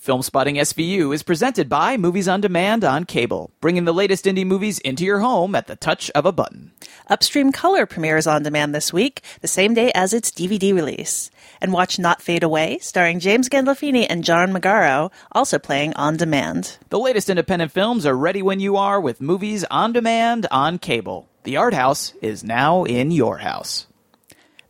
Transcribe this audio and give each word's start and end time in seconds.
Film 0.00 0.22
Spotting 0.22 0.54
SVU 0.54 1.14
is 1.14 1.22
presented 1.22 1.68
by 1.68 1.98
Movies 1.98 2.26
on 2.26 2.40
Demand 2.40 2.84
on 2.84 3.04
cable, 3.04 3.50
bringing 3.60 3.84
the 3.84 3.92
latest 3.92 4.24
indie 4.24 4.46
movies 4.46 4.78
into 4.78 5.04
your 5.04 5.20
home 5.20 5.54
at 5.54 5.66
the 5.66 5.76
touch 5.76 6.10
of 6.12 6.24
a 6.24 6.32
button. 6.32 6.72
Upstream 7.08 7.52
Color 7.52 7.84
premieres 7.84 8.26
on 8.26 8.42
demand 8.42 8.74
this 8.74 8.94
week, 8.94 9.22
the 9.42 9.46
same 9.46 9.74
day 9.74 9.92
as 9.94 10.14
its 10.14 10.30
DVD 10.30 10.74
release. 10.74 11.30
And 11.60 11.70
watch 11.70 11.98
Not 11.98 12.22
Fade 12.22 12.42
Away, 12.42 12.78
starring 12.78 13.20
James 13.20 13.50
Gandolfini 13.50 14.06
and 14.08 14.24
John 14.24 14.54
Magaro, 14.54 15.12
also 15.32 15.58
playing 15.58 15.92
on 15.96 16.16
demand. 16.16 16.78
The 16.88 16.98
latest 16.98 17.28
independent 17.28 17.70
films 17.70 18.06
are 18.06 18.16
ready 18.16 18.40
when 18.40 18.58
you 18.58 18.78
are 18.78 19.02
with 19.02 19.20
Movies 19.20 19.66
on 19.70 19.92
Demand 19.92 20.46
on 20.50 20.78
cable. 20.78 21.28
The 21.42 21.58
Art 21.58 21.74
House 21.74 22.14
is 22.22 22.42
now 22.42 22.84
in 22.84 23.10
your 23.10 23.36
house. 23.36 23.86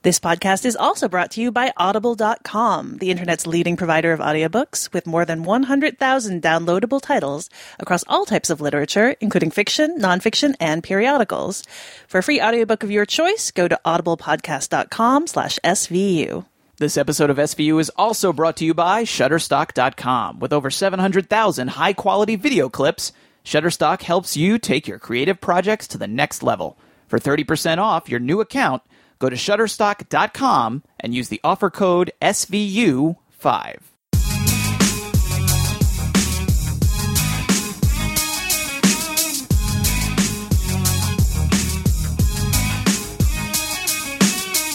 This 0.02 0.18
podcast 0.18 0.64
is 0.64 0.76
also 0.76 1.10
brought 1.10 1.32
to 1.32 1.42
you 1.42 1.52
by 1.52 1.74
Audible.com, 1.76 2.96
the 3.00 3.10
internet's 3.10 3.46
leading 3.46 3.76
provider 3.76 4.14
of 4.14 4.20
audiobooks 4.20 4.90
with 4.94 5.06
more 5.06 5.26
than 5.26 5.42
100,000 5.42 6.42
downloadable 6.42 7.02
titles 7.02 7.50
across 7.78 8.02
all 8.08 8.24
types 8.24 8.48
of 8.48 8.62
literature, 8.62 9.14
including 9.20 9.50
fiction, 9.50 9.98
nonfiction, 9.98 10.54
and 10.58 10.82
periodicals. 10.82 11.64
For 12.08 12.16
a 12.16 12.22
free 12.22 12.40
audiobook 12.40 12.82
of 12.82 12.90
your 12.90 13.04
choice, 13.04 13.50
go 13.50 13.68
to 13.68 13.78
audiblepodcast.com 13.84 15.26
slash 15.26 15.58
SVU. 15.62 16.46
This 16.78 16.96
episode 16.96 17.28
of 17.28 17.36
SVU 17.36 17.78
is 17.78 17.90
also 17.90 18.32
brought 18.32 18.56
to 18.56 18.64
you 18.64 18.72
by 18.72 19.04
Shutterstock.com. 19.04 20.38
With 20.38 20.54
over 20.54 20.70
700,000 20.70 21.68
high 21.68 21.92
quality 21.92 22.36
video 22.36 22.70
clips, 22.70 23.12
Shutterstock 23.44 24.00
helps 24.00 24.34
you 24.34 24.58
take 24.58 24.88
your 24.88 24.98
creative 24.98 25.42
projects 25.42 25.86
to 25.88 25.98
the 25.98 26.08
next 26.08 26.42
level. 26.42 26.78
For 27.06 27.18
30% 27.18 27.76
off 27.76 28.08
your 28.08 28.20
new 28.20 28.40
account, 28.40 28.82
go 29.20 29.30
to 29.30 29.36
Shutterstock.com 29.36 30.82
and 30.98 31.14
use 31.14 31.28
the 31.28 31.40
offer 31.44 31.70
code 31.70 32.10
SVU5. 32.20 33.76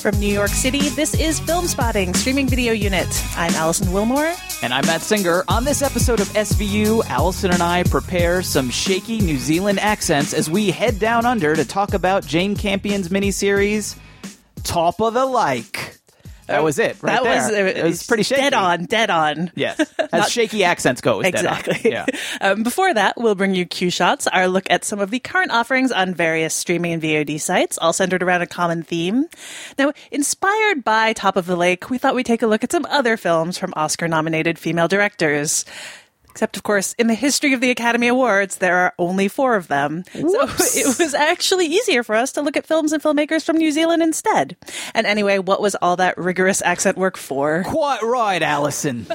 From 0.02 0.20
New 0.20 0.32
York 0.32 0.52
City, 0.52 0.90
this 0.90 1.16
is 1.16 1.40
Film 1.40 1.66
Spotting, 1.66 2.14
streaming 2.14 2.48
video 2.48 2.74
unit. 2.74 3.08
I'm 3.36 3.52
Alison 3.56 3.88
Willmore. 3.88 4.38
And 4.62 4.72
I'm 4.72 4.86
Matt 4.86 5.02
Singer. 5.02 5.44
On 5.48 5.66
this 5.66 5.82
episode 5.82 6.20
of 6.20 6.28
SVU, 6.30 7.04
Allison 7.08 7.52
and 7.52 7.64
I 7.64 7.82
prepare 7.82 8.44
some 8.44 8.70
shaky 8.70 9.18
New 9.20 9.40
Zealand 9.40 9.80
accents 9.80 10.32
as 10.36 10.48
we 10.48 10.70
head 10.70 11.00
down 11.00 11.26
under 11.26 11.56
to 11.56 11.66
talk 11.66 11.96
about 11.96 12.24
Jane 12.24 12.56
Campion's 12.56 13.10
miniseries, 13.10 13.98
Top 14.66 15.00
of 15.00 15.14
the 15.14 15.26
Lake. 15.26 15.98
That 16.48 16.64
was 16.64 16.78
it. 16.78 17.02
Right 17.02 17.14
that 17.14 17.24
there. 17.24 17.66
was 17.66 17.76
it 17.76 17.84
was 17.84 18.06
pretty 18.06 18.22
shaky. 18.22 18.42
Dead 18.42 18.54
on, 18.54 18.86
dead 18.86 19.10
on. 19.10 19.52
Yes, 19.56 19.80
as 20.12 20.32
shaky 20.32 20.64
accents 20.64 21.02
go. 21.02 21.22
it 21.22 21.34
was 21.34 21.42
dead 21.42 21.46
on. 21.48 21.58
Exactly. 21.58 21.92
Yeah. 21.92 22.06
Um, 22.42 22.64
before 22.64 22.94
that, 22.94 23.16
we'll 23.18 23.34
bring 23.34 23.56
you 23.56 23.66
Queue 23.66 23.90
Shots, 23.90 24.28
our 24.28 24.48
look 24.48 24.66
at 24.70 24.84
some 24.84 25.00
of 25.00 25.10
the 25.10 25.20
current 25.20 25.52
offerings 25.52 25.92
on 25.92 26.14
various 26.14 26.54
streaming 26.54 26.92
and 26.94 27.02
VOD 27.02 27.40
sites, 27.40 27.78
all 27.78 27.94
centered 27.94 28.22
around 28.22 28.42
a 28.42 28.48
common 28.48 28.84
theme. 28.84 29.26
Now, 29.80 29.94
inspired 30.12 30.84
by 30.84 31.14
Top 31.14 31.38
of 31.38 31.46
the 31.46 31.56
Lake, 31.56 31.90
we 31.90 31.98
thought 31.98 32.14
we'd 32.14 32.26
take 32.26 32.42
a 32.42 32.48
look 32.48 32.64
at 32.64 32.72
some 32.74 32.86
other 32.88 33.16
films 33.16 33.58
from 33.58 33.74
Oscar 33.76 34.08
nominated 34.08 34.60
female 34.60 34.88
directors. 34.88 35.66
Except, 36.36 36.58
of 36.58 36.64
course, 36.64 36.92
in 37.00 37.08
the 37.08 37.14
history 37.14 37.54
of 37.54 37.62
the 37.62 37.72
Academy 37.72 38.10
Awards, 38.10 38.58
there 38.58 38.76
are 38.76 38.94
only 39.00 39.30
four 39.30 39.56
of 39.56 39.70
them. 39.70 40.04
So 40.12 40.20
it 40.22 41.00
was 41.00 41.14
actually 41.14 41.66
easier 41.66 42.04
for 42.04 42.14
us 42.14 42.34
to 42.34 42.42
look 42.42 42.58
at 42.58 42.66
films 42.66 42.92
and 42.92 43.02
filmmakers 43.02 43.46
from 43.46 43.56
New 43.56 43.72
Zealand 43.72 44.04
instead. 44.04 44.58
And 44.94 45.08
anyway, 45.08 45.38
what 45.38 45.62
was 45.62 45.76
all 45.76 45.96
that 45.96 46.18
rigorous 46.18 46.62
accent 46.62 46.98
work 46.98 47.16
for? 47.16 47.64
Quite 47.66 48.04
right, 48.04 48.42
Allison. 48.42 49.08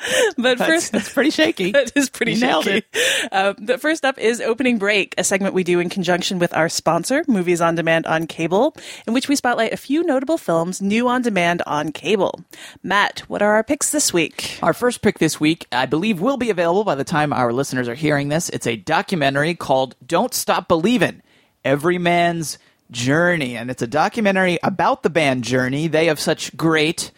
But 0.36 0.58
That's, 0.58 0.70
first, 0.70 0.92
that's 0.92 1.12
pretty 1.12 1.30
shaky. 1.30 1.72
that 1.72 1.92
is 1.94 2.08
pretty 2.08 2.32
You 2.32 2.40
nailed 2.40 2.64
shaky. 2.64 2.86
Um, 3.30 3.54
the 3.58 3.78
first 3.78 4.04
up 4.04 4.18
is 4.18 4.40
Opening 4.40 4.78
Break, 4.78 5.14
a 5.18 5.24
segment 5.24 5.54
we 5.54 5.64
do 5.64 5.80
in 5.80 5.88
conjunction 5.90 6.38
with 6.38 6.54
our 6.54 6.68
sponsor, 6.68 7.24
Movies 7.28 7.60
on 7.60 7.74
Demand 7.74 8.06
on 8.06 8.26
Cable, 8.26 8.74
in 9.06 9.12
which 9.12 9.28
we 9.28 9.36
spotlight 9.36 9.72
a 9.72 9.76
few 9.76 10.02
notable 10.02 10.38
films 10.38 10.80
new 10.80 11.08
on 11.08 11.22
demand 11.22 11.62
on 11.66 11.92
cable. 11.92 12.40
Matt, 12.82 13.20
what 13.28 13.42
are 13.42 13.54
our 13.54 13.64
picks 13.64 13.90
this 13.90 14.12
week? 14.12 14.58
Our 14.62 14.72
first 14.72 15.02
pick 15.02 15.18
this 15.18 15.38
week, 15.38 15.66
I 15.72 15.86
believe, 15.86 16.20
will 16.20 16.36
be 16.36 16.50
available 16.50 16.84
by 16.84 16.94
the 16.94 17.04
time 17.04 17.32
our 17.32 17.52
listeners 17.52 17.88
are 17.88 17.94
hearing 17.94 18.28
this. 18.28 18.48
It's 18.48 18.66
a 18.66 18.76
documentary 18.76 19.54
called 19.54 19.96
Don't 20.06 20.32
Stop 20.32 20.68
Believin', 20.68 21.22
Every 21.64 21.98
Man's 21.98 22.58
Journey. 22.90 23.56
And 23.56 23.70
it's 23.70 23.82
a 23.82 23.86
documentary 23.86 24.58
about 24.62 25.02
the 25.02 25.10
band 25.10 25.44
Journey. 25.44 25.88
They 25.88 26.06
have 26.06 26.20
such 26.20 26.56
great 26.56 27.10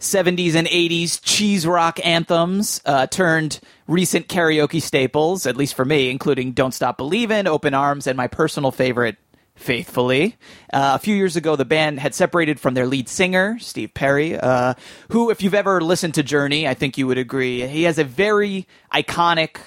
70s 0.00 0.54
and 0.54 0.66
80s 0.66 1.20
cheese 1.22 1.66
rock 1.66 2.04
anthems 2.04 2.80
uh, 2.84 3.06
turned 3.06 3.60
recent 3.86 4.28
karaoke 4.28 4.80
staples, 4.82 5.46
at 5.46 5.56
least 5.56 5.74
for 5.74 5.84
me, 5.84 6.10
including 6.10 6.52
Don't 6.52 6.72
Stop 6.72 6.96
Believin', 6.96 7.46
Open 7.46 7.74
Arms, 7.74 8.06
and 8.06 8.16
my 8.16 8.26
personal 8.26 8.72
favorite, 8.72 9.16
Faithfully. 9.60 10.36
Uh, 10.72 10.92
a 10.94 10.98
few 10.98 11.14
years 11.14 11.36
ago, 11.36 11.54
the 11.54 11.66
band 11.66 12.00
had 12.00 12.14
separated 12.14 12.58
from 12.58 12.72
their 12.72 12.86
lead 12.86 13.10
singer, 13.10 13.58
Steve 13.58 13.92
Perry, 13.92 14.34
uh, 14.38 14.72
who, 15.12 15.28
if 15.28 15.42
you've 15.42 15.52
ever 15.52 15.82
listened 15.82 16.14
to 16.14 16.22
Journey, 16.22 16.66
I 16.66 16.72
think 16.72 16.96
you 16.96 17.06
would 17.06 17.18
agree, 17.18 17.66
he 17.66 17.82
has 17.82 17.98
a 17.98 18.04
very 18.04 18.66
iconic, 18.90 19.58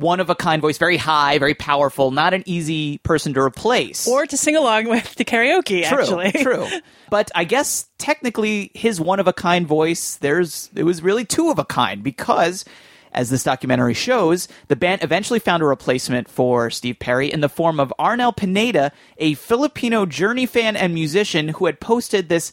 one 0.00 0.20
of 0.20 0.30
a 0.30 0.34
kind 0.34 0.62
voice, 0.62 0.78
very 0.78 0.96
high, 0.96 1.38
very 1.38 1.54
powerful, 1.54 2.10
not 2.10 2.34
an 2.34 2.42
easy 2.46 2.98
person 2.98 3.34
to 3.34 3.40
replace. 3.40 4.08
Or 4.08 4.26
to 4.26 4.36
sing 4.36 4.56
along 4.56 4.88
with 4.88 5.14
the 5.14 5.24
karaoke, 5.24 5.86
True, 5.86 5.98
actually. 5.98 6.32
true. 6.42 6.66
But 7.10 7.30
I 7.34 7.44
guess 7.44 7.88
technically 7.98 8.70
his 8.74 9.00
one 9.00 9.20
of 9.20 9.28
a 9.28 9.32
kind 9.32 9.66
voice, 9.66 10.16
there's 10.16 10.70
it 10.74 10.84
was 10.84 11.02
really 11.02 11.24
two 11.24 11.50
of 11.50 11.58
a 11.58 11.64
kind 11.64 12.02
because 12.02 12.64
as 13.12 13.28
this 13.30 13.42
documentary 13.42 13.94
shows, 13.94 14.48
the 14.68 14.76
band 14.76 15.02
eventually 15.02 15.40
found 15.40 15.62
a 15.62 15.66
replacement 15.66 16.28
for 16.28 16.70
Steve 16.70 16.98
Perry 16.98 17.32
in 17.32 17.40
the 17.40 17.48
form 17.48 17.80
of 17.80 17.92
Arnel 17.98 18.36
Pineda, 18.36 18.92
a 19.18 19.34
Filipino 19.34 20.06
Journey 20.06 20.46
fan 20.46 20.76
and 20.76 20.94
musician 20.94 21.48
who 21.48 21.66
had 21.66 21.80
posted 21.80 22.28
this 22.28 22.52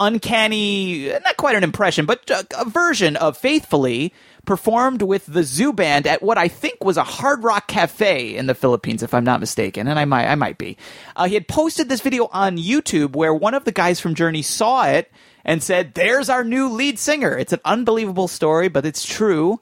uncanny, 0.00 1.08
not 1.08 1.36
quite 1.36 1.56
an 1.56 1.62
impression, 1.62 2.06
but 2.06 2.28
a, 2.30 2.44
a 2.58 2.64
version 2.68 3.16
of 3.16 3.36
Faithfully 3.36 4.12
performed 4.44 5.02
with 5.02 5.26
the 5.26 5.44
Zoo 5.44 5.72
Band 5.72 6.06
at 6.06 6.22
what 6.22 6.38
I 6.38 6.48
think 6.48 6.82
was 6.82 6.96
a 6.96 7.04
Hard 7.04 7.44
Rock 7.44 7.68
Cafe 7.68 8.36
in 8.36 8.46
the 8.46 8.54
Philippines, 8.54 9.02
if 9.02 9.14
I'm 9.14 9.24
not 9.24 9.40
mistaken, 9.40 9.86
and 9.86 9.98
I 9.98 10.04
might 10.04 10.26
I 10.26 10.34
might 10.34 10.58
be. 10.58 10.76
Uh, 11.14 11.26
he 11.26 11.34
had 11.34 11.48
posted 11.48 11.88
this 11.88 12.00
video 12.00 12.28
on 12.32 12.56
YouTube 12.56 13.14
where 13.14 13.34
one 13.34 13.54
of 13.54 13.64
the 13.64 13.72
guys 13.72 14.00
from 14.00 14.14
Journey 14.14 14.42
saw 14.42 14.86
it 14.86 15.10
and 15.44 15.62
said, 15.62 15.94
"There's 15.94 16.28
our 16.28 16.44
new 16.44 16.68
lead 16.68 16.98
singer." 16.98 17.36
It's 17.36 17.52
an 17.52 17.60
unbelievable 17.64 18.28
story, 18.28 18.68
but 18.68 18.86
it's 18.86 19.04
true. 19.04 19.60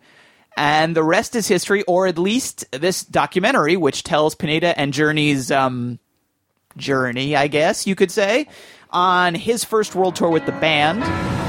And 0.57 0.97
the 0.97 1.05
rest 1.05 1.37
is 1.37 1.47
history, 1.47 1.83
or 1.85 2.07
at 2.07 2.19
least 2.19 2.67
this 2.73 3.05
documentary, 3.05 3.77
which 3.77 4.03
tells 4.03 4.35
Pineda 4.35 4.79
and 4.79 4.93
Journey's 4.93 5.51
um, 5.51 5.99
journey, 6.77 7.37
I 7.37 7.47
guess 7.47 7.87
you 7.87 7.95
could 7.95 8.11
say, 8.11 8.49
on 8.91 9.35
his 9.35 9.65
first 9.65 9.95
world 9.95 10.17
tour 10.17 10.29
with 10.29 10.47
the 10.47 10.53
band. 10.53 11.40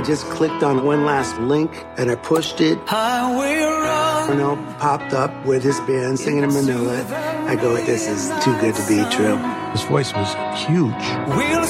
I 0.00 0.02
just 0.02 0.24
clicked 0.32 0.62
on 0.62 0.86
one 0.86 1.04
last 1.04 1.36
link 1.40 1.84
and 1.98 2.10
I 2.10 2.14
pushed 2.14 2.62
it. 2.62 2.78
Arnel 2.88 4.56
popped 4.78 5.12
up 5.12 5.28
with 5.44 5.62
his 5.62 5.78
band 5.80 6.18
singing 6.18 6.42
in 6.42 6.54
Manila. 6.54 7.04
I 7.44 7.54
go, 7.54 7.76
this 7.76 8.08
is 8.08 8.32
too 8.42 8.58
good 8.64 8.74
to 8.76 8.84
be 8.88 9.04
true. 9.12 9.36
His 9.76 9.82
voice 9.82 10.14
was 10.14 10.32
huge. 10.64 10.96
I 10.96 11.60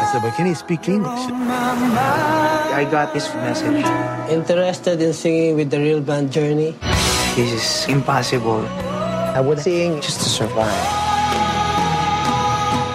I 0.00 0.08
said, 0.12 0.22
but 0.22 0.32
can 0.32 0.46
he 0.46 0.54
speak 0.54 0.88
English? 0.88 1.28
I 2.72 2.88
got 2.90 3.12
this 3.12 3.28
message. 3.34 3.84
Interested 4.32 5.02
in 5.02 5.12
singing 5.12 5.56
with 5.56 5.68
the 5.68 5.80
real 5.80 6.00
band 6.00 6.32
Journey? 6.32 6.74
This 7.36 7.52
is 7.52 7.86
impossible. 7.92 8.64
I 9.36 9.42
would 9.42 9.60
sing 9.60 10.00
just 10.00 10.22
to 10.22 10.28
survive. 10.30 10.88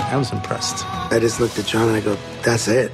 I 0.09 0.15
was 0.17 0.31
impressed. 0.31 0.83
I 1.13 1.19
just 1.19 1.39
looked 1.39 1.59
at 1.59 1.67
John 1.67 1.89
and 1.89 1.97
I 1.97 2.01
go, 2.01 2.17
that's 2.41 2.67
it. 2.67 2.91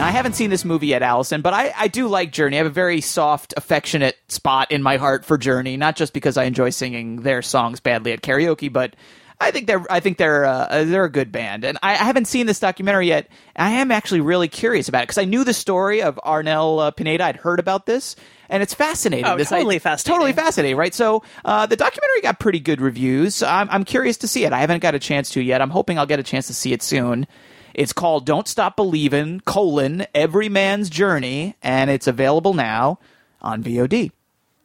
And 0.00 0.06
I 0.06 0.12
haven't 0.12 0.32
seen 0.32 0.48
this 0.48 0.64
movie 0.64 0.86
yet, 0.86 1.02
Allison, 1.02 1.42
but 1.42 1.52
I, 1.52 1.74
I 1.76 1.88
do 1.88 2.08
like 2.08 2.32
Journey. 2.32 2.56
I 2.56 2.60
have 2.60 2.66
a 2.66 2.70
very 2.70 3.02
soft, 3.02 3.52
affectionate 3.58 4.16
spot 4.28 4.72
in 4.72 4.82
my 4.82 4.96
heart 4.96 5.26
for 5.26 5.36
Journey, 5.36 5.76
not 5.76 5.94
just 5.94 6.14
because 6.14 6.38
I 6.38 6.44
enjoy 6.44 6.70
singing 6.70 7.16
their 7.16 7.42
songs 7.42 7.80
badly 7.80 8.12
at 8.12 8.22
karaoke, 8.22 8.72
but 8.72 8.96
I 9.38 9.50
think 9.50 9.66
they're 9.66 9.84
I 9.90 10.00
think 10.00 10.16
they're 10.16 10.46
uh, 10.46 10.84
they're 10.84 11.04
a 11.04 11.10
good 11.10 11.30
band, 11.30 11.64
and 11.64 11.76
I, 11.82 11.92
I, 11.92 12.04
haven't 12.04 12.28
seen 12.28 12.46
this 12.46 12.60
documentary 12.60 13.08
yet. 13.08 13.28
I 13.54 13.72
am 13.72 13.90
actually 13.90 14.22
really 14.22 14.48
curious 14.48 14.88
about 14.88 15.00
it 15.00 15.08
because 15.08 15.18
I 15.18 15.26
knew 15.26 15.44
the 15.44 15.52
story 15.52 16.00
of 16.00 16.18
Arnel 16.24 16.80
uh, 16.80 16.90
Pineda. 16.92 17.24
I'd 17.24 17.36
heard 17.36 17.60
about 17.60 17.84
this, 17.84 18.16
and 18.48 18.62
it's 18.62 18.72
fascinating. 18.72 19.26
Oh, 19.26 19.36
this, 19.36 19.50
totally 19.50 19.76
I, 19.76 19.80
fascinating. 19.80 20.16
Totally 20.18 20.32
fascinating, 20.32 20.78
right? 20.78 20.94
So 20.94 21.24
uh, 21.44 21.66
the 21.66 21.76
documentary 21.76 22.22
got 22.22 22.40
pretty 22.40 22.60
good 22.60 22.80
reviews. 22.80 23.42
I'm, 23.42 23.68
I'm 23.68 23.84
curious 23.84 24.16
to 24.18 24.28
see 24.28 24.46
it. 24.46 24.54
I 24.54 24.60
haven't 24.60 24.80
got 24.80 24.94
a 24.94 24.98
chance 24.98 25.28
to 25.32 25.42
yet. 25.42 25.60
I'm 25.60 25.68
hoping 25.68 25.98
I'll 25.98 26.06
get 26.06 26.20
a 26.20 26.22
chance 26.22 26.46
to 26.46 26.54
see 26.54 26.72
it 26.72 26.82
soon. 26.82 27.26
It's 27.74 27.92
called 27.92 28.26
"Don't 28.26 28.48
Stop 28.48 28.76
Believing: 28.76 29.40
colon 29.40 30.06
Every 30.14 30.48
Man's 30.48 30.90
Journey," 30.90 31.56
and 31.62 31.90
it's 31.90 32.06
available 32.06 32.54
now 32.54 32.98
on 33.40 33.62
VOD. 33.62 34.12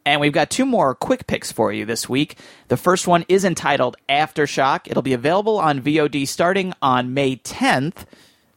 And 0.06 0.22
we've 0.22 0.32
got 0.32 0.52
two 0.52 0.66
more 0.66 0.94
quick 0.94 1.26
picks 1.26 1.52
for 1.52 1.74
you 1.74 1.84
this 1.84 2.08
week. 2.08 2.38
The 2.68 2.78
first 2.78 3.08
one 3.08 3.26
is 3.28 3.44
entitled 3.44 3.98
Aftershock. 4.08 4.82
It'll 4.86 5.02
be 5.02 5.14
available 5.14 5.58
on 5.58 5.82
VOD 5.82 6.28
starting 6.28 6.74
on 6.82 7.14
May 7.14 7.38
10th. 7.38 8.06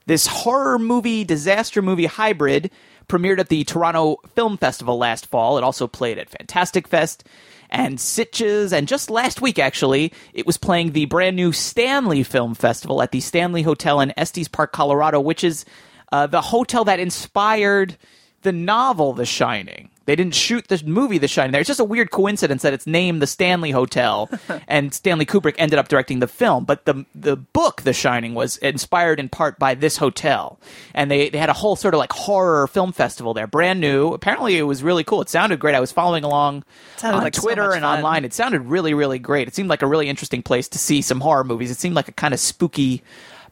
This 0.04 0.26
horror 0.26 0.78
movie, 0.78 1.24
disaster 1.24 1.80
movie 1.80 2.06
hybrid 2.06 2.70
premiered 3.08 3.38
at 3.38 3.48
the 3.48 3.64
Toronto 3.64 4.16
Film 4.34 4.58
Festival 4.58 4.98
last 4.98 5.26
fall. 5.26 5.56
It 5.56 5.64
also 5.64 5.86
played 5.86 6.18
at 6.18 6.28
Fantastic 6.28 6.86
Fest 6.86 7.24
and 7.70 7.98
Sitges. 7.98 8.72
And 8.72 8.88
just 8.88 9.10
last 9.10 9.40
week, 9.40 9.58
actually, 9.58 10.12
it 10.32 10.46
was 10.46 10.56
playing 10.56 10.92
the 10.92 11.06
brand 11.06 11.36
new 11.36 11.52
Stanley 11.52 12.22
Film 12.22 12.54
Festival 12.54 13.02
at 13.02 13.12
the 13.12 13.20
Stanley 13.20 13.62
Hotel 13.62 14.00
in 14.00 14.12
Estes 14.16 14.48
Park, 14.48 14.72
Colorado, 14.72 15.20
which 15.20 15.44
is 15.44 15.64
uh, 16.12 16.26
the 16.26 16.40
hotel 16.40 16.84
that 16.84 17.00
inspired 17.00 17.96
the 18.42 18.52
novel 18.52 19.12
The 19.12 19.26
Shining. 19.26 19.90
They 20.08 20.16
didn't 20.16 20.34
shoot 20.34 20.68
the 20.68 20.82
movie 20.86 21.18
The 21.18 21.28
Shining 21.28 21.52
there. 21.52 21.60
It's 21.60 21.68
just 21.68 21.80
a 21.80 21.84
weird 21.84 22.10
coincidence 22.10 22.62
that 22.62 22.72
it's 22.72 22.86
named 22.86 23.20
the 23.20 23.26
Stanley 23.26 23.72
Hotel, 23.72 24.30
and 24.66 24.94
Stanley 24.94 25.26
Kubrick 25.26 25.54
ended 25.58 25.78
up 25.78 25.88
directing 25.88 26.20
the 26.20 26.26
film. 26.26 26.64
But 26.64 26.86
the 26.86 27.04
the 27.14 27.36
book 27.36 27.82
The 27.82 27.92
Shining 27.92 28.32
was 28.32 28.56
inspired 28.56 29.20
in 29.20 29.28
part 29.28 29.58
by 29.58 29.74
this 29.74 29.98
hotel, 29.98 30.58
and 30.94 31.10
they 31.10 31.28
they 31.28 31.36
had 31.36 31.50
a 31.50 31.52
whole 31.52 31.76
sort 31.76 31.92
of 31.92 31.98
like 31.98 32.14
horror 32.14 32.66
film 32.68 32.92
festival 32.92 33.34
there, 33.34 33.46
brand 33.46 33.82
new. 33.82 34.14
Apparently, 34.14 34.56
it 34.56 34.62
was 34.62 34.82
really 34.82 35.04
cool. 35.04 35.20
It 35.20 35.28
sounded 35.28 35.60
great. 35.60 35.74
I 35.74 35.80
was 35.80 35.92
following 35.92 36.24
along 36.24 36.64
on 37.02 37.18
like 37.18 37.34
Twitter 37.34 37.72
so 37.72 37.72
and 37.72 37.82
fun. 37.82 37.98
online. 37.98 38.24
It 38.24 38.32
sounded 38.32 38.62
really 38.62 38.94
really 38.94 39.18
great. 39.18 39.46
It 39.46 39.54
seemed 39.54 39.68
like 39.68 39.82
a 39.82 39.86
really 39.86 40.08
interesting 40.08 40.42
place 40.42 40.68
to 40.68 40.78
see 40.78 41.02
some 41.02 41.20
horror 41.20 41.44
movies. 41.44 41.70
It 41.70 41.76
seemed 41.76 41.96
like 41.96 42.08
a 42.08 42.12
kind 42.12 42.32
of 42.32 42.40
spooky 42.40 43.02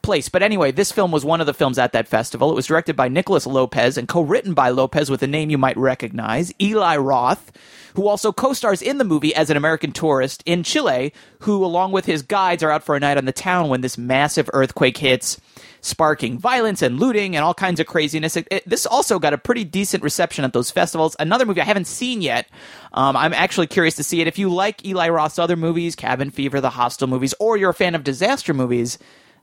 place. 0.01 0.29
But 0.29 0.43
anyway, 0.43 0.71
this 0.71 0.91
film 0.91 1.11
was 1.11 1.25
one 1.25 1.41
of 1.41 1.47
the 1.47 1.53
films 1.53 1.77
at 1.77 1.93
that 1.93 2.07
festival. 2.07 2.51
It 2.51 2.55
was 2.55 2.67
directed 2.67 2.95
by 2.95 3.07
Nicholas 3.07 3.45
Lopez 3.45 3.97
and 3.97 4.07
co-written 4.07 4.53
by 4.53 4.69
Lopez 4.69 5.09
with 5.09 5.23
a 5.23 5.27
name 5.27 5.49
you 5.49 5.57
might 5.57 5.77
recognize, 5.77 6.53
Eli 6.61 6.97
Roth, 6.97 7.51
who 7.95 8.07
also 8.07 8.31
co-stars 8.31 8.81
in 8.81 8.99
the 8.99 9.03
movie 9.03 9.33
as 9.33 9.49
an 9.49 9.57
American 9.57 9.91
tourist 9.91 10.43
in 10.45 10.63
Chile, 10.63 11.13
who 11.39 11.65
along 11.65 11.91
with 11.91 12.05
his 12.05 12.21
guides 12.21 12.63
are 12.63 12.71
out 12.71 12.83
for 12.83 12.95
a 12.95 12.99
night 12.99 13.17
on 13.17 13.25
the 13.25 13.31
town 13.31 13.69
when 13.69 13.81
this 13.81 13.97
massive 13.97 14.49
earthquake 14.53 14.97
hits, 14.97 15.39
sparking 15.81 16.37
violence 16.37 16.81
and 16.81 16.99
looting 16.99 17.35
and 17.35 17.43
all 17.43 17.53
kinds 17.53 17.79
of 17.79 17.87
craziness. 17.87 18.35
It, 18.35 18.47
it, 18.51 18.69
this 18.69 18.85
also 18.85 19.19
got 19.19 19.33
a 19.33 19.37
pretty 19.37 19.63
decent 19.63 20.03
reception 20.03 20.45
at 20.45 20.53
those 20.53 20.69
festivals. 20.69 21.15
Another 21.19 21.45
movie 21.45 21.61
I 21.61 21.65
haven't 21.65 21.87
seen 21.87 22.21
yet. 22.21 22.47
Um, 22.93 23.15
I'm 23.15 23.33
actually 23.33 23.67
curious 23.67 23.95
to 23.95 24.03
see 24.03 24.21
it. 24.21 24.27
If 24.27 24.37
you 24.37 24.49
like 24.49 24.85
Eli 24.85 25.09
Roth's 25.09 25.39
other 25.39 25.55
movies, 25.55 25.95
Cabin 25.95 26.29
Fever, 26.29 26.61
the 26.61 26.71
Hostel 26.71 27.07
movies, 27.07 27.33
or 27.39 27.57
you're 27.57 27.71
a 27.71 27.73
fan 27.73 27.95
of 27.95 28.03
disaster 28.03 28.53
movies, 28.53 28.99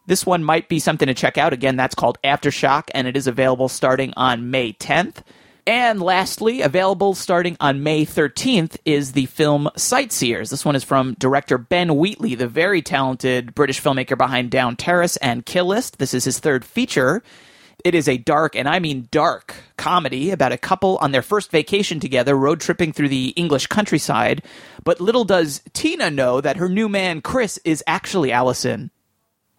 this 0.07 0.27
one 0.27 0.45
might 0.45 0.69
be 0.69 0.79
something 0.79 1.07
to 1.07 1.15
check 1.15 1.39
out. 1.39 1.53
Again, 1.53 1.77
that's 1.77 1.95
called 1.95 2.19
Aftershock, 2.23 2.85
and 2.95 3.07
it 3.07 3.17
is 3.17 3.27
available 3.27 3.69
starting 3.69 4.13
on 4.17 4.51
May 4.51 4.73
10th. 4.73 5.23
And 5.67 6.03
lastly, 6.03 6.61
available 6.61 7.15
starting 7.15 7.57
on 7.59 7.83
May 7.83 8.05
13th 8.05 8.77
is 8.85 9.13
the 9.13 9.25
film 9.27 9.71
Sightseers. 9.77 10.51
This 10.51 10.65
one 10.65 10.77
is 10.77 10.85
from 10.85 11.15
director 11.19 11.57
Ben 11.57 11.97
Wheatley, 11.97 12.35
the 12.35 12.47
very 12.47 12.83
talented 12.83 13.55
British 13.55 13.81
filmmaker 13.81 14.19
behind 14.19 14.51
Down 14.51 14.77
Terrace 14.77 15.17
and 15.19 15.47
Kill 15.47 15.67
List. 15.67 15.99
This 15.99 16.13
is 16.13 16.25
his 16.25 16.39
third 16.39 16.67
feature. 16.67 17.23
It 17.83 17.95
is 17.95 18.09
a 18.09 18.19
dark, 18.19 18.57
and 18.57 18.69
I 18.69 18.79
mean 18.79 19.09
dark, 19.11 19.55
comedy 19.79 20.31
about 20.31 20.53
a 20.53 20.59
couple 20.59 20.99
on 20.99 21.13
their 21.13 21.23
first 21.23 21.51
vacation 21.51 21.99
together, 21.99 22.37
road 22.37 22.61
tripping 22.61 22.93
through 22.93 23.09
the 23.09 23.29
English 23.31 23.67
countryside. 23.67 24.43
But 24.85 25.01
little 25.01 25.25
does 25.25 25.63
Tina 25.73 26.11
know 26.11 26.43
that 26.43 26.59
her 26.59 26.69
new 26.69 26.91
man, 26.91 27.23
Chris, 27.23 27.59
is 27.65 27.83
actually 27.87 28.33
Allison 28.33 28.91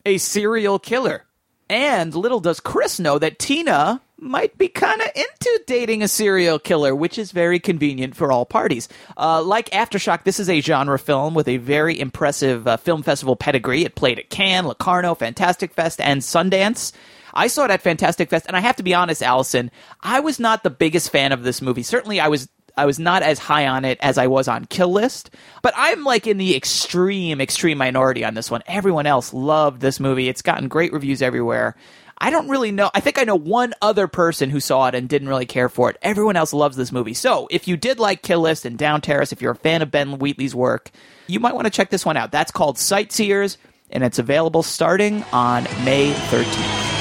a 0.06 0.18
serial 0.18 0.80
killer. 0.80 1.26
And 1.70 2.14
little 2.14 2.40
does 2.40 2.60
Chris 2.60 3.00
know 3.00 3.18
that 3.18 3.40
Tina 3.40 4.02
might 4.18 4.58
be 4.58 4.68
kind 4.68 5.02
of 5.02 5.08
into 5.16 5.62
dating 5.68 6.04
a 6.04 6.08
serial 6.08 6.60
killer, 6.60 6.96
which 6.96 7.18
is 7.18 7.32
very 7.32 7.60
convenient 7.60 8.16
for 8.16 8.32
all 8.32 8.46
parties. 8.46 8.88
Uh, 9.18 9.42
like 9.42 9.70
Aftershock, 9.72 10.24
this 10.24 10.40
is 10.40 10.50
a 10.50 10.62
genre 10.62 10.98
film 10.98 11.34
with 11.34 11.48
a 11.48 11.58
very 11.58 12.00
impressive 12.00 12.68
uh, 12.68 12.78
film 12.78 13.04
festival 13.04 13.36
pedigree. 13.36 13.84
It 13.84 13.96
played 13.96 14.20
at 14.20 14.30
Cannes, 14.30 14.68
Locarno, 14.68 15.16
Fantastic 15.16 15.74
Fest, 15.74 16.00
and 16.00 16.22
Sundance. 16.22 16.94
I 17.34 17.48
saw 17.48 17.66
it 17.66 17.72
at 17.72 17.82
Fantastic 17.82 18.30
Fest, 18.30 18.46
and 18.48 18.56
I 18.56 18.62
have 18.62 18.78
to 18.78 18.84
be 18.84 18.94
honest, 18.94 19.22
Allison, 19.22 19.70
I 20.02 20.22
was 20.22 20.40
not 20.40 20.64
the 20.64 20.70
biggest 20.70 21.10
fan 21.10 21.34
of 21.34 21.44
this 21.44 21.62
movie. 21.62 21.84
Certainly, 21.84 22.22
I 22.22 22.30
was 22.30 22.48
I 22.78 22.86
was 22.86 23.00
not 23.00 23.24
as 23.24 23.40
high 23.40 23.68
on 23.68 23.86
it 23.86 23.98
as 24.02 24.18
I 24.18 24.28
was 24.28 24.48
on 24.48 24.66
Kill 24.66 24.92
List, 24.92 25.30
but 25.62 25.74
I'm 25.78 26.04
like 26.04 26.28
in 26.28 26.38
the 26.38 26.56
extreme, 26.56 27.40
extreme 27.40 27.78
minority 27.78 28.24
on 28.26 28.34
this 28.34 28.52
one. 28.52 28.64
Everyone 28.68 29.06
else 29.06 29.34
loved 29.34 29.82
this 29.82 30.00
movie. 30.00 30.28
It's 30.28 30.42
gotten 30.42 30.68
great 30.68 30.94
reviews 30.94 31.22
everywhere. 31.22 31.76
I 32.18 32.30
don't 32.30 32.48
really 32.48 32.72
know. 32.72 32.90
I 32.94 33.02
think 33.02 33.20
I 33.20 33.24
know 33.24 33.36
one 33.36 33.74
other 33.82 34.08
person 34.08 34.50
who 34.50 34.60
saw 34.60 34.88
it 34.88 34.96
and 34.96 35.10
didn't 35.10 35.28
really 35.28 35.46
care 35.46 35.68
for 35.68 35.90
it. 35.90 35.98
Everyone 36.02 36.36
else 36.36 36.54
loves 36.54 36.78
this 36.78 36.92
movie. 36.92 37.14
So 37.14 37.48
if 37.52 37.68
you 37.68 37.76
did 37.76 38.00
like 38.00 38.22
Kill 38.22 38.42
List 38.42 38.66
and 38.66 38.78
Down 38.78 39.02
Terrace, 39.02 39.34
if 39.34 39.42
you're 39.42 39.52
a 39.52 39.56
fan 39.56 39.82
of 39.82 39.92
Ben 39.92 40.18
Wheatley's 40.20 40.56
work, 40.56 40.92
you 41.28 41.40
might 41.40 41.56
want 41.56 41.66
to 41.66 41.72
check 41.72 41.90
this 41.90 42.06
one 42.06 42.16
out. 42.18 42.32
That's 42.32 42.52
called 42.52 42.78
Sightseers, 42.78 43.58
and 43.90 44.04
it's 44.04 44.20
available 44.20 44.64
starting 44.64 45.24
on 45.34 45.64
May 45.84 46.14
13th. 46.14 46.95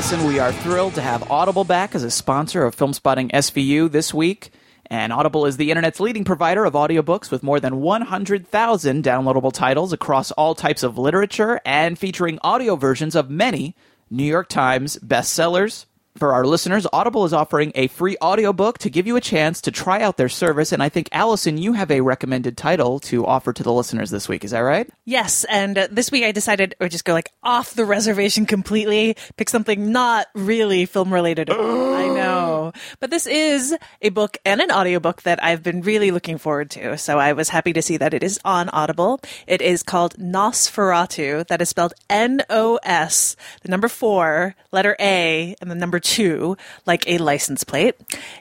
Allison, 0.00 0.26
we 0.26 0.38
are 0.38 0.50
thrilled 0.50 0.94
to 0.94 1.02
have 1.02 1.30
Audible 1.30 1.62
back 1.62 1.94
as 1.94 2.02
a 2.02 2.10
sponsor 2.10 2.64
of 2.64 2.74
Film 2.74 2.94
Spotting 2.94 3.28
SVU 3.28 3.92
this 3.92 4.14
week. 4.14 4.50
And 4.86 5.12
Audible 5.12 5.44
is 5.44 5.58
the 5.58 5.70
internet's 5.70 6.00
leading 6.00 6.24
provider 6.24 6.64
of 6.64 6.72
audiobooks 6.72 7.30
with 7.30 7.42
more 7.42 7.60
than 7.60 7.82
100,000 7.82 9.04
downloadable 9.04 9.52
titles 9.52 9.92
across 9.92 10.30
all 10.30 10.54
types 10.54 10.82
of 10.82 10.96
literature 10.96 11.60
and 11.66 11.98
featuring 11.98 12.38
audio 12.40 12.76
versions 12.76 13.14
of 13.14 13.28
many 13.28 13.76
New 14.08 14.24
York 14.24 14.48
Times 14.48 14.96
bestsellers. 15.04 15.84
For 16.16 16.32
our 16.32 16.44
listeners, 16.44 16.88
Audible 16.92 17.24
is 17.24 17.32
offering 17.32 17.70
a 17.76 17.86
free 17.86 18.16
audiobook 18.20 18.78
to 18.78 18.90
give 18.90 19.06
you 19.06 19.14
a 19.14 19.20
chance 19.20 19.60
to 19.60 19.70
try 19.70 20.02
out 20.02 20.16
their 20.16 20.28
service. 20.28 20.72
And 20.72 20.82
I 20.82 20.88
think, 20.88 21.08
Allison, 21.12 21.56
you 21.56 21.74
have 21.74 21.90
a 21.90 22.00
recommended 22.00 22.56
title 22.56 22.98
to 23.00 23.24
offer 23.24 23.52
to 23.52 23.62
the 23.62 23.72
listeners 23.72 24.10
this 24.10 24.28
week. 24.28 24.44
Is 24.44 24.50
that 24.50 24.60
right? 24.60 24.90
Yes, 25.04 25.44
and 25.44 25.78
uh, 25.78 25.88
this 25.90 26.10
week 26.10 26.24
I 26.24 26.32
decided 26.32 26.74
would 26.80 26.90
just 26.90 27.04
go 27.04 27.12
like 27.12 27.30
off 27.44 27.74
the 27.74 27.84
reservation 27.84 28.44
completely, 28.44 29.16
pick 29.36 29.48
something 29.48 29.92
not 29.92 30.26
really 30.34 30.84
film 30.84 31.14
related. 31.14 31.48
I 31.50 32.08
know. 32.08 32.72
But 32.98 33.10
this 33.10 33.28
is 33.28 33.76
a 34.02 34.08
book 34.08 34.36
and 34.44 34.60
an 34.60 34.72
audiobook 34.72 35.22
that 35.22 35.42
I've 35.42 35.62
been 35.62 35.80
really 35.80 36.10
looking 36.10 36.38
forward 36.38 36.70
to. 36.70 36.98
So 36.98 37.20
I 37.20 37.34
was 37.34 37.48
happy 37.48 37.72
to 37.72 37.82
see 37.82 37.96
that 37.98 38.14
it 38.14 38.24
is 38.24 38.40
on 38.44 38.68
Audible. 38.70 39.20
It 39.46 39.62
is 39.62 39.84
called 39.84 40.16
Nosferatu. 40.18 41.46
That 41.46 41.62
is 41.62 41.68
spelled 41.68 41.94
N 42.08 42.42
O 42.50 42.80
S, 42.82 43.36
the 43.62 43.68
number 43.68 43.88
four, 43.88 44.56
letter 44.72 44.96
A, 44.98 45.54
and 45.60 45.70
the 45.70 45.76
number 45.76 45.99
two, 46.00 46.56
like 46.86 47.06
a 47.06 47.18
license 47.18 47.64
plate. 47.64 47.94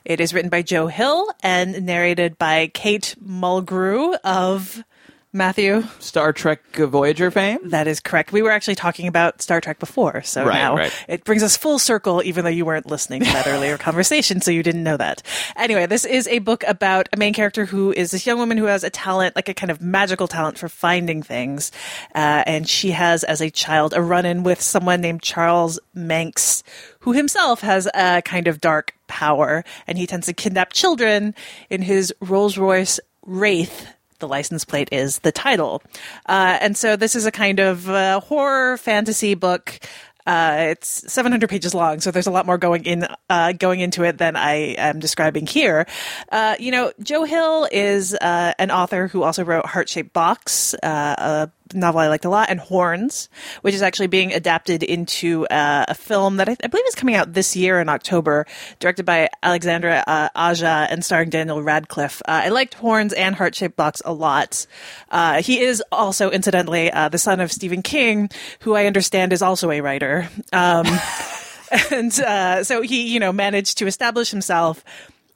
It 0.06 0.20
is 0.20 0.34
written 0.34 0.50
by 0.50 0.62
Joe 0.62 0.88
Hill 0.88 1.28
and 1.44 1.86
narrated 1.86 2.38
by 2.38 2.68
Kate 2.74 3.16
Mulgrew 3.24 4.18
of 4.24 4.84
Matthew. 5.31 5.83
Star 6.00 6.33
Trek 6.33 6.75
Voyager 6.75 7.29
fame. 7.29 7.59
That 7.69 7.88
is 7.88 8.00
correct. 8.00 8.31
We 8.31 8.41
were 8.41 8.50
actually 8.50 8.74
talking 8.75 9.07
about 9.07 9.43
Star 9.43 9.62
Trek 9.62 9.77
before, 9.77 10.24
so 10.24 10.43
Right, 10.43 10.55
now 10.55 10.75
right. 10.75 11.05
it 11.07 11.24
brings 11.24 11.43
us 11.43 11.55
full 11.55 11.77
circle, 11.77 12.24
even 12.24 12.43
though 12.43 12.50
you 12.50 12.65
weren't 12.65 12.88
listening 12.88 13.21
to 13.21 13.31
that 13.31 13.45
earlier 13.48 13.77
conversation, 13.89 14.41
so 14.41 14.50
you 14.50 14.63
didn't 14.63 14.83
know 14.83 14.98
that. 14.98 15.21
Anyway, 15.55 15.86
this 15.86 16.03
is 16.03 16.27
a 16.29 16.39
book 16.39 16.63
about 16.67 17.09
a 17.13 17.17
main 17.17 17.33
character 17.33 17.65
who 17.65 17.91
is 17.91 18.09
this 18.09 18.25
young 18.25 18.39
woman 18.39 18.57
who 18.57 18.65
has 18.65 18.83
a 18.83 18.89
talent, 18.89 19.36
like 19.36 19.50
a 19.50 19.53
kind 19.53 19.69
of 19.69 19.81
magical 19.81 20.27
talent 20.27 20.57
for 20.57 20.67
finding 20.67 21.21
things, 21.21 21.71
uh, 22.15 22.43
and 22.48 22.67
she 22.67 22.89
has, 22.89 23.24
as 23.24 23.39
a 23.39 23.51
child, 23.51 23.93
a 23.93 24.01
run-in 24.01 24.41
with 24.41 24.62
someone 24.62 25.00
named 25.00 25.21
Charles 25.21 25.79
Manx, 25.93 26.63
who 27.01 27.12
himself 27.13 27.62
has 27.62 27.88
a 27.93 28.24
kind 28.24 28.48
of 28.48 28.59
dark 28.59 28.95
power, 29.07 29.63
and 29.86 30.00
he 30.00 30.07
tends 30.07 30.25
to 30.25 30.33
kidnap 30.33 30.74
children 30.74 31.36
in 31.69 31.83
his 31.83 32.12
Rolls 32.19 32.57
Royce 32.57 33.00
Wraith 33.25 33.88
the 34.19 34.27
license 34.27 34.65
plate 34.65 34.89
is 34.91 35.19
the 35.19 35.31
title. 35.31 35.81
Uh, 36.25 36.57
and 36.61 36.77
so 36.77 36.95
this 36.95 37.15
is 37.15 37.25
a 37.25 37.31
kind 37.31 37.59
of 37.59 37.89
uh, 37.89 38.19
horror 38.19 38.77
fantasy 38.77 39.33
book. 39.33 39.79
Uh, 40.27 40.67
it's 40.69 41.11
700 41.11 41.49
pages 41.49 41.73
long, 41.73 41.99
so 41.99 42.11
there's 42.11 42.27
a 42.27 42.31
lot 42.31 42.45
more 42.45 42.57
going 42.57 42.85
in 42.85 43.07
uh, 43.29 43.51
going 43.53 43.79
into 43.79 44.03
it 44.03 44.19
than 44.19 44.35
I 44.35 44.75
am 44.77 44.99
describing 44.99 45.47
here. 45.47 45.88
Uh, 46.31 46.55
you 46.59 46.71
know, 46.71 46.91
Joe 47.01 47.23
Hill 47.23 47.67
is 47.71 48.13
uh, 48.13 48.53
an 48.59 48.69
author 48.69 49.07
who 49.07 49.23
also 49.23 49.43
wrote 49.43 49.65
Heart 49.65 49.89
Shaped 49.89 50.13
Box, 50.13 50.75
a 50.83 51.49
novel 51.73 51.99
I 52.01 52.07
liked 52.07 52.25
a 52.25 52.29
lot, 52.29 52.49
and 52.49 52.59
Horns, 52.59 53.29
which 53.61 53.73
is 53.73 53.81
actually 53.81 54.07
being 54.07 54.33
adapted 54.33 54.83
into 54.83 55.45
uh, 55.47 55.85
a 55.88 55.95
film 55.95 56.38
that 56.38 56.49
I, 56.49 56.55
I 56.63 56.67
believe 56.67 56.85
is 56.88 56.95
coming 56.95 57.15
out 57.15 57.33
this 57.33 57.55
year 57.55 57.79
in 57.79 57.89
October, 57.89 58.45
directed 58.79 59.05
by 59.05 59.29
Alexandre 59.43 60.03
uh, 60.05 60.29
Aja 60.35 60.88
and 60.89 61.03
starring 61.03 61.29
Daniel 61.29 61.61
Radcliffe. 61.61 62.21
Uh, 62.27 62.41
I 62.45 62.49
liked 62.49 62.73
Horns 62.75 63.13
and 63.13 63.35
Heart 63.35 63.55
Shaped 63.55 63.75
Box 63.75 64.01
a 64.05 64.13
lot. 64.13 64.65
Uh, 65.09 65.41
he 65.41 65.59
is 65.59 65.83
also, 65.91 66.29
incidentally, 66.29 66.91
uh, 66.91 67.09
the 67.09 67.17
son 67.17 67.39
of 67.39 67.51
Stephen 67.51 67.81
King, 67.81 68.29
who 68.61 68.75
I 68.75 68.85
understand 68.85 69.33
is 69.33 69.41
also 69.41 69.71
a 69.71 69.81
writer. 69.81 70.29
Um, 70.51 70.85
and 71.91 72.17
uh, 72.19 72.63
so 72.63 72.81
he, 72.81 73.13
you 73.13 73.19
know, 73.19 73.31
managed 73.31 73.77
to 73.79 73.88
establish 73.88 74.31
himself 74.31 74.83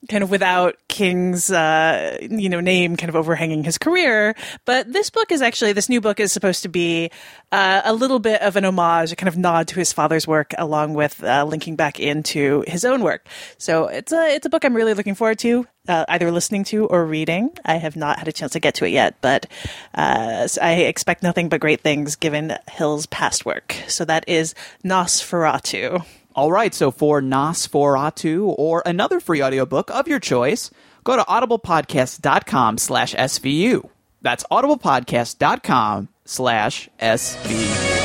kind 0.10 0.24
of 0.24 0.29
without 0.29 0.75
King's, 0.88 1.51
uh, 1.51 2.17
you 2.22 2.50
know, 2.50 2.60
name 2.60 2.95
kind 2.95 3.10
of 3.10 3.15
overhanging 3.15 3.63
his 3.63 3.77
career. 3.77 4.36
But 4.65 4.91
this 4.91 5.10
book 5.10 5.31
is 5.31 5.41
actually, 5.41 5.74
this 5.74 5.89
new 5.89 6.01
book 6.01 6.19
is 6.19 6.31
supposed 6.31 6.63
to 6.63 6.69
be 6.69 7.10
uh, 7.51 7.81
a 7.86 7.93
little 7.93 8.19
bit 8.19 8.41
of 8.41 8.55
an 8.55 8.65
homage, 8.65 9.12
a 9.12 9.15
kind 9.15 9.27
of 9.27 9.38
nod 9.38 9.67
to 9.69 9.75
his 9.75 9.93
father's 9.93 10.27
work, 10.27 10.53
along 10.57 10.93
with 10.93 11.24
uh, 11.24 11.45
linking 11.45 11.75
back 11.75 12.00
into 12.00 12.63
his 12.67 12.86
own 12.86 13.01
work. 13.01 13.27
So 13.57 13.88
it's 13.88 14.12
a, 14.12 14.36
it's 14.36 14.45
a 14.45 14.50
book 14.50 14.65
I'm 14.65 14.75
really 14.75 14.93
looking 14.93 15.15
forward 15.15 15.39
to. 15.39 15.67
Uh, 15.86 16.05
either 16.07 16.31
listening 16.31 16.63
to 16.63 16.86
or 16.86 17.05
reading. 17.05 17.50
I 17.65 17.75
have 17.75 17.98
not 17.98 18.17
had 18.17 18.29
a 18.29 18.31
chance 18.31 18.53
to 18.53 18.62
get 18.62 18.75
to 18.75 18.86
it 18.86 18.91
yet, 18.91 19.15
but 19.19 19.48
uh, 19.93 20.48
I 20.62 20.75
expect 20.75 21.24
nothing 21.24 21.50
but 21.50 21.60
great 21.60 21.81
things 21.81 22.15
given 22.15 22.57
Hill's 22.72 23.05
past 23.05 23.45
work. 23.45 23.75
So 23.89 24.05
that 24.05 24.24
is 24.25 24.55
Nosferatu. 24.86 26.05
All 26.35 26.51
right, 26.51 26.73
so 26.73 26.89
for 26.91 27.21
Nosferatu 27.21 28.55
or 28.57 28.81
another 28.85 29.19
free 29.19 29.43
audiobook 29.43 29.91
of 29.91 30.07
your 30.07 30.19
choice, 30.19 30.71
go 31.03 31.15
to 31.15 31.23
audiblepodcast.com 31.23 32.77
slash 32.79 33.13
SVU. 33.13 33.89
That's 34.21 34.43
audiblepodcast.com 34.45 36.09
slash 36.25 36.89
SVU. 36.99 38.02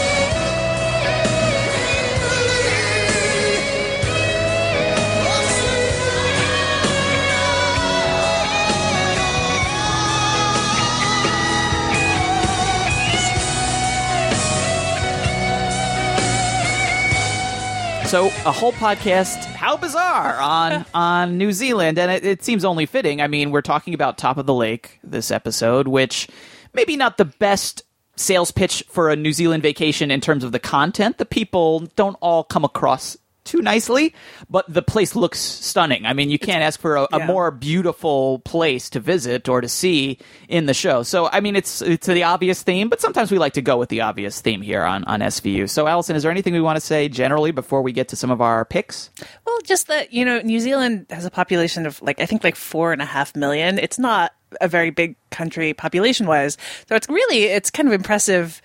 So 18.09 18.29
a 18.47 18.53
whole 18.53 18.73
podcast, 18.73 19.45
how 19.45 19.77
bizarre 19.77 20.41
on 20.41 20.87
on 20.95 21.37
New 21.37 21.53
Zealand, 21.53 21.99
and 21.99 22.11
it, 22.11 22.25
it 22.25 22.43
seems 22.43 22.65
only 22.65 22.87
fitting. 22.87 23.21
I 23.21 23.27
mean, 23.27 23.51
we're 23.51 23.61
talking 23.61 23.93
about 23.93 24.17
Top 24.17 24.39
of 24.39 24.47
the 24.47 24.55
Lake 24.55 24.99
this 25.05 25.31
episode, 25.31 25.87
which 25.87 26.27
maybe 26.73 26.97
not 26.97 27.19
the 27.19 27.27
best 27.27 27.83
sales 28.17 28.51
pitch 28.51 28.83
for 28.89 29.11
a 29.11 29.17
New 29.17 29.35
Zealand 29.35 29.63
vacation 29.63 30.11
in 30.11 30.23
terms 30.23 30.43
of 30.43 30.53
the 30.53 30.59
content. 30.59 31.19
The 31.19 31.27
people 31.27 31.81
don't 31.97 32.17
all 32.23 32.45
come 32.45 32.65
across 32.65 33.19
too 33.49 33.61
nicely, 33.63 34.15
but 34.49 34.65
the 34.73 34.83
place 34.83 35.17
looks 35.17 35.41
stunning. 35.41 36.07
I 36.07 36.13
mean, 36.13 36.31
you 36.31 36.39
can't 36.39 36.63
ask 36.63 36.79
for 36.81 36.97
a, 36.97 37.03
a 37.13 37.19
yeah. 37.19 37.27
more 37.27 37.51
beautiful 37.51 38.41
place 38.41 38.91
to 38.91 39.01
visit 39.01 39.49
or 39.49 39.61
to 39.61 39.69
see 39.69 40.19
in 40.49 40.67
the 40.67 40.75
show. 40.75 41.03
So, 41.03 41.29
I 41.33 41.41
mean, 41.41 41.57
it's 41.57 41.83
it's 41.83 42.07
the 42.07 42.23
obvious 42.23 42.63
theme, 42.63 42.89
but 42.89 43.01
sometimes 43.01 43.33
we 43.33 43.39
like 43.39 43.55
to 43.55 43.63
go 43.63 43.77
with 43.77 43.89
the 43.89 44.03
obvious 44.03 44.41
theme 44.41 44.63
here 44.63 44.85
on 44.85 45.05
on 45.05 45.21
SVU. 45.21 45.69
So, 45.69 45.87
Allison, 45.87 46.15
is 46.15 46.23
there 46.23 46.31
anything 46.33 46.53
we 46.53 46.61
want 46.61 46.77
to 46.77 46.85
say 46.85 47.09
generally 47.09 47.51
before 47.51 47.83
we 47.83 47.93
get 47.93 48.09
to 48.09 48.17
some 48.17 48.31
of 48.31 48.41
our 48.41 48.65
picks? 48.65 49.11
Well, 49.47 49.59
just 49.65 49.89
that, 49.89 50.13
you 50.13 50.25
know, 50.25 50.41
New 50.41 50.61
Zealand 50.61 51.07
has 51.11 51.25
a 51.25 51.31
population 51.31 51.87
of 51.87 52.01
like, 52.03 52.21
I 52.21 52.27
think 52.27 52.45
like 52.45 52.57
four 52.57 52.93
and 52.93 53.03
a 53.03 53.05
half 53.05 53.35
million. 53.35 53.79
It's 53.79 53.99
not 53.99 54.33
a 54.61 54.69
very 54.69 54.91
big 54.91 55.17
country 55.31 55.75
population 55.75 56.27
wise. 56.27 56.57
So 56.89 56.97
it's 56.97 57.09
really, 57.09 57.45
it's 57.45 57.71
kind 57.71 57.89
of 57.89 57.95
impressive, 57.95 58.63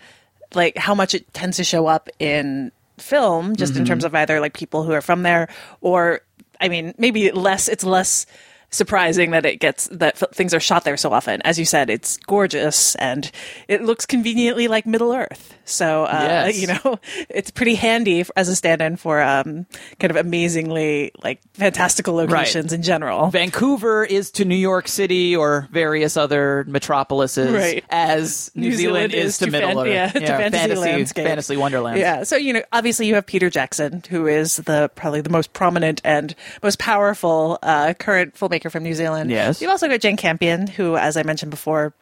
like 0.54 0.78
how 0.78 0.96
much 0.96 1.14
it 1.14 1.34
tends 1.34 1.58
to 1.58 1.64
show 1.64 1.88
up 1.88 2.10
in 2.20 2.72
film, 3.04 3.56
just 3.56 3.74
in 3.74 3.80
mm-hmm. 3.80 3.86
terms 3.86 4.06
of 4.06 4.16
either 4.16 4.40
like 4.40 4.54
people 4.54 4.84
who 4.84 4.94
are 4.94 5.02
from 5.02 5.24
there 5.24 5.50
or, 5.82 6.22
I 6.60 6.70
mean, 6.70 6.94
maybe 6.98 7.32
less, 7.32 7.68
it's 7.68 7.84
less 7.84 8.26
surprising 8.74 9.32
that 9.32 9.46
it 9.46 9.58
gets 9.58 9.88
that 9.92 10.22
f- 10.22 10.32
things 10.34 10.54
are 10.54 10.60
shot 10.60 10.84
there 10.84 10.98
so 10.98 11.14
often. 11.14 11.42
As 11.44 11.58
you 11.60 11.66
said, 11.66 11.90
it's 11.90 12.18
gorgeous 12.18 12.96
and 12.96 13.30
it 13.68 13.84
looks 13.84 14.06
conveniently 14.06 14.68
like 14.68 14.86
Middle 14.86 15.14
Earth. 15.14 15.54
So, 15.66 16.04
uh, 16.06 16.48
Yes. 16.50 16.60
you 16.60 16.68
know, 16.68 17.00
it's 17.30 17.52
pretty 17.52 17.76
handy 17.76 18.26
as 18.36 18.50
a 18.50 18.56
stand-in 18.56 18.98
for 18.98 19.22
um, 19.22 19.66
kind 20.00 20.12
of 20.12 20.18
amazingly 20.18 21.12
like 21.24 21.40
fantastical 21.54 22.16
locations 22.16 22.74
in 22.74 22.82
general. 22.82 23.30
Vancouver 23.30 24.04
is 24.04 24.32
to 24.32 24.46
New 24.46 24.56
York 24.56 24.88
City 24.88 25.36
or 25.36 25.68
various 25.72 26.18
other 26.18 26.66
metropolises 26.68 27.52
Right. 27.54 27.84
as 27.90 28.52
New, 28.56 28.72
Zealand, 28.74 29.14
is 29.14 29.38
to 29.38 29.50
Middle 29.50 29.70
fan- 29.70 29.78
Earth. 29.78 29.88
yeah, 29.88 30.08
to 30.08 30.20
fantasy 30.20 30.58
fantasy, 30.58 30.82
landscape. 30.82 31.26
fantasy 31.28 31.58
wonderland. 31.58 32.00
Yeah, 32.00 32.24
so 32.24 32.36
you 32.36 32.54
know, 32.54 32.64
obviously 32.74 33.08
you 33.08 33.16
have 33.16 33.26
Peter 33.26 33.50
Jackson, 33.50 34.04
who 34.10 34.28
is 34.28 34.58
the 34.58 34.90
probably 34.96 35.22
the 35.22 35.30
most 35.30 35.54
prominent 35.54 36.02
and 36.04 36.36
most 36.62 36.80
powerful 36.80 37.60
uh, 37.64 37.94
current 37.94 38.34
filmmaker 38.36 38.63
from 38.70 38.84
New 38.84 38.94
Zealand. 38.94 39.30
Yes. 39.30 39.62
you've 39.62 39.72
also 39.72 39.88
got 39.88 40.00
Jane 40.02 40.18
Campion, 40.18 40.68
who, 40.68 40.96
as 40.98 41.18
I 41.18 41.24
mentioned 41.24 41.50
before, 41.52 41.94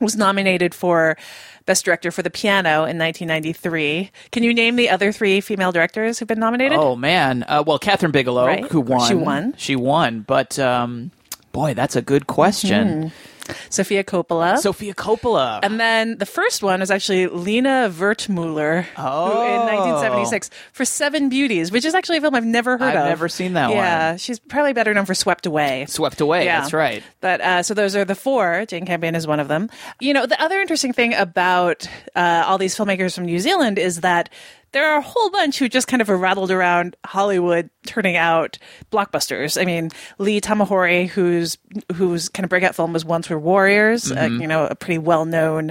was 0.00 0.16
nominated 0.16 0.74
for 0.74 1.16
Best 1.66 1.84
Director 1.84 2.10
for 2.10 2.22
The 2.22 2.30
Piano 2.30 2.84
in 2.84 2.98
1993. 2.98 4.10
Can 4.32 4.42
you 4.42 4.52
name 4.52 4.76
the 4.76 4.90
other 4.90 5.12
three 5.12 5.40
female 5.40 5.72
directors 5.72 6.18
who've 6.18 6.28
been 6.28 6.40
nominated? 6.40 6.78
Oh 6.78 6.96
man. 6.96 7.44
Uh, 7.46 7.62
well, 7.66 7.78
Kathryn 7.78 8.12
Bigelow, 8.12 8.46
Right. 8.46 8.64
who 8.70 8.80
won. 8.80 9.08
She 9.08 9.14
won. 9.14 9.54
She 9.56 9.76
won. 9.76 10.20
But 10.20 10.58
um, 10.58 11.10
boy, 11.52 11.74
that's 11.74 11.96
a 11.96 12.02
good 12.02 12.26
question. 12.26 13.12
Sofia 13.70 14.04
Coppola. 14.04 14.58
Sofia 14.58 14.94
Coppola. 14.94 15.60
And 15.62 15.78
then 15.80 16.18
the 16.18 16.26
first 16.26 16.62
one 16.62 16.82
is 16.82 16.90
actually 16.90 17.26
Lina 17.26 17.90
Wertmuller, 17.92 18.86
Oh. 18.96 19.26
who 19.26 19.40
in 19.42 19.60
1976 19.60 20.50
for 20.72 20.84
Seven 20.84 21.28
Beauties, 21.28 21.70
which 21.72 21.84
is 21.84 21.94
actually 21.94 22.18
a 22.18 22.20
film 22.20 22.34
I've 22.34 22.44
never 22.44 22.78
heard 22.78 22.94
of. 22.94 23.02
I've 23.02 23.08
never 23.08 23.28
seen 23.28 23.54
that 23.54 23.70
yeah, 23.70 24.10
one. 24.10 24.18
she's 24.18 24.38
probably 24.38 24.72
better 24.72 24.94
known 24.94 25.04
for 25.06 25.14
Swept 25.14 25.46
Away. 25.46 25.86
Swept 25.88 26.20
away. 26.20 26.44
Yeah. 26.44 26.60
That's 26.60 26.72
right. 26.72 27.02
But 27.20 27.40
uh, 27.40 27.62
so 27.62 27.74
those 27.74 27.96
are 27.96 28.04
the 28.04 28.14
four. 28.14 28.64
Jane 28.66 28.86
Campion 28.86 29.14
is 29.14 29.26
one 29.26 29.40
of 29.40 29.48
them. 29.48 29.70
You 30.00 30.14
know, 30.14 30.26
the 30.26 30.40
other 30.42 30.60
interesting 30.60 30.92
thing 30.92 31.14
about 31.14 31.88
uh, 32.14 32.44
all 32.46 32.58
these 32.58 32.76
filmmakers 32.76 33.14
from 33.14 33.26
New 33.26 33.38
Zealand 33.38 33.78
is 33.78 34.00
that 34.00 34.28
there 34.74 34.90
are 34.90 34.98
a 34.98 35.02
whole 35.02 35.30
bunch 35.30 35.60
who 35.60 35.68
just 35.68 35.86
kind 35.86 36.02
of 36.02 36.08
rattled 36.08 36.50
around 36.50 36.96
Hollywood, 37.06 37.70
turning 37.86 38.16
out 38.16 38.58
blockbusters. 38.90 39.58
I 39.60 39.64
mean, 39.64 39.90
Lee 40.18 40.40
Tamahori, 40.40 41.08
whose 41.08 41.56
whose 41.94 42.28
kind 42.28 42.44
of 42.44 42.50
breakout 42.50 42.74
film 42.74 42.92
was 42.92 43.04
Once 43.04 43.30
Were 43.30 43.38
Warriors, 43.38 44.10
uh, 44.10 44.28
you 44.40 44.48
know, 44.48 44.66
a 44.66 44.74
pretty 44.74 44.98
well 44.98 45.24
known 45.24 45.70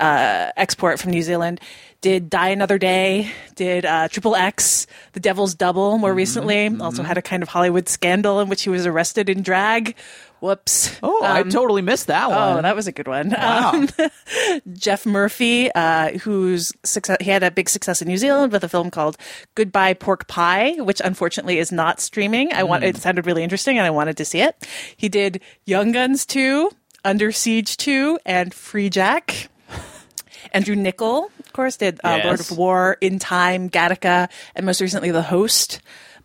uh, 0.00 0.50
export 0.56 0.98
from 0.98 1.12
New 1.12 1.22
Zealand. 1.22 1.60
Did 2.00 2.28
Die 2.30 2.48
Another 2.48 2.78
Day, 2.78 3.30
did 3.54 3.84
uh, 3.84 4.08
Triple 4.08 4.34
X, 4.34 4.86
The 5.12 5.20
Devil's 5.20 5.54
Double 5.54 5.98
more 5.98 6.14
recently. 6.14 6.66
Also 6.80 7.02
had 7.02 7.18
a 7.18 7.22
kind 7.22 7.42
of 7.42 7.50
Hollywood 7.50 7.88
scandal 7.88 8.40
in 8.40 8.48
which 8.48 8.62
he 8.62 8.70
was 8.70 8.86
arrested 8.86 9.28
in 9.28 9.42
drag. 9.42 9.94
Whoops. 10.40 10.96
Oh, 11.02 11.22
I 11.22 11.40
Um, 11.42 11.50
totally 11.50 11.82
missed 11.82 12.06
that 12.06 12.30
one. 12.30 12.58
Oh, 12.58 12.62
that 12.62 12.74
was 12.74 12.86
a 12.86 12.92
good 12.92 13.06
one. 13.08 13.30
Wow. 13.30 13.72
Um, 13.72 13.88
Geoff 14.72 15.04
Murphy, 15.06 15.70
uh, 15.74 16.18
whose 16.18 16.72
success, 16.82 17.18
he 17.20 17.30
had 17.30 17.42
a 17.42 17.50
big 17.50 17.68
success 17.68 18.00
in 18.00 18.08
New 18.08 18.16
Zealand 18.16 18.50
with 18.52 18.64
a 18.64 18.68
film 18.68 18.90
called 18.90 19.16
Goodbye 19.54 19.94
Pork 19.94 20.26
Pie, 20.28 20.76
which 20.80 21.00
unfortunately 21.04 21.58
is 21.58 21.70
not 21.70 22.00
streaming. 22.00 22.52
I 22.52 22.62
want, 22.62 22.84
it 22.84 22.96
sounded 22.96 23.26
really 23.26 23.42
interesting 23.42 23.76
and 23.78 23.86
I 23.86 23.90
wanted 23.90 24.16
to 24.16 24.24
see 24.24 24.40
it. 24.40 24.56
He 24.96 25.08
did 25.08 25.40
Young 25.66 25.92
Guns 25.92 26.24
2, 26.26 26.70
Under 27.04 27.32
Siege 27.32 27.76
2, 27.76 28.18
and 28.24 28.52
Freejack. 28.52 29.48
Andrew 30.52 30.74
Niccol, 30.74 31.26
of 31.38 31.52
course, 31.52 31.76
did 31.76 32.00
uh, 32.02 32.20
Lord 32.24 32.40
of 32.40 32.50
War, 32.56 32.96
In 33.00 33.18
Time, 33.18 33.68
Gattaca, 33.68 34.28
and 34.54 34.64
most 34.66 34.80
recently 34.80 35.10
The 35.10 35.22
Host. 35.22 35.80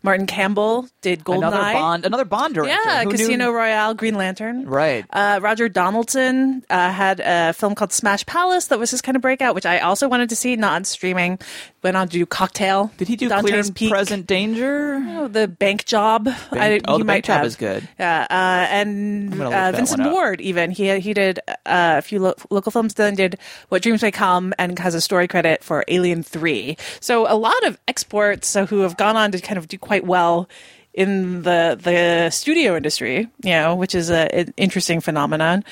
Martin 0.05 0.25
Campbell 0.27 0.87
did 1.01 1.23
Goldeneye. 1.25 1.37
Another 1.47 1.73
Bond, 1.73 2.05
another 2.05 2.25
Bond 2.25 2.53
director. 2.55 2.73
Yeah, 2.85 2.99
Who 3.03 3.05
knew- 3.09 3.17
Casino 3.17 3.51
Royale, 3.51 3.93
Green 3.93 4.15
Lantern. 4.15 4.65
Right. 4.65 5.03
Uh, 5.09 5.39
Roger 5.41 5.67
Donaldson 5.67 6.63
uh, 6.69 6.91
had 6.91 7.19
a 7.19 7.53
film 7.53 7.75
called 7.75 7.91
Smash 7.91 8.25
Palace 8.25 8.67
that 8.67 8.79
was 8.79 8.91
his 8.91 9.01
kind 9.01 9.15
of 9.15 9.21
breakout, 9.21 9.55
which 9.55 9.65
I 9.65 9.79
also 9.79 10.07
wanted 10.07 10.29
to 10.29 10.35
see, 10.35 10.55
not 10.55 10.73
on 10.73 10.83
streaming. 10.85 11.39
Went 11.83 11.97
on 11.97 12.07
to 12.07 12.11
do 12.13 12.25
Cocktail. 12.25 12.91
Did 12.97 13.07
he 13.07 13.15
do 13.15 13.29
Dante's 13.29 13.49
Clear 13.51 13.59
and 13.61 13.75
Peak. 13.75 13.91
Present 13.91 14.25
Danger? 14.25 14.95
Oh, 15.17 15.27
the 15.27 15.47
Bank 15.47 15.85
Job. 15.85 16.27
I, 16.51 16.81
oh, 16.87 16.93
he 16.93 16.99
The 16.99 17.05
Bank 17.05 17.25
Job 17.25 17.37
have. 17.37 17.45
is 17.45 17.55
good. 17.55 17.87
Yeah, 17.99 18.25
uh, 18.29 18.33
and 18.73 19.39
uh, 19.39 19.71
Vincent. 19.71 20.11
Ward 20.11 20.41
even 20.41 20.71
he 20.71 20.99
he 20.99 21.13
did 21.13 21.39
uh, 21.47 21.53
a 21.65 22.01
few 22.01 22.19
lo- 22.19 22.33
local 22.49 22.71
films. 22.71 22.95
Then 22.95 23.13
did 23.15 23.37
What 23.69 23.81
Dreams 23.83 24.01
May 24.01 24.09
Come 24.11 24.53
and 24.57 24.77
has 24.79 24.95
a 24.95 25.01
story 25.01 25.27
credit 25.27 25.63
for 25.63 25.83
Alien 25.87 26.23
Three. 26.23 26.75
So 26.99 27.31
a 27.31 27.37
lot 27.37 27.63
of 27.67 27.77
exports 27.87 28.47
so 28.47 28.65
who 28.65 28.79
have 28.79 28.97
gone 28.97 29.15
on 29.15 29.31
to 29.31 29.39
kind 29.39 29.57
of 29.59 29.67
do 29.67 29.77
quite 29.77 29.94
well 30.03 30.49
in 30.93 31.43
the 31.43 31.77
the 31.81 32.29
studio 32.31 32.75
industry. 32.75 33.27
You 33.43 33.51
know, 33.51 33.75
which 33.75 33.95
is 33.95 34.09
a, 34.09 34.33
an 34.35 34.53
interesting 34.57 34.99
phenomenon. 35.01 35.63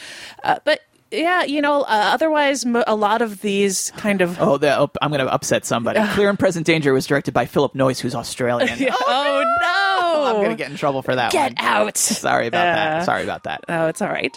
Uh, 0.44 0.60
but 0.64 0.80
yeah, 1.12 1.44
you 1.44 1.62
know, 1.62 1.82
uh, 1.84 1.86
otherwise 2.14 2.66
mo- 2.66 2.84
a 2.88 2.96
lot 2.96 3.22
of 3.22 3.42
these 3.42 3.92
kind 3.98 4.22
of 4.22 4.42
Oh, 4.42 4.58
the, 4.58 4.76
oh, 4.80 4.90
I'm 5.00 5.12
going 5.12 5.24
to 5.24 5.32
upset 5.32 5.64
somebody. 5.64 6.00
Clear 6.14 6.28
and 6.30 6.40
Present 6.40 6.66
Danger 6.66 6.92
was 6.92 7.06
directed 7.06 7.36
by 7.36 7.46
Philip 7.46 7.74
Noyce, 7.76 8.00
who's 8.00 8.16
Australian. 8.16 8.70
oh, 9.06 9.44
no, 9.62 10.26
I'm 10.26 10.36
going 10.38 10.50
to 10.50 10.56
get 10.56 10.72
in 10.72 10.78
trouble 10.78 11.04
for 11.04 11.16
that 11.16 11.32
get 11.32 11.54
one. 11.60 11.66
out. 11.68 11.98
Sorry 11.98 12.48
about 12.48 12.68
Uh, 12.68 12.74
that. 12.76 13.06
Sorry 13.06 13.24
about 13.24 13.44
that. 13.44 13.64
Oh, 13.70 13.88
it's 13.88 14.02
all 14.02 14.10
right. 14.10 14.36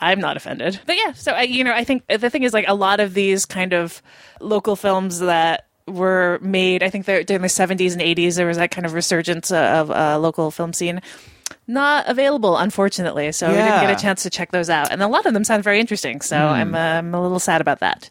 I'm 0.00 0.18
not 0.18 0.38
offended. 0.38 0.80
But 0.86 0.96
yeah, 0.96 1.12
so 1.12 1.32
I, 1.32 1.42
you 1.42 1.62
know, 1.62 1.72
I 1.74 1.84
think 1.84 2.06
the 2.08 2.30
thing 2.30 2.42
is 2.42 2.52
like 2.54 2.68
a 2.68 2.74
lot 2.74 3.00
of 3.00 3.12
these 3.12 3.44
kind 3.44 3.74
of 3.74 4.00
local 4.40 4.76
films 4.76 5.20
that 5.20 5.66
were 5.86 6.38
made. 6.40 6.82
I 6.82 6.90
think 6.90 7.06
that 7.06 7.26
during 7.26 7.42
the 7.42 7.48
70s 7.48 7.92
and 7.92 8.00
80s 8.00 8.36
there 8.36 8.46
was 8.46 8.56
that 8.56 8.70
kind 8.70 8.86
of 8.86 8.94
resurgence 8.94 9.50
of 9.52 9.90
a 9.90 10.18
local 10.18 10.50
film 10.50 10.72
scene. 10.72 11.00
Not 11.66 12.08
available, 12.08 12.56
unfortunately. 12.56 13.32
So 13.32 13.48
we 13.48 13.54
didn't 13.54 13.80
get 13.80 13.98
a 13.98 14.02
chance 14.02 14.22
to 14.22 14.30
check 14.30 14.50
those 14.50 14.68
out, 14.70 14.90
and 14.90 15.02
a 15.02 15.08
lot 15.08 15.24
of 15.26 15.32
them 15.34 15.44
sound 15.44 15.62
very 15.64 15.80
interesting. 15.80 16.20
So 16.20 16.36
I'm, 16.36 16.74
uh, 16.74 16.78
I'm 16.78 17.14
a 17.14 17.22
little 17.22 17.38
sad 17.38 17.60
about 17.60 17.80
that. 17.80 18.08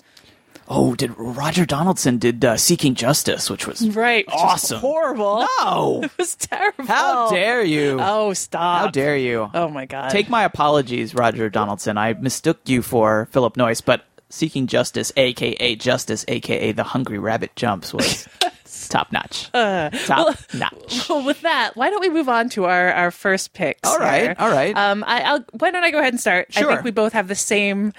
Oh, 0.68 0.96
did 0.96 1.13
Roger 1.18 1.65
Donaldson 1.65 2.18
did 2.20 2.44
uh, 2.46 2.56
Seeking 2.56 2.96
Justice, 2.96 3.50
which 3.50 3.68
was 3.68 3.86
Right? 3.96 4.25
which 4.25 4.36
Awesome. 4.36 4.80
horrible. 4.80 5.46
No. 5.60 6.01
it 6.03 6.12
was 6.18 6.36
terrible. 6.36 6.86
How 6.86 7.30
dare 7.30 7.62
you? 7.63 7.98
Oh, 8.00 8.34
stop! 8.34 8.80
How 8.80 8.88
dare 8.88 9.18
you? 9.18 9.50
Oh 9.53 9.68
my 9.68 9.86
god! 9.86 10.10
Take 10.10 10.30
my 10.30 10.44
apologies, 10.46 11.13
Roger 11.13 11.50
Donaldson. 11.50 11.98
I 11.98 12.13
mistook 12.13 12.60
you 12.65 12.82
for 12.82 13.27
Philip 13.32 13.56
Noyce, 13.58 13.82
but 13.84 14.06
Seeking 14.34 14.66
Justice, 14.66 15.12
aka 15.16 15.75
Justice, 15.75 16.25
aka 16.28 16.72
The 16.72 16.82
Hungry 16.84 17.20
Rabbit 17.20 17.56
Jumps, 17.56 17.94
was 17.94 18.28
top 18.90 19.12
notch. 19.12 19.48
Uh, 19.54 19.92
top 19.92 20.36
notch. 20.56 21.08
Well, 21.08 21.24
with 21.24 21.42
that, 21.42 21.75
why 21.75 21.92
don't 21.92 22.02
we 22.02 22.10
move 22.10 22.28
on 22.28 22.50
to 22.50 22.66
our, 22.66 22.92
our 22.94 23.12
first 23.12 23.54
picks? 23.54 23.88
All 23.88 24.00
right, 24.00 24.24
here? 24.24 24.36
all 24.40 24.50
right. 24.50 24.75
Um, 24.75 25.04
I, 25.06 25.22
I'll, 25.22 25.46
why 25.60 25.70
don't 25.70 25.84
I 25.84 25.92
go 25.92 26.00
ahead 26.00 26.13
and 26.13 26.20
start? 26.20 26.52
Sure. 26.52 26.68
I 26.68 26.74
think 26.74 26.84
we 26.84 26.90
both 26.90 27.13
have 27.13 27.28
the 27.28 27.36
same 27.36 27.94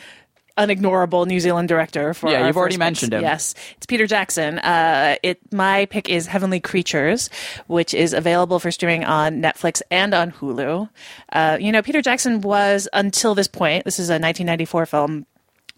unignorable 0.59 1.25
New 1.25 1.38
Zealand 1.38 1.69
director 1.69 2.14
for 2.14 2.29
Yeah, 2.31 2.49
you've 2.49 2.57
already 2.57 2.75
first 2.75 2.79
mentioned 2.81 3.12
picks. 3.12 3.21
him. 3.21 3.25
Yes, 3.25 3.55
it's 3.76 3.87
Peter 3.87 4.09
Jackson. 4.09 4.59
Uh, 4.59 5.14
it 5.23 5.38
my 5.53 5.87
pick 5.87 6.09
is 6.09 6.26
Heavenly 6.26 6.59
Creatures, 6.59 7.31
which 7.69 7.95
is 7.95 8.12
available 8.12 8.59
for 8.59 8.73
streaming 8.73 9.05
on 9.05 9.41
Netflix 9.41 9.83
and 9.93 10.12
on 10.12 10.33
Hulu. 10.33 10.88
Uh, 11.33 11.59
you 11.61 11.71
know, 11.71 11.81
Peter 11.83 12.03
Jackson 12.03 12.41
was 12.41 12.88
until 12.93 13.37
this 13.37 13.47
point. 13.47 13.85
This 13.85 14.00
is 14.00 14.09
a 14.11 14.14
1994 14.14 14.87
film. 14.87 15.26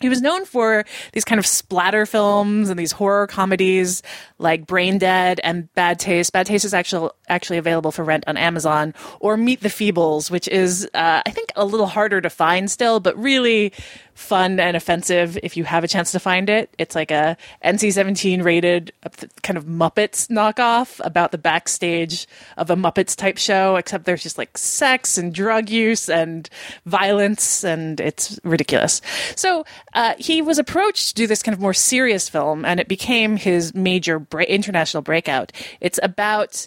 He 0.01 0.11
was 0.11 0.21
known 0.21 0.45
for 0.45 0.85
these 1.13 1.25
kind 1.25 1.39
of 1.39 1.47
splatter 1.47 2.05
films 2.05 2.69
and 2.69 2.79
these 2.79 2.93
horror 2.93 3.27
comedies 3.27 4.03
like 4.39 4.67
Brain 4.67 4.99
Dead 4.99 5.41
and 5.43 5.73
Bad 5.73 5.99
Taste. 5.99 6.33
Bad 6.33 6.47
Taste 6.47 6.67
is 6.67 6.75
actually 6.75 7.11
actually 7.29 7.57
available 7.57 7.91
for 7.91 8.05
rent 8.05 8.25
on 8.27 8.37
Amazon, 8.37 8.93
or 9.21 9.39
Meet 9.39 9.63
the 9.63 9.69
Feebles, 9.69 10.31
which 10.31 10.49
is 10.49 10.87
uh, 10.93 11.23
I 11.25 11.31
think 11.31 11.51
a 11.57 11.65
little 11.65 11.87
harder 11.87 12.21
to 12.21 12.29
find 12.29 12.71
still, 12.71 13.01
but 13.01 13.17
really 13.17 13.73
fun 14.17 14.59
and 14.59 14.77
offensive 14.77 15.39
if 15.43 15.57
you 15.57 15.65
have 15.65 15.85
a 15.85 15.89
chance 15.89 16.11
to 16.11 16.19
find 16.19 16.49
it. 16.49 16.75
It's 16.79 16.95
like 16.95 17.11
a 17.11 17.37
NC-17 17.63 18.43
rated 18.43 18.93
uh, 19.05 19.11
kind 19.43 19.57
of 19.57 19.67
Muppets 19.67 20.29
knockoff 20.29 21.05
about 21.05 21.33
the 21.33 21.39
backstage 21.39 22.27
of 22.57 22.71
a 22.71 22.77
Muppets 22.77 23.15
type 23.15 23.37
show, 23.37 23.77
except 23.77 24.07
there's 24.07 24.23
just 24.23 24.39
like 24.39 24.57
sex 24.57 25.19
and 25.19 25.35
drug 25.35 25.69
use 25.69 26.09
and 26.09 26.49
violence, 26.87 27.63
and 27.63 28.01
it's 28.01 28.41
ridiculous. 28.43 29.03
So 29.37 29.65
uh, 29.93 30.15
he 30.19 30.41
was 30.41 30.59
approached 30.59 31.09
to 31.09 31.15
do 31.15 31.27
this 31.27 31.43
kind 31.43 31.53
of 31.53 31.61
more 31.61 31.75
serious 31.75 32.29
film, 32.29 32.65
and 32.65 32.81
it 32.81 32.89
became 32.89 33.37
his 33.37 33.75
major 33.75 34.19
bra- 34.19 34.45
international 34.45 35.03
breakout. 35.03 35.53
It's 35.81 36.01
about 36.03 36.67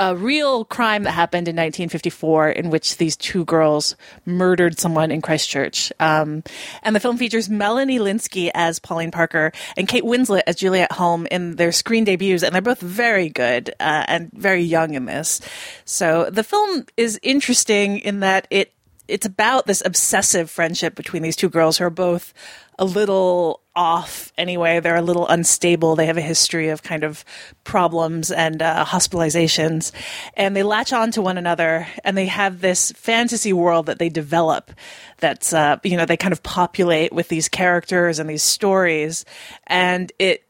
a 0.00 0.16
real 0.16 0.64
crime 0.64 1.02
that 1.02 1.10
happened 1.10 1.46
in 1.46 1.54
1954 1.54 2.48
in 2.48 2.70
which 2.70 2.96
these 2.96 3.16
two 3.16 3.44
girls 3.44 3.96
murdered 4.24 4.80
someone 4.80 5.10
in 5.10 5.20
Christchurch. 5.20 5.92
Um, 6.00 6.42
and 6.82 6.96
the 6.96 7.00
film 7.00 7.18
features 7.18 7.50
Melanie 7.50 7.98
Lynskey 7.98 8.50
as 8.54 8.78
Pauline 8.78 9.10
Parker 9.10 9.52
and 9.76 9.86
Kate 9.86 10.02
Winslet 10.02 10.42
as 10.46 10.56
Juliet 10.56 10.90
Hulme 10.90 11.26
in 11.30 11.56
their 11.56 11.70
screen 11.70 12.04
debuts, 12.04 12.42
and 12.42 12.54
they're 12.54 12.62
both 12.62 12.80
very 12.80 13.28
good 13.28 13.74
uh, 13.78 14.06
and 14.08 14.32
very 14.32 14.62
young 14.62 14.94
in 14.94 15.04
this. 15.04 15.42
So 15.84 16.30
the 16.30 16.44
film 16.44 16.86
is 16.96 17.20
interesting 17.22 17.98
in 17.98 18.20
that 18.20 18.46
it 18.50 18.72
it's 19.06 19.26
about 19.26 19.66
this 19.66 19.82
obsessive 19.84 20.48
friendship 20.48 20.94
between 20.94 21.22
these 21.22 21.34
two 21.34 21.48
girls 21.48 21.76
who 21.76 21.84
are 21.84 21.90
both 21.90 22.32
a 22.78 22.84
little 22.84 23.60
off 23.74 24.32
anyway. 24.36 24.80
They're 24.80 24.96
a 24.96 25.02
little 25.02 25.26
unstable. 25.28 25.96
They 25.96 26.06
have 26.06 26.16
a 26.16 26.22
history 26.22 26.68
of 26.68 26.82
kind 26.82 27.04
of 27.04 27.24
problems 27.64 28.30
and 28.30 28.60
uh, 28.62 28.84
hospitalizations, 28.84 29.92
and 30.34 30.56
they 30.56 30.62
latch 30.62 30.92
on 30.92 31.10
to 31.12 31.22
one 31.22 31.38
another. 31.38 31.86
And 32.04 32.16
they 32.16 32.26
have 32.26 32.60
this 32.60 32.92
fantasy 32.92 33.52
world 33.52 33.86
that 33.86 33.98
they 33.98 34.08
develop. 34.08 34.72
That's 35.18 35.52
uh, 35.52 35.78
you 35.84 35.96
know 35.96 36.06
they 36.06 36.16
kind 36.16 36.32
of 36.32 36.42
populate 36.42 37.12
with 37.12 37.28
these 37.28 37.48
characters 37.48 38.18
and 38.18 38.28
these 38.28 38.42
stories, 38.42 39.24
and 39.66 40.12
it 40.18 40.44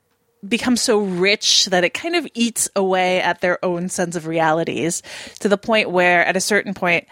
becomes 0.46 0.80
so 0.80 1.00
rich 1.00 1.66
that 1.66 1.84
it 1.84 1.92
kind 1.92 2.16
of 2.16 2.26
eats 2.34 2.68
away 2.74 3.20
at 3.20 3.42
their 3.42 3.62
own 3.64 3.88
sense 3.88 4.16
of 4.16 4.26
realities 4.26 5.02
to 5.40 5.48
the 5.48 5.58
point 5.58 5.90
where 5.90 6.24
at 6.24 6.34
a 6.34 6.40
certain 6.40 6.72
point 6.72 7.06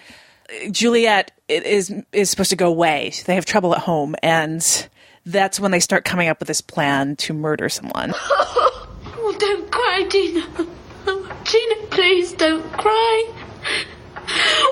Juliet 0.70 1.32
is 1.48 1.92
is 2.12 2.30
supposed 2.30 2.50
to 2.50 2.56
go 2.56 2.68
away. 2.68 3.12
They 3.26 3.34
have 3.34 3.44
trouble 3.44 3.74
at 3.74 3.80
home, 3.80 4.14
and 4.22 4.88
that's 5.28 5.60
when 5.60 5.70
they 5.70 5.80
start 5.80 6.04
coming 6.04 6.28
up 6.28 6.38
with 6.40 6.48
this 6.48 6.60
plan 6.60 7.14
to 7.16 7.32
murder 7.32 7.68
someone. 7.68 8.14
Oh, 9.20 9.36
don't 9.38 9.70
cry, 9.70 10.06
Gina. 10.08 10.40
Gina, 11.44 11.86
please 11.90 12.32
don't 12.32 12.62
cry. 12.72 13.32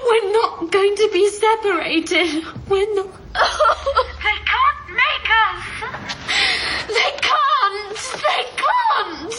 We're 0.07 0.33
not 0.33 0.71
going 0.71 0.95
to 0.97 1.11
be 1.13 1.29
separated. 1.29 2.43
We're 2.69 2.95
not. 2.95 3.09
They 3.35 4.39
can't 4.47 4.89
make 4.89 5.29
us. 5.45 5.63
They 6.89 7.13
can't. 7.21 7.97
They 8.23 8.45
can't. 8.57 9.33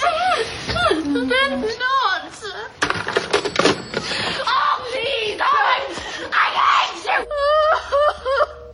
They're 1.29 1.57
not. 1.79 2.33
Oh, 4.45 4.73
please. 4.91 5.39
I, 5.41 5.45
I 6.31 6.45
hate 6.59 7.05
you. 7.05 8.66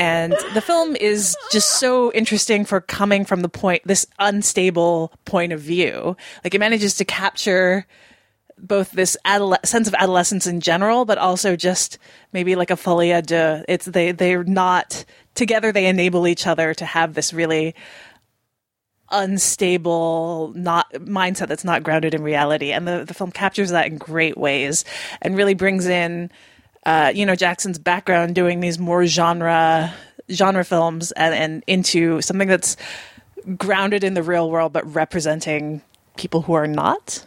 And 0.00 0.34
the 0.54 0.62
film 0.62 0.96
is 0.96 1.36
just 1.52 1.78
so 1.78 2.10
interesting 2.12 2.64
for 2.64 2.80
coming 2.80 3.26
from 3.26 3.42
the 3.42 3.50
point, 3.50 3.82
this 3.84 4.06
unstable 4.18 5.12
point 5.26 5.52
of 5.52 5.60
view. 5.60 6.16
Like 6.42 6.54
it 6.54 6.58
manages 6.58 6.96
to 6.96 7.04
capture 7.04 7.86
both 8.56 8.92
this 8.92 9.14
sense 9.62 9.88
of 9.88 9.94
adolescence 9.94 10.46
in 10.46 10.62
general, 10.62 11.04
but 11.04 11.18
also 11.18 11.54
just 11.54 11.98
maybe 12.32 12.56
like 12.56 12.70
a 12.70 12.78
folie 12.78 13.20
de. 13.20 13.62
It's 13.68 13.84
they 13.84 14.12
they're 14.12 14.42
not 14.42 15.04
together. 15.34 15.70
They 15.70 15.84
enable 15.84 16.26
each 16.26 16.46
other 16.46 16.72
to 16.72 16.86
have 16.86 17.12
this 17.12 17.34
really 17.34 17.74
unstable 19.10 20.50
not 20.56 20.90
mindset 20.94 21.48
that's 21.48 21.64
not 21.64 21.82
grounded 21.82 22.14
in 22.14 22.22
reality 22.22 22.70
and 22.70 22.86
the, 22.86 23.04
the 23.04 23.12
film 23.12 23.32
captures 23.32 23.70
that 23.70 23.88
in 23.88 23.98
great 23.98 24.38
ways 24.38 24.84
and 25.20 25.36
really 25.36 25.52
brings 25.52 25.86
in 25.86 26.30
uh, 26.86 27.12
you 27.14 27.26
know 27.26 27.34
Jackson's 27.34 27.78
background 27.78 28.34
doing 28.34 28.60
these 28.60 28.78
more 28.78 29.06
genre 29.06 29.94
genre 30.30 30.64
films 30.64 31.12
and, 31.12 31.34
and 31.34 31.64
into 31.66 32.20
something 32.22 32.48
that's 32.48 32.76
grounded 33.56 34.04
in 34.04 34.14
the 34.14 34.22
real 34.22 34.50
world 34.50 34.72
but 34.72 34.94
representing 34.94 35.82
people 36.16 36.42
who 36.42 36.52
are 36.52 36.66
not. 36.66 37.26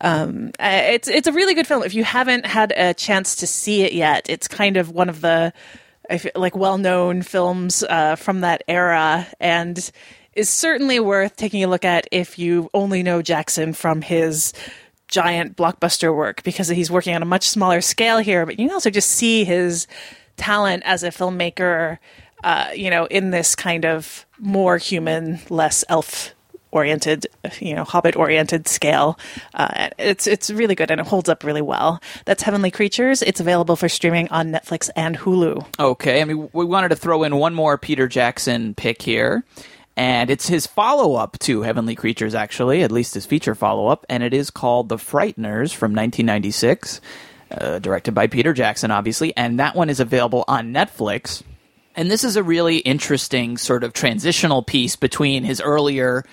Um, 0.00 0.52
uh, 0.60 0.82
it's 0.84 1.08
it's 1.08 1.26
a 1.26 1.32
really 1.32 1.54
good 1.54 1.66
film. 1.66 1.82
If 1.82 1.94
you 1.94 2.04
haven't 2.04 2.46
had 2.46 2.72
a 2.76 2.94
chance 2.94 3.36
to 3.36 3.46
see 3.46 3.82
it 3.82 3.92
yet, 3.92 4.30
it's 4.30 4.48
kind 4.48 4.76
of 4.76 4.90
one 4.90 5.08
of 5.08 5.20
the 5.20 5.52
like 6.34 6.56
well 6.56 6.78
known 6.78 7.22
films 7.22 7.82
uh, 7.82 8.16
from 8.16 8.40
that 8.40 8.62
era 8.68 9.26
and 9.40 9.90
is 10.34 10.48
certainly 10.48 11.00
worth 11.00 11.36
taking 11.36 11.64
a 11.64 11.66
look 11.66 11.84
at 11.84 12.06
if 12.12 12.38
you 12.38 12.70
only 12.72 13.02
know 13.02 13.20
Jackson 13.20 13.72
from 13.72 14.00
his 14.00 14.52
giant 15.08 15.56
blockbuster 15.56 16.14
work 16.14 16.42
because 16.42 16.68
he's 16.68 16.90
working 16.90 17.14
on 17.14 17.22
a 17.22 17.26
much 17.26 17.48
smaller 17.48 17.80
scale 17.80 18.18
here, 18.18 18.46
but 18.46 18.58
you 18.58 18.68
can 18.68 18.74
also 18.74 18.90
just 18.90 19.10
see 19.10 19.44
his 19.44 19.86
talent 20.36 20.82
as 20.86 21.02
a 21.02 21.08
filmmaker, 21.08 21.98
uh, 22.44 22.70
you 22.74 22.90
know, 22.90 23.06
in 23.06 23.30
this 23.30 23.56
kind 23.56 23.84
of 23.84 24.24
more 24.38 24.78
human, 24.78 25.40
less 25.50 25.84
elf 25.88 26.34
oriented, 26.70 27.26
you 27.60 27.74
know, 27.74 27.84
Hobbit 27.84 28.16
oriented 28.16 28.68
scale. 28.68 29.18
Uh, 29.54 29.88
it's 29.98 30.26
it's 30.26 30.50
really 30.50 30.74
good 30.74 30.90
and 30.90 31.00
it 31.00 31.06
holds 31.06 31.28
up 31.28 31.44
really 31.44 31.62
well. 31.62 32.00
That's 32.24 32.42
Heavenly 32.42 32.70
Creatures. 32.70 33.22
It's 33.22 33.40
available 33.40 33.76
for 33.76 33.88
streaming 33.88 34.28
on 34.28 34.50
Netflix 34.52 34.90
and 34.94 35.16
Hulu. 35.16 35.66
Okay, 35.78 36.20
I 36.20 36.24
mean, 36.24 36.50
we 36.52 36.64
wanted 36.64 36.90
to 36.90 36.96
throw 36.96 37.22
in 37.22 37.36
one 37.36 37.54
more 37.54 37.78
Peter 37.78 38.06
Jackson 38.06 38.74
pick 38.74 39.02
here. 39.02 39.44
And 39.98 40.30
it's 40.30 40.46
his 40.46 40.64
follow 40.64 41.16
up 41.16 41.40
to 41.40 41.62
Heavenly 41.62 41.96
Creatures, 41.96 42.32
actually, 42.32 42.84
at 42.84 42.92
least 42.92 43.14
his 43.14 43.26
feature 43.26 43.56
follow 43.56 43.88
up, 43.88 44.06
and 44.08 44.22
it 44.22 44.32
is 44.32 44.48
called 44.48 44.88
The 44.88 44.96
Frighteners 44.96 45.74
from 45.74 45.90
1996, 45.92 47.00
uh, 47.50 47.80
directed 47.80 48.12
by 48.12 48.28
Peter 48.28 48.52
Jackson, 48.52 48.92
obviously, 48.92 49.36
and 49.36 49.58
that 49.58 49.74
one 49.74 49.90
is 49.90 49.98
available 49.98 50.44
on 50.46 50.72
Netflix. 50.72 51.42
And 51.96 52.08
this 52.08 52.22
is 52.22 52.36
a 52.36 52.44
really 52.44 52.76
interesting 52.78 53.58
sort 53.58 53.82
of 53.82 53.92
transitional 53.92 54.62
piece 54.62 54.94
between 54.94 55.42
his 55.42 55.60
earlier 55.60 56.24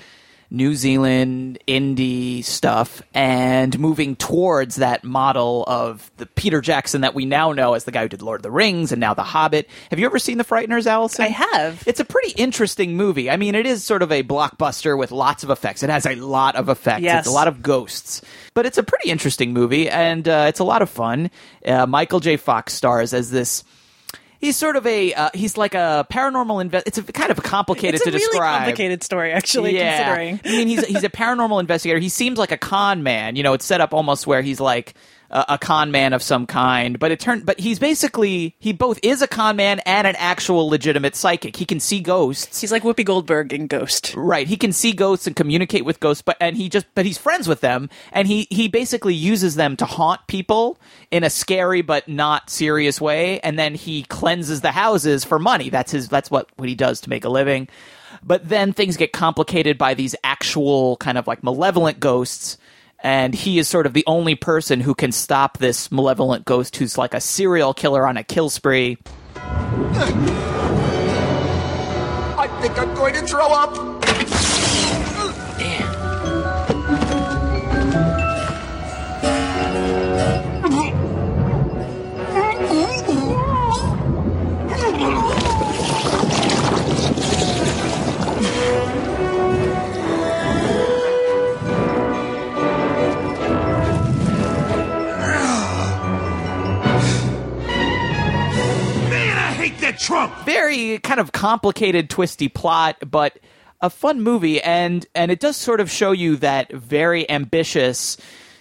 New 0.49 0.75
Zealand 0.75 1.60
indie 1.67 2.43
stuff 2.43 3.01
and 3.13 3.77
moving 3.79 4.15
towards 4.15 4.75
that 4.77 5.03
model 5.03 5.63
of 5.67 6.12
the 6.17 6.25
Peter 6.25 6.62
Jackson 6.62 7.01
that 7.01 7.15
we 7.15 7.25
now 7.25 7.51
know 7.51 7.73
as 7.73 7.84
the 7.84 7.91
guy 7.91 8.03
who 8.03 8.10
did 8.10 8.21
Lord 8.21 8.39
of 8.39 8.43
the 8.43 8.51
Rings 8.51 8.91
and 8.91 8.99
now 8.99 9.13
The 9.13 9.23
Hobbit. 9.23 9.67
Have 9.89 9.99
you 9.99 10.05
ever 10.05 10.19
seen 10.19 10.38
The 10.38 10.43
Frighteners, 10.43 10.86
Allison? 10.86 11.25
I 11.25 11.29
have. 11.29 11.84
It's 11.88 11.99
a 11.99 12.05
pretty 12.05 12.31
interesting 12.31 12.95
movie. 12.95 13.29
I 13.29 13.38
mean, 13.38 13.55
it 13.55 13.65
is 13.65 13.84
sort 13.84 14.01
of 14.01 14.12
a 14.12 14.23
blockbuster 14.23 14.97
with 14.97 15.12
lots 15.12 15.43
of 15.43 15.49
effects. 15.49 15.84
It 15.84 15.89
has 15.89 16.05
a 16.05 16.15
lot 16.15 16.55
of 16.55 16.69
effects. 16.69 17.01
Yes. 17.01 17.19
It's 17.25 17.27
a 17.27 17.36
lot 17.36 17.47
of 17.47 17.62
ghosts. 17.62 18.21
But 18.53 18.65
it's 18.65 18.77
a 18.77 18.84
pretty 18.84 19.10
interesting 19.10 19.53
movie 19.53 19.89
and 19.89 20.27
uh, 20.27 20.45
it's 20.47 20.60
a 20.60 20.63
lot 20.63 20.81
of 20.81 20.89
fun. 20.89 21.31
Uh, 21.65 21.86
Michael 21.86 22.19
J. 22.19 22.38
Fox 22.38 22.73
stars 22.73 23.13
as 23.13 23.31
this 23.31 23.63
he's 24.45 24.55
sort 24.55 24.75
of 24.75 24.86
a 24.86 25.13
uh, 25.13 25.29
he's 25.34 25.58
like 25.58 25.73
a 25.73 26.05
paranormal 26.12 26.62
invest. 26.62 26.88
It's 26.88 26.97
a, 26.97 27.03
kind 27.03 27.31
of 27.31 27.41
complicated 27.43 28.01
to 28.01 28.12
describe. 28.12 28.15
it's 28.15 28.25
a 28.25 28.29
to 28.29 28.31
really 28.31 28.31
describe. 28.31 28.58
complicated 28.60 29.03
story, 29.03 29.31
actually. 29.31 29.75
Yeah. 29.75 30.15
Considering, 30.15 30.41
I 30.45 30.58
mean, 30.58 30.67
he's 30.67 30.86
he's 30.86 31.03
a 31.03 31.10
paranormal 31.10 31.60
investigator. 31.60 31.99
He 31.99 32.10
seems 32.10 32.38
like 32.38 32.51
a 32.51 32.58
con 32.58 33.03
man. 33.03 33.36
You 33.36 33.43
know, 33.43 33.53
it's 33.53 33.65
set 33.65 33.81
up 33.81 33.93
almost 33.93 34.27
where 34.27 34.41
he's 34.41 34.60
like 34.60 34.93
a, 35.36 35.45
a 35.50 35.58
con 35.58 35.91
man 35.91 36.13
of 36.13 36.24
some 36.24 36.48
kind. 36.48 36.98
But 36.98 37.12
it 37.12 37.19
turned, 37.19 37.45
but 37.45 37.60
he's 37.60 37.78
basically 37.78 38.56
he 38.58 38.74
both 38.74 39.00
is 39.04 39.21
a 39.21 39.28
con 39.28 39.58
man 39.58 39.82
and 39.86 40.08
an 40.08 40.15
actual 40.17 40.67
legitimate 40.67 41.15
psychic. 41.15 41.58
He 41.58 41.65
can 41.65 41.80
see 41.80 42.00
ghosts. 42.00 42.62
he's 42.62 42.71
like 42.71 42.84
Whoopi 42.84 43.06
Goldberg 43.06 43.54
in 43.54 43.67
Ghost. 43.67 44.13
Right, 44.15 44.48
he 44.48 44.58
can 44.58 44.71
see 44.71 44.93
ghosts 44.93 45.28
and 45.28 45.36
communicate 45.36 45.86
with 45.86 46.00
ghosts, 46.00 46.24
but 46.24 46.38
and 46.39 46.58
he 46.58 46.69
just 46.69 46.88
but 46.95 47.06
he's 47.06 47.17
friends 47.17 47.48
with 47.48 47.62
them, 47.62 47.89
and 48.12 48.28
he 48.28 48.48
he 48.50 48.67
basically 48.67 49.13
uses 49.13 49.56
them 49.56 49.76
to 49.78 49.86
haunt 49.86 50.21
people 50.28 50.80
in 51.12 51.24
a 51.24 51.30
scary 51.30 51.82
but 51.82 52.08
not 52.08 52.50
serious 52.50 53.02
way, 53.02 53.39
and 53.41 53.60
then 53.60 53.76
he 53.76 54.04
cleanses 54.04 54.62
the 54.62 54.71
houses 54.71 55.26
for 55.26 55.38
money. 55.38 55.69
That's 55.69 55.91
his 55.91 56.08
that's 56.08 56.32
what 56.32 56.50
what 56.56 56.69
he 56.69 56.76
does 56.76 57.02
to 57.02 57.10
make 57.10 57.26
a 57.26 57.30
living. 57.30 57.67
But 58.24 58.48
then 58.48 58.74
things 58.74 58.98
get 58.98 59.12
complicated 59.12 59.78
by 59.78 59.93
these 59.93 60.15
actual 60.24 60.98
kind 60.98 61.17
of 61.17 61.28
like 61.28 61.43
malevolent 61.43 62.00
ghosts. 62.00 62.58
And 63.05 63.35
he 63.35 63.59
is 63.59 63.67
sort 63.67 63.85
of 63.85 63.93
the 63.93 64.03
only 64.07 64.33
person 64.33 64.81
who 64.81 64.95
can 64.95 65.11
stop 65.11 65.59
this 65.59 65.91
malevolent 65.91 66.43
ghost 66.43 66.75
who's 66.77 66.97
like 66.97 67.13
a 67.13 67.21
serial 67.21 67.71
killer 67.71 68.07
on 68.07 68.17
a 68.17 68.23
kill 68.23 68.49
spree. 68.49 68.97
I 69.35 70.07
think 72.61 72.79
I'm 72.79 72.95
going 72.95 73.13
to 73.13 73.21
throw 73.21 73.45
up. 73.45 73.94
Trump. 99.99 100.34
very 100.45 100.99
kind 100.99 101.19
of 101.19 101.31
complicated, 101.31 102.10
twisty 102.10 102.47
plot, 102.47 102.97
but 103.10 103.38
a 103.81 103.89
fun 103.89 104.21
movie, 104.21 104.62
and 104.62 105.05
and 105.13 105.31
it 105.31 105.39
does 105.39 105.58
sort 105.58 105.79
of 105.79 105.91
show 105.91 106.12
you 106.12 106.38
that 106.38 106.71
very 106.71 107.29
ambitious. 107.29 108.17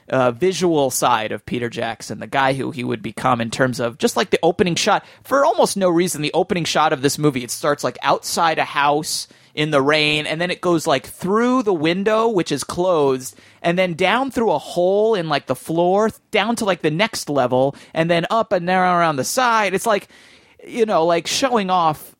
Uh, 0.07 0.31
visual 0.31 0.90
side 0.90 1.33
of 1.33 1.47
Peter 1.47 1.70
Jackson, 1.70 2.18
the 2.18 2.27
guy 2.27 2.53
who 2.53 2.70
he 2.70 2.85
would 2.85 3.01
become 3.01 3.40
in 3.40 3.51
terms 3.51 3.81
of 3.81 3.97
just 3.97 4.18
like 4.18 4.29
the 4.29 4.38
opening 4.42 4.75
shot. 4.75 5.03
For 5.23 5.47
almost 5.47 5.79
no 5.79 5.88
reason, 5.88 6.20
the 6.20 6.35
opening 6.35 6.66
shot 6.66 6.92
of 6.92 7.01
this 7.01 7.16
movie, 7.16 7.42
it 7.42 7.51
starts 7.51 7.83
like 7.83 7.97
outside 8.03 8.59
a 8.59 8.64
house 8.64 9.29
in 9.55 9.70
the 9.70 9.81
rain, 9.81 10.27
and 10.27 10.38
then 10.38 10.51
it 10.51 10.61
goes 10.61 10.87
like 10.87 11.07
through 11.07 11.62
the 11.62 11.73
window, 11.73 12.29
which 12.29 12.53
is 12.53 12.64
closed, 12.64 13.35
and 13.62 13.79
then 13.79 13.94
down 13.94 14.31
through 14.31 14.51
a 14.51 14.59
hole 14.59 15.14
in 15.14 15.31
like 15.31 15.47
the 15.47 15.57
floor, 15.57 16.11
down 16.31 16.55
to 16.57 16.66
like 16.66 16.83
the 16.83 16.90
next 16.90 17.31
level, 17.31 17.75
and 17.94 18.11
then 18.11 18.27
up 18.31 18.53
and 18.53 18.66
down 18.66 18.99
around 18.99 19.16
the 19.16 19.25
side. 19.25 19.73
It's 19.73 19.87
like, 19.87 20.09
you 20.66 20.87
know, 20.87 21.05
like 21.05 21.27
showing 21.27 21.70
off 21.70 22.14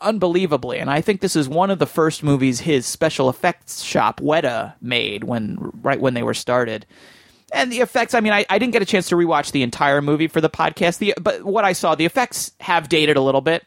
unbelievably. 0.00 0.78
And 0.78 0.90
I 0.90 1.00
think 1.00 1.20
this 1.20 1.36
is 1.36 1.48
one 1.48 1.70
of 1.70 1.78
the 1.78 1.86
first 1.86 2.22
movies 2.22 2.60
his 2.60 2.86
special 2.86 3.28
effects 3.28 3.82
shop, 3.82 4.20
Weta, 4.20 4.74
made 4.80 5.24
when 5.24 5.58
right 5.82 6.00
when 6.00 6.14
they 6.14 6.22
were 6.22 6.34
started. 6.34 6.86
And 7.52 7.72
the 7.72 7.80
effects, 7.80 8.14
I 8.14 8.20
mean, 8.20 8.32
I, 8.32 8.44
I 8.50 8.58
didn't 8.58 8.72
get 8.72 8.82
a 8.82 8.86
chance 8.86 9.08
to 9.08 9.16
rewatch 9.16 9.52
the 9.52 9.62
entire 9.62 10.02
movie 10.02 10.28
for 10.28 10.40
the 10.40 10.50
podcast, 10.50 10.98
the, 10.98 11.14
but 11.20 11.44
what 11.44 11.64
I 11.64 11.72
saw, 11.72 11.94
the 11.94 12.04
effects 12.04 12.52
have 12.60 12.88
dated 12.88 13.16
a 13.16 13.22
little 13.22 13.40
bit. 13.40 13.64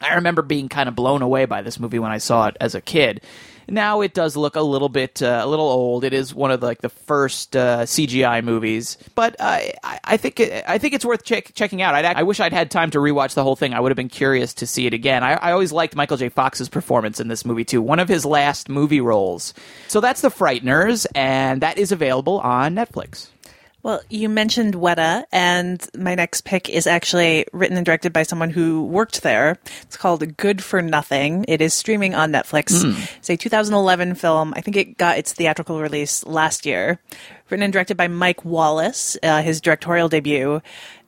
I 0.00 0.14
remember 0.14 0.42
being 0.42 0.68
kind 0.68 0.88
of 0.88 0.94
blown 0.94 1.22
away 1.22 1.44
by 1.44 1.60
this 1.60 1.78
movie 1.78 1.98
when 1.98 2.12
I 2.12 2.18
saw 2.18 2.46
it 2.46 2.56
as 2.60 2.74
a 2.74 2.80
kid. 2.80 3.20
Now 3.68 4.00
it 4.00 4.14
does 4.14 4.36
look 4.36 4.56
a 4.56 4.62
little 4.62 4.88
bit, 4.88 5.22
uh, 5.22 5.42
a 5.44 5.46
little 5.46 5.68
old. 5.68 6.04
It 6.04 6.14
is 6.14 6.34
one 6.34 6.50
of 6.50 6.60
the, 6.60 6.66
like 6.66 6.80
the 6.80 6.88
first 6.88 7.56
uh, 7.56 7.80
CGI 7.82 8.42
movies, 8.42 8.96
but 9.14 9.36
I, 9.40 9.74
I 10.04 10.16
think 10.16 10.40
it, 10.40 10.64
I 10.66 10.78
think 10.78 10.94
it's 10.94 11.04
worth 11.04 11.24
check, 11.24 11.52
checking 11.54 11.82
out. 11.82 11.94
I'd, 11.94 12.04
I 12.04 12.22
wish 12.22 12.40
I'd 12.40 12.52
had 12.52 12.70
time 12.70 12.90
to 12.92 12.98
rewatch 12.98 13.34
the 13.34 13.42
whole 13.42 13.56
thing. 13.56 13.74
I 13.74 13.80
would 13.80 13.90
have 13.90 13.96
been 13.96 14.08
curious 14.08 14.54
to 14.54 14.66
see 14.66 14.86
it 14.86 14.94
again. 14.94 15.22
I, 15.22 15.34
I 15.34 15.52
always 15.52 15.72
liked 15.72 15.94
Michael 15.94 16.16
J. 16.16 16.28
Fox's 16.30 16.68
performance 16.68 17.20
in 17.20 17.28
this 17.28 17.44
movie 17.44 17.64
too. 17.64 17.82
One 17.82 18.00
of 18.00 18.08
his 18.08 18.24
last 18.24 18.68
movie 18.68 19.00
roles. 19.00 19.52
So 19.88 20.00
that's 20.00 20.22
The 20.22 20.30
Frighteners, 20.30 21.06
and 21.14 21.60
that 21.60 21.78
is 21.78 21.92
available 21.92 22.38
on 22.40 22.74
Netflix. 22.74 23.28
Well, 23.84 24.00
you 24.10 24.28
mentioned 24.28 24.74
Weta, 24.74 25.24
and 25.30 25.86
my 25.96 26.16
next 26.16 26.44
pick 26.44 26.68
is 26.68 26.86
actually 26.88 27.46
written 27.52 27.76
and 27.76 27.86
directed 27.86 28.12
by 28.12 28.24
someone 28.24 28.50
who 28.50 28.84
worked 28.84 29.22
there. 29.22 29.56
It's 29.82 29.96
called 29.96 30.36
Good 30.36 30.64
for 30.64 30.82
Nothing. 30.82 31.44
It 31.46 31.60
is 31.60 31.74
streaming 31.74 32.12
on 32.14 32.32
Netflix. 32.32 32.82
It's 33.18 33.30
a 33.30 33.36
2011 33.36 34.16
film. 34.16 34.52
I 34.56 34.62
think 34.62 34.76
it 34.76 34.98
got 34.98 35.16
its 35.16 35.32
theatrical 35.32 35.80
release 35.80 36.26
last 36.26 36.66
year. 36.66 36.98
Written 37.50 37.62
and 37.62 37.72
directed 37.72 37.96
by 37.96 38.08
Mike 38.08 38.44
Wallis, 38.44 39.16
uh, 39.22 39.42
his 39.42 39.60
directorial 39.60 40.08
debut. 40.08 40.60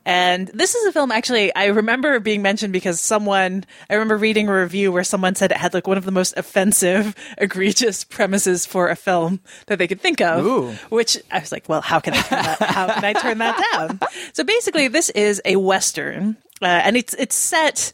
And 0.05 0.47
this 0.47 0.73
is 0.75 0.85
a 0.85 0.91
film 0.91 1.11
actually 1.11 1.53
I 1.55 1.65
remember 1.65 2.19
being 2.19 2.41
mentioned 2.41 2.73
because 2.73 2.99
someone 2.99 3.65
I 3.89 3.93
remember 3.93 4.17
reading 4.17 4.47
a 4.47 4.53
review 4.53 4.91
where 4.91 5.03
someone 5.03 5.35
said 5.35 5.51
it 5.51 5.57
had 5.57 5.73
like 5.73 5.87
one 5.87 5.97
of 5.97 6.05
the 6.05 6.11
most 6.11 6.35
offensive, 6.37 7.15
egregious 7.37 8.03
premises 8.03 8.65
for 8.65 8.89
a 8.89 8.95
film 8.95 9.41
that 9.67 9.77
they 9.77 9.87
could 9.87 10.01
think 10.01 10.21
of. 10.21 10.45
Ooh. 10.45 10.71
Which 10.89 11.17
I 11.31 11.39
was 11.39 11.51
like, 11.51 11.69
well, 11.69 11.81
how 11.81 11.99
can 11.99 12.13
I 12.13 12.21
turn 12.21 12.43
that 12.43 12.61
how 12.61 12.93
can 12.93 13.05
I 13.05 13.13
turn 13.13 13.37
that 13.39 13.63
down? 13.73 13.99
So 14.33 14.43
basically 14.43 14.87
this 14.87 15.09
is 15.11 15.41
a 15.45 15.55
western, 15.57 16.37
uh, 16.61 16.65
and 16.65 16.97
it's 16.97 17.13
it's 17.15 17.35
set 17.35 17.93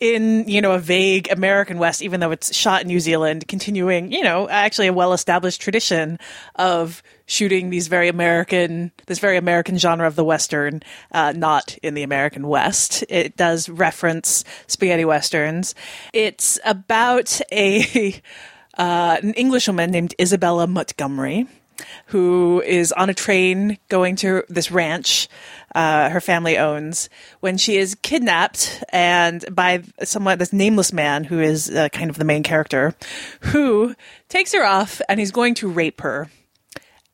in 0.00 0.48
you 0.48 0.62
know 0.62 0.72
a 0.72 0.78
vague 0.78 1.30
American 1.30 1.78
West, 1.78 2.02
even 2.02 2.20
though 2.20 2.30
it's 2.30 2.54
shot 2.54 2.82
in 2.82 2.88
New 2.88 3.00
Zealand, 3.00 3.46
continuing 3.46 4.10
you 4.10 4.22
know 4.22 4.48
actually 4.48 4.86
a 4.86 4.92
well 4.92 5.12
established 5.12 5.60
tradition 5.60 6.18
of 6.56 7.02
shooting 7.26 7.70
these 7.70 7.86
very 7.86 8.08
American 8.08 8.90
this 9.06 9.18
very 9.18 9.36
American 9.36 9.78
genre 9.78 10.06
of 10.06 10.16
the 10.16 10.24
western, 10.24 10.82
uh, 11.12 11.32
not 11.36 11.76
in 11.82 11.94
the 11.94 12.02
American 12.02 12.48
West. 12.48 13.04
It 13.08 13.36
does 13.36 13.68
reference 13.68 14.44
spaghetti 14.66 15.04
westerns. 15.04 15.74
It's 16.12 16.58
about 16.64 17.40
a 17.52 18.20
uh, 18.78 19.18
an 19.22 19.34
Englishwoman 19.34 19.90
named 19.90 20.14
Isabella 20.18 20.66
Montgomery 20.66 21.46
who 22.06 22.62
is 22.62 22.92
on 22.92 23.10
a 23.10 23.14
train 23.14 23.78
going 23.88 24.16
to 24.16 24.44
this 24.48 24.70
ranch 24.70 25.28
uh, 25.74 26.10
her 26.10 26.20
family 26.20 26.58
owns 26.58 27.08
when 27.40 27.56
she 27.56 27.76
is 27.76 27.94
kidnapped 27.96 28.82
and 28.90 29.44
by 29.54 29.82
someone 30.02 30.38
this 30.38 30.52
nameless 30.52 30.92
man 30.92 31.24
who 31.24 31.40
is 31.40 31.70
uh, 31.70 31.88
kind 31.90 32.10
of 32.10 32.18
the 32.18 32.24
main 32.24 32.42
character 32.42 32.94
who 33.40 33.94
takes 34.28 34.52
her 34.52 34.64
off 34.64 35.00
and 35.08 35.20
he's 35.20 35.30
going 35.30 35.54
to 35.54 35.68
rape 35.68 36.00
her. 36.00 36.28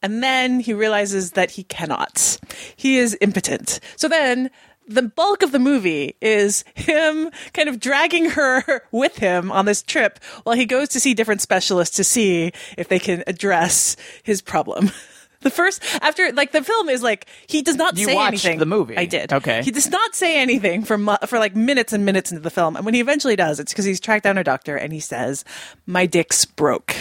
And 0.02 0.22
then 0.22 0.60
he 0.60 0.72
realizes 0.72 1.32
that 1.32 1.50
he 1.52 1.64
cannot. 1.64 2.38
He 2.76 2.98
is 2.98 3.16
impotent. 3.20 3.80
So 3.96 4.08
then 4.08 4.50
the 4.88 5.02
bulk 5.02 5.42
of 5.42 5.52
the 5.52 5.58
movie 5.58 6.14
is 6.20 6.64
him 6.74 7.30
kind 7.52 7.68
of 7.68 7.80
dragging 7.80 8.30
her 8.30 8.82
with 8.92 9.16
him 9.18 9.50
on 9.52 9.64
this 9.66 9.82
trip 9.82 10.18
while 10.44 10.56
he 10.56 10.64
goes 10.66 10.88
to 10.90 11.00
see 11.00 11.14
different 11.14 11.40
specialists 11.42 11.96
to 11.96 12.04
see 12.04 12.52
if 12.78 12.88
they 12.88 12.98
can 12.98 13.22
address 13.26 13.96
his 14.22 14.40
problem. 14.42 14.90
The 15.42 15.50
first 15.50 15.80
after 16.02 16.32
like 16.32 16.50
the 16.52 16.64
film 16.64 16.88
is 16.88 17.02
like 17.04 17.26
he 17.46 17.60
does 17.62 17.76
not 17.76 17.96
You 17.96 18.06
say 18.06 18.14
watched 18.14 18.44
anything. 18.46 18.58
the 18.58 18.66
movie. 18.66 18.96
I 18.96 19.04
did. 19.04 19.32
Okay. 19.32 19.62
He 19.62 19.70
does 19.70 19.88
not 19.88 20.14
say 20.16 20.40
anything 20.40 20.82
for 20.82 20.96
mu- 20.98 21.18
for 21.26 21.38
like 21.38 21.54
minutes 21.54 21.92
and 21.92 22.04
minutes 22.04 22.32
into 22.32 22.40
the 22.42 22.50
film, 22.50 22.74
and 22.74 22.84
when 22.84 22.94
he 22.94 23.00
eventually 23.00 23.36
does, 23.36 23.60
it's 23.60 23.70
because 23.70 23.84
he's 23.84 24.00
tracked 24.00 24.24
down 24.24 24.38
a 24.38 24.42
doctor 24.42 24.76
and 24.76 24.92
he 24.94 24.98
says, 24.98 25.44
"My 25.84 26.04
dick's 26.06 26.46
broke." 26.46 26.96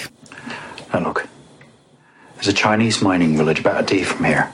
Now 0.93 0.99
look, 0.99 1.27
there's 2.35 2.49
a 2.49 2.53
Chinese 2.53 3.01
mining 3.01 3.35
village 3.37 3.61
about 3.61 3.81
a 3.81 3.85
D 3.85 4.03
from 4.03 4.25
here. 4.25 4.51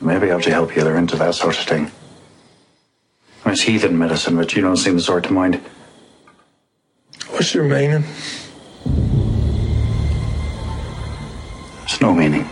Maybe 0.00 0.26
I'll 0.28 0.38
have 0.38 0.42
to 0.44 0.50
help 0.50 0.74
you. 0.74 0.82
They're 0.84 0.96
into 0.96 1.16
that 1.16 1.34
sort 1.34 1.58
of 1.58 1.64
thing. 1.64 1.90
It's 3.52 3.60
heathen 3.60 3.98
medicine, 3.98 4.36
but 4.36 4.56
you 4.56 4.62
don't 4.62 4.78
seem 4.78 4.96
the 4.96 5.02
sort 5.02 5.24
to 5.24 5.32
mind. 5.34 5.60
What's 7.28 7.52
your 7.52 7.64
meaning? 7.64 8.02
There's 11.80 12.00
no 12.00 12.14
meaning. 12.14 12.48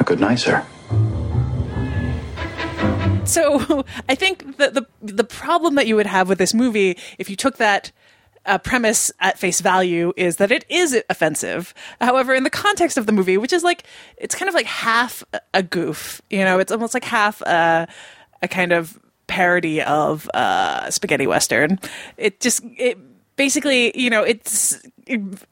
A 0.00 0.04
good 0.04 0.20
night, 0.20 0.36
sir. 0.36 0.64
So 3.26 3.84
I 4.08 4.14
think 4.14 4.56
that 4.56 4.72
the 4.72 4.86
the 5.02 5.24
problem 5.24 5.74
that 5.74 5.86
you 5.86 5.96
would 5.96 6.06
have 6.06 6.30
with 6.30 6.38
this 6.38 6.54
movie, 6.54 6.96
if 7.18 7.28
you 7.28 7.36
took 7.36 7.58
that 7.58 7.92
uh, 8.46 8.58
premise 8.58 9.12
at 9.20 9.38
face 9.38 9.60
value, 9.60 10.12
is 10.16 10.36
that 10.36 10.50
it 10.50 10.64
is 10.68 11.02
offensive. 11.10 11.74
However, 12.00 12.34
in 12.34 12.44
the 12.44 12.50
context 12.50 12.96
of 12.96 13.06
the 13.06 13.12
movie, 13.12 13.38
which 13.38 13.52
is 13.52 13.62
like 13.62 13.84
it's 14.16 14.34
kind 14.34 14.48
of 14.48 14.54
like 14.54 14.66
half 14.66 15.24
a 15.52 15.62
goof, 15.62 16.22
you 16.30 16.44
know, 16.44 16.58
it's 16.58 16.72
almost 16.72 16.94
like 16.94 17.04
half 17.04 17.40
a, 17.42 17.88
a 18.42 18.48
kind 18.48 18.72
of 18.72 18.98
parody 19.26 19.82
of 19.82 20.30
uh, 20.34 20.90
spaghetti 20.90 21.26
western. 21.26 21.78
It 22.16 22.40
just 22.40 22.62
it 22.78 22.98
basically, 23.36 23.98
you 23.98 24.10
know, 24.10 24.22
it's 24.22 24.82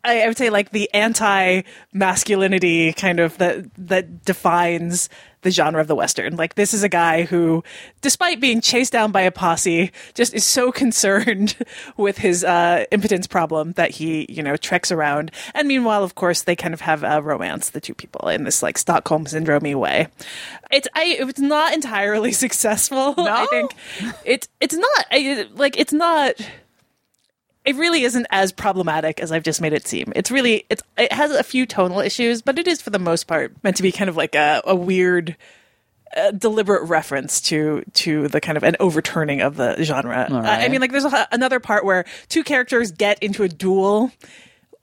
I 0.02 0.26
would 0.26 0.36
say 0.36 0.50
like 0.50 0.70
the 0.70 0.92
anti 0.92 1.62
masculinity 1.92 2.92
kind 2.92 3.20
of 3.20 3.38
that 3.38 3.66
that 3.76 4.24
defines 4.24 5.08
the 5.42 5.50
genre 5.50 5.80
of 5.80 5.86
the 5.86 5.94
western. 5.94 6.36
Like 6.36 6.54
this 6.54 6.74
is 6.74 6.82
a 6.82 6.88
guy 6.88 7.22
who, 7.22 7.62
despite 8.00 8.40
being 8.40 8.60
chased 8.60 8.92
down 8.92 9.12
by 9.12 9.20
a 9.20 9.30
posse, 9.30 9.92
just 10.14 10.34
is 10.34 10.44
so 10.44 10.72
concerned 10.84 11.54
with 11.96 12.18
his 12.18 12.42
uh, 12.42 12.86
impotence 12.90 13.26
problem 13.26 13.72
that 13.72 13.90
he, 13.90 14.26
you 14.28 14.42
know, 14.42 14.56
treks 14.56 14.90
around. 14.90 15.30
And 15.54 15.68
meanwhile, 15.68 16.02
of 16.02 16.16
course, 16.16 16.42
they 16.42 16.56
kind 16.56 16.74
of 16.74 16.80
have 16.80 17.04
a 17.04 17.22
romance, 17.22 17.70
the 17.70 17.80
two 17.80 17.94
people, 17.94 18.28
in 18.28 18.44
this 18.44 18.62
like 18.62 18.76
Stockholm 18.78 19.26
syndrome 19.26 19.78
way. 19.78 20.08
It's 20.72 20.88
I 20.94 21.16
it's 21.20 21.40
not 21.40 21.72
entirely 21.72 22.32
successful. 22.44 23.14
No? 23.16 23.24
I 23.28 23.46
think 23.46 23.74
it's 24.24 24.48
it's 24.60 24.74
not 24.74 25.06
I, 25.12 25.46
like 25.54 25.78
it's 25.78 25.92
not 25.92 26.34
it 27.64 27.76
really 27.76 28.02
isn't 28.02 28.26
as 28.30 28.52
problematic 28.52 29.20
as 29.20 29.32
I've 29.32 29.42
just 29.42 29.60
made 29.60 29.72
it 29.72 29.86
seem. 29.86 30.12
It's 30.14 30.30
really 30.30 30.66
it's 30.68 30.82
it 30.98 31.12
has 31.12 31.30
a 31.30 31.42
few 31.42 31.66
tonal 31.66 32.00
issues, 32.00 32.42
but 32.42 32.58
it 32.58 32.66
is 32.66 32.82
for 32.82 32.90
the 32.90 32.98
most 32.98 33.26
part 33.26 33.54
meant 33.62 33.76
to 33.76 33.82
be 33.82 33.92
kind 33.92 34.10
of 34.10 34.16
like 34.16 34.34
a, 34.34 34.62
a 34.66 34.74
weird 34.76 35.36
uh, 36.16 36.30
deliberate 36.32 36.84
reference 36.84 37.40
to 37.40 37.82
to 37.94 38.28
the 38.28 38.40
kind 38.40 38.56
of 38.56 38.62
an 38.62 38.76
overturning 38.80 39.40
of 39.40 39.56
the 39.56 39.82
genre. 39.82 40.26
All 40.30 40.36
Uh, 40.36 40.42
I 40.42 40.68
mean, 40.68 40.80
like 40.80 40.92
there's 40.92 41.04
a, 41.04 41.26
another 41.32 41.58
part 41.58 41.84
where 41.84 42.04
two 42.28 42.44
characters 42.44 42.92
get 42.92 43.22
into 43.22 43.42
a 43.42 43.48
duel. 43.48 44.12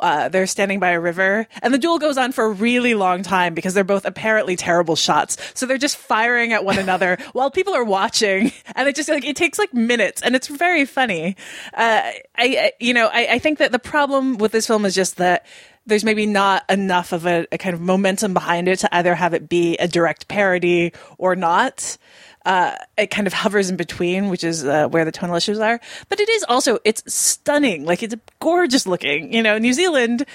Uh, 0.01 0.29
they're 0.29 0.47
standing 0.47 0.79
by 0.79 0.89
a 0.89 0.99
river, 0.99 1.47
and 1.61 1.73
the 1.73 1.77
duel 1.77 1.99
goes 1.99 2.17
on 2.17 2.31
for 2.31 2.45
a 2.45 2.49
really 2.49 2.93
long 2.93 3.23
time 3.23 3.53
because 3.53 3.73
they're 3.73 3.83
both 3.83 4.05
apparently 4.05 4.55
terrible 4.55 4.95
shots. 4.95 5.37
So 5.53 5.65
they're 5.65 5.77
just 5.77 5.97
firing 5.97 6.53
at 6.53 6.65
one 6.65 6.79
another 6.87 7.17
while 7.33 7.51
people 7.51 7.73
are 7.73 7.83
watching, 7.83 8.51
and 8.75 8.87
it 8.89 8.95
just 8.95 9.09
like 9.09 9.25
it 9.25 9.35
takes 9.35 9.59
like 9.59 9.73
minutes, 9.73 10.21
and 10.21 10.35
it's 10.35 10.47
very 10.47 10.85
funny. 10.85 11.35
Uh, 11.73 12.01
I, 12.03 12.23
I, 12.37 12.71
you 12.79 12.93
know, 12.93 13.09
I, 13.11 13.27
I 13.33 13.39
think 13.39 13.59
that 13.59 13.71
the 13.71 13.79
problem 13.79 14.37
with 14.37 14.51
this 14.51 14.67
film 14.67 14.85
is 14.85 14.95
just 14.95 15.17
that 15.17 15.45
there's 15.85 16.03
maybe 16.03 16.25
not 16.25 16.63
enough 16.69 17.11
of 17.11 17.25
a, 17.25 17.47
a 17.51 17.57
kind 17.57 17.73
of 17.73 17.81
momentum 17.81 18.33
behind 18.33 18.67
it 18.67 18.79
to 18.79 18.95
either 18.95 19.15
have 19.15 19.33
it 19.33 19.49
be 19.49 19.77
a 19.77 19.87
direct 19.87 20.27
parody 20.27 20.93
or 21.17 21.35
not 21.35 21.97
uh, 22.45 22.75
it 22.97 23.07
kind 23.07 23.27
of 23.27 23.33
hovers 23.43 23.69
in 23.69 23.77
between, 23.77 24.29
which 24.29 24.43
is 24.43 24.65
uh, 24.65 24.87
where 24.87 25.05
the 25.05 25.11
tonal 25.11 25.35
issues 25.35 25.59
are. 25.59 25.79
But 26.09 26.19
it 26.19 26.29
is 26.29 26.43
also 26.47 26.79
it's 26.83 27.03
stunning, 27.13 27.85
like 27.85 28.03
it's 28.03 28.15
gorgeous 28.39 28.85
looking. 28.85 29.33
You 29.33 29.43
know, 29.43 29.57
New 29.57 29.73
Zealand 29.73 30.25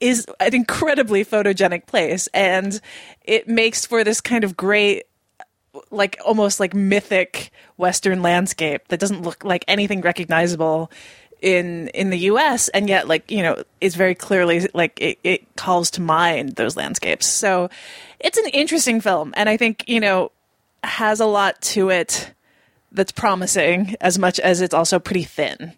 is 0.00 0.26
an 0.40 0.54
incredibly 0.54 1.24
photogenic 1.24 1.86
place, 1.86 2.28
and 2.28 2.80
it 3.24 3.48
makes 3.48 3.86
for 3.86 4.04
this 4.04 4.20
kind 4.20 4.44
of 4.44 4.56
great, 4.56 5.04
like 5.90 6.18
almost 6.24 6.60
like 6.60 6.74
mythic 6.74 7.50
Western 7.76 8.22
landscape 8.22 8.88
that 8.88 9.00
doesn't 9.00 9.22
look 9.22 9.44
like 9.44 9.64
anything 9.68 10.00
recognizable 10.00 10.90
in 11.42 11.88
in 11.88 12.08
the 12.08 12.18
US 12.30 12.68
and 12.68 12.88
yet 12.88 13.08
like 13.08 13.30
you 13.30 13.42
know 13.42 13.62
is 13.82 13.94
very 13.94 14.14
clearly 14.14 14.66
like 14.72 14.98
it, 14.98 15.18
it 15.22 15.56
calls 15.56 15.90
to 15.90 16.00
mind 16.00 16.56
those 16.56 16.76
landscapes 16.76 17.26
so 17.26 17.68
it's 18.20 18.38
an 18.38 18.46
interesting 18.48 19.02
film 19.02 19.34
and 19.36 19.46
I 19.46 19.58
think 19.58 19.84
you 19.86 20.00
know 20.00 20.32
has 20.84 21.20
a 21.20 21.26
lot 21.26 21.60
to 21.60 21.90
it 21.90 22.32
that's 22.92 23.12
promising 23.12 23.94
as 24.00 24.18
much 24.18 24.40
as 24.40 24.60
it's 24.60 24.74
also 24.74 24.98
pretty 24.98 25.24
thin. 25.24 25.74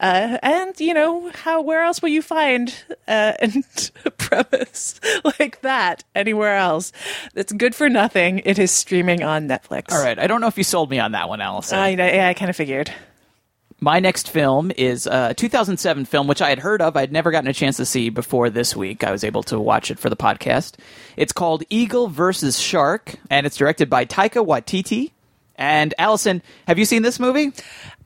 Uh, 0.00 0.38
and 0.42 0.78
you 0.78 0.94
know 0.94 1.28
how 1.30 1.60
where 1.60 1.82
else 1.82 2.00
will 2.00 2.08
you 2.08 2.22
find 2.22 2.72
uh, 3.08 3.32
a 4.04 4.10
premise 4.12 5.00
like 5.40 5.60
that 5.62 6.04
anywhere 6.14 6.56
else 6.56 6.92
that's 7.34 7.52
good 7.52 7.74
for 7.74 7.88
nothing 7.88 8.40
it 8.44 8.60
is 8.60 8.70
streaming 8.70 9.24
on 9.24 9.48
netflix 9.48 9.90
All 9.90 10.00
right. 10.00 10.16
I 10.16 10.28
don't 10.28 10.40
know 10.40 10.46
if 10.46 10.56
you 10.56 10.62
sold 10.62 10.88
me 10.88 11.00
on 11.00 11.12
that 11.12 11.28
one, 11.28 11.40
Allison. 11.40 11.80
I, 11.80 11.88
yeah, 11.88 12.28
I 12.28 12.34
kind 12.34 12.48
of 12.48 12.54
figured 12.54 12.92
My 13.80 14.00
next 14.00 14.28
film 14.28 14.72
is 14.76 15.06
a 15.06 15.34
2007 15.34 16.04
film, 16.04 16.26
which 16.26 16.42
I 16.42 16.48
had 16.48 16.58
heard 16.58 16.82
of. 16.82 16.96
I'd 16.96 17.12
never 17.12 17.30
gotten 17.30 17.48
a 17.48 17.52
chance 17.52 17.76
to 17.76 17.86
see 17.86 18.10
before 18.10 18.50
this 18.50 18.74
week. 18.74 19.04
I 19.04 19.12
was 19.12 19.22
able 19.22 19.44
to 19.44 19.60
watch 19.60 19.92
it 19.92 20.00
for 20.00 20.10
the 20.10 20.16
podcast. 20.16 20.74
It's 21.16 21.32
called 21.32 21.62
Eagle 21.70 22.08
versus 22.08 22.58
Shark, 22.58 23.14
and 23.30 23.46
it's 23.46 23.56
directed 23.56 23.88
by 23.88 24.04
Taika 24.04 24.44
Waititi. 24.44 25.12
And 25.54 25.94
Allison, 25.96 26.42
have 26.66 26.78
you 26.78 26.84
seen 26.84 27.02
this 27.02 27.20
movie? 27.20 27.52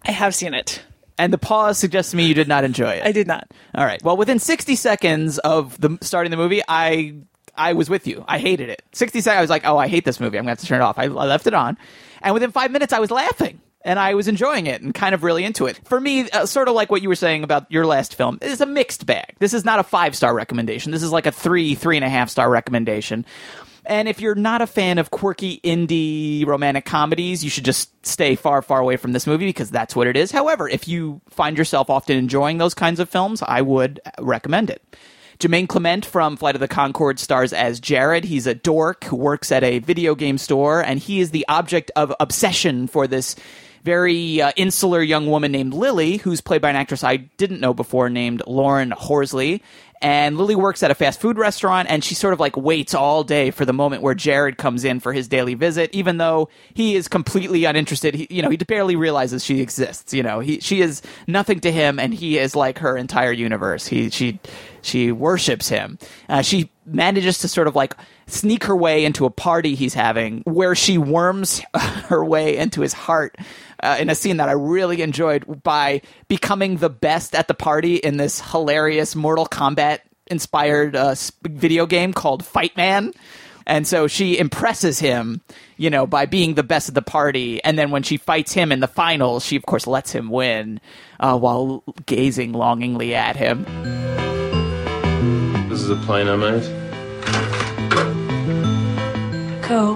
I 0.02 0.10
have 0.12 0.34
seen 0.34 0.52
it. 0.52 0.82
And 1.16 1.32
the 1.32 1.38
pause 1.38 1.78
suggests 1.78 2.10
to 2.10 2.18
me 2.18 2.26
you 2.26 2.34
did 2.34 2.48
not 2.48 2.64
enjoy 2.64 2.90
it. 2.90 3.04
I 3.04 3.12
did 3.12 3.26
not. 3.26 3.50
All 3.74 3.86
right. 3.86 4.02
Well, 4.02 4.18
within 4.18 4.38
60 4.38 4.76
seconds 4.76 5.38
of 5.38 5.80
the 5.80 5.96
starting 6.02 6.30
the 6.30 6.36
movie, 6.36 6.60
I 6.68 7.14
I 7.56 7.72
was 7.72 7.88
with 7.88 8.06
you. 8.06 8.24
I 8.28 8.38
hated 8.38 8.68
it. 8.68 8.82
60 8.92 9.22
seconds, 9.22 9.38
I 9.38 9.40
was 9.40 9.50
like, 9.50 9.66
oh, 9.66 9.78
I 9.78 9.88
hate 9.88 10.04
this 10.04 10.20
movie. 10.20 10.36
I'm 10.36 10.44
going 10.44 10.54
to 10.54 10.60
have 10.60 10.60
to 10.60 10.66
turn 10.66 10.80
it 10.80 10.84
off. 10.84 10.98
I, 10.98 11.04
I 11.04 11.06
left 11.06 11.46
it 11.46 11.54
on. 11.54 11.78
And 12.20 12.34
within 12.34 12.50
five 12.50 12.70
minutes, 12.70 12.92
I 12.92 12.98
was 12.98 13.10
laughing. 13.10 13.60
And 13.84 13.98
I 13.98 14.14
was 14.14 14.28
enjoying 14.28 14.66
it 14.66 14.80
and 14.80 14.94
kind 14.94 15.14
of 15.14 15.22
really 15.22 15.44
into 15.44 15.66
it. 15.66 15.80
For 15.84 16.00
me, 16.00 16.30
uh, 16.30 16.46
sort 16.46 16.68
of 16.68 16.74
like 16.74 16.90
what 16.90 17.02
you 17.02 17.08
were 17.08 17.16
saying 17.16 17.42
about 17.42 17.70
your 17.70 17.84
last 17.84 18.14
film, 18.14 18.38
it's 18.40 18.60
a 18.60 18.66
mixed 18.66 19.06
bag. 19.06 19.34
This 19.40 19.54
is 19.54 19.64
not 19.64 19.80
a 19.80 19.82
five 19.82 20.14
star 20.14 20.34
recommendation. 20.34 20.92
This 20.92 21.02
is 21.02 21.10
like 21.10 21.26
a 21.26 21.32
three, 21.32 21.74
three 21.74 21.96
and 21.96 22.04
a 22.04 22.08
half 22.08 22.30
star 22.30 22.48
recommendation. 22.48 23.26
And 23.84 24.08
if 24.08 24.20
you're 24.20 24.36
not 24.36 24.62
a 24.62 24.66
fan 24.66 24.98
of 24.98 25.10
quirky 25.10 25.60
indie 25.64 26.46
romantic 26.46 26.84
comedies, 26.84 27.42
you 27.42 27.50
should 27.50 27.64
just 27.64 28.06
stay 28.06 28.36
far, 28.36 28.62
far 28.62 28.78
away 28.78 28.96
from 28.96 29.12
this 29.12 29.26
movie 29.26 29.46
because 29.46 29.70
that's 29.70 29.96
what 29.96 30.06
it 30.06 30.16
is. 30.16 30.30
However, 30.30 30.68
if 30.68 30.86
you 30.86 31.20
find 31.28 31.58
yourself 31.58 31.90
often 31.90 32.16
enjoying 32.16 32.58
those 32.58 32.74
kinds 32.74 33.00
of 33.00 33.08
films, 33.08 33.42
I 33.42 33.60
would 33.60 34.00
recommend 34.20 34.70
it. 34.70 34.82
Jemaine 35.40 35.66
Clement 35.66 36.06
from 36.06 36.36
Flight 36.36 36.54
of 36.54 36.60
the 36.60 36.68
Conchords 36.68 37.18
stars 37.18 37.52
as 37.52 37.80
Jared. 37.80 38.22
He's 38.22 38.46
a 38.46 38.54
dork 38.54 39.02
who 39.04 39.16
works 39.16 39.50
at 39.50 39.64
a 39.64 39.80
video 39.80 40.14
game 40.14 40.38
store, 40.38 40.80
and 40.80 41.00
he 41.00 41.18
is 41.18 41.32
the 41.32 41.44
object 41.48 41.90
of 41.96 42.14
obsession 42.20 42.86
for 42.86 43.08
this 43.08 43.34
very 43.82 44.40
uh, 44.40 44.52
insular 44.56 45.02
young 45.02 45.26
woman 45.26 45.52
named 45.52 45.74
Lily, 45.74 46.18
who's 46.18 46.40
played 46.40 46.62
by 46.62 46.70
an 46.70 46.76
actress 46.76 47.02
I 47.04 47.16
didn't 47.16 47.60
know 47.60 47.74
before 47.74 48.08
named 48.08 48.42
Lauren 48.46 48.90
Horsley. 48.90 49.62
And 50.02 50.36
Lily 50.36 50.56
works 50.56 50.82
at 50.82 50.90
a 50.90 50.96
fast 50.96 51.20
food 51.20 51.38
restaurant, 51.38 51.88
and 51.88 52.02
she 52.02 52.16
sort 52.16 52.34
of 52.34 52.40
like 52.40 52.56
waits 52.56 52.92
all 52.92 53.22
day 53.22 53.52
for 53.52 53.64
the 53.64 53.72
moment 53.72 54.02
where 54.02 54.16
Jared 54.16 54.58
comes 54.58 54.82
in 54.84 54.98
for 54.98 55.12
his 55.12 55.28
daily 55.28 55.54
visit, 55.54 55.90
even 55.94 56.16
though 56.16 56.48
he 56.74 56.96
is 56.96 57.06
completely 57.06 57.64
uninterested. 57.64 58.16
He, 58.16 58.26
you 58.28 58.42
know, 58.42 58.50
he 58.50 58.56
barely 58.56 58.96
realizes 58.96 59.44
she 59.44 59.60
exists. 59.60 60.12
You 60.12 60.24
know, 60.24 60.40
he 60.40 60.58
she 60.58 60.80
is 60.80 61.02
nothing 61.28 61.60
to 61.60 61.70
him, 61.70 62.00
and 62.00 62.12
he 62.12 62.36
is 62.36 62.56
like 62.56 62.78
her 62.80 62.96
entire 62.96 63.30
universe. 63.30 63.86
He 63.86 64.10
she 64.10 64.40
she 64.82 65.12
worships 65.12 65.68
him. 65.68 66.00
Uh, 66.28 66.42
she 66.42 66.68
manages 66.84 67.38
to 67.38 67.46
sort 67.46 67.68
of 67.68 67.76
like 67.76 67.94
sneak 68.26 68.64
her 68.64 68.74
way 68.74 69.04
into 69.04 69.24
a 69.24 69.30
party 69.30 69.76
he's 69.76 69.94
having, 69.94 70.42
where 70.46 70.74
she 70.74 70.98
worms 70.98 71.62
her 71.76 72.24
way 72.24 72.56
into 72.56 72.80
his 72.80 72.92
heart 72.92 73.36
uh, 73.82 73.96
in 73.98 74.08
a 74.10 74.14
scene 74.14 74.36
that 74.38 74.48
I 74.48 74.52
really 74.52 75.02
enjoyed 75.02 75.62
by 75.62 76.02
becoming 76.28 76.76
the 76.76 76.90
best 76.90 77.34
at 77.34 77.48
the 77.48 77.54
party 77.54 77.96
in 77.96 78.16
this 78.16 78.40
hilarious 78.40 79.14
Mortal 79.16 79.46
Kombat 79.46 80.00
inspired 80.28 80.94
uh, 80.96 81.08
s- 81.10 81.32
video 81.42 81.86
game 81.86 82.12
called 82.12 82.44
Fight 82.44 82.76
Man. 82.76 83.12
And 83.64 83.86
so 83.86 84.08
she 84.08 84.38
impresses 84.38 84.98
him, 84.98 85.40
you 85.76 85.88
know, 85.88 86.04
by 86.06 86.26
being 86.26 86.54
the 86.54 86.64
best 86.64 86.88
at 86.88 86.94
the 86.96 87.02
party. 87.02 87.62
And 87.62 87.78
then 87.78 87.90
when 87.92 88.02
she 88.02 88.16
fights 88.16 88.52
him 88.52 88.72
in 88.72 88.80
the 88.80 88.88
finals, 88.88 89.44
she 89.44 89.54
of 89.56 89.64
course 89.66 89.86
lets 89.86 90.10
him 90.10 90.30
win 90.30 90.80
uh, 91.20 91.38
while 91.38 91.84
gazing 92.06 92.52
longingly 92.52 93.14
at 93.14 93.36
him. 93.36 93.64
This 95.68 95.80
is 95.80 95.90
a 95.90 95.96
plane 95.96 96.26
I 96.28 96.36
made. 96.36 96.62
Cool. 99.62 99.94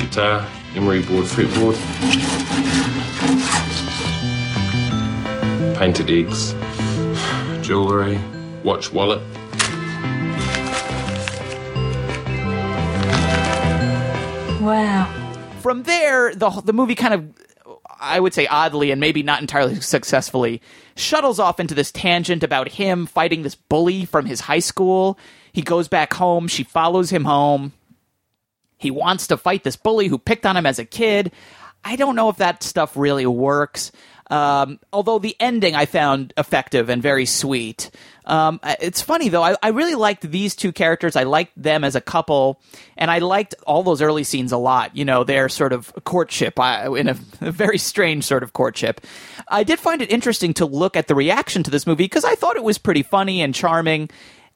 Guitar, 0.00 0.46
emery 0.74 1.02
board, 1.02 1.24
fretboard. 1.24 1.76
Painted 5.76 6.10
eggs. 6.10 6.54
Jewellery. 7.66 8.18
Watch 8.64 8.92
wallet. 8.92 9.20
Wow. 14.60 15.10
From 15.60 15.84
there, 15.84 16.34
the 16.34 16.50
the 16.64 16.72
movie 16.72 16.94
kind 16.94 17.14
of 17.14 17.24
I 18.00 18.20
would 18.20 18.34
say 18.34 18.46
oddly 18.46 18.90
and 18.90 19.00
maybe 19.00 19.22
not 19.22 19.40
entirely 19.40 19.80
successfully 19.80 20.60
shuttles 20.96 21.38
off 21.38 21.60
into 21.60 21.74
this 21.74 21.92
tangent 21.92 22.42
about 22.42 22.68
him 22.68 23.06
fighting 23.06 23.42
this 23.42 23.54
bully 23.54 24.04
from 24.04 24.26
his 24.26 24.40
high 24.40 24.58
school. 24.58 25.18
He 25.52 25.62
goes 25.62 25.88
back 25.88 26.14
home, 26.14 26.48
she 26.48 26.64
follows 26.64 27.10
him 27.10 27.24
home. 27.24 27.72
He 28.78 28.90
wants 28.90 29.26
to 29.28 29.36
fight 29.36 29.64
this 29.64 29.76
bully 29.76 30.08
who 30.08 30.18
picked 30.18 30.46
on 30.46 30.56
him 30.56 30.66
as 30.66 30.78
a 30.78 30.84
kid. 30.84 31.32
I 31.84 31.96
don't 31.96 32.16
know 32.16 32.28
if 32.28 32.36
that 32.38 32.62
stuff 32.62 32.96
really 32.96 33.26
works. 33.26 33.92
Um, 34.30 34.78
although 34.92 35.18
the 35.18 35.36
ending 35.40 35.74
I 35.74 35.86
found 35.86 36.34
effective 36.36 36.90
and 36.90 37.02
very 37.02 37.24
sweet. 37.24 37.90
Um, 38.26 38.60
it's 38.62 39.00
funny 39.00 39.30
though. 39.30 39.42
I, 39.42 39.56
I, 39.62 39.68
really 39.68 39.94
liked 39.94 40.30
these 40.30 40.54
two 40.54 40.70
characters. 40.70 41.16
I 41.16 41.22
liked 41.22 41.52
them 41.56 41.82
as 41.82 41.96
a 41.96 42.00
couple, 42.02 42.60
and 42.98 43.10
I 43.10 43.20
liked 43.20 43.54
all 43.66 43.82
those 43.82 44.02
early 44.02 44.24
scenes 44.24 44.52
a 44.52 44.58
lot. 44.58 44.94
You 44.94 45.06
know, 45.06 45.24
their 45.24 45.48
sort 45.48 45.72
of 45.72 45.90
courtship 46.04 46.60
uh, 46.60 46.92
in 46.92 47.08
a, 47.08 47.16
a, 47.40 47.50
very 47.50 47.78
strange 47.78 48.24
sort 48.24 48.42
of 48.42 48.52
courtship. 48.52 49.00
I 49.48 49.64
did 49.64 49.78
find 49.78 50.02
it 50.02 50.12
interesting 50.12 50.52
to 50.54 50.66
look 50.66 50.94
at 50.94 51.06
the 51.06 51.14
reaction 51.14 51.62
to 51.62 51.70
this 51.70 51.86
movie 51.86 52.04
because 52.04 52.26
I 52.26 52.34
thought 52.34 52.56
it 52.56 52.64
was 52.64 52.76
pretty 52.76 53.02
funny 53.02 53.40
and 53.40 53.54
charming. 53.54 54.10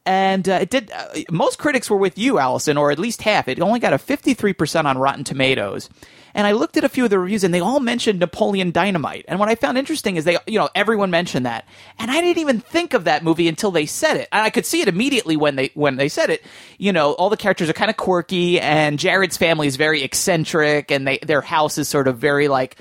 And 0.04 0.48
uh, 0.48 0.58
it 0.62 0.70
did. 0.70 0.90
Uh, 0.90 1.08
most 1.30 1.58
critics 1.58 1.88
were 1.88 1.96
with 1.96 2.18
you, 2.18 2.38
Alison, 2.38 2.76
or 2.76 2.90
at 2.90 2.98
least 2.98 3.22
half. 3.22 3.46
It 3.46 3.60
only 3.60 3.78
got 3.78 3.92
a 3.92 3.98
fifty-three 3.98 4.52
percent 4.52 4.88
on 4.88 4.98
Rotten 4.98 5.22
Tomatoes. 5.24 5.88
And 6.34 6.46
I 6.46 6.52
looked 6.52 6.78
at 6.78 6.84
a 6.84 6.88
few 6.88 7.04
of 7.04 7.10
the 7.10 7.18
reviews 7.18 7.44
and 7.44 7.52
they 7.52 7.60
all 7.60 7.78
mentioned 7.78 8.18
Napoleon 8.18 8.70
Dynamite. 8.70 9.26
And 9.28 9.38
what 9.38 9.50
I 9.50 9.54
found 9.54 9.76
interesting 9.76 10.16
is 10.16 10.24
they, 10.24 10.38
you 10.46 10.58
know, 10.58 10.70
everyone 10.74 11.10
mentioned 11.10 11.44
that. 11.44 11.68
And 11.98 12.10
I 12.10 12.22
didn't 12.22 12.38
even 12.38 12.58
think 12.58 12.94
of 12.94 13.04
that 13.04 13.22
movie 13.22 13.48
until 13.48 13.70
they 13.70 13.84
said 13.84 14.16
it. 14.16 14.30
And 14.32 14.40
I 14.40 14.48
could 14.48 14.64
see 14.64 14.80
it 14.80 14.88
immediately 14.88 15.36
when 15.36 15.56
they, 15.56 15.70
when 15.74 15.96
they 15.96 16.08
said 16.08 16.30
it. 16.30 16.42
You 16.78 16.90
know, 16.90 17.12
all 17.12 17.28
the 17.28 17.36
characters 17.36 17.68
are 17.68 17.74
kind 17.74 17.90
of 17.90 17.98
quirky 17.98 18.58
and 18.58 18.98
Jarrod's 18.98 19.36
family 19.36 19.66
is 19.66 19.76
very 19.76 20.02
eccentric 20.02 20.90
and 20.90 21.06
they, 21.06 21.18
their 21.18 21.42
house 21.42 21.76
is 21.76 21.86
sort 21.86 22.08
of 22.08 22.16
very 22.16 22.48
like, 22.48 22.78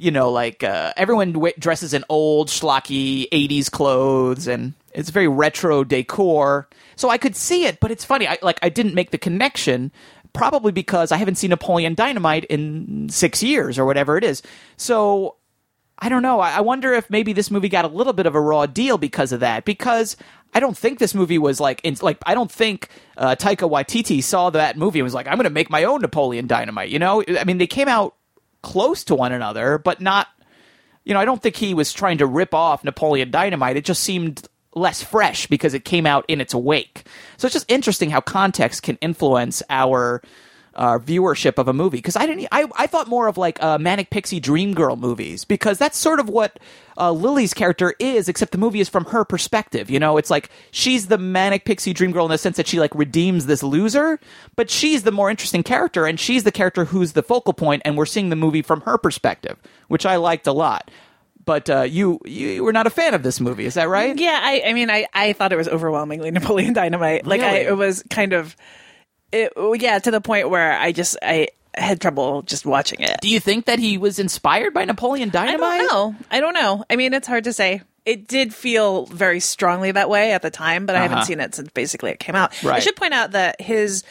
you 0.00 0.10
know, 0.10 0.30
like, 0.30 0.64
uh, 0.64 0.92
everyone 0.96 1.32
w- 1.32 1.52
dresses 1.58 1.92
in 1.92 2.04
old, 2.08 2.48
schlocky 2.48 3.28
80s 3.30 3.70
clothes 3.70 4.46
and 4.46 4.72
it's 4.92 5.10
very 5.10 5.28
retro 5.28 5.84
decor. 5.84 6.68
So 6.96 7.10
I 7.10 7.18
could 7.18 7.36
see 7.36 7.64
it, 7.64 7.80
but 7.80 7.90
it's 7.90 8.04
funny. 8.04 8.26
I, 8.26 8.38
like, 8.42 8.58
I 8.62 8.70
didn't 8.70 8.94
make 8.94 9.10
the 9.10 9.18
connection 9.18 9.92
probably 10.32 10.72
because 10.72 11.12
I 11.12 11.16
haven't 11.16 11.36
seen 11.36 11.50
Napoleon 11.50 11.94
Dynamite 11.94 12.44
in 12.44 13.08
six 13.10 13.42
years 13.42 13.78
or 13.78 13.84
whatever 13.84 14.16
it 14.16 14.24
is. 14.24 14.42
So 14.76 15.36
I 15.98 16.08
don't 16.08 16.22
know. 16.22 16.40
I, 16.40 16.60
wonder 16.60 16.94
if 16.94 17.10
maybe 17.10 17.34
this 17.34 17.50
movie 17.50 17.68
got 17.68 17.84
a 17.84 17.88
little 17.88 18.14
bit 18.14 18.24
of 18.24 18.34
a 18.34 18.40
raw 18.40 18.64
deal 18.64 18.96
because 18.96 19.32
of 19.32 19.40
that. 19.40 19.66
Because 19.66 20.16
I 20.54 20.60
don't 20.60 20.76
think 20.76 20.98
this 20.98 21.14
movie 21.14 21.36
was 21.36 21.60
like, 21.60 21.80
in, 21.84 21.96
like 22.00 22.16
I 22.24 22.34
don't 22.34 22.50
think 22.50 22.88
uh, 23.18 23.36
Taika 23.36 23.68
Waititi 23.70 24.22
saw 24.22 24.48
that 24.50 24.78
movie 24.78 25.00
and 25.00 25.04
was 25.04 25.12
like, 25.12 25.26
I'm 25.26 25.34
going 25.34 25.44
to 25.44 25.50
make 25.50 25.68
my 25.68 25.84
own 25.84 26.00
Napoleon 26.00 26.46
Dynamite. 26.46 26.88
You 26.88 26.98
know, 26.98 27.22
I 27.28 27.44
mean, 27.44 27.58
they 27.58 27.66
came 27.66 27.88
out 27.88 28.14
close 28.62 29.04
to 29.04 29.14
one 29.14 29.32
another, 29.32 29.78
but 29.78 30.00
not. 30.00 30.28
You 31.04 31.14
know, 31.14 31.20
I 31.20 31.24
don't 31.24 31.42
think 31.42 31.56
he 31.56 31.72
was 31.74 31.92
trying 31.92 32.18
to 32.18 32.26
rip 32.26 32.54
off 32.54 32.84
Napoleon 32.84 33.30
Dynamite. 33.30 33.76
It 33.76 33.84
just 33.84 34.02
seemed 34.02 34.46
less 34.74 35.02
fresh 35.02 35.46
because 35.46 35.74
it 35.74 35.84
came 35.84 36.06
out 36.06 36.24
in 36.28 36.40
its 36.40 36.54
wake. 36.54 37.04
So 37.36 37.46
it's 37.46 37.54
just 37.54 37.70
interesting 37.70 38.10
how 38.10 38.20
context 38.20 38.82
can 38.82 38.96
influence 39.00 39.62
our 39.70 40.22
uh, 40.80 40.98
viewership 40.98 41.58
of 41.58 41.68
a 41.68 41.72
movie. 41.74 41.98
Because 41.98 42.16
I 42.16 42.26
didn't, 42.26 42.48
I, 42.50 42.66
I 42.76 42.86
thought 42.86 43.06
more 43.06 43.28
of 43.28 43.36
like 43.36 43.62
uh, 43.62 43.76
Manic 43.78 44.08
Pixie 44.08 44.40
Dream 44.40 44.72
Girl 44.72 44.96
movies 44.96 45.44
because 45.44 45.78
that's 45.78 45.98
sort 45.98 46.18
of 46.18 46.30
what 46.30 46.58
uh, 46.96 47.12
Lily's 47.12 47.52
character 47.52 47.94
is, 47.98 48.30
except 48.30 48.50
the 48.50 48.58
movie 48.58 48.80
is 48.80 48.88
from 48.88 49.04
her 49.04 49.22
perspective. 49.24 49.90
You 49.90 50.00
know, 50.00 50.16
it's 50.16 50.30
like 50.30 50.48
she's 50.70 51.08
the 51.08 51.18
Manic 51.18 51.66
Pixie 51.66 51.92
Dream 51.92 52.12
Girl 52.12 52.24
in 52.24 52.30
the 52.30 52.38
sense 52.38 52.56
that 52.56 52.66
she 52.66 52.80
like 52.80 52.94
redeems 52.94 53.44
this 53.44 53.62
loser, 53.62 54.18
but 54.56 54.70
she's 54.70 55.02
the 55.02 55.12
more 55.12 55.30
interesting 55.30 55.62
character, 55.62 56.06
and 56.06 56.18
she's 56.18 56.44
the 56.44 56.52
character 56.52 56.86
who's 56.86 57.12
the 57.12 57.22
focal 57.22 57.52
point, 57.52 57.82
and 57.84 57.98
we're 57.98 58.06
seeing 58.06 58.30
the 58.30 58.36
movie 58.36 58.62
from 58.62 58.80
her 58.80 58.96
perspective, 58.96 59.58
which 59.88 60.06
I 60.06 60.16
liked 60.16 60.46
a 60.46 60.52
lot 60.52 60.90
but 61.46 61.68
uh, 61.70 61.82
you 61.82 62.20
you 62.26 62.62
were 62.62 62.72
not 62.72 62.86
a 62.86 62.90
fan 62.90 63.14
of 63.14 63.22
this 63.22 63.40
movie, 63.40 63.64
is 63.64 63.74
that 63.74 63.88
right? 63.88 64.16
Yeah, 64.16 64.38
I, 64.40 64.62
I 64.66 64.72
mean, 64.72 64.90
I, 64.90 65.06
I 65.12 65.32
thought 65.32 65.52
it 65.52 65.56
was 65.56 65.68
overwhelmingly 65.68 66.30
Napoleon 66.30 66.74
Dynamite. 66.74 67.26
Like, 67.26 67.40
really? 67.40 67.66
I, 67.66 67.70
it 67.70 67.76
was 67.76 68.04
kind 68.08 68.34
of, 68.34 68.54
it, 69.32 69.52
yeah, 69.80 69.98
to 69.98 70.10
the 70.10 70.20
point 70.20 70.50
where 70.50 70.72
I 70.78 70.92
just 70.92 71.16
I 71.22 71.48
had 71.74 72.00
trouble 72.00 72.42
just 72.42 72.66
watching 72.66 73.00
it. 73.00 73.16
Do 73.20 73.28
you 73.28 73.38
think 73.40 73.66
that 73.66 73.78
he 73.78 73.96
was 73.98 74.18
inspired 74.18 74.74
by 74.74 74.84
Napoleon 74.84 75.30
Dynamite? 75.30 75.62
I 75.62 75.78
don't 75.78 75.88
know. 75.92 76.14
I 76.30 76.40
don't 76.40 76.54
know. 76.54 76.84
I 76.90 76.96
mean, 76.96 77.14
it's 77.14 77.28
hard 77.28 77.44
to 77.44 77.52
say. 77.52 77.82
It 78.06 78.26
did 78.26 78.52
feel 78.54 79.06
very 79.06 79.40
strongly 79.40 79.92
that 79.92 80.08
way 80.08 80.32
at 80.32 80.40
the 80.42 80.50
time, 80.50 80.86
but 80.86 80.96
I 80.96 81.02
haven't 81.02 81.18
Uh-huh. 81.18 81.26
seen 81.26 81.38
it 81.40 81.54
since 81.54 81.70
basically 81.70 82.10
it 82.10 82.18
came 82.18 82.34
out. 82.34 82.52
I 82.64 82.80
should 82.80 82.96
point 82.96 83.12
out 83.12 83.32
that 83.32 83.60
his 83.60 84.02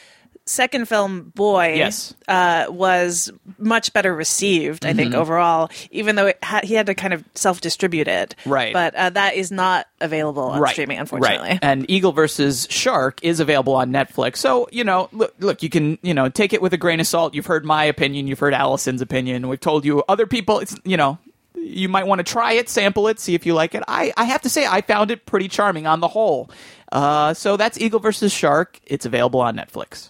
second 0.50 0.88
film 0.88 1.32
boy 1.36 1.74
Yes. 1.76 2.14
uh, 2.28 2.66
was 2.70 3.32
much 3.58 3.94
better 3.94 4.14
received 4.16 4.86
i 4.86 4.94
think 4.94 5.14
Mhm. 5.14 5.18
overall 5.18 5.70
even 5.92 6.16
though 6.16 6.28
it 6.28 6.40
ha- 6.44 6.62
he 6.64 6.74
had 6.74 6.88
to 6.88 6.96
kind 6.96 7.14
of 7.14 7.24
self-distribute 7.36 8.08
it 8.08 8.36
Right. 8.46 8.74
but 8.74 8.96
uh, 8.96 9.10
that 9.12 9.36
is 9.36 9.52
not 9.52 9.88
available 10.02 10.44
on 10.44 10.68
streaming 10.70 10.98
unfortunately 10.98 11.50
Right. 11.50 11.60
And 11.62 11.90
Eagle 11.90 12.12
versus 12.12 12.68
Shark 12.70 13.20
is 13.22 13.40
available 13.40 13.76
on 13.76 13.92
Netflix. 13.92 14.38
So, 14.38 14.68
you 14.72 14.84
know, 14.84 15.10
look, 15.12 15.34
look, 15.40 15.62
you 15.62 15.70
can, 15.70 15.98
you 16.02 16.14
know, 16.14 16.30
take 16.30 16.54
it 16.54 16.62
with 16.62 16.74
a 16.74 16.78
grain 16.78 17.00
of 17.00 17.08
salt. 17.08 17.34
You've 17.34 17.46
heard 17.46 17.66
my 17.66 17.84
opinion. 17.84 18.28
You've 18.28 18.40
heard 18.40 18.54
Alison's 18.54 19.02
opinion. 19.02 19.48
We've 19.50 19.60
told 19.60 19.86
you 19.86 20.04
other 20.10 20.26
people, 20.26 20.60
it's, 20.60 20.76
you 20.84 20.98
know, 20.98 21.18
you 21.56 21.90
might 21.90 22.08
want 22.08 22.20
to 22.20 22.24
try 22.24 22.54
it, 22.54 22.70
sample 22.70 23.08
it, 23.08 23.20
see 23.20 23.36
if 23.36 23.46
you 23.46 23.54
like 23.54 23.76
it. 23.76 23.84
I, 23.88 24.14
I 24.18 24.24
have 24.26 24.42
to 24.44 24.50
say, 24.50 24.66
I 24.66 24.82
found 24.82 25.12
it 25.12 25.26
pretty 25.26 25.48
charming 25.50 25.86
on 25.88 26.00
the 26.00 26.08
whole. 26.08 26.50
Uh, 26.92 27.34
so 27.34 27.58
that's 27.58 27.78
Eagle 27.80 28.00
versus 28.00 28.32
Shark. 28.32 28.80
It's 28.86 29.06
available 29.06 29.42
on 29.42 29.56
Netflix. 29.56 30.10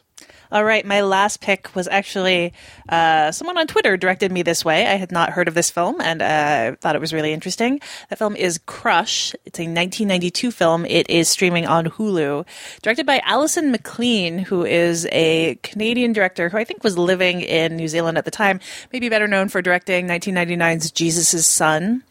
All 0.52 0.64
right, 0.64 0.84
my 0.84 1.02
last 1.02 1.42
pick 1.42 1.76
was 1.76 1.88
actually 1.88 2.54
uh, 2.90 3.32
someone 3.32 3.60
on 3.60 3.68
Twitter 3.68 3.98
directed 3.98 4.32
me 4.32 4.42
this 4.42 4.66
way. 4.66 4.88
I 4.88 4.96
had 4.96 5.12
not 5.12 5.30
heard 5.30 5.48
of 5.48 5.54
this 5.54 5.70
film 5.70 6.02
and 6.02 6.24
uh, 6.24 6.76
thought 6.82 6.96
it 6.96 7.02
was 7.02 7.14
really 7.14 7.34
interesting. 7.34 7.80
The 8.10 8.16
film 8.16 8.36
is 8.36 8.60
Crush. 8.66 9.36
It's 9.46 9.60
a 9.60 9.70
1992 9.70 10.50
film. 10.50 10.88
It 10.88 11.08
is 11.08 11.30
streaming 11.30 11.68
on 11.68 11.86
Hulu, 11.86 12.48
directed 12.82 13.06
by 13.06 13.22
Alison 13.26 13.70
Maclean, 13.72 14.40
who 14.40 14.66
is 14.66 15.08
a 15.12 15.60
Canadian 15.62 16.14
director 16.14 16.50
who 16.50 16.58
I 16.58 16.64
think 16.64 16.84
was 16.84 16.98
living 16.98 17.42
in 17.42 17.76
New 17.76 17.88
Zealand 17.88 18.18
at 18.18 18.26
the 18.26 18.32
time, 18.32 18.60
maybe 18.92 19.08
better 19.08 19.28
known 19.28 19.50
for 19.50 19.62
directing 19.62 20.08
1999's 20.08 20.90
Jesus' 20.90 21.46
Son. 21.46 22.04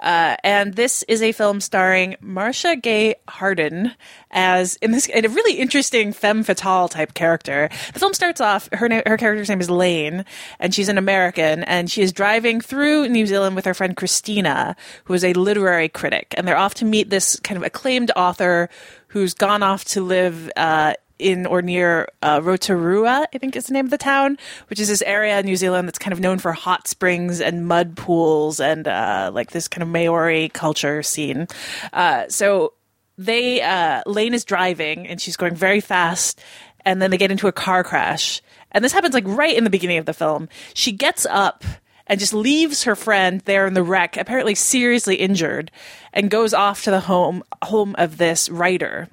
Uh, 0.00 0.36
and 0.44 0.74
this 0.74 1.02
is 1.04 1.22
a 1.22 1.32
film 1.32 1.60
starring 1.60 2.16
Marcia 2.20 2.76
Gay 2.76 3.16
Harden 3.28 3.92
as 4.30 4.76
in 4.76 4.92
this 4.92 5.06
in 5.06 5.24
a 5.24 5.28
really 5.28 5.54
interesting 5.54 6.12
femme 6.12 6.42
fatale 6.42 6.88
type 6.88 7.14
character. 7.14 7.68
The 7.92 7.98
film 7.98 8.14
starts 8.14 8.40
off 8.40 8.68
her 8.72 8.88
na- 8.88 9.02
her 9.06 9.16
character's 9.16 9.48
name 9.48 9.60
is 9.60 9.70
Lane, 9.70 10.24
and 10.58 10.74
she's 10.74 10.88
an 10.88 10.98
American, 10.98 11.64
and 11.64 11.90
she 11.90 12.02
is 12.02 12.12
driving 12.12 12.60
through 12.60 13.08
New 13.08 13.26
Zealand 13.26 13.56
with 13.56 13.64
her 13.64 13.74
friend 13.74 13.96
Christina, 13.96 14.76
who 15.04 15.14
is 15.14 15.24
a 15.24 15.32
literary 15.32 15.88
critic, 15.88 16.34
and 16.36 16.46
they're 16.46 16.56
off 16.56 16.74
to 16.74 16.84
meet 16.84 17.10
this 17.10 17.38
kind 17.40 17.56
of 17.56 17.64
acclaimed 17.64 18.10
author 18.16 18.68
who's 19.08 19.34
gone 19.34 19.62
off 19.62 19.84
to 19.86 20.02
live. 20.02 20.50
Uh, 20.56 20.94
in 21.20 21.46
or 21.46 21.62
near 21.62 22.08
uh, 22.22 22.40
Rotorua, 22.42 23.28
I 23.32 23.38
think 23.38 23.54
is 23.54 23.66
the 23.66 23.74
name 23.74 23.84
of 23.84 23.90
the 23.90 23.98
town, 23.98 24.38
which 24.68 24.80
is 24.80 24.88
this 24.88 25.02
area 25.02 25.38
in 25.38 25.46
New 25.46 25.56
Zealand 25.56 25.86
that's 25.86 25.98
kind 25.98 26.12
of 26.12 26.20
known 26.20 26.38
for 26.38 26.52
hot 26.52 26.88
springs 26.88 27.40
and 27.40 27.66
mud 27.66 27.96
pools 27.96 28.58
and 28.60 28.88
uh, 28.88 29.30
like 29.32 29.50
this 29.50 29.68
kind 29.68 29.82
of 29.82 29.88
Maori 29.88 30.48
culture 30.48 31.02
scene. 31.02 31.46
Uh, 31.92 32.28
so 32.28 32.72
they 33.18 33.60
uh, 33.60 34.02
Lane 34.06 34.34
is 34.34 34.44
driving 34.44 35.06
and 35.06 35.20
she's 35.20 35.36
going 35.36 35.54
very 35.54 35.80
fast, 35.80 36.40
and 36.84 37.00
then 37.00 37.10
they 37.10 37.18
get 37.18 37.30
into 37.30 37.48
a 37.48 37.52
car 37.52 37.84
crash, 37.84 38.40
and 38.72 38.82
this 38.84 38.92
happens 38.92 39.14
like 39.14 39.24
right 39.26 39.56
in 39.56 39.64
the 39.64 39.70
beginning 39.70 39.98
of 39.98 40.06
the 40.06 40.14
film. 40.14 40.48
She 40.74 40.92
gets 40.92 41.26
up 41.26 41.64
and 42.06 42.18
just 42.18 42.34
leaves 42.34 42.82
her 42.84 42.96
friend 42.96 43.40
there 43.42 43.68
in 43.68 43.74
the 43.74 43.84
wreck, 43.84 44.16
apparently 44.16 44.56
seriously 44.56 45.14
injured, 45.14 45.70
and 46.12 46.28
goes 46.28 46.52
off 46.52 46.82
to 46.82 46.90
the 46.90 47.00
home 47.00 47.44
home 47.62 47.94
of 47.98 48.16
this 48.16 48.48
writer, 48.48 49.08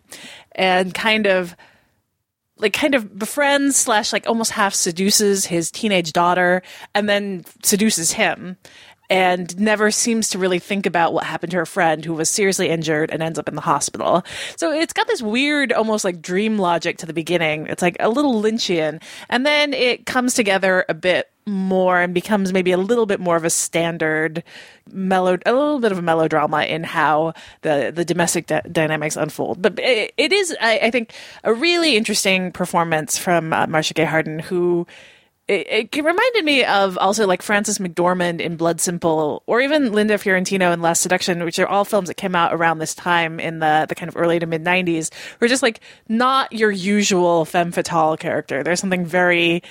and 0.53 0.93
kind 0.93 1.27
of 1.27 1.55
like 2.59 2.73
kind 2.73 2.95
of 2.95 3.17
befriends 3.17 3.75
slash 3.75 4.11
like 4.11 4.27
almost 4.27 4.51
half 4.51 4.73
seduces 4.73 5.45
his 5.45 5.71
teenage 5.71 6.13
daughter 6.13 6.61
and 6.93 7.07
then 7.07 7.45
seduces 7.63 8.11
him 8.13 8.57
and 9.09 9.57
never 9.59 9.89
seems 9.91 10.29
to 10.29 10.37
really 10.37 10.59
think 10.59 10.85
about 10.85 11.13
what 11.13 11.23
happened 11.23 11.51
to 11.51 11.57
her 11.57 11.65
friend 11.65 12.03
who 12.03 12.13
was 12.13 12.29
seriously 12.29 12.69
injured 12.69 13.09
and 13.11 13.23
ends 13.23 13.39
up 13.39 13.47
in 13.47 13.55
the 13.55 13.61
hospital. 13.61 14.23
So 14.57 14.71
it's 14.71 14.93
got 14.93 15.07
this 15.07 15.21
weird, 15.21 15.71
almost 15.71 16.03
like 16.03 16.21
dream 16.21 16.57
logic 16.57 16.97
to 16.97 17.05
the 17.05 17.13
beginning. 17.13 17.67
It's 17.67 17.81
like 17.81 17.97
a 17.99 18.09
little 18.09 18.41
Lynchian. 18.41 19.01
And 19.29 19.45
then 19.45 19.73
it 19.73 20.05
comes 20.05 20.33
together 20.33 20.85
a 20.89 20.93
bit 20.93 21.29
more 21.47 21.99
and 21.99 22.13
becomes 22.13 22.51
maybe 22.51 22.71
a 22.71 22.77
little 22.77 23.05
bit 23.05 23.19
more 23.19 23.35
of 23.35 23.45
a 23.45 23.49
standard 23.49 24.43
mellow, 24.91 25.37
a 25.45 25.53
little 25.53 25.79
bit 25.79 25.91
of 25.91 25.97
a 25.97 26.01
melodrama 26.01 26.63
in 26.63 26.83
how 26.83 27.33
the, 27.61 27.91
the 27.95 28.05
domestic 28.05 28.47
dy- 28.47 28.61
dynamics 28.71 29.15
unfold. 29.15 29.61
But 29.61 29.79
it, 29.79 30.13
it 30.17 30.33
is, 30.33 30.55
I, 30.59 30.79
I 30.79 30.91
think, 30.91 31.13
a 31.43 31.53
really 31.53 31.95
interesting 31.95 32.51
performance 32.51 33.17
from 33.17 33.53
uh, 33.53 33.67
Marcia 33.67 33.93
Gay 33.93 34.05
Harden, 34.05 34.39
who 34.39 34.85
it, 35.47 35.91
it 35.93 36.03
reminded 36.03 36.43
me 36.43 36.65
of 36.65 36.97
also 36.97 37.25
like 37.25 37.41
Frances 37.41 37.77
McDormand 37.77 38.41
in 38.41 38.57
Blood 38.57 38.81
Simple, 38.81 39.43
or 39.45 39.61
even 39.61 39.93
Linda 39.93 40.17
Fiorentino 40.17 40.73
in 40.73 40.81
Last 40.81 41.01
Seduction, 41.01 41.43
which 41.45 41.57
are 41.57 41.67
all 41.67 41.85
films 41.85 42.09
that 42.09 42.15
came 42.15 42.35
out 42.35 42.53
around 42.53 42.79
this 42.79 42.93
time 42.93 43.39
in 43.39 43.59
the 43.59 43.85
the 43.87 43.95
kind 43.95 44.09
of 44.09 44.17
early 44.17 44.39
to 44.39 44.45
mid 44.45 44.63
'90s. 44.63 45.09
Were 45.39 45.47
just 45.47 45.63
like 45.63 45.79
not 46.09 46.51
your 46.51 46.71
usual 46.71 47.45
femme 47.45 47.71
fatale 47.71 48.17
character. 48.17 48.61
There's 48.61 48.81
something 48.81 49.05
very 49.05 49.63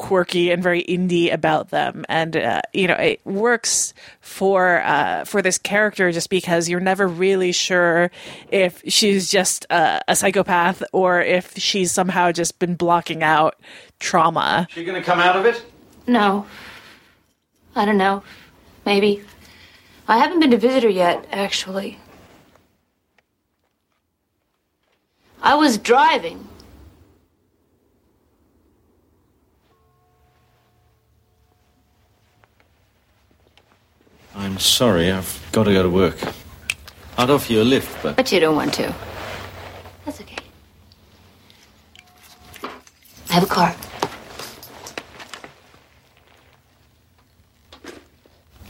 quirky 0.00 0.50
and 0.50 0.62
very 0.62 0.82
indie 0.84 1.30
about 1.30 1.68
them, 1.68 2.06
and 2.08 2.34
uh, 2.34 2.62
you 2.72 2.88
know 2.88 2.94
it 2.94 3.20
works 3.26 3.92
for 4.22 4.80
uh, 4.82 5.24
for 5.24 5.42
this 5.42 5.58
character 5.58 6.10
just 6.10 6.30
because 6.30 6.70
you're 6.70 6.80
never 6.80 7.06
really 7.06 7.52
sure 7.52 8.10
if 8.50 8.82
she's 8.88 9.30
just 9.30 9.66
a, 9.68 10.00
a 10.08 10.16
psychopath 10.16 10.82
or 10.94 11.20
if 11.20 11.52
she's 11.58 11.92
somehow 11.92 12.32
just 12.32 12.58
been 12.58 12.76
blocking 12.76 13.22
out 13.22 13.60
trauma. 13.98 14.66
She 14.70 14.84
gonna 14.84 15.02
come 15.02 15.20
out 15.20 15.36
of 15.36 15.44
it? 15.44 15.62
No. 16.06 16.46
I 17.76 17.84
don't 17.84 17.98
know. 17.98 18.22
Maybe. 18.86 19.22
I 20.08 20.16
haven't 20.16 20.40
been 20.40 20.50
to 20.50 20.56
visit 20.56 20.82
her 20.82 20.88
yet, 20.88 21.26
actually. 21.30 21.98
I 25.42 25.54
was 25.56 25.76
driving. 25.76 26.48
I'm 34.40 34.58
sorry, 34.58 35.12
I've 35.12 35.48
got 35.52 35.64
to 35.64 35.72
go 35.74 35.82
to 35.82 35.90
work. 35.90 36.16
I'd 37.18 37.28
offer 37.28 37.52
you 37.52 37.60
a 37.60 37.62
lift, 37.62 38.02
but. 38.02 38.16
But 38.16 38.32
you 38.32 38.40
don't 38.40 38.56
want 38.56 38.72
to. 38.74 38.94
That's 40.06 40.18
okay. 40.22 40.38
I 43.28 43.32
have 43.34 43.42
a 43.42 43.46
car. 43.46 43.76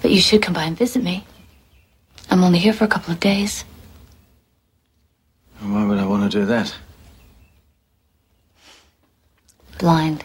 But 0.03 0.11
you 0.11 0.21
should 0.21 0.43
come 0.43 0.55
by 0.55 0.65
and 0.65 0.77
visit 0.77 1.05
me. 1.05 1.25
I'm 2.31 2.43
only 2.43 2.59
here 2.59 2.73
for 2.73 2.83
a 2.83 2.89
couple 2.89 3.13
of 3.13 3.21
days. 3.21 3.65
Why 5.61 5.87
would 5.87 5.99
I 5.99 6.07
want 6.07 6.25
to 6.25 6.39
do 6.41 6.47
that? 6.47 6.75
Blind 9.79 10.25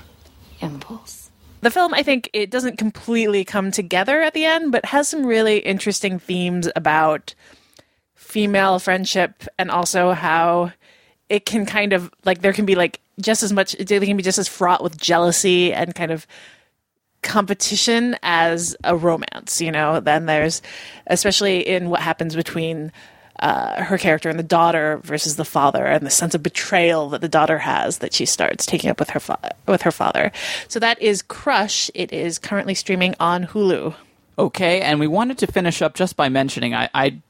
impulse. 0.59 1.14
The 1.65 1.71
film, 1.71 1.95
I 1.95 2.03
think, 2.03 2.29
it 2.31 2.51
doesn't 2.51 2.77
completely 2.77 3.43
come 3.43 3.71
together 3.71 4.21
at 4.21 4.35
the 4.35 4.45
end, 4.45 4.71
but 4.71 4.85
has 4.85 5.07
some 5.07 5.25
really 5.25 5.57
interesting 5.57 6.19
themes 6.19 6.69
about 6.75 7.33
female 8.13 8.77
friendship 8.77 9.45
and 9.57 9.71
also 9.71 10.11
how 10.11 10.73
it 11.27 11.47
can 11.47 11.65
kind 11.65 11.91
of 11.91 12.11
like 12.23 12.43
there 12.43 12.53
can 12.53 12.67
be 12.67 12.75
like 12.75 13.01
just 13.19 13.41
as 13.41 13.51
much 13.51 13.71
they 13.79 13.99
can 13.99 14.15
be 14.15 14.21
just 14.21 14.37
as 14.37 14.47
fraught 14.47 14.83
with 14.83 14.95
jealousy 14.95 15.73
and 15.73 15.95
kind 15.95 16.11
of 16.11 16.27
competition 17.23 18.15
as 18.21 18.75
a 18.83 18.95
romance 18.95 19.59
you 19.59 19.71
know? 19.71 19.99
Then 19.99 20.27
there's 20.27 20.61
especially 21.07 21.67
in 21.67 21.89
what 21.89 22.01
happens 22.01 22.35
between 22.35 22.91
uh, 23.39 23.83
her 23.83 23.97
character 23.97 24.29
and 24.29 24.39
the 24.39 24.43
daughter 24.43 24.99
versus 25.03 25.35
the 25.35 25.45
father 25.45 25.85
and 25.85 26.05
the 26.05 26.09
sense 26.11 26.35
of 26.35 26.43
betrayal 26.43 27.09
that 27.09 27.21
the 27.21 27.27
daughter 27.29 27.59
has 27.59 27.97
that 27.99 28.13
she 28.13 28.25
starts 28.25 28.65
taking 28.65 28.89
up 28.89 28.99
with 28.99 29.09
her 29.11 29.19
fa- 29.19 29.55
with 29.67 29.81
her 29.81 29.91
father. 29.91 30.31
So 30.67 30.79
that 30.79 31.01
is 31.01 31.21
crush. 31.21 31.91
It 31.93 32.13
is 32.13 32.39
currently 32.39 32.75
streaming 32.75 33.15
on 33.19 33.47
hulu. 33.47 33.93
Okay, 34.37 34.81
and 34.81 34.99
we 34.99 35.07
wanted 35.07 35.37
to 35.39 35.47
finish 35.47 35.81
up 35.81 35.95
just 35.95 36.15
by 36.15 36.29
mentioning 36.29 36.73
I, 36.73 36.89
I 36.93 37.21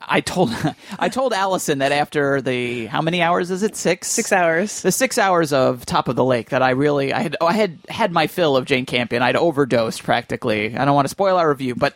I 0.00 0.20
told 0.20 0.50
I 0.98 1.08
told 1.08 1.32
Alison 1.32 1.78
that 1.78 1.92
after 1.92 2.40
the 2.40 2.86
how 2.86 3.00
many 3.00 3.22
hours 3.22 3.50
is 3.50 3.62
it? 3.62 3.76
Six? 3.76 4.08
Six 4.08 4.32
hours. 4.32 4.82
The 4.82 4.92
six 4.92 5.18
hours 5.18 5.52
of 5.52 5.86
Top 5.86 6.08
of 6.08 6.16
the 6.16 6.24
Lake 6.24 6.50
that 6.50 6.62
I 6.62 6.70
really 6.70 7.12
I 7.12 7.20
had 7.20 7.36
I 7.40 7.52
had 7.52 7.78
had 7.88 8.12
my 8.12 8.26
fill 8.26 8.56
of 8.56 8.64
Jane 8.64 8.86
Campion. 8.86 9.22
I'd 9.22 9.36
overdosed 9.36 10.02
practically. 10.02 10.76
I 10.76 10.84
don't 10.84 10.94
want 10.94 11.06
to 11.06 11.10
spoil 11.10 11.36
our 11.36 11.48
review 11.48 11.74
but 11.74 11.94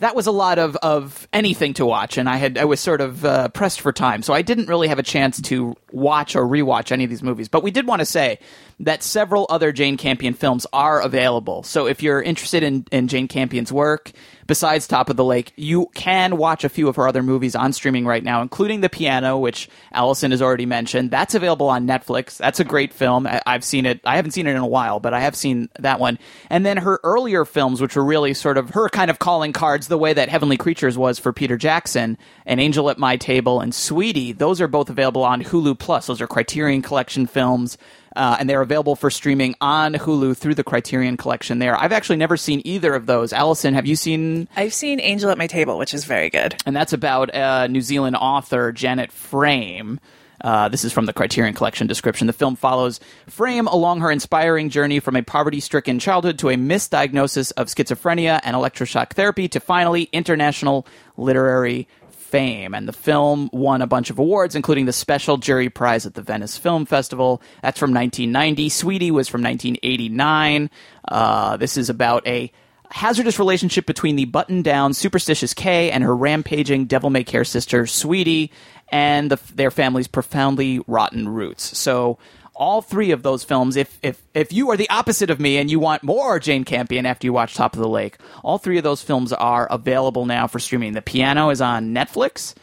that 0.00 0.14
was 0.14 0.26
a 0.26 0.32
lot 0.32 0.58
of, 0.58 0.76
of 0.76 1.26
anything 1.32 1.74
to 1.74 1.86
watch 1.86 2.18
and 2.18 2.28
I 2.28 2.36
had 2.36 2.58
I 2.58 2.64
was 2.64 2.80
sort 2.80 3.00
of 3.00 3.24
uh, 3.24 3.48
pressed 3.48 3.80
for 3.80 3.92
time. 3.92 4.22
So 4.22 4.32
I 4.32 4.42
didn't 4.42 4.68
really 4.68 4.88
have 4.88 4.98
a 4.98 5.02
chance 5.02 5.40
to 5.42 5.76
watch 5.92 6.36
or 6.36 6.44
rewatch 6.44 6.92
any 6.92 7.04
of 7.04 7.10
these 7.10 7.22
movies. 7.22 7.48
But 7.48 7.62
we 7.62 7.70
did 7.70 7.86
want 7.86 8.00
to 8.00 8.06
say 8.06 8.38
that 8.80 9.02
several 9.02 9.46
other 9.50 9.72
Jane 9.72 9.96
Campion 9.96 10.34
films 10.34 10.66
are 10.72 11.00
available. 11.00 11.62
So 11.62 11.86
if 11.86 12.02
you're 12.02 12.22
interested 12.22 12.62
in, 12.62 12.86
in 12.92 13.08
Jane 13.08 13.28
Campion's 13.28 13.72
work 13.72 14.12
besides 14.48 14.88
Top 14.88 15.08
of 15.08 15.16
the 15.16 15.22
Lake, 15.24 15.52
you 15.54 15.86
can 15.94 16.36
watch 16.36 16.64
a 16.64 16.68
few 16.68 16.88
of 16.88 16.96
her 16.96 17.06
other 17.06 17.22
movies 17.22 17.54
on 17.54 17.72
streaming 17.72 18.04
right 18.04 18.24
now, 18.24 18.42
including 18.42 18.80
The 18.80 18.88
Piano, 18.88 19.38
which 19.38 19.68
Alison 19.92 20.32
has 20.32 20.42
already 20.42 20.66
mentioned. 20.66 21.12
That's 21.12 21.36
available 21.36 21.68
on 21.68 21.86
Netflix. 21.86 22.36
That's 22.38 22.58
a 22.58 22.64
great 22.64 22.92
film. 22.92 23.28
I- 23.28 23.40
I've 23.46 23.62
seen 23.62 23.86
it. 23.86 24.00
I 24.04 24.16
haven't 24.16 24.32
seen 24.32 24.48
it 24.48 24.50
in 24.50 24.56
a 24.56 24.66
while, 24.66 24.98
but 24.98 25.14
I 25.14 25.20
have 25.20 25.36
seen 25.36 25.68
that 25.78 26.00
one. 26.00 26.18
And 26.50 26.66
then 26.66 26.78
her 26.78 26.98
earlier 27.04 27.44
films, 27.44 27.80
which 27.80 27.94
were 27.94 28.04
really 28.04 28.34
sort 28.34 28.58
of 28.58 28.70
her 28.70 28.88
kind 28.88 29.10
of 29.10 29.20
calling 29.20 29.52
cards, 29.52 29.86
the 29.86 29.98
way 29.98 30.12
that 30.12 30.28
Heavenly 30.28 30.56
Creatures 30.56 30.98
was 30.98 31.20
for 31.20 31.32
Peter 31.32 31.56
Jackson, 31.56 32.18
An 32.44 32.58
Angel 32.58 32.90
at 32.90 32.98
My 32.98 33.16
Table, 33.16 33.60
and 33.60 33.72
Sweetie. 33.74 34.32
Those 34.32 34.60
are 34.60 34.68
both 34.68 34.90
available 34.90 35.22
on 35.22 35.44
Hulu 35.44 35.78
Plus. 35.78 36.06
Those 36.06 36.20
are 36.20 36.26
Criterion 36.26 36.82
Collection 36.82 37.26
films. 37.26 37.76
Uh, 38.16 38.36
and 38.40 38.48
they're 38.48 38.62
available 38.62 38.96
for 38.96 39.10
streaming 39.10 39.54
on 39.60 39.94
Hulu 39.94 40.36
through 40.36 40.54
the 40.54 40.64
Criterion 40.64 41.16
Collection. 41.16 41.58
There, 41.58 41.76
I've 41.76 41.92
actually 41.92 42.16
never 42.16 42.36
seen 42.36 42.62
either 42.64 42.94
of 42.94 43.06
those. 43.06 43.32
Alison, 43.32 43.74
have 43.74 43.86
you 43.86 43.96
seen? 43.96 44.48
I've 44.56 44.74
seen 44.74 45.00
Angel 45.00 45.30
at 45.30 45.38
My 45.38 45.46
Table, 45.46 45.78
which 45.78 45.94
is 45.94 46.04
very 46.04 46.30
good. 46.30 46.54
And 46.66 46.74
that's 46.74 46.92
about 46.92 47.34
uh, 47.34 47.66
New 47.66 47.80
Zealand 47.80 48.16
author 48.16 48.72
Janet 48.72 49.12
Frame. 49.12 50.00
Uh, 50.40 50.68
this 50.68 50.84
is 50.84 50.92
from 50.92 51.06
the 51.06 51.12
Criterion 51.12 51.54
Collection 51.54 51.86
description. 51.86 52.26
The 52.26 52.32
film 52.32 52.56
follows 52.56 53.00
Frame 53.28 53.66
along 53.66 54.00
her 54.00 54.10
inspiring 54.10 54.70
journey 54.70 55.00
from 55.00 55.16
a 55.16 55.22
poverty 55.22 55.60
stricken 55.60 55.98
childhood 55.98 56.38
to 56.38 56.48
a 56.50 56.54
misdiagnosis 56.54 57.52
of 57.56 57.66
schizophrenia 57.66 58.40
and 58.44 58.54
electroshock 58.54 59.10
therapy 59.10 59.48
to 59.48 59.60
finally 59.60 60.08
international 60.12 60.86
literary 61.16 61.88
fame. 62.28 62.74
And 62.74 62.86
the 62.86 62.92
film 62.92 63.50
won 63.52 63.82
a 63.82 63.86
bunch 63.86 64.10
of 64.10 64.18
awards, 64.18 64.54
including 64.54 64.86
the 64.86 64.92
Special 64.92 65.36
Jury 65.36 65.68
Prize 65.68 66.06
at 66.06 66.14
the 66.14 66.22
Venice 66.22 66.56
Film 66.56 66.86
Festival. 66.86 67.42
That's 67.62 67.78
from 67.78 67.92
1990. 67.92 68.68
Sweetie 68.68 69.10
was 69.10 69.28
from 69.28 69.42
1989. 69.42 70.70
Uh, 71.06 71.56
this 71.56 71.76
is 71.76 71.88
about 71.88 72.26
a 72.26 72.52
hazardous 72.90 73.38
relationship 73.38 73.86
between 73.86 74.16
the 74.16 74.24
button 74.26 74.62
down, 74.62 74.94
superstitious 74.94 75.54
Kay 75.54 75.90
and 75.90 76.02
her 76.04 76.16
rampaging, 76.16 76.86
devil 76.86 77.10
may 77.10 77.24
care 77.24 77.44
sister, 77.44 77.86
Sweetie, 77.86 78.50
and 78.90 79.30
the, 79.30 79.38
their 79.54 79.70
family's 79.70 80.08
profoundly 80.08 80.80
rotten 80.86 81.28
roots. 81.28 81.76
So, 81.76 82.18
all 82.58 82.82
three 82.82 83.12
of 83.12 83.22
those 83.22 83.44
films, 83.44 83.76
if, 83.76 83.98
if, 84.02 84.20
if 84.34 84.52
you 84.52 84.70
are 84.70 84.76
the 84.76 84.90
opposite 84.90 85.30
of 85.30 85.40
me 85.40 85.56
and 85.56 85.70
you 85.70 85.78
want 85.78 86.02
more 86.02 86.38
Jane 86.38 86.64
Campion 86.64 87.06
after 87.06 87.26
you 87.26 87.32
watch 87.32 87.54
Top 87.54 87.74
of 87.74 87.80
the 87.80 87.88
Lake, 87.88 88.18
all 88.42 88.58
three 88.58 88.76
of 88.76 88.84
those 88.84 89.00
films 89.00 89.32
are 89.32 89.66
available 89.70 90.26
now 90.26 90.46
for 90.48 90.58
streaming. 90.58 90.92
The 90.92 91.00
Piano 91.00 91.50
is 91.50 91.60
on 91.60 91.94
Netflix, 91.94 92.54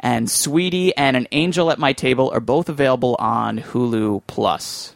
and 0.00 0.30
Sweetie 0.30 0.94
and 0.96 1.16
An 1.16 1.28
Angel 1.32 1.70
at 1.70 1.78
My 1.78 1.92
Table 1.92 2.30
are 2.34 2.40
both 2.40 2.68
available 2.68 3.16
on 3.18 3.58
Hulu 3.58 4.22
Plus. 4.26 4.92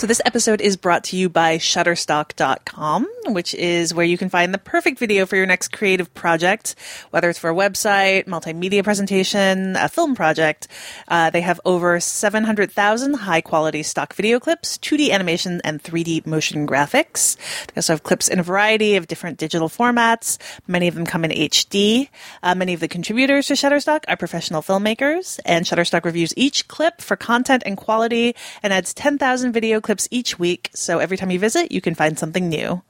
So 0.00 0.06
this 0.06 0.22
episode 0.24 0.62
is 0.62 0.78
brought 0.78 1.04
to 1.04 1.16
you 1.18 1.28
by 1.28 1.58
Shutterstock.com, 1.58 3.06
which 3.26 3.52
is 3.52 3.92
where 3.92 4.06
you 4.06 4.16
can 4.16 4.30
find 4.30 4.54
the 4.54 4.58
perfect 4.58 4.98
video 4.98 5.26
for 5.26 5.36
your 5.36 5.44
next 5.44 5.72
creative 5.72 6.14
project, 6.14 6.74
whether 7.10 7.28
it's 7.28 7.38
for 7.38 7.50
a 7.50 7.54
website, 7.54 8.24
multimedia 8.24 8.82
presentation, 8.82 9.76
a 9.76 9.90
film 9.90 10.14
project. 10.14 10.68
Uh, 11.06 11.28
they 11.28 11.42
have 11.42 11.60
over 11.66 12.00
700,000 12.00 13.12
high 13.12 13.42
quality 13.42 13.82
stock 13.82 14.14
video 14.14 14.40
clips, 14.40 14.78
2D 14.78 15.10
animation, 15.10 15.60
and 15.64 15.82
3D 15.82 16.26
motion 16.26 16.66
graphics. 16.66 17.36
They 17.66 17.74
also 17.76 17.92
have 17.92 18.02
clips 18.02 18.26
in 18.26 18.38
a 18.38 18.42
variety 18.42 18.96
of 18.96 19.06
different 19.06 19.36
digital 19.36 19.68
formats. 19.68 20.38
Many 20.66 20.88
of 20.88 20.94
them 20.94 21.04
come 21.04 21.26
in 21.26 21.30
HD. 21.30 22.08
Uh, 22.42 22.54
many 22.54 22.72
of 22.72 22.80
the 22.80 22.88
contributors 22.88 23.48
to 23.48 23.52
Shutterstock 23.52 24.04
are 24.08 24.16
professional 24.16 24.62
filmmakers, 24.62 25.38
and 25.44 25.66
Shutterstock 25.66 26.06
reviews 26.06 26.32
each 26.38 26.68
clip 26.68 27.02
for 27.02 27.16
content 27.16 27.64
and 27.66 27.76
quality 27.76 28.34
and 28.62 28.72
adds 28.72 28.94
10,000 28.94 29.52
video 29.70 29.80
clips 29.80 30.08
each 30.10 30.36
week. 30.36 30.68
So 30.74 30.98
every 30.98 31.16
time 31.16 31.30
you 31.30 31.38
visit, 31.38 31.70
you 31.70 31.80
can 31.80 31.94
find 31.94 32.18
something 32.18 32.48
new. 32.48 32.82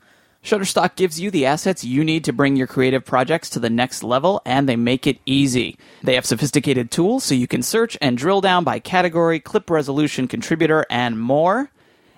Shutterstock 0.42 0.96
gives 0.96 1.20
you 1.20 1.30
the 1.30 1.44
assets 1.44 1.84
you 1.84 2.02
need 2.02 2.24
to 2.24 2.32
bring 2.32 2.56
your 2.56 2.66
creative 2.66 3.04
projects 3.04 3.50
to 3.50 3.58
the 3.58 3.68
next 3.68 4.02
level, 4.02 4.40
and 4.46 4.66
they 4.66 4.76
make 4.76 5.06
it 5.06 5.18
easy. 5.26 5.76
They 6.02 6.14
have 6.14 6.24
sophisticated 6.24 6.90
tools 6.90 7.24
so 7.24 7.34
you 7.34 7.46
can 7.46 7.62
search 7.62 7.98
and 8.00 8.16
drill 8.16 8.40
down 8.40 8.64
by 8.64 8.78
category, 8.78 9.40
clip 9.40 9.68
resolution, 9.68 10.26
contributor, 10.26 10.86
and 10.88 11.20
more. 11.20 11.70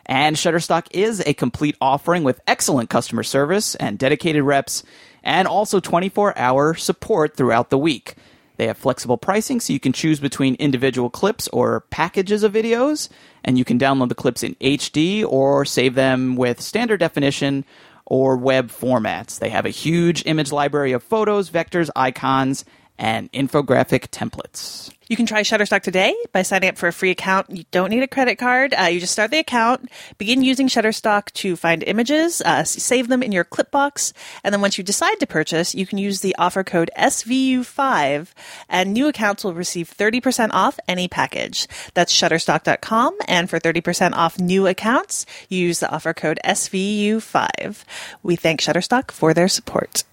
And 0.06 0.36
Shutterstock 0.36 0.86
is 0.92 1.20
a 1.26 1.34
complete 1.34 1.76
offering 1.80 2.22
with 2.22 2.40
excellent 2.46 2.88
customer 2.88 3.24
service 3.24 3.74
and 3.74 3.98
dedicated 3.98 4.44
reps, 4.44 4.84
and 5.24 5.48
also 5.48 5.80
24 5.80 6.38
hour 6.38 6.74
support 6.74 7.36
throughout 7.36 7.70
the 7.70 7.78
week. 7.78 8.14
They 8.62 8.68
have 8.68 8.78
flexible 8.78 9.18
pricing 9.18 9.58
so 9.58 9.72
you 9.72 9.80
can 9.80 9.92
choose 9.92 10.20
between 10.20 10.54
individual 10.54 11.10
clips 11.10 11.48
or 11.48 11.80
packages 11.90 12.44
of 12.44 12.52
videos, 12.52 13.08
and 13.42 13.58
you 13.58 13.64
can 13.64 13.76
download 13.76 14.08
the 14.08 14.14
clips 14.14 14.44
in 14.44 14.54
HD 14.60 15.26
or 15.26 15.64
save 15.64 15.96
them 15.96 16.36
with 16.36 16.60
standard 16.60 17.00
definition 17.00 17.64
or 18.06 18.36
web 18.36 18.70
formats. 18.70 19.40
They 19.40 19.48
have 19.48 19.66
a 19.66 19.70
huge 19.70 20.24
image 20.26 20.52
library 20.52 20.92
of 20.92 21.02
photos, 21.02 21.50
vectors, 21.50 21.90
icons, 21.96 22.64
and 23.00 23.32
infographic 23.32 24.10
templates. 24.10 24.92
You 25.12 25.16
can 25.16 25.26
try 25.26 25.42
Shutterstock 25.42 25.82
today 25.82 26.16
by 26.32 26.40
signing 26.40 26.70
up 26.70 26.78
for 26.78 26.88
a 26.88 26.92
free 26.92 27.10
account. 27.10 27.50
You 27.50 27.64
don't 27.70 27.90
need 27.90 28.02
a 28.02 28.08
credit 28.08 28.36
card. 28.36 28.72
Uh, 28.72 28.84
you 28.84 28.98
just 28.98 29.12
start 29.12 29.30
the 29.30 29.36
account, 29.36 29.90
begin 30.16 30.42
using 30.42 30.68
Shutterstock 30.68 31.30
to 31.32 31.54
find 31.54 31.82
images, 31.82 32.40
uh, 32.40 32.64
save 32.64 33.08
them 33.08 33.22
in 33.22 33.30
your 33.30 33.44
clipbox, 33.44 34.14
and 34.42 34.54
then 34.54 34.62
once 34.62 34.78
you 34.78 34.84
decide 34.84 35.20
to 35.20 35.26
purchase, 35.26 35.74
you 35.74 35.84
can 35.84 35.98
use 35.98 36.20
the 36.20 36.34
offer 36.38 36.64
code 36.64 36.90
SVU5, 36.96 38.28
and 38.70 38.94
new 38.94 39.06
accounts 39.06 39.44
will 39.44 39.52
receive 39.52 39.94
30% 39.94 40.48
off 40.54 40.80
any 40.88 41.08
package. 41.08 41.68
That's 41.92 42.18
Shutterstock.com, 42.18 43.18
and 43.28 43.50
for 43.50 43.60
30% 43.60 44.14
off 44.14 44.38
new 44.38 44.66
accounts, 44.66 45.26
use 45.50 45.80
the 45.80 45.92
offer 45.92 46.14
code 46.14 46.40
SVU5. 46.42 47.84
We 48.22 48.36
thank 48.36 48.62
Shutterstock 48.62 49.10
for 49.10 49.34
their 49.34 49.48
support. 49.48 50.04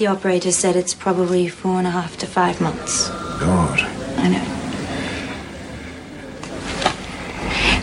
The 0.00 0.06
operator 0.06 0.50
said 0.50 0.76
it's 0.76 0.94
probably 0.94 1.46
four 1.46 1.76
and 1.76 1.86
a 1.86 1.90
half 1.90 2.16
to 2.20 2.26
five 2.26 2.58
months. 2.58 3.10
God. 3.38 3.80
I 4.16 4.28
know. 4.30 4.46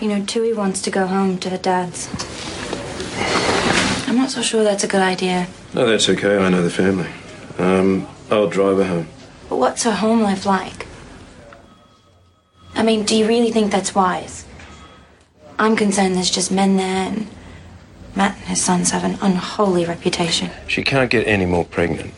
You 0.01 0.07
know, 0.07 0.25
Tui 0.25 0.51
wants 0.51 0.81
to 0.81 0.89
go 0.89 1.05
home 1.05 1.37
to 1.37 1.51
her 1.51 1.59
dad's. 1.59 2.09
I'm 4.07 4.15
not 4.15 4.31
so 4.31 4.41
sure 4.41 4.63
that's 4.63 4.83
a 4.83 4.87
good 4.87 5.03
idea. 5.03 5.45
No, 5.75 5.85
that's 5.85 6.09
okay. 6.09 6.39
I 6.39 6.49
know 6.49 6.63
the 6.63 6.71
family. 6.71 7.11
Um, 7.59 8.07
I'll 8.31 8.49
drive 8.49 8.77
her 8.77 8.85
home. 8.85 9.07
But 9.47 9.57
what's 9.57 9.83
her 9.83 9.93
home 9.93 10.21
life 10.21 10.43
like? 10.43 10.87
I 12.73 12.81
mean, 12.81 13.03
do 13.03 13.15
you 13.15 13.27
really 13.27 13.51
think 13.51 13.71
that's 13.71 13.93
wise? 13.93 14.43
I'm 15.59 15.75
concerned 15.75 16.15
there's 16.15 16.31
just 16.31 16.51
men 16.51 16.77
there, 16.77 17.09
and 17.09 17.27
Matt 18.17 18.35
and 18.35 18.45
his 18.45 18.61
sons 18.61 18.89
have 18.89 19.03
an 19.03 19.17
unholy 19.21 19.85
reputation. 19.85 20.49
She 20.67 20.83
can't 20.83 21.11
get 21.11 21.27
any 21.27 21.45
more 21.45 21.63
pregnant. 21.63 22.13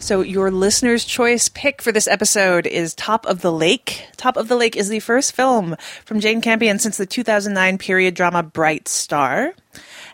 So, 0.00 0.20
your 0.20 0.50
listener's 0.50 1.04
choice 1.04 1.48
pick 1.48 1.80
for 1.80 1.92
this 1.92 2.06
episode 2.06 2.66
is 2.66 2.94
Top 2.94 3.26
of 3.26 3.40
the 3.40 3.52
Lake. 3.52 4.06
Top 4.16 4.36
of 4.36 4.48
the 4.48 4.56
Lake 4.56 4.76
is 4.76 4.88
the 4.88 5.00
first 5.00 5.32
film 5.32 5.76
from 6.04 6.20
Jane 6.20 6.40
Campion 6.40 6.78
since 6.78 6.96
the 6.96 7.06
2009 7.06 7.78
period 7.78 8.14
drama 8.14 8.42
Bright 8.42 8.88
Star 8.88 9.54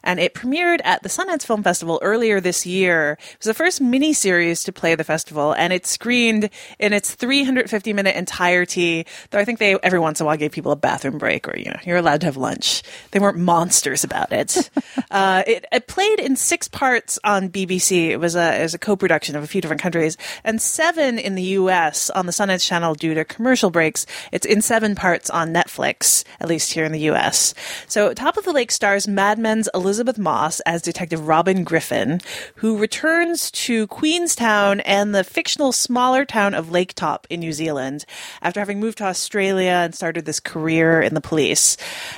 and 0.04 0.20
it 0.20 0.34
premiered 0.34 0.80
at 0.84 1.02
the 1.02 1.08
Sundance 1.08 1.44
Film 1.44 1.62
Festival 1.62 1.98
earlier 2.02 2.40
this 2.40 2.64
year. 2.64 3.18
It 3.20 3.38
was 3.38 3.46
the 3.46 3.54
first 3.54 3.82
miniseries 3.82 4.64
to 4.66 4.72
play 4.72 4.94
the 4.94 5.02
festival, 5.02 5.52
and 5.54 5.72
it 5.72 5.86
screened 5.86 6.50
in 6.78 6.92
its 6.92 7.14
350 7.14 7.92
minute 7.92 8.14
entirety. 8.14 9.06
Though 9.30 9.40
I 9.40 9.44
think 9.44 9.58
they 9.58 9.76
every 9.82 9.98
once 9.98 10.20
in 10.20 10.24
a 10.24 10.26
while 10.26 10.36
gave 10.36 10.52
people 10.52 10.70
a 10.70 10.76
bathroom 10.76 11.18
break, 11.18 11.48
or 11.48 11.56
you 11.58 11.66
know, 11.66 11.80
you're 11.84 11.96
allowed 11.96 12.20
to 12.20 12.26
have 12.26 12.36
lunch. 12.36 12.82
They 13.10 13.18
weren't 13.18 13.38
monsters 13.38 14.04
about 14.04 14.32
it. 14.32 14.70
uh, 15.10 15.42
it, 15.46 15.64
it, 15.72 15.86
played 15.86 16.20
in 16.20 16.36
six 16.36 16.68
parts 16.68 17.18
on 17.24 17.48
BBC. 17.48 18.10
It 18.10 18.18
was 18.18 18.36
a 18.36 18.60
it 18.60 18.62
was 18.62 18.74
a 18.74 18.78
co-production 18.78 19.36
of 19.36 19.42
a 19.42 19.46
few 19.46 19.60
different 19.60 19.82
countries, 19.82 20.16
and 20.44 20.60
seven 20.60 21.18
in 21.18 21.34
the 21.34 21.42
U.S. 21.42 22.10
on 22.10 22.26
the 22.26 22.32
Sundance 22.32 22.66
Channel 22.66 22.94
due 22.94 23.14
to 23.14 23.24
commercial 23.24 23.70
breaks. 23.70 24.06
It's 24.32 24.46
in 24.46 24.60
seven 24.60 24.94
parts 24.94 25.30
on 25.30 25.52
Netflix, 25.52 26.24
at 26.40 26.48
least 26.48 26.72
here 26.72 26.84
in 26.84 26.92
the 26.92 27.00
U.S. 27.00 27.54
So, 27.88 28.12
Top 28.12 28.36
of 28.36 28.44
the 28.44 28.52
Lake 28.52 28.70
stars 28.70 29.08
Mad 29.08 29.38
Men's 29.38 29.68
Elisabeth. 29.74 29.93
Elisabeth 29.94 30.18
Moss 30.18 30.58
as 30.66 30.82
Detective 30.82 31.28
Robin 31.28 31.62
Griffin, 31.62 32.20
who 32.56 32.76
returns 32.76 33.48
to 33.52 33.86
Queenstown 33.86 34.80
and 34.80 35.14
the 35.14 35.22
fictional 35.22 35.70
smaller 35.70 36.24
town 36.24 36.52
of 36.52 36.72
Lake 36.72 36.94
Top 36.94 37.28
in 37.30 37.38
New 37.38 37.52
Zealand 37.52 38.04
after 38.42 38.58
having 38.58 38.80
moved 38.80 38.98
to 38.98 39.04
Australia 39.04 39.82
and 39.84 39.94
started 39.94 40.24
this 40.24 40.40
career 40.40 41.00
in 41.00 41.14
the 41.14 41.20
police. 41.20 41.76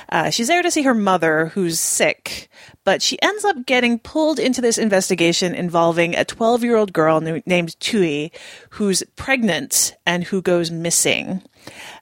Uh, 0.09 0.31
she's 0.31 0.47
there 0.47 0.63
to 0.63 0.71
see 0.71 0.81
her 0.81 0.95
mother, 0.95 1.51
who's 1.53 1.79
sick, 1.79 2.49
but 2.83 3.03
she 3.03 3.21
ends 3.21 3.45
up 3.45 3.67
getting 3.67 3.99
pulled 3.99 4.39
into 4.39 4.59
this 4.59 4.79
investigation 4.79 5.53
involving 5.53 6.15
a 6.15 6.25
12 6.25 6.63
year 6.63 6.77
old 6.77 6.93
girl 6.93 7.21
named 7.21 7.79
Tui, 7.79 8.31
who's 8.71 9.03
pregnant 9.15 9.95
and 10.03 10.23
who 10.23 10.41
goes 10.41 10.71
missing. 10.71 11.43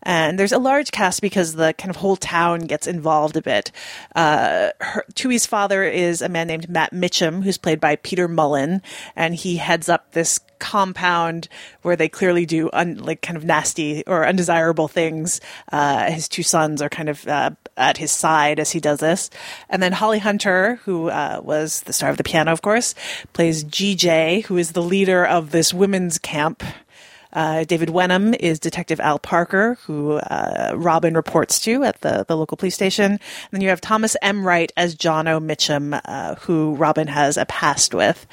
And 0.03 0.39
there's 0.39 0.51
a 0.51 0.57
large 0.57 0.91
cast 0.91 1.22
because 1.22 1.55
the 1.55 1.74
kind 1.74 1.89
of 1.89 1.97
whole 1.97 2.16
town 2.16 2.61
gets 2.61 2.88
involved 2.88 3.38
a 3.38 3.41
bit. 3.41 3.72
Uh, 4.16 4.70
her, 4.80 5.05
Tui's 5.16 5.45
father 5.45 5.84
is 5.84 6.22
a 6.22 6.30
man 6.30 6.47
named 6.47 6.70
Matt 6.70 6.93
Mitcham, 6.93 7.41
who's 7.41 7.57
played 7.57 7.80
by 7.80 7.95
Peter 7.97 8.28
Mullan, 8.28 8.82
and 9.16 9.36
he 9.36 9.57
heads 9.57 9.89
up 9.89 10.11
this 10.11 10.39
compound 10.59 11.47
where 11.82 11.95
they 11.95 12.09
clearly 12.09 12.45
do 12.45 12.70
un, 12.74 12.95
like 12.97 13.22
kind 13.22 13.38
of 13.38 13.43
nasty 13.43 14.03
or 14.07 14.26
undesirable 14.26 14.88
things. 14.88 15.41
Uh, 15.72 16.11
his 16.11 16.28
two 16.28 16.43
sons 16.43 16.82
are 16.82 16.89
kind 16.89 17.09
of 17.09 17.28
uh, 17.28 17.51
at 17.78 17.97
his 17.97 18.11
side 18.11 18.59
as 18.59 18.72
he 18.72 18.80
does 18.80 18.99
this. 18.99 19.30
And 19.70 19.82
then 19.82 19.91
Holly 19.91 20.20
Hunter, 20.20 20.80
who 20.86 21.09
uh, 21.09 21.41
was 21.43 21.82
the 21.82 21.93
star 21.93 22.09
of 22.09 22.18
the 22.18 22.24
piano, 22.24 22.51
of 22.51 22.61
course, 22.61 22.95
plays 23.34 23.63
GJ, 23.63 24.45
who 24.45 24.57
is 24.57 24.72
the 24.72 24.82
leader 24.82 25.26
of 25.26 25.51
this 25.51 25.74
women's 25.74 26.18
camp 26.18 26.63
uh, 27.36 27.66
David 27.66 27.90
Wenham 27.90 28.34
is 28.34 28.60
Detective 28.60 29.00
Al 29.00 29.20
Parker, 29.20 29.78
who 29.86 30.14
uh, 30.14 30.74
Robin 30.76 31.14
reports 31.14 31.60
to 31.62 31.84
at 31.84 32.02
the, 32.02 32.26
the 32.28 32.36
local 32.36 32.58
police 32.58 32.74
station. 32.74 33.12
And 33.12 33.20
then 33.52 33.62
you 33.62 33.70
have 33.70 33.82
Thomas 33.82 34.16
M. 34.22 34.48
Wright 34.48 34.72
as 34.78 34.96
Johnno 34.96 35.42
Mitcham, 35.44 35.94
uh, 35.94 36.36
who 36.36 36.76
Robin 36.76 37.08
has 37.08 37.38
a 37.38 37.46
past 37.46 37.94
with. 37.94 38.26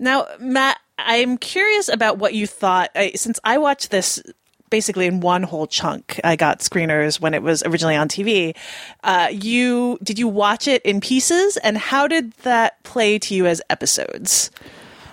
Now, 0.00 0.26
Matt, 0.40 0.78
I'm 0.98 1.36
curious 1.36 1.88
about 1.88 2.18
what 2.18 2.34
you 2.34 2.46
thought. 2.46 2.90
I, 2.94 3.12
since 3.12 3.38
I 3.44 3.58
watched 3.58 3.90
this 3.90 4.22
basically 4.70 5.06
in 5.06 5.20
one 5.20 5.42
whole 5.42 5.66
chunk. 5.66 6.20
I 6.24 6.36
got 6.36 6.60
screeners 6.60 7.20
when 7.20 7.34
it 7.34 7.42
was 7.42 7.62
originally 7.62 7.96
on 7.96 8.08
TV. 8.08 8.56
Uh, 9.04 9.28
you 9.30 9.98
did 10.02 10.18
you 10.18 10.28
watch 10.28 10.66
it 10.66 10.82
in 10.82 11.00
pieces, 11.00 11.56
and 11.58 11.78
how 11.78 12.08
did 12.08 12.32
that 12.42 12.82
play 12.82 13.18
to 13.20 13.34
you 13.34 13.46
as 13.46 13.62
episodes? 13.70 14.50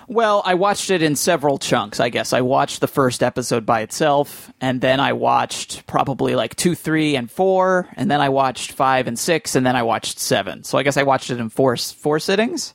Well, 0.08 0.42
I 0.46 0.56
watched 0.56 0.90
it 0.90 1.02
in 1.02 1.16
several 1.16 1.58
chunks, 1.58 2.00
I 2.00 2.10
guess. 2.10 2.34
I 2.34 2.42
watched 2.42 2.82
the 2.82 2.88
first 2.88 3.24
episode 3.24 3.66
by 3.66 3.82
itself, 3.82 4.52
and 4.60 4.82
then 4.82 5.00
I 5.00 5.14
watched 5.14 5.88
probably 5.88 6.36
like 6.36 6.56
two, 6.56 6.76
three, 6.76 7.16
and 7.16 7.32
four, 7.32 7.88
and 7.96 8.12
then 8.12 8.20
I 8.20 8.30
watched 8.30 8.74
five 8.74 9.08
and 9.08 9.18
six, 9.18 9.56
and 9.56 9.66
then 9.66 9.76
I 9.76 9.84
watched 9.84 10.20
seven. 10.20 10.64
So 10.64 10.78
I 10.78 10.84
guess 10.84 10.98
I 10.98 11.04
watched 11.04 11.30
it 11.30 11.40
in 11.40 11.50
four 11.50 11.78
four 11.78 12.20
sittings. 12.20 12.74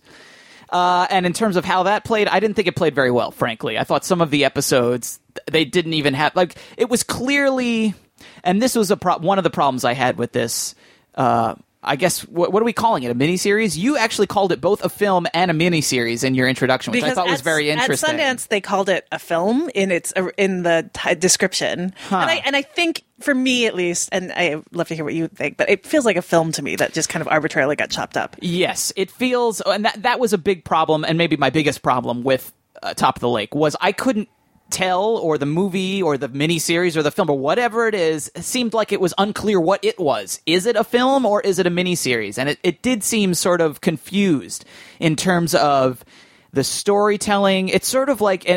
Uh, 0.71 1.07
and 1.11 1.25
in 1.25 1.33
terms 1.33 1.57
of 1.57 1.65
how 1.65 1.85
that 1.85 2.05
played, 2.05 2.29
I 2.29 2.41
didn't 2.41 2.55
think 2.55 2.69
it 2.69 2.77
played 2.77 2.95
very 2.95 3.11
well, 3.11 3.31
frankly. 3.31 3.79
I 3.79 3.85
thought 3.85 4.05
some 4.05 4.21
of 4.21 4.31
the 4.31 4.45
episodes 4.45 5.19
they 5.51 5.65
didn't 5.65 5.95
even 5.95 6.15
have 6.15 6.35
like 6.35 6.57
it 6.77 6.89
was 6.89 7.03
clearly, 7.03 7.95
and 8.43 8.61
this 8.61 8.75
was 8.75 8.91
a 8.91 8.97
pro- 8.97 9.19
one 9.19 9.39
of 9.39 9.45
the 9.45 9.51
problems 9.51 9.85
I 9.85 9.95
had 9.95 10.19
with 10.19 10.33
this. 10.33 10.75
Uh, 11.15 11.57
I 11.89 11.97
guess 11.97 12.21
what, 12.21 12.53
what, 12.53 12.61
are 12.63 12.67
we 12.67 12.75
calling 12.75 13.03
it? 13.03 13.11
A 13.11 13.15
miniseries? 13.15 13.77
You 13.77 13.97
actually 13.97 14.27
called 14.27 14.53
it 14.53 14.61
both 14.61 14.85
a 14.85 14.91
film 14.91 15.27
and 15.33 15.51
a 15.51 15.55
miniseries 15.55 16.23
in 16.23 16.35
your 16.35 16.47
introduction, 16.47 16.93
which 16.93 17.01
because 17.01 17.13
I 17.13 17.15
thought 17.15 17.29
at, 17.29 17.33
was 17.33 17.41
very 17.41 17.71
interesting. 17.71 18.21
At 18.21 18.37
Sundance, 18.37 18.49
they 18.49 18.61
called 18.61 18.91
it 18.91 19.09
a 19.11 19.19
film 19.19 19.71
in 19.75 19.91
its 19.91 20.13
in 20.37 20.65
the 20.65 20.91
t- 20.93 21.15
description, 21.15 21.95
huh. 22.09 22.19
and 22.19 22.31
I 22.31 22.35
and 22.45 22.55
I 22.55 22.63
think 22.63 23.05
for 23.21 23.35
me 23.35 23.67
at 23.67 23.75
least, 23.75 24.11
and 24.13 24.31
I 24.33 24.63
love 24.73 24.89
to 24.89 24.95
hear 24.95 25.05
what 25.05 25.15
you 25.15 25.29
think, 25.29 25.57
but 25.57 25.71
it 25.71 25.87
feels 25.87 26.05
like 26.05 26.17
a 26.17 26.23
film 26.23 26.53
to 26.53 26.63
me 26.63 26.77
that 26.77 26.93
just 26.93 27.09
kind 27.09 27.23
of 27.23 27.29
arbitrarily 27.29 27.75
got 27.75 27.89
chopped 27.89 28.19
up. 28.19 28.37
Yes, 28.41 28.93
it 28.95 29.11
feels, 29.11 29.63
and 29.63 29.87
that 29.87 30.03
that 30.03 30.21
was 30.21 30.35
a 30.35 30.39
big 30.39 30.65
problem, 30.65 31.05
and 31.05 31.17
maybe 31.17 31.39
my 31.39 31.49
biggest 31.49 31.81
problem 31.81 32.23
with 32.23 32.53
uh, 32.83 32.93
Top 32.93 33.17
of 33.17 33.21
the 33.21 33.31
Lake 33.31 33.55
was 33.55 33.77
I 33.81 33.93
couldn't 33.93 34.29
tell 34.71 35.17
or 35.17 35.39
the 35.39 35.47
movie 35.47 36.03
or 36.03 36.19
the 36.19 36.29
miniseries 36.29 36.97
or 36.97 37.03
the 37.03 37.11
film 37.11 37.31
or 37.31 37.39
whatever 37.39 37.89
it 37.89 37.95
is 37.95 38.31
seemed 38.37 38.75
like 38.75 38.93
it 38.93 39.01
was 39.01 39.15
unclear 39.19 39.61
what 39.61 39.83
it 39.85 39.99
was. 39.99 40.41
Is 40.47 40.67
it 40.67 40.77
a 40.77 40.85
film 40.85 41.25
or 41.25 41.41
is 41.41 41.59
it 41.59 41.67
a 41.67 41.71
miniseries? 41.71 42.39
And 42.39 42.51
it, 42.51 42.59
it 42.63 42.83
did 42.83 43.03
seem 43.03 43.35
sort 43.35 43.61
of 43.61 43.81
confused 43.81 44.65
in 45.01 45.17
terms 45.17 45.55
of 45.55 46.05
the 46.53 46.65
storytelling. 46.65 47.69
It's 47.69 47.89
sort 47.89 48.09
of 48.09 48.21
like, 48.21 48.49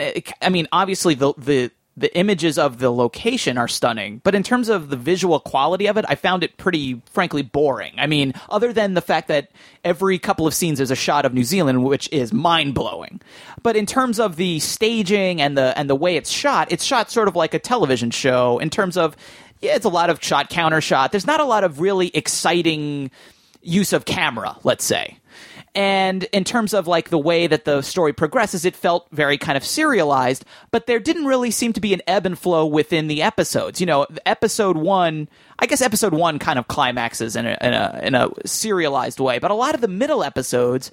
I 0.42 0.50
mean, 0.50 0.68
obviously 0.72 1.16
the 1.16 1.34
the 1.38 1.72
the 1.98 2.16
images 2.18 2.58
of 2.58 2.80
the 2.80 2.92
location 2.92 3.58
are 3.58 3.68
stunning, 3.68 4.22
but 4.24 4.34
in 4.34 4.44
terms 4.44 4.70
of 4.70 4.90
the 4.90 4.96
visual 4.96 5.40
quality 5.40 5.88
of 5.88 5.98
it, 5.98 6.06
I 6.08 6.16
found 6.16 6.44
it 6.44 6.56
pretty, 6.58 7.02
frankly, 7.06 7.42
boring. 7.42 7.94
I 7.98 8.08
mean, 8.08 8.34
other 8.50 8.72
than 8.72 8.94
the 8.94 9.02
fact 9.02 9.28
that 9.28 9.52
every 9.84 10.18
couple 10.18 10.48
of 10.48 10.54
scenes 10.54 10.78
there's 10.78 10.90
a 10.90 10.96
shot 10.96 11.26
of 11.26 11.34
New 11.34 11.44
Zealand, 11.44 11.84
which 11.84 12.08
is 12.12 12.32
mind 12.32 12.76
blowing. 12.76 13.22
But 13.62 13.76
in 13.76 13.86
terms 13.86 14.20
of 14.20 14.38
the 14.38 14.60
staging 14.60 15.42
and 15.42 15.58
the 15.58 15.78
and 15.78 15.90
the 15.90 15.96
way 15.96 16.16
it's 16.16 16.30
shot, 16.30 16.72
it's 16.72 16.84
shot 16.84 17.12
sort 17.12 17.28
of 17.28 17.36
like 17.36 17.54
a 17.54 17.60
television 17.60 18.10
show. 18.10 18.58
In 18.60 18.70
terms 18.70 18.96
of, 18.96 19.18
yeah, 19.62 19.76
it's 19.76 19.86
a 19.86 19.90
lot 19.90 20.10
of 20.10 20.24
shot 20.24 20.50
counter 20.50 20.80
shot. 20.80 21.12
There's 21.12 21.28
not 21.28 21.42
a 21.42 21.46
lot 21.46 21.66
of 21.66 21.82
really 21.82 22.08
exciting 22.14 23.12
use 23.62 23.92
of 23.92 24.06
camera, 24.06 24.56
let's 24.64 24.86
say. 24.86 25.18
And 25.74 26.26
in 26.26 26.44
terms 26.44 26.74
of 26.74 26.88
like 26.88 27.10
the 27.10 27.18
way 27.18 27.48
that 27.48 27.64
the 27.64 27.82
story 27.82 28.12
progresses, 28.12 28.66
it 28.66 28.76
felt 28.76 29.08
very 29.12 29.38
kind 29.38 29.58
of 29.58 29.64
serialized, 29.64 30.44
but 30.70 30.86
there 30.86 31.00
didn't 31.00 31.26
really 31.26 31.52
seem 31.52 31.72
to 31.74 31.80
be 31.80 31.94
an 31.94 32.02
ebb 32.08 32.26
and 32.26 32.38
flow 32.38 32.66
within 32.66 33.08
the 33.08 33.22
episodes. 33.22 33.80
You 33.80 33.86
know, 33.86 34.06
episode 34.26 34.76
one, 34.76 35.30
I 35.60 35.68
guess 35.68 35.82
episode 35.82 36.14
one 36.14 36.40
kind 36.40 36.60
of 36.60 36.68
climaxes 36.68 37.38
in 37.38 37.46
a, 37.46 37.58
in 37.62 37.74
a, 37.74 38.00
in 38.04 38.16
a 38.16 38.30
serialized 38.46 39.22
way, 39.22 39.40
but 39.40 39.50
a 39.50 39.56
lot 39.56 39.74
of 39.74 39.80
the 39.80 39.88
middle 39.88 40.24
episodes, 40.26 40.92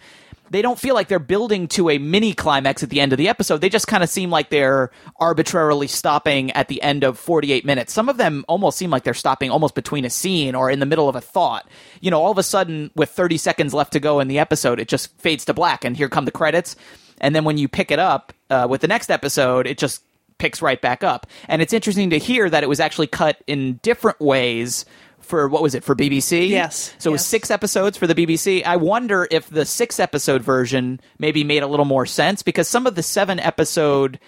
they 0.50 0.62
don't 0.62 0.78
feel 0.78 0.94
like 0.94 1.08
they're 1.08 1.18
building 1.18 1.68
to 1.68 1.90
a 1.90 1.98
mini 1.98 2.32
climax 2.32 2.82
at 2.82 2.90
the 2.90 3.00
end 3.00 3.12
of 3.12 3.18
the 3.18 3.28
episode. 3.28 3.60
They 3.60 3.68
just 3.68 3.86
kind 3.86 4.02
of 4.02 4.08
seem 4.08 4.30
like 4.30 4.50
they're 4.50 4.90
arbitrarily 5.20 5.86
stopping 5.86 6.50
at 6.52 6.68
the 6.68 6.80
end 6.82 7.04
of 7.04 7.18
48 7.18 7.64
minutes. 7.64 7.92
Some 7.92 8.08
of 8.08 8.16
them 8.16 8.44
almost 8.48 8.78
seem 8.78 8.90
like 8.90 9.04
they're 9.04 9.14
stopping 9.14 9.50
almost 9.50 9.74
between 9.74 10.04
a 10.04 10.10
scene 10.10 10.54
or 10.54 10.70
in 10.70 10.80
the 10.80 10.86
middle 10.86 11.08
of 11.08 11.16
a 11.16 11.20
thought. 11.20 11.68
You 12.00 12.10
know, 12.10 12.22
all 12.22 12.32
of 12.32 12.38
a 12.38 12.42
sudden, 12.42 12.90
with 12.94 13.10
30 13.10 13.36
seconds 13.36 13.74
left 13.74 13.92
to 13.92 14.00
go 14.00 14.20
in 14.20 14.28
the 14.28 14.38
episode, 14.38 14.80
it 14.80 14.88
just 14.88 15.16
fades 15.18 15.44
to 15.46 15.54
black, 15.54 15.84
and 15.84 15.96
here 15.96 16.08
come 16.08 16.24
the 16.24 16.30
credits. 16.30 16.76
And 17.20 17.34
then 17.34 17.44
when 17.44 17.58
you 17.58 17.68
pick 17.68 17.90
it 17.90 17.98
up, 17.98 18.32
uh, 18.50 18.66
with 18.68 18.80
the 18.80 18.88
next 18.88 19.10
episode, 19.10 19.66
it 19.66 19.78
just 19.78 20.02
picks 20.38 20.62
right 20.62 20.80
back 20.80 21.02
up. 21.02 21.26
And 21.48 21.60
it's 21.60 21.72
interesting 21.72 22.10
to 22.10 22.18
hear 22.18 22.48
that 22.48 22.62
it 22.62 22.68
was 22.68 22.80
actually 22.80 23.08
cut 23.08 23.42
in 23.46 23.74
different 23.82 24.20
ways 24.20 24.84
for 25.28 25.48
what 25.48 25.62
was 25.62 25.74
it 25.74 25.84
for 25.84 25.94
BBC? 25.94 26.48
Yes. 26.48 26.94
So 26.98 27.10
it 27.10 27.12
was 27.12 27.24
six 27.24 27.50
episodes 27.50 27.96
for 27.96 28.06
the 28.06 28.14
BBC. 28.14 28.64
I 28.64 28.76
wonder 28.76 29.28
if 29.30 29.48
the 29.48 29.64
six 29.64 30.00
episode 30.00 30.42
version 30.42 31.00
maybe 31.18 31.44
made 31.44 31.62
a 31.62 31.66
little 31.66 31.84
more 31.84 32.06
sense 32.06 32.42
because 32.42 32.68
some 32.68 32.86
of 32.86 32.94
the 32.94 33.02
seven 33.02 33.38
episode 33.38 34.18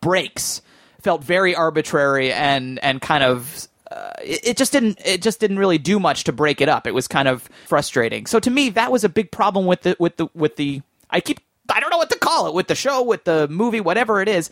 breaks 0.00 0.62
felt 1.00 1.22
very 1.22 1.54
arbitrary 1.54 2.32
and 2.32 2.78
and 2.80 3.00
kind 3.00 3.22
of 3.24 3.68
uh, 3.90 4.12
it, 4.22 4.48
it 4.48 4.56
just 4.56 4.72
didn't 4.72 5.00
it 5.04 5.22
just 5.22 5.40
didn't 5.40 5.58
really 5.58 5.78
do 5.78 5.98
much 5.98 6.24
to 6.24 6.32
break 6.32 6.60
it 6.60 6.68
up. 6.68 6.86
It 6.86 6.94
was 6.94 7.08
kind 7.08 7.28
of 7.28 7.48
frustrating. 7.66 8.26
So 8.26 8.40
to 8.40 8.50
me, 8.50 8.70
that 8.70 8.92
was 8.92 9.04
a 9.04 9.08
big 9.08 9.30
problem 9.30 9.66
with 9.66 9.82
the 9.82 9.96
with 9.98 10.16
the 10.16 10.28
with 10.34 10.56
the 10.56 10.82
I 11.10 11.20
keep 11.20 11.40
I 11.70 11.80
don't 11.80 11.90
know 11.90 11.98
what 11.98 12.10
to 12.10 12.18
call 12.18 12.48
it 12.48 12.54
with 12.54 12.66
the 12.66 12.74
show 12.74 13.02
with 13.02 13.24
the 13.24 13.48
movie 13.48 13.80
whatever 13.80 14.20
it 14.20 14.28
is. 14.28 14.50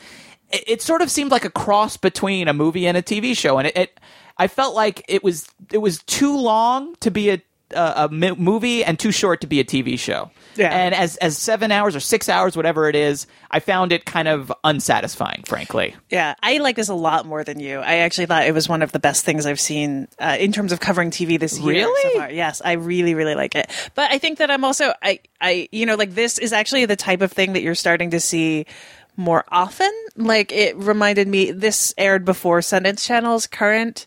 It, 0.50 0.64
it 0.66 0.82
sort 0.82 1.02
of 1.02 1.10
seemed 1.10 1.30
like 1.30 1.44
a 1.44 1.50
cross 1.50 1.96
between 1.96 2.48
a 2.48 2.54
movie 2.54 2.86
and 2.86 2.96
a 2.96 3.02
TV 3.02 3.36
show, 3.36 3.58
and 3.58 3.68
it, 3.68 3.76
it 3.76 4.00
I 4.38 4.48
felt 4.48 4.74
like 4.74 5.04
it 5.08 5.24
was 5.24 5.48
it 5.72 5.78
was 5.78 6.02
too 6.04 6.36
long 6.36 6.96
to 6.96 7.10
be 7.10 7.30
a 7.30 7.42
a, 7.72 8.08
a 8.08 8.08
movie 8.08 8.84
and 8.84 8.98
too 8.98 9.10
short 9.10 9.40
to 9.40 9.46
be 9.46 9.60
a 9.60 9.64
TV 9.64 9.98
show. 9.98 10.30
Yeah. 10.54 10.70
And 10.70 10.94
as 10.94 11.16
as 11.16 11.36
seven 11.36 11.70
hours 11.72 11.94
or 11.94 12.00
six 12.00 12.28
hours, 12.28 12.56
whatever 12.56 12.88
it 12.88 12.96
is, 12.96 13.26
I 13.50 13.60
found 13.60 13.92
it 13.92 14.04
kind 14.04 14.28
of 14.28 14.52
unsatisfying, 14.64 15.42
frankly. 15.46 15.94
Yeah, 16.08 16.34
I 16.42 16.58
like 16.58 16.76
this 16.76 16.88
a 16.88 16.94
lot 16.94 17.26
more 17.26 17.44
than 17.44 17.60
you. 17.60 17.80
I 17.80 17.96
actually 17.96 18.26
thought 18.26 18.46
it 18.46 18.54
was 18.54 18.68
one 18.68 18.82
of 18.82 18.92
the 18.92 18.98
best 18.98 19.24
things 19.24 19.46
I've 19.46 19.60
seen 19.60 20.08
uh, 20.18 20.36
in 20.38 20.52
terms 20.52 20.72
of 20.72 20.80
covering 20.80 21.10
TV 21.10 21.38
this 21.38 21.58
year. 21.58 21.86
Really? 21.86 22.12
So 22.12 22.18
far. 22.20 22.30
Yes, 22.30 22.62
I 22.64 22.72
really, 22.72 23.14
really 23.14 23.34
like 23.34 23.54
it. 23.54 23.70
But 23.94 24.10
I 24.10 24.18
think 24.18 24.38
that 24.38 24.50
I'm 24.50 24.64
also, 24.64 24.92
I, 25.02 25.20
I, 25.40 25.68
you 25.72 25.84
know, 25.86 25.96
like 25.96 26.14
this 26.14 26.38
is 26.38 26.52
actually 26.52 26.86
the 26.86 26.96
type 26.96 27.20
of 27.20 27.32
thing 27.32 27.52
that 27.52 27.62
you're 27.62 27.74
starting 27.74 28.10
to 28.10 28.20
see 28.20 28.66
more 29.16 29.44
often. 29.48 29.92
Like 30.16 30.52
it 30.52 30.76
reminded 30.76 31.28
me, 31.28 31.50
this 31.50 31.94
aired 31.98 32.24
before 32.24 32.60
Sundance 32.60 33.04
Channel's 33.04 33.46
current 33.46 34.06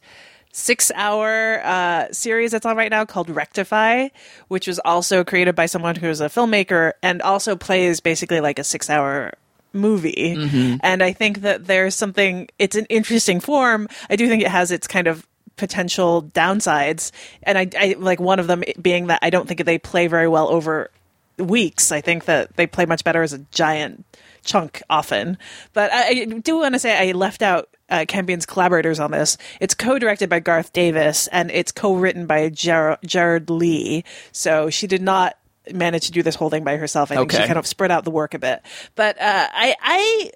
six 0.51 0.91
hour 0.95 1.61
uh, 1.63 2.11
series 2.11 2.51
that's 2.51 2.65
on 2.65 2.75
right 2.75 2.89
now 2.89 3.05
called 3.05 3.29
Rectify, 3.29 4.09
which 4.47 4.67
was 4.67 4.79
also 4.79 5.23
created 5.23 5.55
by 5.55 5.67
someone 5.67 5.95
who's 5.95 6.21
a 6.21 6.25
filmmaker 6.25 6.93
and 7.03 7.21
also 7.21 7.55
plays 7.55 7.99
basically 7.99 8.41
like 8.41 8.57
a 8.57 8.63
six 8.63 8.89
hour 8.89 9.33
movie. 9.73 10.33
And 10.81 11.03
I 11.03 11.13
think 11.13 11.41
that 11.41 11.67
there's 11.67 11.93
something, 11.93 12.49
it's 12.57 12.75
an 12.75 12.85
interesting 12.85 13.39
form. 13.39 13.87
I 14.09 14.15
do 14.15 14.27
think 14.27 14.41
it 14.41 14.49
has 14.49 14.71
its 14.71 14.87
kind 14.87 15.05
of 15.05 15.27
potential 15.57 16.23
downsides. 16.23 17.11
And 17.43 17.57
I, 17.57 17.69
I 17.77 17.95
like 17.99 18.19
one 18.19 18.39
of 18.39 18.47
them 18.47 18.63
being 18.81 19.07
that 19.07 19.19
I 19.21 19.29
don't 19.29 19.47
think 19.47 19.63
they 19.65 19.77
play 19.77 20.07
very 20.07 20.27
well 20.27 20.49
over 20.49 20.89
weeks. 21.37 21.91
I 21.91 22.01
think 22.01 22.25
that 22.25 22.55
they 22.55 22.65
play 22.65 22.85
much 22.87 23.03
better 23.03 23.21
as 23.21 23.33
a 23.33 23.39
giant 23.51 24.05
chunk 24.49 24.81
often. 24.89 25.37
But 25.73 25.93
I, 25.93 26.09
I 26.09 26.25
do 26.25 26.57
want 26.57 26.73
to 26.75 26.79
say 26.79 27.09
I 27.09 27.11
left 27.11 27.41
out 27.41 27.69
uh, 27.89 28.05
Campion's 28.07 28.45
collaborators 28.45 28.99
on 28.99 29.11
this. 29.11 29.37
It's 29.59 29.75
co-directed 29.75 30.29
by 30.29 30.39
Garth 30.39 30.73
Davis 30.73 31.27
and 31.27 31.51
it's 31.51 31.71
co-written 31.71 32.25
by 32.25 32.49
Jar- 32.49 32.99
Jared 33.05 33.49
Lee. 33.49 34.03
So 34.31 34.69
she 34.69 34.87
did 34.87 35.01
not 35.01 35.37
manage 35.71 36.07
to 36.07 36.11
do 36.11 36.23
this 36.23 36.35
whole 36.35 36.49
thing 36.49 36.63
by 36.63 36.77
herself. 36.77 37.11
I 37.11 37.15
think 37.15 37.31
she 37.31 37.37
kind 37.47 37.59
of 37.59 37.67
spread 37.67 37.91
out 37.91 38.03
the 38.03 38.11
work 38.11 38.33
a 38.33 38.39
bit. 38.39 38.63
But 38.95 39.21
uh, 39.21 39.47
I, 39.51 39.75
I 39.81 40.31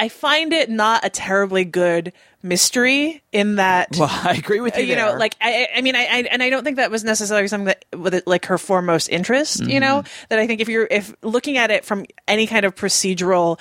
I 0.00 0.08
find 0.08 0.52
it 0.52 0.70
not 0.70 1.04
a 1.04 1.10
terribly 1.10 1.64
good 1.64 2.12
mystery 2.42 3.22
in 3.32 3.56
that 3.56 3.88
Well, 3.98 4.08
I 4.10 4.32
agree 4.32 4.60
with 4.60 4.76
you. 4.78 4.84
you 4.84 4.96
know 4.96 5.14
like 5.18 5.36
I, 5.40 5.68
I 5.76 5.80
mean 5.82 5.94
I, 5.94 6.00
I 6.04 6.18
and 6.30 6.42
I 6.42 6.48
don't 6.50 6.64
think 6.64 6.78
that 6.78 6.90
was 6.90 7.04
necessarily 7.04 7.46
something 7.48 7.66
that 7.66 7.84
with 7.96 8.14
it, 8.14 8.26
like 8.26 8.46
her 8.46 8.58
foremost 8.58 9.08
interest 9.10 9.60
you 9.66 9.78
know 9.78 10.00
Mm-hmm. 10.00 10.24
that 10.30 10.38
I 10.38 10.46
think 10.46 10.60
if 10.60 10.68
you're 10.68 10.88
if 10.90 11.14
looking 11.22 11.58
at 11.58 11.70
it 11.70 11.84
from 11.84 12.06
any 12.26 12.46
kind 12.46 12.64
of 12.64 12.74
procedural 12.74 13.60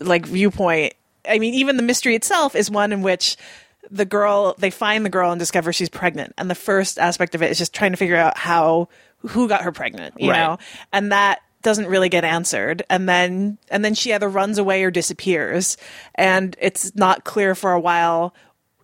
like 0.00 0.26
viewpoint 0.26 0.94
I 1.28 1.38
mean 1.38 1.54
even 1.54 1.76
the 1.76 1.82
mystery 1.82 2.14
itself 2.14 2.54
is 2.56 2.70
one 2.70 2.92
in 2.92 3.02
which 3.02 3.36
the 3.90 4.04
girl 4.04 4.54
they 4.58 4.70
find 4.70 5.04
the 5.04 5.10
girl 5.10 5.30
and 5.30 5.38
discover 5.38 5.72
she's 5.72 5.88
pregnant 5.90 6.32
and 6.38 6.50
the 6.50 6.54
first 6.56 6.98
aspect 6.98 7.34
of 7.34 7.42
it 7.42 7.50
is 7.50 7.58
just 7.58 7.72
trying 7.74 7.92
to 7.92 7.96
figure 7.96 8.16
out 8.16 8.36
how 8.38 8.88
who 9.28 9.46
got 9.48 9.62
her 9.62 9.72
pregnant 9.72 10.14
you 10.18 10.30
Right. 10.30 10.38
know 10.40 10.58
and 10.92 11.12
that 11.12 11.40
doesn't 11.66 11.88
really 11.88 12.08
get 12.08 12.22
answered. 12.22 12.84
And 12.88 13.08
then 13.08 13.58
and 13.72 13.84
then 13.84 13.94
she 13.94 14.12
either 14.12 14.28
runs 14.28 14.56
away 14.56 14.84
or 14.84 14.92
disappears. 14.92 15.76
And 16.14 16.54
it's 16.60 16.94
not 16.94 17.24
clear 17.24 17.56
for 17.56 17.72
a 17.72 17.80
while 17.80 18.34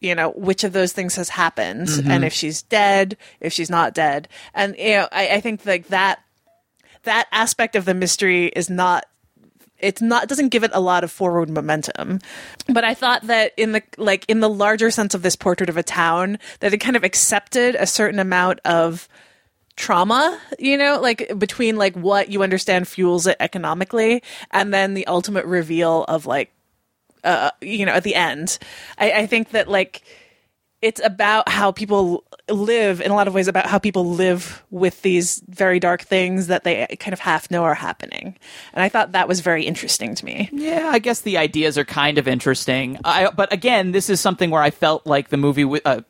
you 0.00 0.16
know 0.16 0.32
which 0.32 0.64
of 0.64 0.72
those 0.72 0.92
things 0.92 1.14
has 1.14 1.28
happened 1.28 1.86
mm-hmm. 1.86 2.10
and 2.10 2.24
if 2.24 2.32
she's 2.32 2.62
dead 2.62 3.16
if 3.38 3.52
she's 3.52 3.70
not 3.70 3.94
dead. 3.94 4.28
And 4.52 4.74
you 4.76 4.94
know 4.94 5.08
I, 5.12 5.28
I 5.28 5.40
think 5.40 5.64
like 5.64 5.86
that 5.88 6.24
that 7.04 7.28
aspect 7.30 7.76
of 7.76 7.84
the 7.84 7.94
mystery 7.94 8.46
is 8.46 8.68
not 8.68 9.06
it's 9.78 10.02
not 10.02 10.26
doesn't 10.26 10.48
give 10.48 10.64
it 10.64 10.72
a 10.74 10.80
lot 10.80 11.04
of 11.04 11.12
forward 11.12 11.50
momentum. 11.50 12.18
But 12.66 12.82
i 12.82 12.94
thought 12.94 13.22
that 13.28 13.52
in 13.56 13.70
the 13.70 13.82
like 13.96 14.24
in 14.26 14.40
the 14.40 14.50
larger 14.50 14.90
sense 14.90 15.14
of 15.14 15.22
this 15.22 15.36
portrait 15.36 15.70
of 15.70 15.76
a 15.76 15.84
town 15.84 16.40
that 16.58 16.74
it 16.74 16.78
kind 16.78 16.96
of 16.96 17.04
accepted 17.04 17.76
a 17.76 17.86
certain 17.86 18.18
amount 18.18 18.58
of 18.64 19.08
trauma 19.76 20.38
you 20.58 20.76
know 20.76 21.00
like 21.00 21.32
between 21.38 21.76
like 21.76 21.94
what 21.96 22.28
you 22.28 22.42
understand 22.42 22.86
fuels 22.86 23.26
it 23.26 23.36
economically 23.40 24.22
and 24.50 24.72
then 24.72 24.94
the 24.94 25.06
ultimate 25.06 25.46
reveal 25.46 26.04
of 26.04 26.26
like 26.26 26.52
uh 27.24 27.50
you 27.60 27.86
know 27.86 27.92
at 27.92 28.04
the 28.04 28.14
end 28.14 28.58
i, 28.98 29.12
I 29.12 29.26
think 29.26 29.50
that 29.50 29.68
like 29.68 30.02
it's 30.82 31.00
about 31.04 31.48
how 31.48 31.70
people 31.70 32.24
live 32.50 33.00
in 33.00 33.12
a 33.12 33.14
lot 33.14 33.28
of 33.28 33.34
ways 33.34 33.46
about 33.46 33.66
how 33.66 33.78
people 33.78 34.10
live 34.10 34.64
with 34.70 35.00
these 35.02 35.40
very 35.48 35.78
dark 35.78 36.02
things 36.02 36.48
that 36.48 36.64
they 36.64 36.86
kind 36.98 37.12
of 37.12 37.20
half 37.20 37.50
know 37.50 37.62
are 37.64 37.74
happening 37.74 38.36
and 38.74 38.82
i 38.82 38.88
thought 38.88 39.12
that 39.12 39.28
was 39.28 39.40
very 39.40 39.64
interesting 39.64 40.14
to 40.14 40.24
me 40.24 40.50
Yeah, 40.52 40.90
I 40.92 40.98
guess 40.98 41.22
the 41.22 41.38
ideas 41.38 41.78
are 41.78 41.84
kind 41.84 42.18
of 42.18 42.28
interesting. 42.28 42.98
I, 43.04 43.30
but 43.30 43.52
again, 43.52 43.92
this 43.92 44.10
is 44.10 44.20
something 44.20 44.50
where 44.50 44.62
I 44.62 44.70
felt 44.70 45.06
like 45.06 45.28
the 45.30 45.36
movie. 45.36 45.80
Uh, 45.84 46.02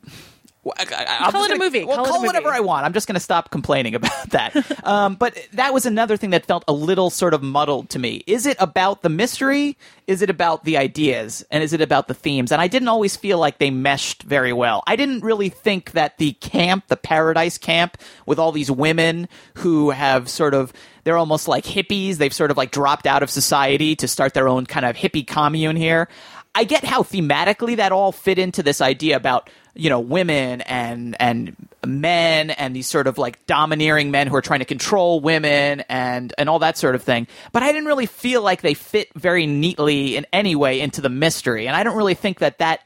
I, 0.64 0.82
I, 1.26 1.30
Call 1.32 1.42
it 1.42 1.46
a 1.46 1.54
gonna- 1.54 1.64
movie. 1.64 1.84
Well, 1.84 1.96
Call 1.96 2.04
it 2.04 2.08
call 2.08 2.20
a 2.20 2.22
it 2.22 2.26
whatever 2.26 2.46
movie. 2.50 2.56
I 2.58 2.60
want. 2.60 2.86
I'm 2.86 2.92
just 2.92 3.08
going 3.08 3.14
to 3.14 3.20
stop 3.20 3.50
complaining 3.50 3.94
about 3.96 4.30
that. 4.30 4.86
um, 4.86 5.16
but 5.16 5.36
that 5.54 5.74
was 5.74 5.86
another 5.86 6.16
thing 6.16 6.30
that 6.30 6.46
felt 6.46 6.62
a 6.68 6.72
little 6.72 7.10
sort 7.10 7.34
of 7.34 7.42
muddled 7.42 7.90
to 7.90 7.98
me. 7.98 8.22
Is 8.28 8.46
it 8.46 8.56
about 8.60 9.02
the 9.02 9.08
mystery? 9.08 9.76
Is 10.06 10.22
it 10.22 10.30
about 10.30 10.64
the 10.64 10.76
ideas? 10.76 11.44
And 11.50 11.64
is 11.64 11.72
it 11.72 11.80
about 11.80 12.06
the 12.06 12.14
themes? 12.14 12.52
And 12.52 12.60
I 12.62 12.68
didn't 12.68 12.88
always 12.88 13.16
feel 13.16 13.38
like 13.38 13.58
they 13.58 13.70
meshed 13.70 14.22
very 14.22 14.52
well. 14.52 14.84
I 14.86 14.94
didn't 14.94 15.24
really 15.24 15.48
think 15.48 15.92
that 15.92 16.18
the 16.18 16.32
camp, 16.34 16.86
the 16.86 16.96
paradise 16.96 17.58
camp, 17.58 17.96
with 18.26 18.38
all 18.38 18.52
these 18.52 18.70
women 18.70 19.28
who 19.54 19.90
have 19.90 20.28
sort 20.28 20.54
of 20.54 20.72
they're 21.04 21.16
almost 21.18 21.48
like 21.48 21.64
hippies. 21.64 22.18
They've 22.18 22.32
sort 22.32 22.52
of 22.52 22.56
like 22.56 22.70
dropped 22.70 23.08
out 23.08 23.24
of 23.24 23.30
society 23.30 23.96
to 23.96 24.06
start 24.06 24.34
their 24.34 24.46
own 24.46 24.66
kind 24.66 24.86
of 24.86 24.94
hippie 24.94 25.26
commune 25.26 25.74
here. 25.74 26.08
I 26.54 26.64
get 26.64 26.84
how 26.84 27.02
thematically 27.02 27.76
that 27.76 27.92
all 27.92 28.12
fit 28.12 28.38
into 28.38 28.62
this 28.62 28.80
idea 28.80 29.16
about 29.16 29.48
you 29.74 29.88
know 29.88 30.00
women 30.00 30.60
and 30.62 31.16
and 31.18 31.56
men 31.86 32.50
and 32.50 32.76
these 32.76 32.86
sort 32.86 33.06
of 33.06 33.18
like 33.18 33.44
domineering 33.46 34.10
men 34.10 34.26
who 34.26 34.36
are 34.36 34.42
trying 34.42 34.60
to 34.60 34.66
control 34.66 35.20
women 35.20 35.82
and 35.88 36.34
and 36.36 36.48
all 36.48 36.58
that 36.58 36.76
sort 36.76 36.94
of 36.94 37.02
thing. 37.02 37.26
But 37.52 37.62
I 37.62 37.72
didn't 37.72 37.86
really 37.86 38.06
feel 38.06 38.42
like 38.42 38.60
they 38.60 38.74
fit 38.74 39.08
very 39.14 39.46
neatly 39.46 40.16
in 40.16 40.26
any 40.32 40.54
way 40.54 40.80
into 40.80 41.00
the 41.00 41.08
mystery, 41.08 41.66
and 41.66 41.76
I 41.76 41.82
don't 41.84 41.96
really 41.96 42.14
think 42.14 42.40
that 42.40 42.58
that 42.58 42.80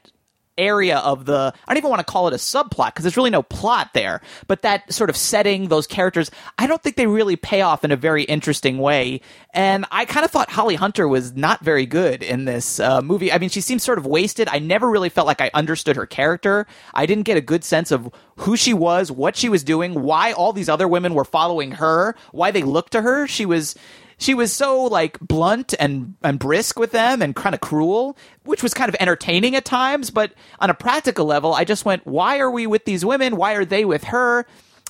area 0.57 0.97
of 0.99 1.25
the 1.25 1.53
I 1.67 1.73
don't 1.73 1.77
even 1.77 1.89
want 1.89 2.05
to 2.05 2.11
call 2.11 2.27
it 2.27 2.33
a 2.33 2.37
subplot 2.37 2.87
because 2.87 3.03
there's 3.03 3.17
really 3.17 3.29
no 3.29 3.43
plot 3.43 3.91
there 3.93 4.21
but 4.47 4.61
that 4.61 4.91
sort 4.91 5.09
of 5.09 5.17
setting 5.17 5.67
those 5.67 5.87
characters 5.87 6.31
I 6.57 6.67
don't 6.67 6.81
think 6.81 6.95
they 6.95 7.07
really 7.07 7.35
pay 7.35 7.61
off 7.61 7.83
in 7.83 7.91
a 7.91 7.95
very 7.95 8.23
interesting 8.23 8.77
way. 8.77 9.21
And 9.53 9.85
I 9.91 10.05
kind 10.05 10.25
of 10.25 10.31
thought 10.31 10.49
Holly 10.49 10.75
Hunter 10.75 11.07
was 11.07 11.35
not 11.35 11.63
very 11.63 11.85
good 11.85 12.23
in 12.23 12.45
this 12.45 12.79
uh, 12.79 13.01
movie. 13.01 13.31
I 13.31 13.37
mean 13.37 13.49
she 13.49 13.61
seems 13.61 13.83
sort 13.83 13.97
of 13.97 14.05
wasted. 14.05 14.47
I 14.49 14.59
never 14.59 14.89
really 14.89 15.09
felt 15.09 15.27
like 15.27 15.41
I 15.41 15.51
understood 15.53 15.95
her 15.95 16.05
character. 16.05 16.67
I 16.93 17.05
didn't 17.05 17.23
get 17.23 17.37
a 17.37 17.41
good 17.41 17.63
sense 17.63 17.91
of 17.91 18.11
who 18.37 18.55
she 18.55 18.73
was 18.73 19.11
what 19.11 19.35
she 19.35 19.49
was 19.49 19.63
doing 19.63 20.03
why 20.03 20.31
all 20.31 20.53
these 20.53 20.69
other 20.69 20.87
women 20.87 21.13
were 21.13 21.25
following 21.25 21.71
her 21.71 22.15
why 22.31 22.51
they 22.51 22.63
looked 22.63 22.91
to 22.93 23.01
her. 23.01 23.27
She 23.27 23.45
was 23.45 23.75
she 24.17 24.33
was 24.33 24.51
so 24.51 24.83
like 24.83 25.19
blunt 25.19 25.73
and 25.79 26.15
and 26.23 26.39
brisk 26.39 26.79
with 26.79 26.91
them 26.91 27.21
and 27.21 27.35
kind 27.35 27.53
of 27.53 27.61
cruel 27.61 28.17
which 28.43 28.63
was 28.63 28.73
kind 28.73 28.89
of 28.89 28.95
entertaining 28.99 29.55
at 29.55 29.65
times 29.65 30.09
but 30.09 30.33
on 30.59 30.69
a 30.69 30.73
practical 30.73 31.25
level 31.25 31.53
i 31.53 31.63
just 31.63 31.85
went 31.85 32.05
why 32.07 32.39
are 32.39 32.49
we 32.49 32.65
with 32.65 32.85
these 32.85 33.05
women? 33.05 33.35
Why 33.35 33.53
are 33.53 33.65
they 33.65 33.85
with 33.85 34.05
her? 34.05 34.45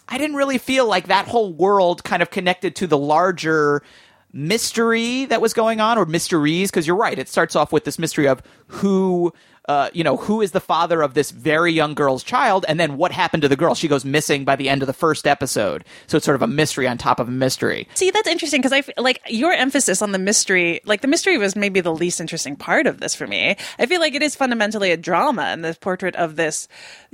I 0.08 0.18
didn't 0.18 0.38
really 0.38 0.58
feel 0.58 0.88
like 0.88 1.08
that 1.08 1.28
whole 1.28 1.52
world 1.52 2.04
kind 2.04 2.22
of 2.22 2.30
connected 2.30 2.76
to 2.78 2.88
the 2.88 2.98
larger 2.98 3.84
mystery 4.32 5.26
that 5.26 5.42
was 5.42 5.54
going 5.54 5.82
on 5.82 5.98
or 5.98 6.06
mysteries 6.06 6.70
because 6.70 6.86
you're 6.86 6.96
right 6.96 7.18
it 7.18 7.28
starts 7.30 7.56
off 7.56 7.72
with 7.72 7.86
this 7.86 7.98
mystery 7.98 8.28
of 8.28 8.42
who 8.68 9.34
uh, 9.68 9.90
you 9.94 10.04
know, 10.04 10.18
who 10.18 10.42
is 10.42 10.52
the 10.52 10.60
father 10.60 11.02
of 11.02 11.14
this 11.14 11.32
very 11.32 11.74
young 11.74 11.94
girl's 11.94 12.24
child, 12.24 12.66
and 12.70 12.80
then 12.80 12.98
what 12.98 13.12
happened 13.12 13.42
to 13.44 13.50
the 13.50 13.56
girl? 13.56 13.76
She 13.76 13.88
goes 13.88 14.06
missing 14.06 14.46
by 14.46 14.56
the 14.56 14.70
end 14.70 14.82
of 14.82 14.88
the 14.88 14.94
first 14.94 15.28
episode, 15.28 15.84
so 16.08 16.18
it's 16.18 16.26
sort 16.26 16.36
of 16.36 16.42
a 16.42 16.48
mystery 16.48 16.88
on 16.88 16.98
top 16.98 17.20
of 17.20 17.28
a 17.28 17.32
mystery. 17.32 17.88
See, 17.96 18.10
that's 18.12 18.28
interesting 18.28 18.62
because 18.62 18.72
I 18.74 18.78
f- 18.80 18.90
like 18.98 19.22
your 19.28 19.52
emphasis 19.52 20.02
on 20.02 20.12
the 20.14 20.20
mystery. 20.20 20.80
Like 20.86 21.02
the 21.02 21.08
mystery 21.08 21.38
was 21.38 21.56
maybe 21.56 21.82
the 21.82 21.94
least 21.94 22.22
interesting 22.22 22.56
part 22.56 22.88
of 22.88 23.00
this 23.00 23.14
for 23.16 23.28
me. 23.28 23.58
I 23.78 23.86
feel 23.86 24.00
like 24.00 24.16
it 24.16 24.22
is 24.24 24.36
fundamentally 24.36 24.92
a 24.92 24.98
drama, 24.98 25.44
and 25.44 25.66
this 25.66 25.78
portrait 25.78 26.16
of 26.16 26.36
this 26.38 26.68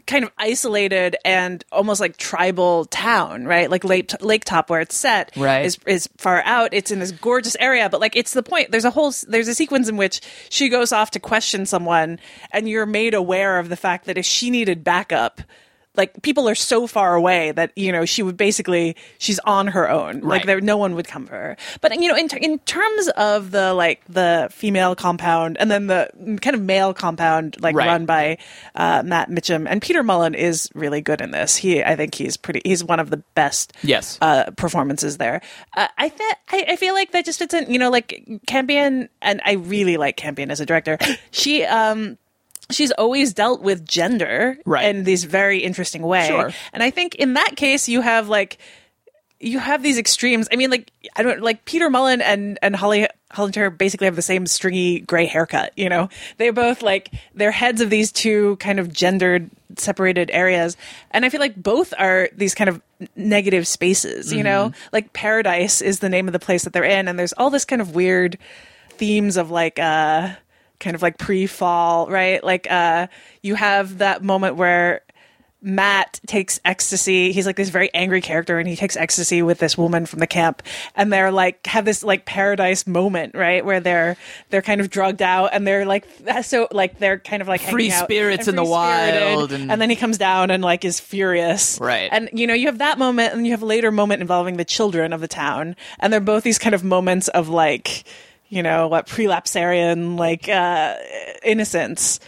kind 0.05 0.23
of 0.23 0.31
isolated 0.37 1.15
and 1.25 1.63
almost 1.71 1.99
like 1.99 2.17
tribal 2.17 2.85
town, 2.85 3.45
right? 3.45 3.69
Like 3.69 3.83
Lake 3.83 4.11
Lake 4.21 4.45
Top, 4.45 4.69
where 4.69 4.81
it's 4.81 4.95
set, 4.95 5.31
Right. 5.35 5.65
is 5.65 5.77
is 5.87 6.07
far 6.17 6.41
out. 6.43 6.73
It's 6.73 6.91
in 6.91 6.99
this 6.99 7.11
gorgeous 7.11 7.55
area, 7.59 7.89
but 7.89 7.99
like 7.99 8.15
it's 8.15 8.33
the 8.33 8.43
point. 8.43 8.71
There's 8.71 8.85
a 8.85 8.91
whole 8.91 9.11
there's 9.27 9.47
a 9.47 9.55
sequence 9.55 9.89
in 9.89 9.97
which 9.97 10.21
she 10.49 10.69
goes 10.69 10.91
off 10.91 11.11
to 11.11 11.19
question 11.19 11.65
someone, 11.65 12.19
and 12.51 12.67
you're 12.67 12.85
made 12.85 13.13
aware 13.13 13.59
of 13.59 13.69
the 13.69 13.77
fact 13.77 14.05
that 14.05 14.17
if 14.17 14.25
she 14.25 14.49
needed 14.49 14.83
backup. 14.83 15.41
Like 15.95 16.23
people 16.23 16.49
are 16.49 16.55
so 16.55 16.87
far 16.87 17.13
away 17.13 17.51
that 17.51 17.71
you 17.75 17.91
know 17.91 18.03
she 18.03 18.23
would 18.23 18.35
basically 18.35 18.95
she's 19.19 19.37
on 19.45 19.67
her 19.67 19.87
own. 19.87 20.21
Like 20.21 20.43
there 20.47 20.59
no 20.59 20.75
one 20.75 20.95
would 20.95 21.07
come 21.07 21.27
for 21.27 21.35
her. 21.35 21.55
But 21.81 21.93
you 22.01 22.07
know 22.07 22.15
in 22.17 22.29
in 22.41 22.57
terms 22.65 23.09
of 23.09 23.51
the 23.51 23.75
like 23.75 24.01
the 24.09 24.47
female 24.51 24.95
compound 24.95 25.55
and 25.59 25.69
then 25.69 25.85
the 25.85 26.09
kind 26.41 26.55
of 26.55 26.63
male 26.63 26.95
compound 26.95 27.57
like 27.61 27.75
Right. 27.75 27.85
run 27.85 28.07
by 28.07 28.39
uh, 28.73 29.03
Matt 29.05 29.29
Mitcham 29.29 29.67
and 29.67 29.83
Peter 29.83 30.01
Mullan 30.01 30.33
is 30.35 30.67
really 30.73 30.99
good 31.01 31.21
in 31.21 31.29
this. 31.29 31.57
He 31.57 31.83
I 31.83 31.95
think 31.95 32.15
he's 32.15 32.37
pretty 32.37 32.61
he's 32.65 32.83
one 32.83 32.99
of 32.99 33.11
the 33.11 33.17
best 33.35 33.73
Yes. 33.83 34.17
uh, 34.19 34.49
performances 34.57 35.17
there. 35.19 35.41
Uh, 35.77 35.89
I, 35.99 36.09
fe- 36.09 36.23
I 36.53 36.65
I 36.69 36.75
feel 36.75 36.95
like 36.95 37.11
that 37.11 37.23
just 37.23 37.37
fits 37.37 37.53
in. 37.53 37.71
You 37.71 37.77
know, 37.77 37.91
like 37.91 38.19
Campion, 38.47 39.09
and 39.21 39.41
I 39.45 39.51
really 39.53 39.97
like 39.97 40.17
Campion 40.17 40.49
as 40.49 40.59
a 40.59 40.65
director. 40.65 40.97
She 41.29 41.63
um. 41.65 42.17
She's 42.74 42.91
always 42.91 43.34
dealt 43.34 43.61
with 43.61 43.86
gender 43.86 44.57
Right. 44.65 44.86
in 44.86 45.03
this 45.03 45.24
very 45.24 45.59
interesting 45.59 46.01
way. 46.01 46.28
Sure. 46.28 46.51
And 46.74 46.84
I 46.84 46.89
think 46.89 47.15
in 47.15 47.34
that 47.34 47.55
case 47.55 47.88
you 47.88 48.01
have 48.01 48.30
like 48.30 48.57
you 49.39 49.59
have 49.59 49.84
these 49.84 49.97
extremes. 49.97 50.47
I 50.53 50.55
mean, 50.55 50.69
like 50.71 50.89
I 51.17 51.21
don't 51.24 51.41
like 51.41 51.65
Peter 51.65 51.89
Mullan 51.89 52.21
and 52.21 52.57
and 52.61 52.76
Holly 52.76 53.07
Hollinger 53.34 53.78
basically 53.78 54.05
have 54.05 54.15
the 54.15 54.21
same 54.21 54.45
stringy 54.45 55.01
gray 55.01 55.26
haircut. 55.26 55.74
You 55.76 55.89
know, 55.89 56.07
they 56.38 56.49
both 56.51 56.82
like 56.82 57.09
they're 57.36 57.51
heads 57.51 57.82
of 57.82 57.89
these 57.89 58.11
two 58.13 58.55
kind 58.57 58.80
of 58.80 58.93
gendered 58.93 59.49
separated 59.78 60.30
areas, 60.32 60.78
and 61.11 61.26
I 61.26 61.30
feel 61.30 61.41
like 61.41 61.55
both 61.61 61.93
are 61.99 62.30
these 62.38 62.55
kind 62.55 62.69
of 62.69 62.82
negative 63.17 63.67
spaces. 63.67 64.32
You 64.32 64.43
know, 64.43 64.71
like 64.93 65.11
Paradise 65.11 65.82
is 65.82 65.99
the 65.99 66.09
name 66.09 66.28
of 66.28 66.32
the 66.32 66.39
place 66.39 66.63
that 66.63 66.71
they're 66.71 66.84
in, 66.86 67.09
and 67.09 67.19
there's 67.19 67.34
all 67.34 67.49
this 67.49 67.65
kind 67.65 67.82
of 67.82 67.93
weird 67.95 68.38
themes 68.91 69.36
of 69.36 69.51
like 69.51 69.78
uh 69.78 70.30
kind 70.80 70.95
of 70.95 71.01
like 71.01 71.17
pre-fall, 71.17 72.07
right? 72.09 72.43
Like 72.43 72.69
uh 72.69 73.07
you 73.41 73.55
have 73.55 73.99
that 73.99 74.24
moment 74.24 74.55
where 74.55 75.01
Matt 75.65 76.19
takes 76.28 76.59
ecstasy. 76.65 77.32
He's 77.32 77.45
like 77.45 77.55
this 77.55 77.69
very 77.69 77.89
angry 77.93 78.19
character 78.19 78.59
and 78.59 78.67
he 78.67 78.76
takes 78.76 78.97
ecstasy 78.97 79.41
with 79.41 79.59
this 79.59 79.78
woman 79.78 80.05
from 80.05 80.19
the 80.19 80.28
camp 80.28 80.61
and 80.93 81.11
they're 81.13 81.32
like 81.32 81.65
have 81.67 81.86
this 81.86 82.03
like 82.03 82.26
paradise 82.26 82.86
moment, 82.86 83.34
right? 83.34 83.63
Where 83.63 83.80
they're 83.80 84.17
they're 84.49 84.61
kind 84.61 84.82
of 84.82 84.89
drugged 84.89 85.21
out 85.21 85.51
and 85.53 85.65
they're 85.65 85.86
like 85.86 86.05
so 86.41 86.67
like 86.71 86.99
they're 86.99 87.17
kind 87.17 87.41
of 87.41 87.47
like 87.47 87.61
Free 87.61 87.88
hanging 87.88 87.93
out 88.01 88.03
spirits 88.07 88.47
in 88.49 88.57
the 88.57 88.61
free-spirited. 88.63 89.21
wild 89.38 89.51
and- 89.53 89.71
and 89.71 89.82
then 89.82 89.89
he 89.89 89.95
comes 89.95 90.17
down 90.17 90.51
and 90.51 90.61
like 90.61 90.84
is 90.84 90.99
furious. 90.99 91.80
Right. 91.80 92.09
And 92.11 92.30
you 92.34 92.45
know, 92.45 92.53
you 92.53 92.65
have 92.67 92.80
that 92.80 92.97
moment 92.99 93.34
and 93.34 93.45
you 93.45 93.51
have 93.53 93.61
a 93.61 93.65
later 93.65 93.89
moment 93.89 94.19
involving 94.19 94.57
the 94.57 94.65
children 94.65 95.13
of 95.13 95.21
the 95.21 95.30
town 95.30 95.78
and 96.01 96.11
they're 96.11 96.19
both 96.19 96.43
these 96.43 96.59
kind 96.59 96.76
of 96.76 96.84
moments 96.84 97.30
of 97.30 97.47
like 97.47 98.03
you 98.53 98.61
know 98.63 98.87
what 98.87 99.07
prelapsarian 99.07 100.17
like 100.17 100.47
uh 100.47 100.95
innocence. 101.43 102.19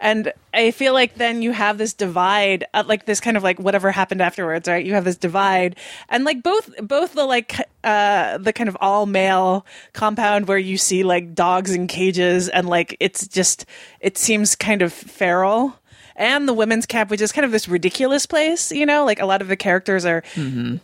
And 0.00 0.32
i 0.52 0.70
feel 0.70 0.92
like 0.92 1.14
then 1.14 1.40
you 1.40 1.52
have 1.52 1.78
this 1.78 1.92
divide 1.94 2.64
uh, 2.74 2.84
like 2.86 3.06
this 3.06 3.20
kind 3.20 3.36
of 3.36 3.42
like 3.42 3.58
whatever 3.58 3.90
happened 3.90 4.20
afterwards 4.20 4.68
right? 4.68 4.84
You 4.84 4.94
have 4.94 5.04
this 5.04 5.16
divide. 5.16 5.76
And 6.08 6.24
like 6.24 6.42
both 6.42 6.70
both 6.82 7.14
the 7.14 7.24
like 7.24 7.54
uh 7.84 8.38
the 8.38 8.52
kind 8.52 8.68
of 8.68 8.76
all 8.80 9.06
male 9.06 9.64
compound 9.92 10.48
where 10.48 10.58
you 10.58 10.78
see 10.78 11.04
like 11.04 11.34
dogs 11.34 11.74
in 11.74 11.86
cages 11.86 12.48
and 12.48 12.68
like 12.68 12.96
it's 12.98 13.26
just 13.28 13.66
it 14.00 14.18
seems 14.18 14.56
kind 14.56 14.82
of 14.82 14.92
feral 14.92 15.78
and 16.16 16.48
the 16.48 16.54
women's 16.54 16.86
camp, 16.86 17.10
which 17.10 17.20
is 17.20 17.32
kind 17.32 17.44
of 17.44 17.50
this 17.50 17.68
ridiculous 17.68 18.26
place, 18.26 18.70
you 18.70 18.86
know, 18.86 19.04
like 19.04 19.20
a 19.20 19.26
lot 19.26 19.42
of 19.42 19.48
the 19.48 19.56
characters 19.56 20.04
are 20.04 20.22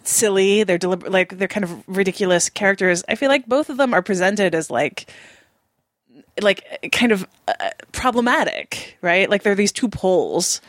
silly. 0.04 0.64
They're 0.64 0.78
deliberate, 0.78 1.12
like 1.12 1.38
they're 1.38 1.48
kind 1.48 1.64
of 1.64 1.84
ridiculous 1.88 2.48
characters. 2.48 3.04
I 3.08 3.14
feel 3.14 3.28
like 3.28 3.46
both 3.46 3.70
of 3.70 3.76
them 3.76 3.94
are 3.94 4.02
presented 4.02 4.54
as 4.54 4.70
like, 4.70 5.12
like 6.40 6.90
kind 6.92 7.12
of 7.12 7.26
uh, 7.48 7.70
problematic, 7.92 8.96
right? 9.02 9.28
Like 9.28 9.42
they're 9.42 9.54
these 9.54 9.72
two 9.72 9.88
poles. 9.88 10.60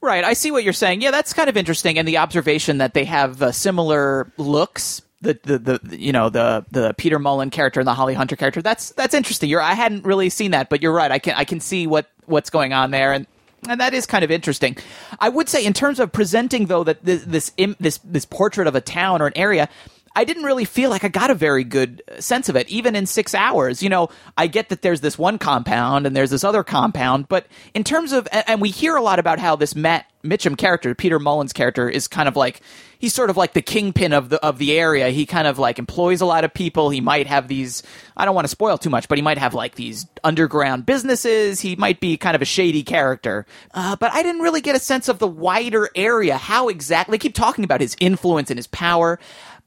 Right, 0.00 0.22
I 0.22 0.34
see 0.34 0.52
what 0.52 0.62
you're 0.62 0.72
saying. 0.72 1.02
Yeah, 1.02 1.10
that's 1.10 1.32
kind 1.32 1.48
of 1.48 1.56
interesting, 1.56 1.98
and 1.98 2.06
the 2.06 2.18
observation 2.18 2.78
that 2.78 2.94
they 2.94 3.04
have 3.04 3.42
uh, 3.42 3.50
similar 3.50 4.32
looks. 4.36 5.02
The, 5.22 5.36
the 5.42 5.58
the 5.58 5.98
you 5.98 6.12
know 6.12 6.30
the 6.30 6.64
the 6.70 6.94
Peter 6.96 7.18
Mullan 7.18 7.50
character 7.50 7.80
and 7.80 7.86
the 7.88 7.94
Holly 7.94 8.14
Hunter 8.14 8.36
character. 8.36 8.62
That's 8.62 8.90
that's 8.90 9.12
interesting. 9.12 9.50
You're 9.50 9.60
I 9.60 9.74
hadn't 9.74 10.04
really 10.04 10.30
seen 10.30 10.52
that, 10.52 10.68
but 10.68 10.82
you're 10.82 10.92
right. 10.92 11.10
I 11.10 11.18
can 11.18 11.34
I 11.34 11.42
can 11.42 11.58
see 11.58 11.88
what 11.88 12.08
what's 12.26 12.48
going 12.48 12.72
on 12.72 12.92
there, 12.92 13.12
and 13.12 13.26
and 13.70 13.80
that 13.80 13.94
is 13.94 14.06
kind 14.06 14.24
of 14.24 14.30
interesting. 14.30 14.76
I 15.20 15.28
would 15.28 15.48
say 15.48 15.64
in 15.64 15.72
terms 15.72 16.00
of 16.00 16.12
presenting 16.12 16.66
though 16.66 16.84
that 16.84 17.04
this 17.04 17.24
this 17.24 17.52
this 17.78 17.98
this 17.98 18.24
portrait 18.24 18.66
of 18.66 18.74
a 18.74 18.80
town 18.80 19.22
or 19.22 19.26
an 19.26 19.36
area. 19.36 19.68
I 20.14 20.24
didn't 20.24 20.44
really 20.44 20.64
feel 20.64 20.90
like 20.90 21.04
I 21.04 21.08
got 21.08 21.30
a 21.30 21.34
very 21.34 21.64
good 21.64 22.02
uh, 22.10 22.20
sense 22.20 22.48
of 22.48 22.56
it, 22.56 22.68
even 22.68 22.96
in 22.96 23.06
six 23.06 23.34
hours. 23.34 23.82
You 23.82 23.88
know, 23.88 24.08
I 24.36 24.46
get 24.46 24.68
that 24.70 24.82
there's 24.82 25.00
this 25.00 25.18
one 25.18 25.38
compound 25.38 26.06
and 26.06 26.14
there's 26.14 26.30
this 26.30 26.44
other 26.44 26.62
compound, 26.64 27.28
but 27.28 27.46
in 27.74 27.84
terms 27.84 28.12
of, 28.12 28.26
and, 28.32 28.60
we 28.60 28.70
hear 28.70 28.96
a 28.96 29.02
lot 29.02 29.20
about 29.20 29.38
how 29.38 29.54
this 29.54 29.76
Matt 29.76 30.06
Mitcham 30.22 30.56
character, 30.56 30.94
Peter 30.94 31.18
Mullan's 31.18 31.52
character, 31.52 31.88
is 31.88 32.08
kind 32.08 32.28
of 32.28 32.34
like 32.34 32.60
he's 32.98 33.14
sort 33.14 33.30
of 33.30 33.36
like 33.36 33.52
the 33.52 33.62
kingpin 33.62 34.12
of 34.12 34.28
the 34.28 34.44
of 34.44 34.58
the 34.58 34.76
area. 34.76 35.10
He 35.10 35.26
kind 35.26 35.46
of 35.46 35.58
like 35.58 35.78
employs 35.78 36.20
a 36.20 36.26
lot 36.26 36.44
of 36.44 36.52
people. 36.52 36.90
He 36.90 37.00
might 37.00 37.26
have 37.26 37.48
these. 37.48 37.82
I 38.16 38.24
don't 38.24 38.34
want 38.34 38.44
to 38.44 38.50
spoil 38.50 38.78
too 38.78 38.90
much, 38.90 39.08
but 39.08 39.16
he 39.18 39.22
might 39.22 39.38
have 39.38 39.54
like 39.54 39.76
these 39.76 40.06
underground 40.24 40.86
businesses. 40.86 41.60
He 41.60 41.76
might 41.76 42.00
be 42.00 42.16
kind 42.16 42.34
of 42.34 42.42
a 42.42 42.46
shady 42.46 42.82
character. 42.82 43.46
Uh, 43.72 43.96
but 43.96 44.12
I 44.12 44.22
didn't 44.22 44.42
really 44.42 44.60
get 44.60 44.74
a 44.74 44.80
sense 44.80 45.08
of 45.08 45.18
the 45.18 45.28
wider 45.28 45.88
area. 45.94 46.36
How 46.36 46.68
exactly? 46.68 47.14
They 47.14 47.18
keep 47.18 47.34
talking 47.34 47.64
about 47.64 47.80
his 47.80 47.96
influence 48.00 48.50
and 48.50 48.58
his 48.58 48.66
power, 48.66 49.18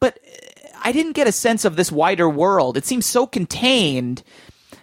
but 0.02 0.20
I 0.84 0.92
didn't 0.92 1.14
get 1.14 1.28
a 1.28 1.32
sense 1.32 1.64
of 1.64 1.78
this 1.78 1.92
wider 1.92 2.30
world. 2.30 2.76
It 2.76 2.86
seems 2.86 3.06
so 3.06 3.26
contained 3.26 4.24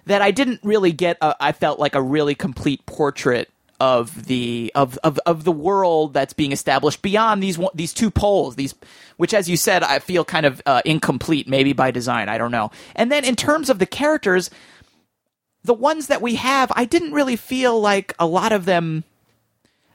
that 0.06 0.22
I 0.22 0.30
didn't 0.30 0.60
really 0.62 0.92
get. 0.92 1.18
A, 1.20 1.36
I 1.38 1.52
felt 1.52 1.78
like 1.78 1.94
a 1.94 2.00
really 2.00 2.34
complete 2.34 2.86
portrait 2.86 3.50
of 3.80 4.26
the 4.26 4.72
of, 4.74 4.98
of 5.04 5.20
of 5.26 5.44
the 5.44 5.52
world 5.52 6.14
that's 6.14 6.32
being 6.32 6.52
established 6.52 7.02
beyond 7.02 7.42
these 7.42 7.58
these 7.74 7.92
two 7.92 8.10
poles. 8.10 8.56
These, 8.56 8.74
which, 9.18 9.34
as 9.34 9.50
you 9.50 9.56
said, 9.56 9.82
I 9.82 9.98
feel 9.98 10.24
kind 10.24 10.46
of 10.46 10.62
uh, 10.64 10.82
incomplete, 10.84 11.48
maybe 11.48 11.72
by 11.72 11.90
design. 11.90 12.28
I 12.28 12.38
don't 12.38 12.52
know. 12.52 12.70
And 12.94 13.12
then 13.12 13.24
in 13.24 13.36
terms 13.36 13.68
of 13.68 13.78
the 13.78 13.86
characters, 13.86 14.50
the 15.64 15.74
ones 15.74 16.06
that 16.06 16.22
we 16.22 16.36
have, 16.36 16.72
I 16.74 16.84
didn't 16.84 17.12
really 17.12 17.36
feel 17.36 17.78
like 17.80 18.14
a 18.18 18.26
lot 18.26 18.52
of 18.52 18.64
them. 18.64 19.04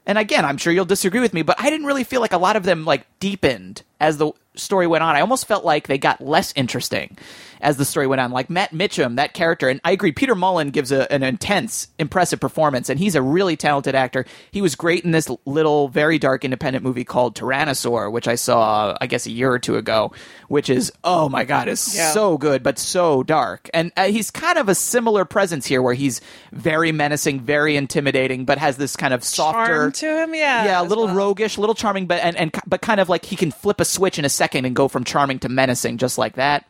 And 0.05 0.17
again, 0.17 0.43
I'm 0.43 0.57
sure 0.57 0.73
you'll 0.73 0.83
disagree 0.83 1.21
with 1.21 1.33
me, 1.33 1.43
but 1.43 1.59
I 1.59 1.69
didn't 1.69 1.87
really 1.87 2.03
feel 2.03 2.19
like 2.19 2.33
a 2.33 2.37
lot 2.37 2.57
of 2.57 2.63
them 2.63 2.83
like 2.83 3.07
deepened 3.19 3.83
as 4.01 4.17
the 4.17 4.33
story 4.55 4.87
went 4.87 5.03
on. 5.03 5.15
I 5.15 5.21
almost 5.21 5.47
felt 5.47 5.65
like 5.65 5.87
they 5.87 5.97
got 5.97 6.21
less 6.21 6.53
interesting 6.55 7.17
as 7.63 7.77
the 7.77 7.85
story 7.85 8.05
went 8.05 8.21
on. 8.21 8.31
Like 8.31 8.49
Matt 8.49 8.73
Mitcham, 8.73 9.15
that 9.15 9.33
character, 9.33 9.69
and 9.69 9.81
I 9.83 9.91
agree, 9.91 10.11
Peter 10.11 10.35
Mullan 10.35 10.71
gives 10.71 10.91
a, 10.91 11.11
an 11.11 11.23
intense, 11.23 11.87
impressive 11.97 12.39
performance, 12.39 12.89
and 12.89 12.99
he's 12.99 13.15
a 13.15 13.21
really 13.21 13.55
talented 13.55 13.95
actor. 13.95 14.25
He 14.51 14.61
was 14.61 14.75
great 14.75 15.03
in 15.03 15.11
this 15.11 15.29
little, 15.45 15.87
very 15.87 16.19
dark 16.19 16.45
independent 16.45 16.83
movie 16.83 17.03
called 17.03 17.35
Tyrannosaur, 17.35 18.11
which 18.11 18.27
I 18.27 18.35
saw, 18.35 18.95
I 19.01 19.07
guess, 19.07 19.25
a 19.25 19.31
year 19.31 19.51
or 19.51 19.59
two 19.59 19.77
ago, 19.77 20.11
which 20.49 20.69
is, 20.69 20.91
oh 21.03 21.29
my 21.29 21.43
God, 21.45 21.67
is 21.67 21.95
Yeah. 21.95 22.11
so 22.11 22.37
good, 22.37 22.61
but 22.63 22.77
so 22.77 23.23
dark. 23.23 23.69
And 23.73 23.91
uh, 23.97 24.05
he's 24.05 24.29
kind 24.29 24.57
of 24.59 24.69
a 24.69 24.75
similar 24.75 25.25
presence 25.25 25.65
here 25.65 25.81
where 25.81 25.93
he's 25.95 26.21
very 26.51 26.91
menacing, 26.91 27.39
very 27.41 27.75
intimidating, 27.75 28.45
but 28.45 28.57
has 28.57 28.77
this 28.77 28.95
kind 28.95 29.13
of 29.13 29.23
softer 29.23 29.53
Charm 29.73 29.91
to 29.93 30.23
him, 30.23 30.35
yeah. 30.35 30.65
yeah, 30.65 30.81
a 30.81 30.83
little 30.83 31.05
well. 31.05 31.15
roguish, 31.15 31.57
a 31.57 31.61
little 31.61 31.75
charming, 31.75 32.05
but 32.05 32.21
and, 32.21 32.35
and 32.35 32.51
but 32.67 32.81
kind 32.81 32.99
of 32.99 33.09
like 33.09 33.25
he 33.25 33.35
can 33.35 33.51
flip 33.51 33.79
a 33.79 33.85
switch 33.85 34.19
in 34.19 34.25
a 34.25 34.29
second 34.29 34.65
and 34.65 34.75
go 34.75 34.87
from 34.87 35.03
charming 35.03 35.39
to 35.39 35.49
menacing 35.49 35.97
just 35.97 36.17
like 36.17 36.35
that. 36.35 36.65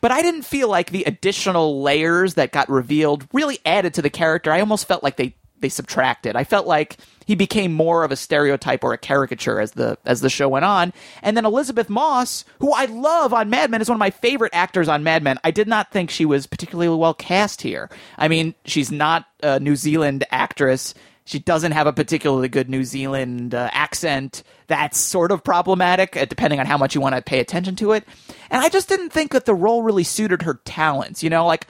But 0.00 0.12
I 0.12 0.22
didn't 0.22 0.42
feel 0.42 0.68
like 0.68 0.90
the 0.90 1.04
additional 1.04 1.82
layers 1.82 2.34
that 2.34 2.52
got 2.52 2.68
revealed 2.68 3.26
really 3.32 3.58
added 3.64 3.94
to 3.94 4.02
the 4.02 4.10
character. 4.10 4.52
I 4.52 4.60
almost 4.60 4.86
felt 4.86 5.02
like 5.02 5.16
they 5.16 5.34
they 5.60 5.68
subtracted. 5.68 6.36
I 6.36 6.44
felt 6.44 6.66
like 6.66 6.98
he 7.26 7.34
became 7.34 7.72
more 7.72 8.04
of 8.04 8.12
a 8.12 8.16
stereotype 8.16 8.84
or 8.84 8.92
a 8.92 8.98
caricature 8.98 9.60
as 9.60 9.72
the 9.72 9.98
as 10.04 10.20
the 10.20 10.30
show 10.30 10.48
went 10.48 10.64
on. 10.64 10.92
And 11.22 11.36
then 11.36 11.44
Elisabeth 11.44 11.88
Moss, 11.88 12.44
who 12.60 12.72
I 12.72 12.86
love 12.86 13.34
on 13.34 13.50
Mad 13.50 13.70
Men, 13.70 13.80
is 13.80 13.88
one 13.88 13.96
of 13.96 14.00
my 14.00 14.10
favorite 14.10 14.54
actors 14.54 14.88
on 14.88 15.02
Mad 15.02 15.22
Men. 15.22 15.38
I 15.44 15.50
did 15.50 15.68
not 15.68 15.90
think 15.90 16.10
she 16.10 16.24
was 16.24 16.46
particularly 16.46 16.96
well 16.96 17.14
cast 17.14 17.62
here. 17.62 17.90
I 18.16 18.28
mean, 18.28 18.54
she's 18.64 18.90
not 18.90 19.26
a 19.42 19.60
New 19.60 19.76
Zealand 19.76 20.24
actress. 20.30 20.94
She 21.28 21.38
doesn't 21.38 21.72
have 21.72 21.86
a 21.86 21.92
particularly 21.92 22.48
good 22.48 22.70
New 22.70 22.84
Zealand 22.84 23.54
uh, 23.54 23.68
accent. 23.72 24.42
That's 24.66 24.96
sort 24.96 25.30
of 25.30 25.44
problematic, 25.44 26.16
uh, 26.16 26.24
depending 26.24 26.58
on 26.58 26.64
how 26.64 26.78
much 26.78 26.94
you 26.94 27.02
want 27.02 27.16
to 27.16 27.20
pay 27.20 27.38
attention 27.38 27.76
to 27.76 27.92
it. 27.92 28.04
And 28.48 28.64
I 28.64 28.70
just 28.70 28.88
didn't 28.88 29.10
think 29.10 29.32
that 29.32 29.44
the 29.44 29.54
role 29.54 29.82
really 29.82 30.04
suited 30.04 30.40
her 30.40 30.54
talents. 30.64 31.22
You 31.22 31.28
know, 31.28 31.44
like 31.44 31.66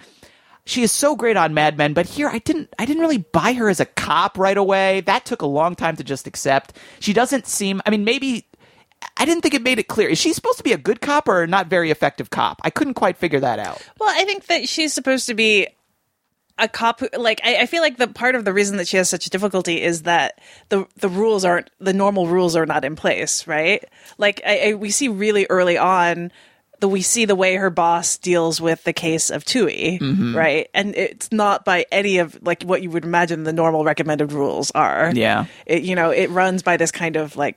she 0.64 0.84
is 0.84 0.92
so 0.92 1.16
great 1.16 1.36
on 1.36 1.54
Mad 1.54 1.76
Men, 1.76 1.92
but 1.92 2.06
here 2.06 2.28
I 2.28 2.38
didn't 2.38 2.72
I 2.78 2.84
didn't 2.84 3.02
really 3.02 3.18
buy 3.18 3.52
her 3.54 3.68
as 3.68 3.80
a 3.80 3.84
cop 3.84 4.38
right 4.38 4.56
away. 4.56 5.00
That 5.00 5.24
took 5.24 5.42
a 5.42 5.46
long 5.46 5.74
time 5.74 5.96
to 5.96 6.04
just 6.04 6.28
accept. 6.28 6.76
She 7.00 7.12
doesn't 7.12 7.48
seem 7.48 7.82
I 7.84 7.90
mean 7.90 8.04
maybe 8.04 8.46
I 9.16 9.24
didn't 9.24 9.42
think 9.42 9.54
it 9.54 9.62
made 9.62 9.80
it 9.80 9.88
clear. 9.88 10.08
Is 10.08 10.18
she 10.18 10.32
supposed 10.34 10.58
to 10.58 10.64
be 10.64 10.72
a 10.72 10.78
good 10.78 11.00
cop 11.00 11.26
or 11.26 11.42
a 11.42 11.48
not 11.48 11.66
very 11.66 11.90
effective 11.90 12.30
cop? 12.30 12.60
I 12.62 12.70
couldn't 12.70 12.94
quite 12.94 13.16
figure 13.16 13.40
that 13.40 13.58
out. 13.58 13.84
Well, 13.98 14.08
I 14.08 14.24
think 14.24 14.46
that 14.46 14.68
she's 14.68 14.92
supposed 14.92 15.26
to 15.26 15.34
be 15.34 15.66
a 16.58 16.68
cop 16.68 17.00
who, 17.00 17.08
like 17.16 17.40
I, 17.44 17.58
I 17.62 17.66
feel 17.66 17.82
like 17.82 17.96
the 17.96 18.08
part 18.08 18.34
of 18.34 18.44
the 18.44 18.52
reason 18.52 18.76
that 18.78 18.88
she 18.88 18.96
has 18.96 19.08
such 19.08 19.26
difficulty 19.26 19.80
is 19.82 20.02
that 20.02 20.40
the 20.68 20.86
the 20.96 21.08
rules 21.08 21.44
aren't 21.44 21.70
the 21.80 21.92
normal 21.92 22.26
rules 22.26 22.56
are 22.56 22.66
not 22.66 22.84
in 22.84 22.96
place, 22.96 23.46
right? 23.46 23.84
Like 24.18 24.40
I, 24.46 24.70
I, 24.70 24.74
we 24.74 24.90
see 24.90 25.08
really 25.08 25.46
early 25.48 25.78
on 25.78 26.32
the 26.80 26.88
we 26.88 27.02
see 27.02 27.24
the 27.24 27.34
way 27.34 27.56
her 27.56 27.70
boss 27.70 28.16
deals 28.18 28.60
with 28.60 28.84
the 28.84 28.92
case 28.92 29.30
of 29.30 29.44
Tui, 29.44 29.98
Mhm. 30.00 30.34
right? 30.34 30.68
And 30.74 30.94
it's 30.94 31.32
not 31.32 31.64
by 31.64 31.86
any 31.90 32.18
of 32.18 32.38
like 32.42 32.62
what 32.62 32.82
you 32.82 32.90
would 32.90 33.04
imagine 33.04 33.42
the 33.44 33.52
normal 33.52 33.84
recommended 33.84 34.32
rules 34.32 34.70
are. 34.72 35.10
Yeah. 35.14 35.46
It, 35.66 35.82
you 35.82 35.96
know, 35.96 36.10
it 36.10 36.30
runs 36.30 36.62
by 36.62 36.76
this 36.76 36.92
kind 36.92 37.16
of 37.16 37.34
like 37.36 37.56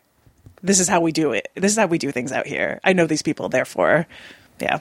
this 0.63 0.79
is 0.79 0.87
how 0.87 1.01
we 1.01 1.11
do 1.11 1.33
it. 1.33 1.49
This 1.55 1.71
is 1.71 1.77
how 1.77 1.85
we 1.87 1.97
do 1.99 2.11
things 2.11 2.31
out 2.31 2.47
here. 2.47 2.79
I 2.83 2.93
know 2.93 3.05
these 3.07 3.21
people, 3.23 3.49
therefore, 3.49 4.07
yeah. 4.59 4.79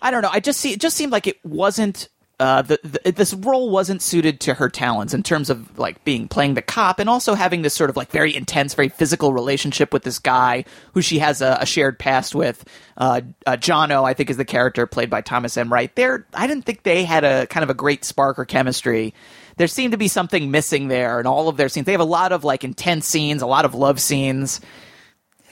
I 0.00 0.10
don't 0.10 0.22
know. 0.22 0.30
I 0.32 0.40
just 0.40 0.60
see 0.60 0.72
it 0.72 0.80
just 0.80 0.96
seemed 0.96 1.12
like 1.12 1.26
it 1.26 1.44
wasn't 1.44 2.08
uh, 2.40 2.62
the, 2.62 2.80
the 2.82 3.12
this 3.12 3.32
role 3.32 3.70
wasn't 3.70 4.02
suited 4.02 4.40
to 4.40 4.54
her 4.54 4.68
talents 4.68 5.14
in 5.14 5.22
terms 5.22 5.50
of 5.50 5.78
like 5.78 6.04
being 6.04 6.26
playing 6.26 6.54
the 6.54 6.62
cop 6.62 6.98
and 6.98 7.08
also 7.08 7.34
having 7.34 7.62
this 7.62 7.74
sort 7.74 7.90
of 7.90 7.96
like 7.96 8.10
very 8.10 8.34
intense, 8.34 8.74
very 8.74 8.88
physical 8.88 9.32
relationship 9.32 9.92
with 9.92 10.02
this 10.02 10.18
guy 10.18 10.64
who 10.94 11.00
she 11.00 11.20
has 11.20 11.40
a, 11.40 11.58
a 11.60 11.66
shared 11.66 11.98
past 11.98 12.34
with. 12.34 12.64
Uh, 12.96 13.20
uh, 13.46 13.52
Johnno, 13.52 14.04
I 14.04 14.14
think, 14.14 14.30
is 14.30 14.36
the 14.36 14.44
character 14.44 14.86
played 14.86 15.10
by 15.10 15.20
Thomas 15.20 15.56
M. 15.56 15.72
Wright. 15.72 15.94
There, 15.94 16.26
I 16.34 16.46
didn't 16.46 16.64
think 16.64 16.82
they 16.82 17.04
had 17.04 17.22
a 17.24 17.46
kind 17.46 17.62
of 17.62 17.70
a 17.70 17.74
great 17.74 18.04
spark 18.04 18.38
or 18.38 18.44
chemistry. 18.44 19.14
There 19.56 19.68
seemed 19.68 19.92
to 19.92 19.98
be 19.98 20.08
something 20.08 20.50
missing 20.50 20.88
there 20.88 21.20
in 21.20 21.26
all 21.26 21.48
of 21.48 21.56
their 21.56 21.68
scenes. 21.68 21.86
They 21.86 21.92
have 21.92 22.00
a 22.00 22.04
lot 22.04 22.32
of 22.32 22.42
like 22.42 22.64
intense 22.64 23.06
scenes, 23.06 23.42
a 23.42 23.46
lot 23.46 23.64
of 23.64 23.74
love 23.74 24.00
scenes. 24.00 24.60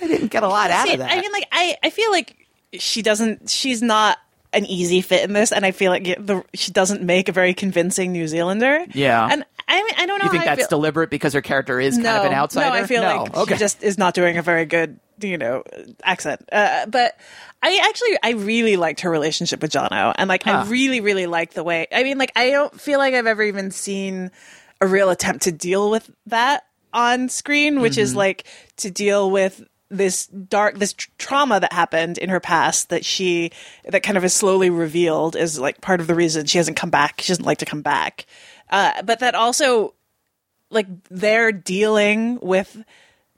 I 0.00 0.08
didn't 0.08 0.32
get 0.32 0.42
a 0.42 0.48
lot 0.48 0.72
out 0.72 0.88
See, 0.88 0.94
of 0.94 0.98
that. 0.98 1.12
I 1.12 1.20
mean, 1.20 1.30
like 1.32 1.46
I, 1.52 1.76
I 1.84 1.90
feel 1.90 2.10
like 2.10 2.48
she 2.72 3.02
doesn't. 3.02 3.48
She's 3.48 3.82
not 3.82 4.18
an 4.52 4.66
easy 4.66 5.00
fit 5.00 5.22
in 5.24 5.32
this, 5.32 5.52
and 5.52 5.64
I 5.64 5.70
feel 5.70 5.90
like 5.90 6.04
the, 6.04 6.44
she 6.54 6.72
doesn't 6.72 7.02
make 7.02 7.28
a 7.28 7.32
very 7.32 7.54
convincing 7.54 8.12
New 8.12 8.28
Zealander. 8.28 8.84
Yeah. 8.92 9.28
and 9.30 9.44
I 9.68 9.76
mean, 9.82 9.94
I 9.98 10.06
don't 10.06 10.18
know. 10.18 10.24
you 10.26 10.30
think 10.30 10.44
that's 10.44 10.60
feel. 10.62 10.68
deliberate 10.68 11.08
because 11.10 11.32
her 11.32 11.40
character 11.40 11.80
is 11.80 11.94
kind 11.96 12.06
of 12.06 12.24
an 12.26 12.32
outsider? 12.34 12.68
No, 12.68 12.82
I 12.82 12.86
feel 12.86 13.02
like 13.02 13.34
okay. 13.36 13.54
she 13.54 13.58
just 13.58 13.82
is 13.82 13.96
not 13.96 14.12
doing 14.14 14.36
a 14.36 14.42
very 14.42 14.66
good, 14.66 15.00
you 15.20 15.38
know, 15.38 15.62
accent. 16.04 16.46
Uh, 16.52 16.84
but 16.86 17.18
I 17.62 17.80
actually, 17.88 18.18
I 18.22 18.30
really 18.42 18.76
liked 18.76 19.00
her 19.00 19.10
relationship 19.10 19.62
with 19.62 19.72
Johnno, 19.72 20.12
and 20.16 20.28
like, 20.28 20.42
Huh. 20.42 20.64
I 20.66 20.68
really, 20.68 21.00
really 21.00 21.26
liked 21.26 21.54
the 21.54 21.64
way. 21.64 21.86
I 21.90 22.02
mean, 22.02 22.18
like, 22.18 22.32
I 22.36 22.50
don't 22.50 22.78
feel 22.78 22.98
like 22.98 23.14
I've 23.14 23.26
ever 23.26 23.42
even 23.42 23.70
seen 23.70 24.30
a 24.80 24.86
real 24.86 25.08
attempt 25.10 25.44
to 25.44 25.52
deal 25.52 25.90
with 25.90 26.10
that 26.26 26.64
on 26.92 27.30
screen, 27.30 27.80
which 27.80 27.96
is 27.96 28.12
Mhm. 28.12 28.16
like 28.16 28.44
to 28.78 28.90
deal 28.90 29.30
with 29.30 29.62
this 29.92 30.26
dark 30.26 30.78
this 30.78 30.94
tr- 30.94 31.10
trauma 31.18 31.60
that 31.60 31.72
happened 31.72 32.18
in 32.18 32.30
her 32.30 32.40
past 32.40 32.88
that 32.88 33.04
she 33.04 33.52
that 33.84 34.02
kind 34.02 34.16
of 34.16 34.24
is 34.24 34.32
slowly 34.32 34.70
revealed 34.70 35.36
is 35.36 35.58
like 35.58 35.80
part 35.80 36.00
of 36.00 36.06
the 36.06 36.14
reason 36.14 36.46
she 36.46 36.58
hasn't 36.58 36.76
come 36.76 36.90
back. 36.90 37.20
She 37.20 37.28
doesn't 37.28 37.44
like 37.44 37.58
to 37.58 37.66
come 37.66 37.82
back. 37.82 38.26
Uh, 38.70 39.02
but 39.02 39.20
that 39.20 39.34
also 39.34 39.94
like 40.70 40.86
they're 41.10 41.52
dealing 41.52 42.40
with 42.40 42.82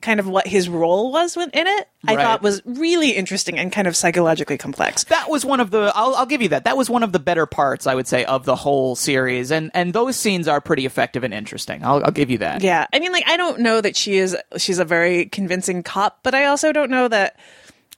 kind 0.05 0.21
of 0.21 0.29
what 0.29 0.47
his 0.47 0.69
role 0.69 1.11
was 1.11 1.35
in 1.37 1.49
it 1.55 1.89
i 2.07 2.15
Right. 2.15 2.23
thought 2.23 2.43
was 2.43 2.61
really 2.67 3.13
interesting 3.13 3.59
and 3.59 3.73
kind 3.73 3.89
of 3.89 3.97
psychologically 3.97 4.59
complex. 4.59 5.05
That 5.05 5.31
was 5.31 5.45
one 5.47 5.59
of 5.61 5.71
the 5.71 5.91
I'll, 5.95 6.15
I'll 6.15 6.27
give 6.27 6.43
you 6.43 6.51
that. 6.51 6.65
That 6.65 6.77
was 6.77 6.91
one 6.91 7.03
of 7.03 7.13
the 7.13 7.19
better 7.19 7.47
parts 7.47 7.87
i 7.87 7.95
would 7.95 8.07
say 8.07 8.25
of 8.27 8.45
the 8.45 8.55
whole 8.55 8.95
series. 8.95 9.51
And 9.51 9.71
and 9.73 9.95
those 9.95 10.15
scenes 10.17 10.47
are 10.47 10.61
pretty 10.61 10.85
effective 10.85 11.25
and 11.25 11.33
interesting. 11.33 11.83
I'll, 11.83 12.05
I'll 12.05 12.11
give 12.21 12.31
you 12.31 12.39
that. 12.39 12.63
Yeah, 12.63 12.87
I 12.93 12.99
mean, 13.01 13.11
like 13.13 13.25
I 13.27 13.37
don't 13.39 13.61
know 13.61 13.81
that 13.81 13.97
she 13.97 14.19
is 14.19 14.37
she's 14.59 14.79
a 14.79 14.85
very 14.85 15.25
convincing 15.27 15.83
cop, 15.83 16.19
but 16.23 16.35
I 16.35 16.45
also 16.45 16.71
don't 16.73 16.91
know 16.91 17.09
that 17.09 17.39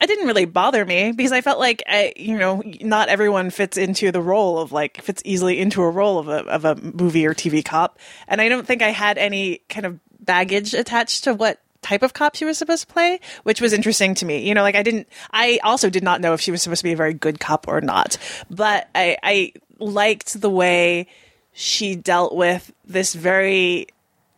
it 0.01 0.07
didn't 0.07 0.27
really 0.29 0.45
bother 0.45 0.85
me 0.85 1.11
because 1.13 1.33
I 1.33 1.41
felt 1.41 1.59
like 1.59 1.83
I, 1.89 2.13
you 2.17 2.39
know, 2.39 2.63
not 2.83 3.09
everyone 3.09 3.51
fits 3.51 3.77
into 3.77 4.13
the 4.13 4.21
role 4.23 4.59
of 4.61 4.71
like 4.71 5.01
fits 5.03 5.23
easily 5.25 5.59
into 5.59 5.83
a 5.83 5.91
role 5.91 6.19
of 6.21 6.29
a 6.29 6.39
of 6.47 6.65
a 6.65 6.77
movie 6.77 7.27
or 7.27 7.35
TV 7.35 7.65
cop, 7.65 7.99
and 8.29 8.41
I 8.41 8.49
don't 8.49 8.67
think 8.67 8.83
I 8.83 8.91
had 8.91 9.19
any 9.19 9.63
kind 9.69 9.87
of 9.87 9.99
baggage 10.21 10.75
attached 10.75 11.25
to 11.25 11.35
what 11.35 11.61
type 11.87 12.03
of 12.03 12.13
cop 12.13 12.35
she 12.35 12.45
was 12.45 12.59
supposed 12.59 12.87
to 12.89 12.93
play, 12.93 13.21
which 13.45 13.61
was 13.61 13.73
interesting 13.73 14.15
to 14.17 14.27
me. 14.27 14.47
You 14.47 14.55
know, 14.55 14.63
like 14.63 14.75
I 14.75 14.83
didn't, 14.83 15.09
I 15.31 15.61
also 15.63 15.89
did 15.89 16.03
not 16.03 16.21
know 16.21 16.35
if 16.35 16.41
she 16.41 16.51
was 16.51 16.63
supposed 16.63 16.81
to 16.81 16.85
be 16.85 16.93
a 16.93 16.97
very 16.97 17.15
good 17.15 17.39
cop 17.41 17.69
or 17.69 17.81
not, 17.81 18.19
but 18.51 18.89
I, 18.95 19.17
I 19.23 19.53
liked 19.79 20.41
the 20.41 20.51
way 20.51 21.07
she 21.53 21.95
dealt 21.95 22.35
with 22.35 22.73
this 22.85 23.15
very 23.15 23.87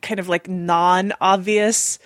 kind 0.02 0.20
of 0.20 0.28
like 0.28 0.48
non-obvious 0.48 1.98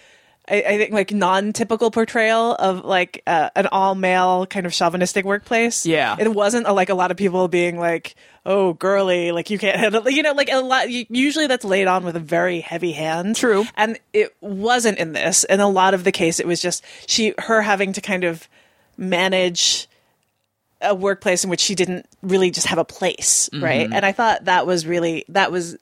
I, 0.48 0.56
I 0.56 0.76
think 0.78 0.92
like 0.92 1.12
non-typical 1.12 1.90
portrayal 1.92 2.54
of 2.56 2.84
like 2.84 3.22
uh, 3.28 3.50
an 3.54 3.68
all-male 3.68 4.46
kind 4.46 4.66
of 4.66 4.72
chauvinistic 4.72 5.24
workplace. 5.24 5.86
Yeah. 5.86 6.16
it 6.18 6.34
wasn't 6.34 6.66
uh, 6.66 6.72
like 6.74 6.88
a 6.88 6.94
lot 6.94 7.10
of 7.12 7.16
people 7.16 7.46
being 7.46 7.78
like, 7.78 8.16
"Oh, 8.44 8.72
girly, 8.72 9.30
like 9.30 9.50
you 9.50 9.58
can't 9.58 9.78
handle," 9.78 10.08
you 10.10 10.22
know, 10.22 10.32
like 10.32 10.50
a 10.50 10.60
lot. 10.60 10.88
Usually, 10.90 11.46
that's 11.46 11.64
laid 11.64 11.86
on 11.86 12.04
with 12.04 12.16
a 12.16 12.20
very 12.20 12.60
heavy 12.60 12.90
hand. 12.92 13.36
True, 13.36 13.64
and 13.76 13.98
it 14.12 14.34
wasn't 14.40 14.98
in 14.98 15.12
this. 15.12 15.44
In 15.44 15.60
a 15.60 15.68
lot 15.68 15.94
of 15.94 16.02
the 16.02 16.12
case, 16.12 16.40
it 16.40 16.46
was 16.46 16.60
just 16.60 16.84
she, 17.06 17.34
her 17.38 17.62
having 17.62 17.92
to 17.92 18.00
kind 18.00 18.24
of 18.24 18.48
manage 18.96 19.88
a 20.80 20.94
workplace 20.94 21.44
in 21.44 21.50
which 21.50 21.60
she 21.60 21.76
didn't 21.76 22.06
really 22.22 22.50
just 22.50 22.66
have 22.66 22.78
a 22.78 22.84
place, 22.84 23.48
right? 23.52 23.88
Mhm. 23.88 23.94
And 23.94 24.04
I 24.04 24.10
thought 24.10 24.46
that 24.46 24.66
was 24.66 24.84
really 24.86 25.24
that 25.28 25.52
was 25.52 25.76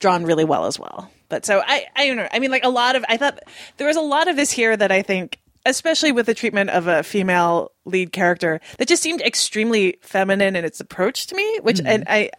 drawn 0.00 0.24
really 0.24 0.44
well 0.44 0.66
as 0.66 0.78
well. 0.80 1.08
But 1.30 1.46
so 1.46 1.62
I 1.64 1.86
I 1.96 2.06
don't 2.06 2.18
know. 2.18 2.28
I 2.30 2.38
mean 2.38 2.50
like 2.50 2.64
a 2.64 2.68
lot 2.68 2.96
of 2.96 3.04
I 3.08 3.16
thought 3.16 3.38
there 3.78 3.86
was 3.86 3.96
a 3.96 4.02
lot 4.02 4.28
of 4.28 4.36
this 4.36 4.50
here 4.50 4.76
that 4.76 4.92
I 4.92 5.00
think 5.00 5.38
especially 5.64 6.12
with 6.12 6.26
the 6.26 6.34
treatment 6.34 6.70
of 6.70 6.86
a 6.86 7.02
female 7.02 7.72
lead 7.86 8.12
character 8.12 8.60
that 8.78 8.88
just 8.88 9.02
seemed 9.02 9.22
extremely 9.22 9.98
feminine 10.02 10.56
in 10.56 10.64
its 10.64 10.80
approach 10.80 11.26
to 11.28 11.34
me, 11.34 11.60
which 11.62 11.76
mm-hmm. 11.76 11.86
and 11.86 12.04
I 12.06 12.30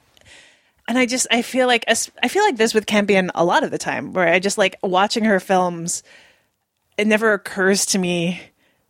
and 0.87 0.99
I 0.99 1.07
just 1.07 1.25
I 1.31 1.41
feel 1.41 1.65
like 1.65 1.85
I 1.87 2.27
feel 2.27 2.43
like 2.43 2.57
this 2.57 2.75
with 2.75 2.85
Campion 2.85 3.31
a 3.33 3.43
lot 3.43 3.63
of 3.63 3.71
the 3.71 3.79
time 3.79 4.13
where 4.13 4.27
I 4.27 4.39
just 4.39 4.59
like 4.59 4.77
watching 4.83 5.23
her 5.23 5.39
films 5.39 6.03
it 6.97 7.07
never 7.07 7.33
occurs 7.33 7.85
to 7.87 7.97
me 7.97 8.39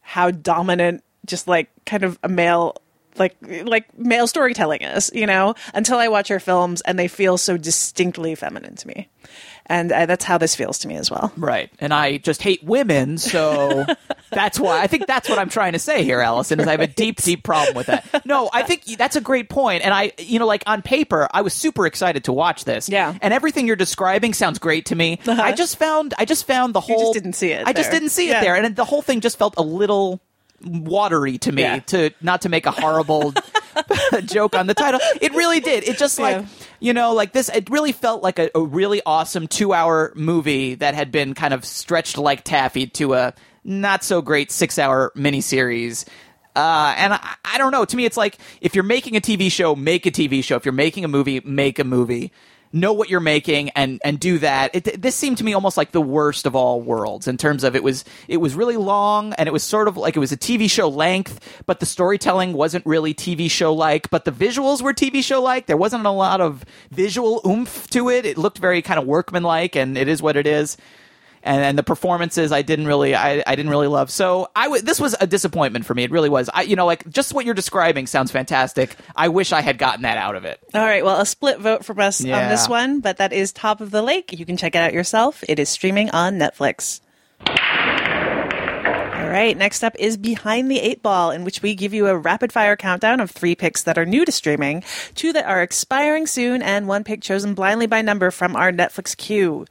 how 0.01 0.31
dominant 0.31 1.03
just 1.25 1.47
like 1.47 1.69
kind 1.85 2.03
of 2.03 2.19
a 2.23 2.27
male 2.27 2.75
like 3.17 3.35
like 3.63 3.97
male 3.97 4.27
storytelling 4.27 4.81
is 4.81 5.11
you 5.13 5.25
know 5.25 5.53
until 5.73 5.97
i 5.97 6.07
watch 6.07 6.27
her 6.27 6.39
films 6.39 6.81
and 6.81 6.97
they 6.97 7.07
feel 7.07 7.37
so 7.37 7.57
distinctly 7.57 8.35
feminine 8.35 8.75
to 8.75 8.87
me 8.87 9.09
and 9.67 9.91
uh, 9.91 10.05
that's 10.05 10.23
how 10.25 10.37
this 10.37 10.55
feels 10.55 10.79
to 10.79 10.87
me 10.87 10.95
as 10.95 11.09
well. 11.11 11.31
Right. 11.37 11.69
And 11.79 11.93
i 11.93 12.17
just 12.17 12.41
hate 12.41 12.63
women 12.63 13.17
so 13.17 13.85
that's 14.31 14.59
why 14.59 14.81
i 14.81 14.87
think 14.87 15.07
that's 15.07 15.27
what 15.29 15.37
i'm 15.39 15.49
trying 15.49 15.73
to 15.73 15.79
say 15.79 16.03
here 16.03 16.19
allison 16.21 16.59
is 16.59 16.67
i 16.67 16.71
have 16.71 16.79
a 16.79 16.87
deep 16.87 17.21
deep 17.21 17.43
problem 17.43 17.75
with 17.75 17.87
that. 17.87 18.25
No 18.25 18.49
i 18.53 18.63
think 18.63 18.85
that's 18.97 19.15
a 19.15 19.21
great 19.21 19.49
point. 19.49 19.83
And 19.83 19.93
i 19.93 20.11
you 20.17 20.39
know 20.39 20.45
like 20.47 20.63
on 20.67 20.81
paper 20.81 21.27
i 21.33 21.41
was 21.41 21.53
super 21.53 21.85
excited 21.85 22.23
to 22.25 22.33
watch 22.33 22.65
this. 22.65 22.89
Yeah. 22.89 23.15
And 23.21 23.33
everything 23.33 23.67
you're 23.67 23.75
describing 23.75 24.33
sounds 24.33 24.59
great 24.59 24.85
to 24.87 24.95
me. 24.95 25.19
I 25.27 25.51
just 25.53 25.77
found 25.77 26.13
i 26.17 26.25
just 26.25 26.45
found 26.47 26.73
the 26.73 26.81
whole 26.81 26.95
Uh-huh. 26.95 27.03
just 27.05 27.13
didn't 27.13 27.33
see 27.33 27.51
it 27.51 27.67
i 27.67 27.73
just 27.73 27.91
didn't 27.91 28.09
see 28.09 28.29
it 28.29 28.41
there. 28.41 28.55
And 28.55 28.75
the 28.75 28.85
whole 28.85 29.01
thing 29.01 29.21
just 29.21 29.37
felt 29.37 29.55
a 29.57 29.61
little 29.63 30.19
watery 30.63 31.37
to 31.39 31.51
me 31.51 31.63
Yeah. 31.63 31.79
to 31.87 32.11
not 32.21 32.41
to 32.41 32.49
make 32.49 32.65
a 32.65 32.71
horrible 32.71 33.33
joke 34.25 34.55
on 34.55 34.67
the 34.67 34.73
title. 34.73 34.99
It 35.21 35.33
really 35.33 35.59
did. 35.59 35.83
It 35.87 35.97
just 35.97 36.19
like 36.19 36.37
Yeah. 36.37 36.45
You 36.81 36.91
know 36.93 37.13
like 37.13 37.31
this 37.31 37.47
it 37.47 37.69
really 37.69 37.93
felt 37.93 38.21
like 38.21 38.39
a, 38.39 38.49
a 38.53 38.61
really 38.61 39.01
awesome 39.05 39.47
two 39.47 39.71
hour 39.71 40.11
movie 40.15 40.75
that 40.75 40.93
had 40.93 41.11
been 41.11 41.33
kind 41.33 41.53
of 41.53 41.63
stretched 41.63 42.17
like 42.17 42.43
taffy 42.43 42.87
to 42.87 43.13
a 43.13 43.33
not 43.63 44.03
so 44.03 44.21
great 44.21 44.51
six 44.51 44.77
hour 44.77 45.13
miniseries 45.15 46.05
uh, 46.53 46.93
and 46.97 47.13
I, 47.13 47.35
I 47.45 47.57
don't 47.57 47.71
know. 47.71 47.85
To 47.85 47.95
me, 47.95 48.05
it's 48.05 48.17
like 48.17 48.37
if 48.59 48.75
you're 48.75 48.83
making 48.83 49.15
a 49.15 49.21
TV 49.21 49.49
show, 49.49 49.73
make 49.73 50.05
a 50.05 50.11
TV 50.11 50.43
show. 50.43 50.57
If 50.57 50.65
you're 50.65 50.73
making 50.73 51.05
a 51.05 51.07
movie, 51.07 51.39
make 51.45 51.79
a 51.79 51.83
movie. 51.85 52.33
Know 52.73 52.93
what 52.93 53.09
you're 53.09 53.19
making 53.19 53.69
and 53.71 53.99
and 54.03 54.19
do 54.19 54.39
that. 54.39 54.73
It, 54.73 55.01
this 55.01 55.15
seemed 55.15 55.37
to 55.39 55.43
me 55.43 55.53
almost 55.53 55.77
like 55.77 55.91
the 55.91 56.01
worst 56.01 56.45
of 56.45 56.55
all 56.55 56.81
worlds 56.81 57.27
in 57.27 57.37
terms 57.37 57.63
of 57.63 57.75
it 57.75 57.83
was 57.83 58.05
it 58.27 58.37
was 58.37 58.55
really 58.55 58.77
long 58.77 59.33
and 59.33 59.47
it 59.47 59.51
was 59.51 59.63
sort 59.63 59.87
of 59.87 59.97
like 59.97 60.15
it 60.15 60.19
was 60.19 60.31
a 60.31 60.37
TV 60.37 60.69
show 60.69 60.87
length, 60.87 61.63
but 61.65 61.79
the 61.79 61.85
storytelling 61.85 62.53
wasn't 62.53 62.85
really 62.85 63.13
TV 63.13 63.49
show 63.51 63.73
like. 63.73 64.09
But 64.09 64.25
the 64.25 64.31
visuals 64.31 64.81
were 64.81 64.93
TV 64.93 65.23
show 65.23 65.41
like. 65.41 65.65
There 65.65 65.77
wasn't 65.77 66.05
a 66.05 66.11
lot 66.11 66.39
of 66.39 66.63
visual 66.91 67.41
oomph 67.45 67.89
to 67.89 68.09
it. 68.09 68.25
It 68.25 68.37
looked 68.37 68.59
very 68.59 68.81
kind 68.81 68.99
of 68.99 69.05
workmanlike, 69.05 69.75
and 69.75 69.97
it 69.97 70.07
is 70.07 70.21
what 70.21 70.37
it 70.37 70.47
is 70.47 70.77
and, 71.43 71.61
and 71.63 71.77
the 71.77 71.83
performances 71.83 72.51
I 72.51 72.61
didn't 72.61 72.87
really 72.87 73.15
I, 73.15 73.43
I 73.45 73.55
didn't 73.55 73.71
really 73.71 73.87
love. 73.87 74.09
So 74.09 74.49
I 74.55 74.63
w- 74.65 74.81
this 74.81 74.99
was 74.99 75.15
a 75.19 75.27
disappointment 75.27 75.85
for 75.85 75.93
me. 75.93 76.03
It 76.03 76.11
really 76.11 76.29
was. 76.29 76.49
I 76.53 76.61
you 76.63 76.75
know 76.75 76.85
like 76.85 77.09
just 77.09 77.33
what 77.33 77.45
you're 77.45 77.53
describing 77.53 78.07
sounds 78.07 78.31
fantastic. 78.31 78.95
I 79.15 79.27
wish 79.29 79.51
I 79.51 79.61
had 79.61 79.77
gotten 79.77 80.03
that 80.03 80.17
out 80.17 80.35
of 80.35 80.45
it. 80.45 80.59
all 80.73 80.81
right 80.85 81.03
well 81.03 81.19
a 81.19 81.25
split 81.25 81.59
vote 81.59 81.85
from 81.85 81.99
us 81.99 82.23
on 82.23 82.49
this 82.49 82.67
one 82.69 82.99
but 82.99 83.17
that 83.17 83.33
is 83.33 83.51
top 83.51 83.81
of 83.81 83.91
the 83.91 84.01
lake 84.01 84.37
you 84.37 84.45
can 84.45 84.57
check 84.57 84.75
it 84.75 84.79
out 84.79 84.93
yourself 84.93 85.43
it 85.49 85.59
is 85.59 85.69
streaming 85.69 86.09
on 86.11 86.37
netflix 86.37 87.01
all 89.21 89.37
right, 89.37 89.55
next 89.55 89.83
up 89.83 89.95
is 89.97 90.17
Behind 90.17 90.69
the 90.69 90.79
Eight 90.79 91.01
Ball, 91.01 91.31
in 91.31 91.45
which 91.45 91.61
we 91.61 91.73
give 91.73 91.93
you 91.93 92.07
a 92.07 92.17
rapid 92.17 92.51
fire 92.51 92.75
countdown 92.75 93.21
of 93.21 93.31
three 93.31 93.55
picks 93.55 93.83
that 93.83 93.97
are 93.97 94.05
new 94.05 94.25
to 94.25 94.31
streaming, 94.31 94.83
two 95.15 95.31
that 95.31 95.45
are 95.45 95.61
expiring 95.61 96.27
soon, 96.27 96.61
and 96.61 96.87
one 96.87 97.03
pick 97.05 97.21
chosen 97.21 97.53
blindly 97.53 97.85
by 97.87 98.01
number 98.01 98.29
from 98.31 98.55
our 98.57 98.71
Netflix 98.73 99.15
queue. 99.15 99.65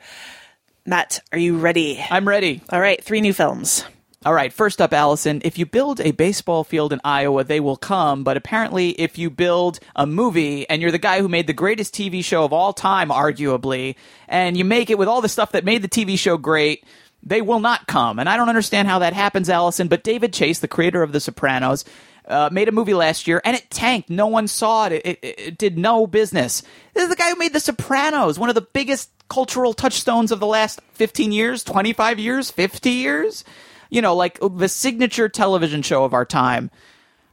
Matt, 0.90 1.20
are 1.30 1.38
you 1.38 1.56
ready? 1.56 2.04
I'm 2.10 2.26
ready. 2.26 2.62
All 2.68 2.80
right, 2.80 3.00
three 3.00 3.20
new 3.20 3.32
films. 3.32 3.84
All 4.24 4.34
right, 4.34 4.52
first 4.52 4.82
up, 4.82 4.92
Alison. 4.92 5.40
If 5.44 5.56
you 5.56 5.64
build 5.64 6.00
a 6.00 6.10
baseball 6.10 6.64
field 6.64 6.92
in 6.92 7.00
Iowa, 7.04 7.44
they 7.44 7.60
will 7.60 7.76
come. 7.76 8.24
But 8.24 8.36
apparently, 8.36 8.90
if 9.00 9.16
you 9.16 9.30
build 9.30 9.78
a 9.94 10.04
movie 10.04 10.68
and 10.68 10.82
you're 10.82 10.90
the 10.90 10.98
guy 10.98 11.20
who 11.20 11.28
made 11.28 11.46
the 11.46 11.52
greatest 11.52 11.94
TV 11.94 12.24
show 12.24 12.42
of 12.42 12.52
all 12.52 12.72
time, 12.72 13.10
arguably, 13.10 13.94
and 14.26 14.56
you 14.56 14.64
make 14.64 14.90
it 14.90 14.98
with 14.98 15.06
all 15.06 15.20
the 15.20 15.28
stuff 15.28 15.52
that 15.52 15.64
made 15.64 15.82
the 15.82 15.88
TV 15.88 16.18
show 16.18 16.36
great, 16.36 16.84
they 17.22 17.40
will 17.40 17.60
not 17.60 17.86
come. 17.86 18.18
And 18.18 18.28
I 18.28 18.36
don't 18.36 18.48
understand 18.48 18.88
how 18.88 18.98
that 18.98 19.12
happens, 19.12 19.48
Alison. 19.48 19.86
But 19.86 20.02
David 20.02 20.32
Chase, 20.32 20.58
the 20.58 20.66
creator 20.66 21.04
of 21.04 21.12
The 21.12 21.20
Sopranos, 21.20 21.84
uh, 22.26 22.48
made 22.52 22.68
a 22.68 22.72
movie 22.72 22.94
last 22.94 23.26
year 23.26 23.40
and 23.44 23.56
it 23.56 23.70
tanked. 23.70 24.10
No 24.10 24.26
one 24.26 24.48
saw 24.48 24.86
it. 24.86 24.92
It, 24.92 25.06
it. 25.06 25.40
it 25.40 25.58
did 25.58 25.78
no 25.78 26.06
business. 26.06 26.62
This 26.94 27.04
is 27.04 27.10
the 27.10 27.16
guy 27.16 27.30
who 27.30 27.36
made 27.36 27.52
The 27.52 27.60
Sopranos, 27.60 28.38
one 28.38 28.48
of 28.48 28.54
the 28.54 28.60
biggest 28.60 29.10
cultural 29.28 29.72
touchstones 29.72 30.32
of 30.32 30.40
the 30.40 30.46
last 30.46 30.80
15 30.94 31.32
years, 31.32 31.62
25 31.64 32.18
years, 32.18 32.50
50 32.50 32.90
years 32.90 33.44
you 33.90 34.00
know, 34.00 34.14
like 34.14 34.38
the 34.40 34.68
signature 34.68 35.28
television 35.28 35.82
show 35.82 36.04
of 36.04 36.14
our 36.14 36.24
time. 36.24 36.70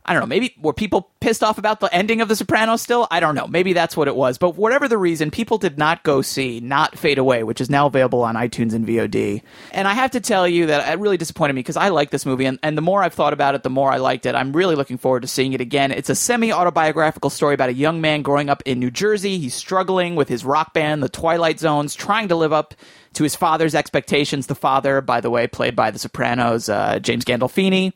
I 0.07 0.13
don't 0.13 0.21
know. 0.21 0.27
Maybe 0.27 0.55
were 0.61 0.73
people 0.73 1.11
pissed 1.19 1.43
off 1.43 1.57
about 1.57 1.81
the 1.81 1.93
ending 1.93 2.21
of 2.21 2.29
The 2.29 2.35
Sopranos 2.35 2.81
still? 2.81 3.07
I 3.11 3.19
don't 3.19 3.35
know. 3.35 3.45
Maybe 3.45 3.73
that's 3.73 3.97
what 3.97 4.07
it 4.07 4.15
was. 4.15 4.37
But 4.37 4.55
whatever 4.55 4.87
the 4.87 4.97
reason, 4.97 5.31
people 5.31 5.57
did 5.57 5.77
not 5.77 6.03
go 6.03 6.21
see 6.21 6.61
Not 6.61 6.97
Fade 6.97 7.17
Away, 7.17 7.43
which 7.43 7.59
is 7.59 7.69
now 7.69 7.87
available 7.87 8.23
on 8.23 8.35
iTunes 8.35 8.73
and 8.73 8.87
VOD. 8.87 9.41
And 9.73 9.87
I 9.87 9.93
have 9.93 10.11
to 10.11 10.21
tell 10.21 10.47
you 10.47 10.67
that 10.67 10.87
it 10.87 10.99
really 10.99 11.17
disappointed 11.17 11.53
me 11.53 11.59
because 11.59 11.75
I 11.75 11.89
like 11.89 12.09
this 12.11 12.25
movie. 12.25 12.45
And, 12.45 12.57
and 12.63 12.77
the 12.77 12.81
more 12.81 13.03
I've 13.03 13.13
thought 13.13 13.33
about 13.33 13.55
it, 13.55 13.63
the 13.63 13.69
more 13.69 13.91
I 13.91 13.97
liked 13.97 14.25
it. 14.25 14.33
I'm 14.33 14.53
really 14.53 14.75
looking 14.75 14.97
forward 14.97 15.23
to 15.23 15.27
seeing 15.27 15.51
it 15.51 15.59
again. 15.59 15.91
It's 15.91 16.09
a 16.09 16.15
semi 16.15 16.53
autobiographical 16.53 17.29
story 17.29 17.53
about 17.53 17.69
a 17.69 17.73
young 17.73 17.99
man 17.99 18.21
growing 18.21 18.49
up 18.49 18.63
in 18.65 18.79
New 18.79 18.91
Jersey. 18.91 19.37
He's 19.39 19.55
struggling 19.55 20.15
with 20.15 20.29
his 20.29 20.45
rock 20.45 20.73
band, 20.73 21.03
the 21.03 21.09
Twilight 21.09 21.59
Zones, 21.59 21.93
trying 21.93 22.29
to 22.29 22.35
live 22.35 22.53
up 22.53 22.73
to 23.13 23.23
his 23.23 23.35
father's 23.35 23.75
expectations. 23.75 24.47
The 24.47 24.55
father, 24.55 25.01
by 25.01 25.19
the 25.19 25.29
way, 25.29 25.47
played 25.47 25.75
by 25.75 25.91
The 25.91 25.99
Sopranos, 25.99 26.69
uh, 26.69 26.99
James 26.99 27.25
Gandolfini. 27.25 27.91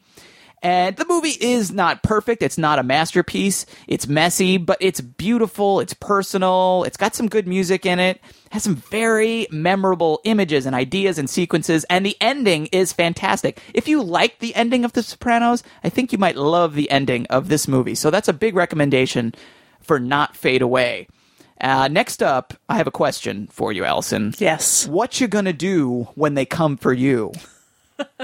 And 0.61 0.95
the 0.95 1.05
movie 1.05 1.37
is 1.39 1.71
not 1.71 2.03
perfect. 2.03 2.43
It's 2.43 2.57
not 2.57 2.77
a 2.77 2.83
masterpiece. 2.83 3.65
It's 3.87 4.07
messy, 4.07 4.57
but 4.57 4.77
it's 4.79 5.01
beautiful. 5.01 5.79
It's 5.79 5.95
personal. 5.95 6.83
It's 6.85 6.97
got 6.97 7.15
some 7.15 7.27
good 7.27 7.47
music 7.47 7.85
in 7.85 7.99
it. 7.99 8.11
it. 8.11 8.21
Has 8.51 8.63
some 8.63 8.75
very 8.75 9.47
memorable 9.49 10.19
images 10.25 10.65
and 10.65 10.75
ideas 10.75 11.17
and 11.17 11.29
sequences. 11.29 11.85
And 11.89 12.05
the 12.05 12.17
ending 12.19 12.67
is 12.67 12.93
fantastic. 12.93 13.61
If 13.73 13.87
you 13.87 14.03
like 14.03 14.39
the 14.39 14.53
ending 14.55 14.83
of 14.83 14.93
The 14.93 15.03
Sopranos, 15.03 15.63
I 15.83 15.89
think 15.89 16.11
you 16.11 16.17
might 16.17 16.35
love 16.35 16.75
the 16.75 16.91
ending 16.91 17.25
of 17.27 17.47
this 17.47 17.67
movie. 17.67 17.95
So 17.95 18.11
that's 18.11 18.27
a 18.27 18.33
big 18.33 18.55
recommendation 18.55 19.33
for 19.79 19.99
Not 19.99 20.35
Fade 20.35 20.61
Away. 20.61 21.07
Uh, 21.59 21.87
next 21.87 22.21
up, 22.21 22.53
I 22.67 22.75
have 22.75 22.87
a 22.87 22.91
question 22.91 23.47
for 23.51 23.71
you, 23.71 23.85
Alison. 23.85 24.33
Yes. 24.39 24.87
What 24.87 25.21
you 25.21 25.27
gonna 25.27 25.53
do 25.53 26.07
when 26.15 26.33
they 26.33 26.45
come 26.45 26.75
for 26.75 26.91
you? 26.91 27.31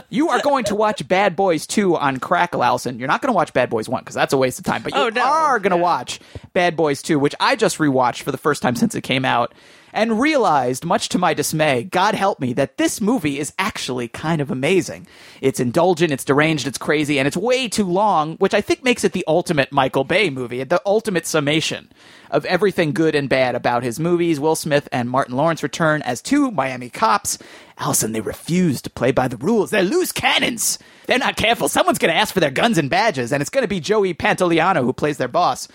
You 0.09 0.29
are 0.29 0.41
going 0.41 0.65
to 0.65 0.75
watch 0.75 1.05
Bad 1.07 1.35
Boys 1.35 1.67
2 1.67 1.97
on 1.97 2.19
Crackle, 2.19 2.63
Alison. 2.63 2.99
You're 2.99 3.07
not 3.07 3.21
going 3.21 3.31
to 3.31 3.35
watch 3.35 3.53
Bad 3.53 3.69
Boys 3.69 3.89
1 3.89 4.01
because 4.01 4.15
that's 4.15 4.33
a 4.33 4.37
waste 4.37 4.59
of 4.59 4.65
time. 4.65 4.81
But 4.83 4.93
you 4.93 5.01
oh, 5.01 5.09
no. 5.09 5.21
are 5.21 5.59
going 5.59 5.71
to 5.71 5.77
yeah. 5.77 5.81
watch 5.83 6.19
Bad 6.53 6.75
Boys 6.75 7.01
2, 7.01 7.19
which 7.19 7.35
I 7.39 7.55
just 7.55 7.77
rewatched 7.77 8.21
for 8.21 8.31
the 8.31 8.37
first 8.37 8.61
time 8.61 8.75
since 8.75 8.95
it 8.95 9.01
came 9.01 9.25
out 9.25 9.53
and 9.93 10.19
realized, 10.19 10.85
much 10.85 11.09
to 11.09 11.17
my 11.17 11.33
dismay, 11.33 11.83
God 11.83 12.15
help 12.15 12.39
me, 12.39 12.53
that 12.53 12.77
this 12.77 13.01
movie 13.01 13.39
is 13.39 13.53
actually 13.57 14.07
kind 14.07 14.41
of 14.41 14.51
amazing. 14.51 15.07
It's 15.41 15.59
indulgent, 15.59 16.11
it's 16.11 16.25
deranged, 16.25 16.67
it's 16.67 16.77
crazy, 16.77 17.19
and 17.19 17.27
it's 17.27 17.37
way 17.37 17.67
too 17.67 17.85
long, 17.85 18.35
which 18.37 18.53
I 18.53 18.61
think 18.61 18.83
makes 18.83 19.03
it 19.03 19.13
the 19.13 19.25
ultimate 19.27 19.71
Michael 19.71 20.03
Bay 20.03 20.29
movie, 20.29 20.63
the 20.63 20.81
ultimate 20.85 21.25
summation 21.25 21.89
of 22.29 22.45
everything 22.45 22.91
good 22.91 23.15
and 23.15 23.29
bad 23.29 23.55
about 23.55 23.83
his 23.83 23.99
movies. 23.99 24.39
Will 24.39 24.55
Smith 24.55 24.89
and 24.91 25.09
Martin 25.09 25.35
Lawrence 25.35 25.63
return 25.63 26.01
as 26.01 26.21
two 26.21 26.51
Miami 26.51 26.89
cops. 26.89 27.37
Alison, 27.77 28.11
they 28.11 28.21
refuse 28.21 28.81
to 28.81 28.89
play 28.89 29.11
by 29.11 29.27
the 29.27 29.37
rules. 29.37 29.69
They're 29.69 29.83
loose 29.83 30.11
cannons. 30.11 30.79
They're 31.05 31.19
not 31.19 31.37
careful. 31.37 31.69
Someone's 31.69 31.99
going 31.99 32.13
to 32.13 32.19
ask 32.19 32.33
for 32.33 32.39
their 32.39 32.51
guns 32.51 32.77
and 32.77 32.89
badges, 32.89 33.31
and 33.31 33.41
it's 33.41 33.49
going 33.49 33.63
to 33.63 33.67
be 33.67 33.79
Joey 33.79 34.13
Pantoliano 34.13 34.81
who 34.81 34.93
plays 34.93 35.17
their 35.17 35.27
boss. 35.27 35.67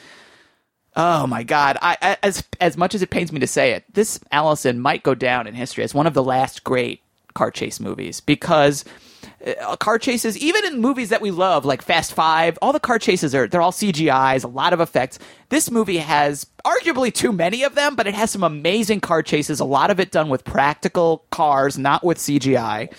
Oh 0.94 1.26
my 1.26 1.42
God! 1.42 1.78
I, 1.80 2.18
as 2.22 2.44
as 2.60 2.76
much 2.76 2.94
as 2.94 3.00
it 3.00 3.10
pains 3.10 3.32
me 3.32 3.40
to 3.40 3.46
say 3.46 3.72
it, 3.72 3.84
this 3.94 4.20
Alison 4.30 4.78
might 4.78 5.02
go 5.02 5.14
down 5.14 5.46
in 5.46 5.54
history 5.54 5.84
as 5.84 5.94
one 5.94 6.06
of 6.06 6.14
the 6.14 6.22
last 6.22 6.64
great 6.64 7.00
car 7.32 7.50
chase 7.50 7.80
movies 7.80 8.20
because 8.20 8.84
uh, 9.46 9.76
car 9.76 9.98
chases, 9.98 10.36
even 10.38 10.64
in 10.66 10.80
movies 10.80 11.08
that 11.08 11.20
we 11.20 11.30
love, 11.30 11.64
like 11.64 11.82
Fast 11.82 12.12
Five, 12.12 12.58
all 12.60 12.72
the 12.72 12.80
car 12.80 12.98
chases 12.98 13.34
are 13.34 13.46
they're 13.46 13.62
all 13.62 13.72
CGI's, 13.72 14.44
a 14.44 14.48
lot 14.48 14.72
of 14.72 14.80
effects. 14.80 15.18
This 15.48 15.70
movie 15.70 15.98
has 15.98 16.46
arguably 16.64 17.12
too 17.12 17.32
many 17.32 17.62
of 17.62 17.74
them, 17.74 17.96
but 17.96 18.06
it 18.06 18.14
has 18.14 18.30
some 18.30 18.42
amazing 18.42 19.00
car 19.00 19.22
chases. 19.22 19.60
A 19.60 19.64
lot 19.64 19.90
of 19.90 19.98
it 19.98 20.10
done 20.10 20.28
with 20.28 20.44
practical 20.44 21.24
cars, 21.30 21.78
not 21.78 22.04
with 22.04 22.18
CGI. 22.18 22.92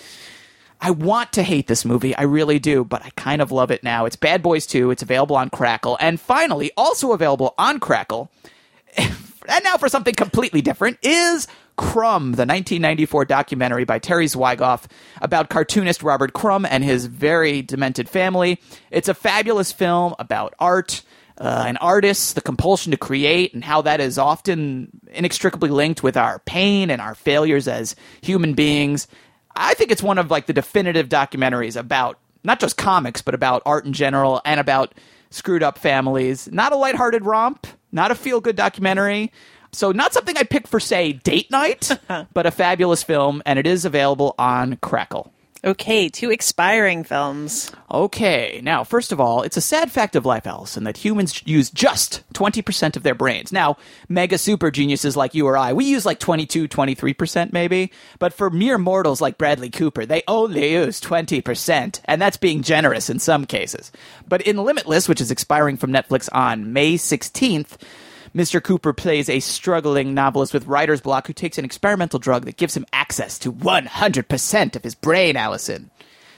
I 0.80 0.90
want 0.90 1.32
to 1.34 1.42
hate 1.42 1.66
this 1.66 1.84
movie, 1.84 2.14
I 2.14 2.22
really 2.22 2.58
do, 2.58 2.84
but 2.84 3.04
I 3.04 3.10
kind 3.10 3.40
of 3.40 3.50
love 3.50 3.70
it 3.70 3.82
now. 3.82 4.04
It's 4.04 4.16
Bad 4.16 4.42
Boys 4.42 4.66
2. 4.66 4.90
It's 4.90 5.02
available 5.02 5.36
on 5.36 5.50
Crackle, 5.50 5.96
and 6.00 6.20
finally, 6.20 6.72
also 6.76 7.12
available 7.12 7.54
on 7.56 7.80
Crackle. 7.80 8.30
and 8.96 9.64
now 9.64 9.76
for 9.76 9.88
something 9.88 10.14
completely 10.14 10.60
different 10.60 10.98
is 11.02 11.46
Crumb, 11.76 12.32
the 12.32 12.46
1994 12.46 13.24
documentary 13.24 13.84
by 13.84 13.98
Terry 13.98 14.26
Zwigoff 14.26 14.84
about 15.20 15.48
cartoonist 15.48 16.02
Robert 16.02 16.32
Crumb 16.32 16.64
and 16.64 16.84
his 16.84 17.06
very 17.06 17.62
demented 17.62 18.08
family. 18.08 18.60
It's 18.90 19.08
a 19.08 19.14
fabulous 19.14 19.72
film 19.72 20.14
about 20.18 20.54
art. 20.58 21.02
Uh, 21.36 21.64
and 21.66 21.76
artists, 21.80 22.34
the 22.34 22.40
compulsion 22.40 22.92
to 22.92 22.96
create, 22.96 23.54
and 23.54 23.64
how 23.64 23.82
that 23.82 24.00
is 24.00 24.18
often 24.18 24.88
inextricably 25.10 25.68
linked 25.68 26.00
with 26.00 26.16
our 26.16 26.38
pain 26.38 26.90
and 26.90 27.02
our 27.02 27.16
failures 27.16 27.66
as 27.66 27.96
human 28.20 28.54
beings. 28.54 29.08
I 29.56 29.74
think 29.74 29.90
it's 29.90 30.02
one 30.02 30.18
of 30.18 30.30
like 30.30 30.46
the 30.46 30.52
definitive 30.52 31.08
documentaries 31.08 31.76
about 31.76 32.18
not 32.42 32.60
just 32.60 32.76
comics, 32.76 33.22
but 33.22 33.34
about 33.34 33.62
art 33.64 33.86
in 33.86 33.92
general 33.92 34.40
and 34.44 34.60
about 34.60 34.94
screwed 35.30 35.62
up 35.62 35.78
families. 35.78 36.48
Not 36.52 36.72
a 36.72 36.76
lighthearted 36.76 37.24
romp, 37.24 37.66
not 37.92 38.10
a 38.10 38.14
feel 38.14 38.40
good 38.40 38.56
documentary, 38.56 39.32
so 39.72 39.92
not 39.92 40.12
something 40.12 40.36
I 40.36 40.44
pick 40.44 40.68
for 40.68 40.78
say 40.78 41.12
date 41.12 41.50
night, 41.50 41.90
but 42.34 42.46
a 42.46 42.50
fabulous 42.50 43.02
film, 43.02 43.42
and 43.44 43.58
it 43.58 43.66
is 43.66 43.84
available 43.84 44.34
on 44.38 44.76
Crackle. 44.76 45.32
Okay, 45.64 46.10
two 46.10 46.30
expiring 46.30 47.04
films. 47.04 47.72
Okay, 47.90 48.60
now, 48.62 48.84
first 48.84 49.12
of 49.12 49.20
all, 49.20 49.40
it's 49.40 49.56
a 49.56 49.62
sad 49.62 49.90
fact 49.90 50.14
of 50.14 50.26
life, 50.26 50.46
Alison, 50.46 50.84
that 50.84 50.98
humans 50.98 51.42
use 51.46 51.70
just 51.70 52.22
20% 52.34 52.96
of 52.96 53.02
their 53.02 53.14
brains. 53.14 53.50
Now, 53.50 53.78
mega 54.06 54.36
super 54.36 54.70
geniuses 54.70 55.16
like 55.16 55.34
you 55.34 55.46
or 55.46 55.56
I, 55.56 55.72
we 55.72 55.86
use 55.86 56.04
like 56.04 56.20
22, 56.20 56.68
23% 56.68 57.54
maybe, 57.54 57.90
but 58.18 58.34
for 58.34 58.50
mere 58.50 58.76
mortals 58.76 59.22
like 59.22 59.38
Bradley 59.38 59.70
Cooper, 59.70 60.04
they 60.04 60.22
only 60.28 60.72
use 60.72 61.00
20%, 61.00 62.00
and 62.04 62.20
that's 62.20 62.36
being 62.36 62.60
generous 62.62 63.08
in 63.08 63.18
some 63.18 63.46
cases. 63.46 63.90
But 64.28 64.42
in 64.42 64.58
Limitless, 64.58 65.08
which 65.08 65.22
is 65.22 65.30
expiring 65.30 65.78
from 65.78 65.92
Netflix 65.92 66.28
on 66.30 66.74
May 66.74 66.96
16th, 66.96 67.78
Mr. 68.34 68.60
Cooper 68.60 68.92
plays 68.92 69.28
a 69.28 69.38
struggling 69.38 70.12
novelist 70.12 70.52
with 70.52 70.66
writer's 70.66 71.00
block 71.00 71.28
who 71.28 71.32
takes 71.32 71.56
an 71.56 71.64
experimental 71.64 72.18
drug 72.18 72.44
that 72.46 72.56
gives 72.56 72.76
him 72.76 72.84
access 72.92 73.38
to 73.38 73.52
100% 73.52 74.76
of 74.76 74.82
his 74.82 74.96
brain, 74.96 75.36
Alison. 75.36 75.90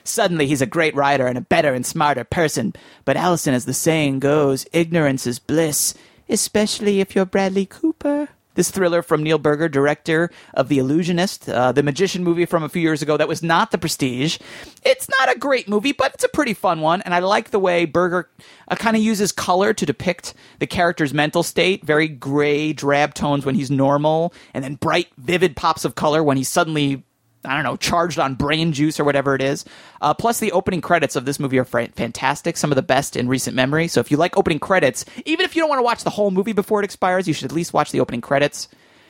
Suddenly, 0.05 0.47
he's 0.47 0.61
a 0.61 0.66
great 0.66 0.94
writer 0.94 1.26
and 1.26 1.38
a 1.38 1.42
better 1.42 1.72
and 1.72 1.86
smarter 1.86 2.22
person. 2.22 2.74
But 3.07 3.16
Alison, 3.16 3.55
as 3.55 3.64
the 3.64 3.72
saying 3.72 4.18
goes, 4.18 4.66
ignorance 4.72 5.26
is 5.26 5.38
bliss, 5.38 5.94
especially 6.28 7.01
if 7.01 7.14
you're 7.14 7.24
Bradley 7.24 7.64
Cooper. 7.64 8.28
This 8.57 8.70
thriller 8.70 9.02
from 9.02 9.22
Neil 9.22 9.38
Burger, 9.38 9.68
director 9.68 10.30
of 10.54 10.68
The 10.68 10.78
Illusionist, 10.78 11.48
uh, 11.48 11.72
the 11.72 11.82
magician 11.82 12.24
movie 12.24 12.46
from 12.46 12.62
a 12.62 12.70
few 12.70 12.80
years 12.80 13.02
ago 13.02 13.18
that 13.18 13.28
was 13.28 13.42
not 13.42 13.70
The 13.70 13.76
Prestige. 13.76 14.38
It's 14.82 15.09
not 15.20 15.34
a 15.34 15.38
great 15.38 15.68
movie, 15.68 15.92
but 15.92 16.14
it's 16.14 16.24
a 16.24 16.28
pretty 16.28 16.54
fun 16.54 16.80
one, 16.80 17.02
and 17.02 17.12
I 17.12 17.18
like 17.18 17.50
the 17.50 17.59
way 17.59 17.84
Burger 17.84 18.30
uh, 18.68 18.74
kind 18.74 18.96
of 18.96 19.02
uses 19.02 19.30
color 19.30 19.74
to 19.74 19.84
depict 19.84 20.32
the 20.59 20.66
character's 20.66 21.12
mental 21.12 21.42
state. 21.42 21.84
Very 21.84 22.09
gray, 22.09 22.72
drab 22.72 23.12
tones 23.12 23.44
when 23.44 23.54
he's 23.54 23.70
normal, 23.70 24.32
and 24.54 24.64
then 24.64 24.76
bright, 24.76 25.09
vivid 25.18 25.54
pops 25.54 25.84
of 25.84 25.94
color 25.94 26.24
when 26.24 26.38
he's 26.38 26.48
suddenly 26.48 27.04
I 27.47 27.55
don't 27.55 27.64
know, 27.64 27.76
charged 27.76 28.18
on 28.18 28.34
brain 28.34 28.72
juice 28.72 28.99
or 29.01 29.05
whatever 29.05 29.34
it 29.34 29.42
is. 29.42 29.64
Uh, 30.01 30.14
plus, 30.14 30.40
the 30.40 30.53
opening 30.53 30.80
credits 30.80 31.16
of 31.16 31.24
this 31.24 31.40
movie 31.40 31.59
are 31.59 31.64
fantastic, 31.64 32.57
some 32.57 32.72
of 32.72 32.76
the 32.76 32.82
best 32.82 33.16
in 33.16 33.28
recent 33.28 33.57
memory. 33.57 33.88
So, 33.88 34.01
if 34.01 34.11
you 34.11 34.16
like 34.16 34.36
opening 34.36 34.59
credits, 34.59 35.05
even 35.24 35.44
if 35.44 35.57
you 35.57 35.62
don't 35.62 35.68
want 35.68 35.78
to 35.78 35.84
watch 35.84 36.05
the 36.05 36.11
whole 36.11 36.30
movie 36.30 36.53
before 36.53 36.80
it 36.80 36.84
expires, 36.84 37.28
you 37.28 37.34
should 37.34 37.47
at 37.51 37.57
least 37.57 37.72
watch 37.72 37.92
the 37.92 38.01
opening 38.01 38.20
credits. 38.20 38.68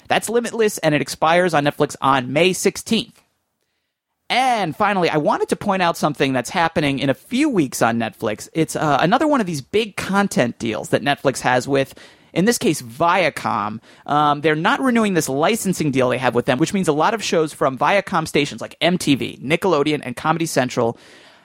That's 0.08 0.28
Limitless, 0.28 0.78
and 0.78 0.94
it 0.94 1.00
expires 1.00 1.54
on 1.54 1.64
Netflix 1.64 1.96
on 2.00 2.32
May 2.32 2.50
16th. 2.50 3.14
And 4.28 4.74
finally, 4.74 5.08
I 5.08 5.18
wanted 5.18 5.50
to 5.50 5.56
point 5.56 5.82
out 5.82 5.96
something 5.96 6.32
that's 6.32 6.50
happening 6.50 6.98
in 6.98 7.10
a 7.10 7.14
few 7.14 7.48
weeks 7.48 7.80
on 7.80 7.98
Netflix. 7.98 8.48
It's 8.52 8.74
uh, 8.74 8.98
another 9.00 9.28
one 9.28 9.40
of 9.40 9.46
these 9.46 9.60
big 9.60 9.96
content 9.96 10.58
deals 10.58 10.88
that 10.88 11.02
Netflix 11.02 11.40
has 11.40 11.68
with 11.68 11.94
in 12.36 12.44
this 12.44 12.58
case, 12.58 12.82
Viacom. 12.82 13.80
Um, 14.04 14.42
they're 14.42 14.54
not 14.54 14.80
renewing 14.80 15.14
this 15.14 15.28
licensing 15.28 15.90
deal 15.90 16.10
they 16.10 16.18
have 16.18 16.34
with 16.34 16.46
them, 16.46 16.58
which 16.58 16.74
means 16.74 16.86
a 16.86 16.92
lot 16.92 17.14
of 17.14 17.24
shows 17.24 17.52
from 17.52 17.78
Viacom 17.78 18.28
stations 18.28 18.60
like 18.60 18.78
MTV, 18.80 19.40
Nickelodeon, 19.40 20.02
and 20.04 20.14
Comedy 20.14 20.46
Central 20.46 20.98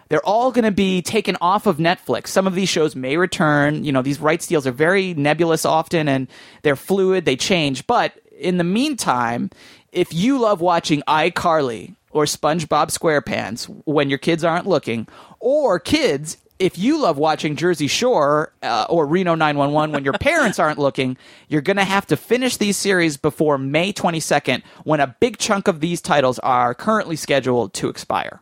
they're 0.09 0.25
all 0.25 0.51
going 0.51 0.65
to 0.65 0.71
be 0.71 1.01
taken 1.01 1.37
off 1.39 1.67
of 1.67 1.77
Netflix. 1.77 2.27
Some 2.27 2.45
of 2.45 2.53
these 2.53 2.67
shows 2.67 2.97
may 2.97 3.15
return. 3.15 3.85
You 3.85 3.93
know, 3.93 4.01
these 4.01 4.19
rights 4.19 4.45
deals 4.45 4.67
are 4.67 4.73
very 4.73 5.13
nebulous 5.13 5.63
often 5.63 6.09
and 6.09 6.27
they're 6.63 6.75
fluid, 6.75 7.23
they 7.23 7.37
change. 7.37 7.87
But 7.87 8.19
in 8.37 8.57
the 8.57 8.65
meantime, 8.65 9.51
if 9.93 10.13
you 10.13 10.37
love 10.37 10.59
watching 10.59 11.01
iCarly 11.07 11.95
or 12.09 12.25
SpongeBob 12.25 12.87
SquarePants 12.91 13.67
when 13.85 14.09
your 14.09 14.19
kids 14.19 14.43
aren't 14.43 14.67
looking, 14.67 15.07
or 15.39 15.79
kids, 15.79 16.35
if 16.62 16.78
you 16.78 17.01
love 17.01 17.18
watching 17.18 17.55
Jersey 17.55 17.88
Shore 17.88 18.53
uh, 18.62 18.86
or 18.88 19.07
Reno 19.07 19.34
911 19.36 19.93
when 19.93 20.03
your 20.05 20.14
parents 20.20 20.59
aren't 20.59 20.78
looking, 20.78 21.18
you're 21.49 21.62
going 21.62 21.78
to 21.78 21.84
have 21.84 22.05
to 22.07 22.16
finish 22.16 22.57
these 22.57 22.78
series 22.78 23.18
before 23.18 23.57
May 23.57 23.91
22nd 23.91 24.62
when 24.84 24.99
a 24.99 25.16
big 25.20 25.38
chunk 25.38 25.68
of 25.68 25.80
these 25.80 26.01
titles 26.01 26.38
are 26.39 26.76
currently 26.76 27.16
scheduled 27.16 27.74
to 27.74 27.89
expire. 27.89 28.41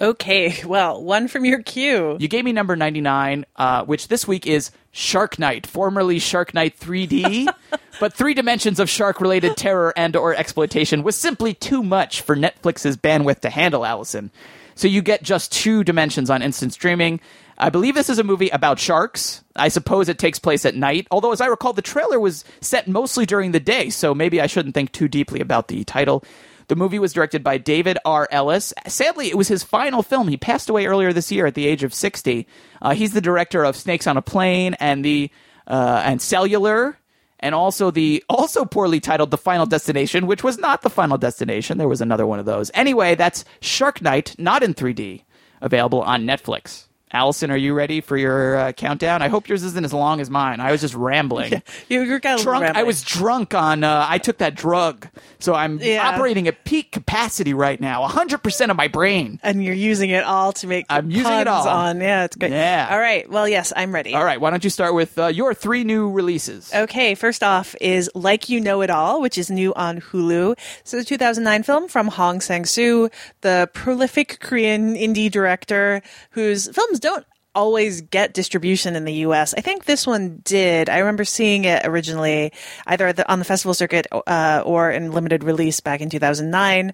Okay, 0.00 0.62
well, 0.64 1.02
one 1.02 1.26
from 1.26 1.44
your 1.44 1.60
queue. 1.60 2.16
You 2.20 2.28
gave 2.28 2.44
me 2.44 2.52
number 2.52 2.76
99, 2.76 3.44
uh, 3.56 3.84
which 3.84 4.08
this 4.08 4.28
week 4.28 4.46
is 4.46 4.70
Shark 4.92 5.40
Night, 5.40 5.66
formerly 5.66 6.20
Shark 6.20 6.54
Night 6.54 6.78
3D, 6.78 7.52
but 8.00 8.14
three 8.14 8.32
dimensions 8.32 8.78
of 8.78 8.88
shark-related 8.88 9.56
terror 9.56 9.92
and 9.96 10.14
or 10.14 10.34
exploitation 10.34 11.02
was 11.02 11.16
simply 11.16 11.52
too 11.52 11.82
much 11.82 12.20
for 12.20 12.36
Netflix's 12.36 12.96
bandwidth 12.96 13.40
to 13.40 13.50
handle, 13.50 13.84
Alison. 13.84 14.30
So 14.78 14.86
you 14.86 15.02
get 15.02 15.24
just 15.24 15.50
two 15.50 15.82
dimensions 15.82 16.30
on 16.30 16.40
instant 16.40 16.72
streaming. 16.72 17.18
I 17.58 17.68
believe 17.68 17.96
this 17.96 18.08
is 18.08 18.20
a 18.20 18.24
movie 18.24 18.48
about 18.50 18.78
sharks. 18.78 19.42
I 19.56 19.70
suppose 19.70 20.08
it 20.08 20.20
takes 20.20 20.38
place 20.38 20.64
at 20.64 20.76
night, 20.76 21.08
although 21.10 21.32
as 21.32 21.40
I 21.40 21.46
recall 21.46 21.72
the 21.72 21.82
trailer 21.82 22.20
was 22.20 22.44
set 22.60 22.86
mostly 22.86 23.26
during 23.26 23.50
the 23.50 23.58
day, 23.58 23.90
so 23.90 24.14
maybe 24.14 24.40
I 24.40 24.46
shouldn't 24.46 24.76
think 24.76 24.92
too 24.92 25.08
deeply 25.08 25.40
about 25.40 25.66
the 25.66 25.82
title. 25.82 26.22
The 26.68 26.76
movie 26.76 27.00
was 27.00 27.12
directed 27.12 27.42
by 27.42 27.58
David 27.58 27.98
R. 28.04 28.28
Ellis. 28.30 28.72
Sadly, 28.86 29.26
it 29.26 29.36
was 29.36 29.48
his 29.48 29.64
final 29.64 30.04
film. 30.04 30.28
He 30.28 30.36
passed 30.36 30.70
away 30.70 30.86
earlier 30.86 31.12
this 31.12 31.32
year 31.32 31.46
at 31.46 31.56
the 31.56 31.66
age 31.66 31.82
of 31.82 31.92
60. 31.92 32.46
Uh, 32.80 32.94
he's 32.94 33.12
the 33.12 33.20
director 33.20 33.64
of 33.64 33.74
Snakes 33.74 34.06
on 34.06 34.16
a 34.16 34.22
Plane 34.22 34.74
and 34.74 35.04
the 35.04 35.28
uh, 35.66 36.02
and 36.04 36.22
Cellular, 36.22 36.96
and 37.40 37.54
also 37.54 37.90
the 37.90 38.24
also 38.28 38.64
poorly 38.64 39.00
titled 39.00 39.30
The 39.30 39.38
Final 39.38 39.66
Destination, 39.66 40.26
which 40.26 40.42
was 40.42 40.58
not 40.58 40.82
the 40.82 40.90
Final 40.90 41.18
Destination. 41.18 41.78
There 41.78 41.88
was 41.88 42.00
another 42.00 42.26
one 42.26 42.38
of 42.38 42.46
those. 42.46 42.70
Anyway, 42.74 43.14
that's 43.14 43.44
Shark 43.60 44.02
Night, 44.02 44.34
not 44.38 44.62
in 44.62 44.74
3D, 44.74 45.22
available 45.60 46.02
on 46.02 46.24
Netflix. 46.24 46.87
Alison, 47.12 47.50
are 47.50 47.56
you 47.56 47.74
ready 47.74 48.00
for 48.00 48.16
your 48.16 48.56
uh, 48.56 48.72
countdown? 48.72 49.22
I 49.22 49.28
hope 49.28 49.48
yours 49.48 49.62
isn't 49.64 49.84
as 49.84 49.92
long 49.94 50.20
as 50.20 50.28
mine. 50.30 50.60
I 50.60 50.72
was 50.72 50.80
just 50.80 50.94
rambling. 50.94 51.52
Yeah, 51.52 51.60
you, 51.88 52.02
you're 52.02 52.20
kind 52.20 52.38
of 52.38 52.44
drunk. 52.44 52.62
Rambling. 52.62 52.80
I 52.80 52.84
was 52.84 53.02
drunk 53.02 53.54
on. 53.54 53.82
Uh, 53.84 54.04
I 54.08 54.18
took 54.18 54.38
that 54.38 54.54
drug, 54.54 55.08
so 55.38 55.54
I'm 55.54 55.78
Yeah. 55.78 56.06
operating 56.08 56.48
at 56.48 56.64
peak 56.64 56.92
capacity 56.92 57.54
right 57.54 57.80
now. 57.80 58.02
100 58.02 58.42
percent 58.42 58.70
of 58.70 58.76
my 58.76 58.88
brain. 58.88 59.40
and 59.42 59.64
you're 59.64 59.74
using 59.74 60.10
it 60.10 60.24
all 60.24 60.52
to 60.54 60.66
make 60.66 60.86
I'm 60.90 61.10
using 61.10 61.32
it 61.32 61.48
all. 61.48 61.66
on. 61.68 62.00
Yeah, 62.00 62.24
it's 62.24 62.36
good. 62.36 62.50
Yeah. 62.50 62.88
All 62.90 62.98
right. 62.98 63.28
Well, 63.30 63.48
yes, 63.48 63.72
I'm 63.74 63.92
ready. 63.94 64.14
All 64.14 64.24
right, 64.24 64.40
why 64.40 64.50
don't 64.50 64.62
you 64.64 64.70
start 64.70 64.94
with 64.94 65.18
uh, 65.18 65.26
your 65.28 65.54
three 65.54 65.84
new 65.84 66.10
releases? 66.10 66.72
Okay, 66.74 67.14
first 67.14 67.42
off 67.42 67.74
is 67.80 68.10
Like 68.14 68.48
You 68.48 68.60
Know 68.60 68.82
It 68.82 68.90
All, 68.90 69.20
which 69.20 69.38
is 69.38 69.50
new 69.50 69.72
on 69.74 70.00
Hulu. 70.00 70.56
It's 70.80 70.92
a 70.92 71.04
2009 71.04 71.62
film 71.62 71.88
from 71.88 72.08
Hong 72.08 72.40
Sang-soo, 72.40 73.08
the 73.40 73.68
prolific 73.72 74.40
Korean 74.40 74.94
indie 74.94 75.30
director 75.30 76.02
whose 76.30 76.68
films 76.68 76.97
don't 76.98 77.24
always 77.54 78.02
get 78.02 78.34
distribution 78.34 78.94
in 78.94 79.04
the 79.04 79.14
US. 79.26 79.52
I 79.52 79.60
think 79.60 79.84
this 79.84 80.06
one 80.06 80.40
did. 80.44 80.88
I 80.88 80.98
remember 80.98 81.24
seeing 81.24 81.64
it 81.64 81.84
originally 81.84 82.52
either 82.86 83.12
on 83.26 83.40
the 83.40 83.44
festival 83.44 83.74
circuit 83.74 84.06
uh, 84.12 84.62
or 84.64 84.90
in 84.90 85.10
limited 85.10 85.42
release 85.42 85.80
back 85.80 86.00
in 86.00 86.08
2009. 86.08 86.92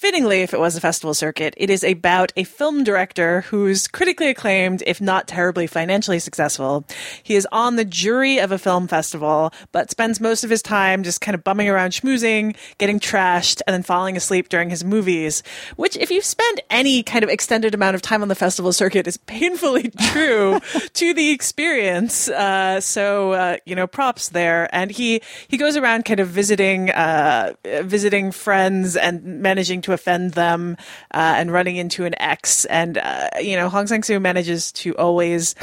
Fittingly, 0.00 0.40
if 0.40 0.54
it 0.54 0.58
was 0.58 0.76
a 0.76 0.80
festival 0.80 1.12
circuit, 1.12 1.52
it 1.58 1.68
is 1.68 1.84
about 1.84 2.32
a 2.34 2.44
film 2.44 2.84
director 2.84 3.42
who's 3.42 3.86
critically 3.86 4.30
acclaimed, 4.30 4.82
if 4.86 4.98
not 4.98 5.28
terribly 5.28 5.66
financially 5.66 6.18
successful. 6.18 6.86
He 7.22 7.34
is 7.34 7.46
on 7.52 7.76
the 7.76 7.84
jury 7.84 8.38
of 8.38 8.50
a 8.50 8.56
film 8.56 8.88
festival, 8.88 9.52
but 9.72 9.90
spends 9.90 10.18
most 10.18 10.42
of 10.42 10.48
his 10.48 10.62
time 10.62 11.02
just 11.02 11.20
kind 11.20 11.34
of 11.34 11.44
bumming 11.44 11.68
around 11.68 11.90
schmoozing, 11.90 12.56
getting 12.78 12.98
trashed, 12.98 13.60
and 13.66 13.74
then 13.74 13.82
falling 13.82 14.16
asleep 14.16 14.48
during 14.48 14.70
his 14.70 14.82
movies. 14.82 15.42
Which, 15.76 15.98
if 15.98 16.10
you 16.10 16.22
spend 16.22 16.62
any 16.70 17.02
kind 17.02 17.22
of 17.22 17.28
extended 17.28 17.74
amount 17.74 17.94
of 17.94 18.00
time 18.00 18.22
on 18.22 18.28
the 18.28 18.34
festival 18.34 18.72
circuit, 18.72 19.06
is 19.06 19.18
painfully 19.18 19.90
true 20.12 20.60
to 20.94 21.12
the 21.12 21.28
experience. 21.28 22.30
Uh, 22.30 22.80
so, 22.80 23.32
uh, 23.32 23.56
you 23.66 23.76
know, 23.76 23.86
props 23.86 24.30
there. 24.30 24.74
And 24.74 24.90
he 24.90 25.20
he 25.46 25.58
goes 25.58 25.76
around 25.76 26.06
kind 26.06 26.20
of 26.20 26.28
visiting 26.28 26.88
uh, 26.88 27.52
visiting 27.82 28.32
friends 28.32 28.96
and 28.96 29.42
managing 29.42 29.82
to 29.82 29.89
offend 29.92 30.32
them 30.32 30.76
uh, 31.12 31.34
and 31.36 31.52
running 31.52 31.76
into 31.76 32.04
an 32.04 32.14
ex. 32.20 32.64
And 32.66 32.98
uh, 32.98 33.28
you 33.40 33.56
know, 33.56 33.68
Hong 33.68 33.86
Sang 33.86 34.02
Soo 34.02 34.20
manages 34.20 34.72
to 34.72 34.96
always 34.96 35.54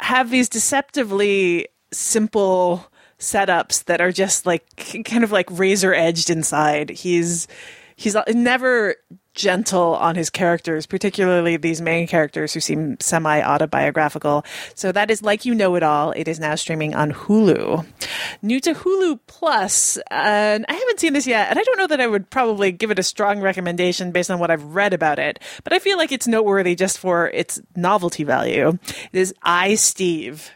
have 0.00 0.30
these 0.30 0.48
deceptively 0.48 1.68
simple 1.92 2.90
setups 3.18 3.84
that 3.84 4.00
are 4.00 4.12
just 4.12 4.46
like 4.46 4.64
kind 5.04 5.24
of 5.24 5.32
like 5.32 5.48
razor 5.50 5.94
edged 5.94 6.28
inside. 6.30 6.90
He's 6.90 7.46
he's 7.96 8.16
never 8.28 8.96
gentle 9.34 9.94
on 9.94 10.14
his 10.14 10.30
characters, 10.30 10.86
particularly 10.86 11.56
these 11.56 11.80
main 11.80 12.06
characters 12.06 12.52
who 12.52 12.60
seem 12.60 12.98
semi 13.00 13.42
autobiographical. 13.42 14.44
So 14.74 14.92
that 14.92 15.10
is 15.10 15.22
like 15.22 15.44
you 15.44 15.54
know 15.54 15.74
it 15.74 15.82
all. 15.82 16.12
It 16.12 16.28
is 16.28 16.38
now 16.38 16.54
streaming 16.54 16.94
on 16.94 17.12
Hulu. 17.12 17.86
New 18.42 18.60
to 18.60 18.74
Hulu 18.74 19.20
Plus, 19.26 19.98
and 20.10 20.64
I 20.68 20.74
haven't 20.74 21.00
seen 21.00 21.12
this 21.12 21.26
yet, 21.26 21.50
and 21.50 21.58
I 21.58 21.62
don't 21.62 21.78
know 21.78 21.86
that 21.86 22.00
I 22.00 22.06
would 22.06 22.30
probably 22.30 22.72
give 22.72 22.90
it 22.90 22.98
a 22.98 23.02
strong 23.02 23.40
recommendation 23.40 24.12
based 24.12 24.30
on 24.30 24.38
what 24.38 24.50
I've 24.50 24.74
read 24.74 24.92
about 24.92 25.18
it, 25.18 25.38
but 25.64 25.72
I 25.72 25.78
feel 25.78 25.96
like 25.96 26.12
it's 26.12 26.26
noteworthy 26.26 26.74
just 26.74 26.98
for 26.98 27.28
its 27.28 27.60
novelty 27.76 28.24
value. 28.24 28.78
It 29.12 29.18
is 29.18 29.34
iSteve 29.44 30.50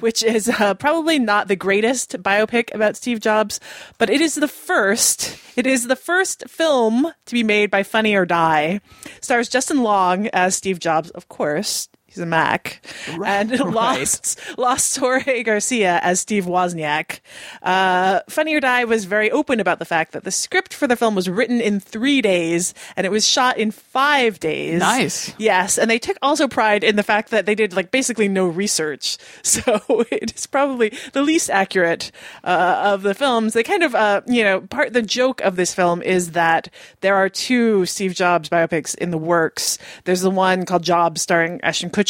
which 0.00 0.22
is 0.22 0.48
uh, 0.48 0.74
probably 0.74 1.18
not 1.18 1.48
the 1.48 1.56
greatest 1.56 2.22
biopic 2.22 2.74
about 2.74 2.96
Steve 2.96 3.20
Jobs, 3.20 3.60
but 3.98 4.10
it 4.10 4.20
is 4.20 4.34
the 4.34 4.48
first. 4.48 5.38
It 5.56 5.66
is 5.66 5.86
the 5.86 5.96
first 5.96 6.48
film 6.48 7.12
to 7.24 7.32
be 7.32 7.42
made 7.42 7.70
by 7.70 7.82
Funny 7.82 8.14
or 8.14 8.26
Die. 8.26 8.80
Stars 9.20 9.48
Justin 9.48 9.82
Long 9.82 10.28
as 10.28 10.54
Steve 10.54 10.78
Jobs, 10.78 11.10
of 11.10 11.28
course. 11.28 11.88
He's 12.16 12.22
a 12.22 12.26
Mac, 12.26 12.80
and 13.22 13.50
right. 13.60 13.60
lost 13.60 14.40
lost 14.56 14.96
Jorge 14.96 15.42
Garcia 15.42 16.00
as 16.02 16.18
Steve 16.18 16.46
Wozniak. 16.46 17.20
Uh, 17.62 18.20
Funny 18.30 18.54
or 18.54 18.60
Die 18.60 18.84
was 18.84 19.04
very 19.04 19.30
open 19.30 19.60
about 19.60 19.80
the 19.80 19.84
fact 19.84 20.12
that 20.12 20.24
the 20.24 20.30
script 20.30 20.72
for 20.72 20.86
the 20.86 20.96
film 20.96 21.14
was 21.14 21.28
written 21.28 21.60
in 21.60 21.78
three 21.78 22.22
days 22.22 22.72
and 22.96 23.06
it 23.06 23.10
was 23.10 23.28
shot 23.28 23.58
in 23.58 23.70
five 23.70 24.40
days. 24.40 24.80
Nice. 24.80 25.34
Yes, 25.36 25.76
and 25.76 25.90
they 25.90 25.98
took 25.98 26.16
also 26.22 26.48
pride 26.48 26.82
in 26.82 26.96
the 26.96 27.02
fact 27.02 27.28
that 27.32 27.44
they 27.44 27.54
did 27.54 27.74
like 27.74 27.90
basically 27.90 28.28
no 28.28 28.46
research, 28.46 29.18
so 29.42 30.06
it 30.10 30.34
is 30.34 30.46
probably 30.46 30.96
the 31.12 31.20
least 31.20 31.50
accurate 31.50 32.10
uh, 32.44 32.80
of 32.82 33.02
the 33.02 33.14
films. 33.14 33.52
They 33.52 33.62
kind 33.62 33.82
of, 33.82 33.94
uh, 33.94 34.22
you 34.26 34.42
know, 34.42 34.62
part 34.62 34.94
the 34.94 35.02
joke 35.02 35.42
of 35.42 35.56
this 35.56 35.74
film 35.74 36.00
is 36.00 36.30
that 36.30 36.70
there 37.02 37.16
are 37.16 37.28
two 37.28 37.84
Steve 37.84 38.14
Jobs 38.14 38.48
biopics 38.48 38.94
in 38.94 39.10
the 39.10 39.18
works. 39.18 39.76
There's 40.04 40.22
the 40.22 40.30
one 40.30 40.64
called 40.64 40.82
Jobs, 40.82 41.20
starring 41.20 41.60
Ashton 41.62 41.90
Kutcher, 41.90 42.05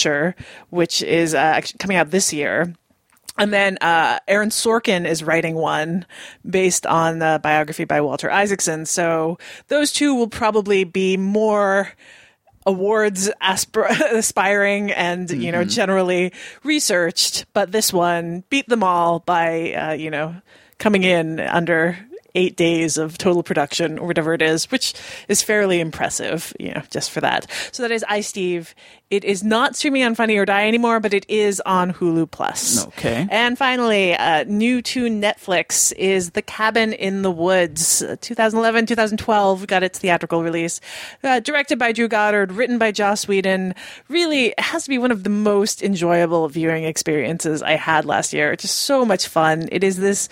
which 0.70 1.02
is 1.02 1.34
uh, 1.34 1.38
actually 1.38 1.78
coming 1.78 1.96
out 1.96 2.10
this 2.10 2.32
year. 2.32 2.74
And 3.38 3.52
then 3.52 3.76
uh, 3.80 4.18
Aaron 4.26 4.48
Sorkin 4.48 5.06
is 5.06 5.22
writing 5.22 5.56
one 5.56 6.06
based 6.48 6.86
on 6.86 7.18
the 7.18 7.38
biography 7.42 7.84
by 7.84 8.00
Walter 8.00 8.30
Isaacson. 8.30 8.86
So 8.86 9.38
those 9.68 9.92
two 9.92 10.14
will 10.14 10.28
probably 10.28 10.84
be 10.84 11.16
more 11.16 11.92
awards 12.64 13.30
aspir- 13.40 13.88
aspiring 14.12 14.90
and 14.90 15.30
you 15.30 15.52
know 15.52 15.64
generally 15.64 16.32
researched. 16.64 17.46
But 17.52 17.72
this 17.72 17.92
one 17.92 18.44
beat 18.50 18.68
them 18.68 18.82
all 18.82 19.20
by 19.20 19.72
uh, 19.72 19.92
you 19.92 20.10
know 20.10 20.36
coming 20.78 21.04
in 21.04 21.40
under 21.40 21.98
eight 22.36 22.56
days 22.56 22.98
of 22.98 23.18
total 23.18 23.42
production 23.42 23.98
or 23.98 24.06
whatever 24.06 24.34
it 24.34 24.42
is, 24.42 24.70
which 24.70 24.94
is 25.26 25.42
fairly 25.42 25.80
impressive, 25.80 26.52
you 26.60 26.72
know, 26.72 26.82
just 26.90 27.10
for 27.10 27.20
that. 27.22 27.50
So 27.72 27.82
that 27.82 27.90
is 27.90 28.04
iSteve. 28.08 28.74
It 29.08 29.24
is 29.24 29.44
not 29.44 29.76
streaming 29.76 30.02
on 30.02 30.16
Funny 30.16 30.36
or 30.36 30.44
Die 30.44 30.66
anymore, 30.66 30.98
but 30.98 31.14
it 31.14 31.24
is 31.28 31.60
on 31.64 31.92
Hulu 31.92 32.28
Plus. 32.28 32.84
Okay. 32.88 33.26
And 33.30 33.56
finally, 33.56 34.14
uh, 34.14 34.44
new 34.48 34.82
to 34.82 35.06
Netflix 35.06 35.92
is 35.92 36.32
The 36.32 36.42
Cabin 36.42 36.92
in 36.92 37.22
the 37.22 37.30
Woods. 37.30 38.02
Uh, 38.02 38.16
2011, 38.20 38.86
2012 38.86 39.66
got 39.68 39.84
its 39.84 40.00
theatrical 40.00 40.42
release. 40.42 40.80
Uh, 41.22 41.38
directed 41.38 41.78
by 41.78 41.92
Drew 41.92 42.08
Goddard, 42.08 42.52
written 42.52 42.78
by 42.78 42.90
Joss 42.90 43.28
Whedon. 43.28 43.74
Really 44.08 44.54
has 44.58 44.82
to 44.84 44.90
be 44.90 44.98
one 44.98 45.12
of 45.12 45.22
the 45.22 45.30
most 45.30 45.82
enjoyable 45.82 46.48
viewing 46.48 46.82
experiences 46.82 47.62
I 47.62 47.76
had 47.76 48.04
last 48.04 48.32
year. 48.32 48.52
It's 48.52 48.62
just 48.62 48.78
so 48.78 49.04
much 49.04 49.28
fun. 49.28 49.68
It 49.70 49.84
is 49.84 49.98
this 49.98 50.28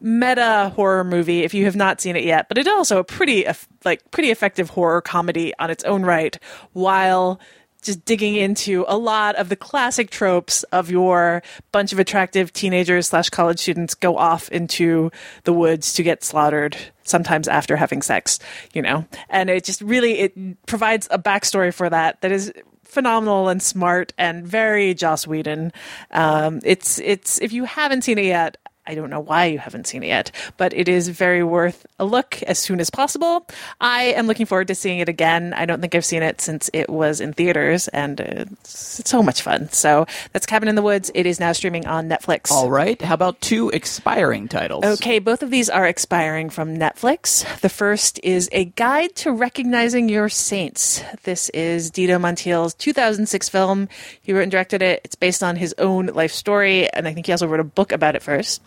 meta 0.00 0.72
horror 0.74 1.04
movie 1.04 1.44
if 1.44 1.54
you 1.54 1.64
have 1.64 1.76
not 1.76 2.00
seen 2.00 2.16
it 2.16 2.24
yet, 2.24 2.48
but 2.48 2.58
it's 2.58 2.68
also 2.68 2.98
a 2.98 3.04
pretty 3.04 3.46
like 3.84 4.08
pretty 4.10 4.30
effective 4.30 4.70
horror 4.70 5.00
comedy 5.00 5.52
on 5.58 5.70
its 5.70 5.84
own 5.84 6.02
right 6.02 6.38
while 6.72 7.40
just 7.82 8.04
digging 8.04 8.34
into 8.34 8.84
a 8.88 8.98
lot 8.98 9.36
of 9.36 9.48
the 9.48 9.56
classic 9.56 10.10
tropes 10.10 10.64
of 10.64 10.90
your 10.90 11.42
bunch 11.70 11.92
of 11.92 11.98
attractive 11.98 12.52
teenagers 12.52 13.08
slash 13.08 13.30
college 13.30 13.60
students 13.60 13.94
go 13.94 14.16
off 14.16 14.48
into 14.50 15.10
the 15.44 15.52
woods 15.52 15.92
to 15.92 16.02
get 16.02 16.24
slaughtered 16.24 16.76
sometimes 17.04 17.46
after 17.46 17.76
having 17.76 18.02
sex 18.02 18.40
you 18.74 18.82
know 18.82 19.06
and 19.30 19.48
it 19.48 19.62
just 19.62 19.80
really 19.80 20.18
it 20.18 20.66
provides 20.66 21.06
a 21.12 21.18
backstory 21.18 21.72
for 21.72 21.88
that 21.88 22.20
that 22.20 22.32
is 22.32 22.52
phenomenal 22.88 23.48
and 23.48 23.62
smart 23.62 24.12
and 24.18 24.46
very 24.46 24.94
Joss 24.94 25.26
Whedon. 25.26 25.72
Um, 26.10 26.60
it's 26.64 26.98
it's 26.98 27.38
if 27.40 27.52
you 27.52 27.64
haven't 27.64 28.02
seen 28.02 28.18
it 28.18 28.24
yet, 28.24 28.56
I 28.88 28.94
don't 28.94 29.10
know 29.10 29.20
why 29.20 29.44
you 29.44 29.58
haven't 29.58 29.86
seen 29.86 30.02
it 30.02 30.06
yet, 30.06 30.32
but 30.56 30.72
it 30.72 30.88
is 30.88 31.10
very 31.10 31.44
worth 31.44 31.86
a 31.98 32.06
look 32.06 32.42
as 32.44 32.58
soon 32.58 32.80
as 32.80 32.88
possible. 32.88 33.46
I 33.82 34.04
am 34.04 34.26
looking 34.26 34.46
forward 34.46 34.68
to 34.68 34.74
seeing 34.74 35.00
it 35.00 35.10
again. 35.10 35.52
I 35.52 35.66
don't 35.66 35.82
think 35.82 35.94
I've 35.94 36.06
seen 36.06 36.22
it 36.22 36.40
since 36.40 36.70
it 36.72 36.88
was 36.88 37.20
in 37.20 37.34
theaters, 37.34 37.88
and 37.88 38.18
it's, 38.18 39.00
it's 39.00 39.10
so 39.10 39.22
much 39.22 39.42
fun. 39.42 39.68
So 39.68 40.06
that's 40.32 40.46
Cabin 40.46 40.70
in 40.70 40.74
the 40.74 40.80
Woods. 40.80 41.10
It 41.14 41.26
is 41.26 41.38
now 41.38 41.52
streaming 41.52 41.86
on 41.86 42.08
Netflix. 42.08 42.50
All 42.50 42.70
right. 42.70 43.00
How 43.02 43.12
about 43.12 43.38
two 43.42 43.68
expiring 43.70 44.48
titles? 44.48 44.86
Okay, 44.86 45.18
both 45.18 45.42
of 45.42 45.50
these 45.50 45.68
are 45.68 45.86
expiring 45.86 46.48
from 46.48 46.78
Netflix. 46.78 47.44
The 47.60 47.68
first 47.68 48.18
is 48.22 48.48
A 48.52 48.64
Guide 48.64 49.14
to 49.16 49.32
Recognizing 49.32 50.08
Your 50.08 50.30
Saints. 50.30 51.02
This 51.24 51.50
is 51.50 51.90
Dito 51.90 52.18
Montiel's 52.18 52.72
2006 52.72 53.50
film. 53.50 53.90
He 54.22 54.32
wrote 54.32 54.44
and 54.44 54.50
directed 54.50 54.80
it. 54.80 55.02
It's 55.04 55.14
based 55.14 55.42
on 55.42 55.56
his 55.56 55.74
own 55.76 56.06
life 56.06 56.32
story, 56.32 56.90
and 56.94 57.06
I 57.06 57.12
think 57.12 57.26
he 57.26 57.32
also 57.32 57.46
wrote 57.46 57.60
a 57.60 57.64
book 57.64 57.92
about 57.92 58.16
it 58.16 58.22
first. 58.22 58.62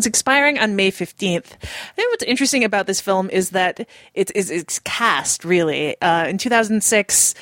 It's 0.00 0.06
expiring 0.06 0.58
on 0.58 0.76
May 0.76 0.90
15th. 0.90 1.52
I 1.52 1.94
think 1.94 2.10
what's 2.10 2.24
interesting 2.24 2.64
about 2.64 2.86
this 2.86 3.02
film 3.02 3.28
is 3.28 3.50
that 3.50 3.86
it's, 4.14 4.32
it's, 4.34 4.48
it's 4.48 4.78
cast, 4.78 5.44
really. 5.44 6.00
Uh, 6.00 6.26
in 6.26 6.38
2006, 6.38 7.34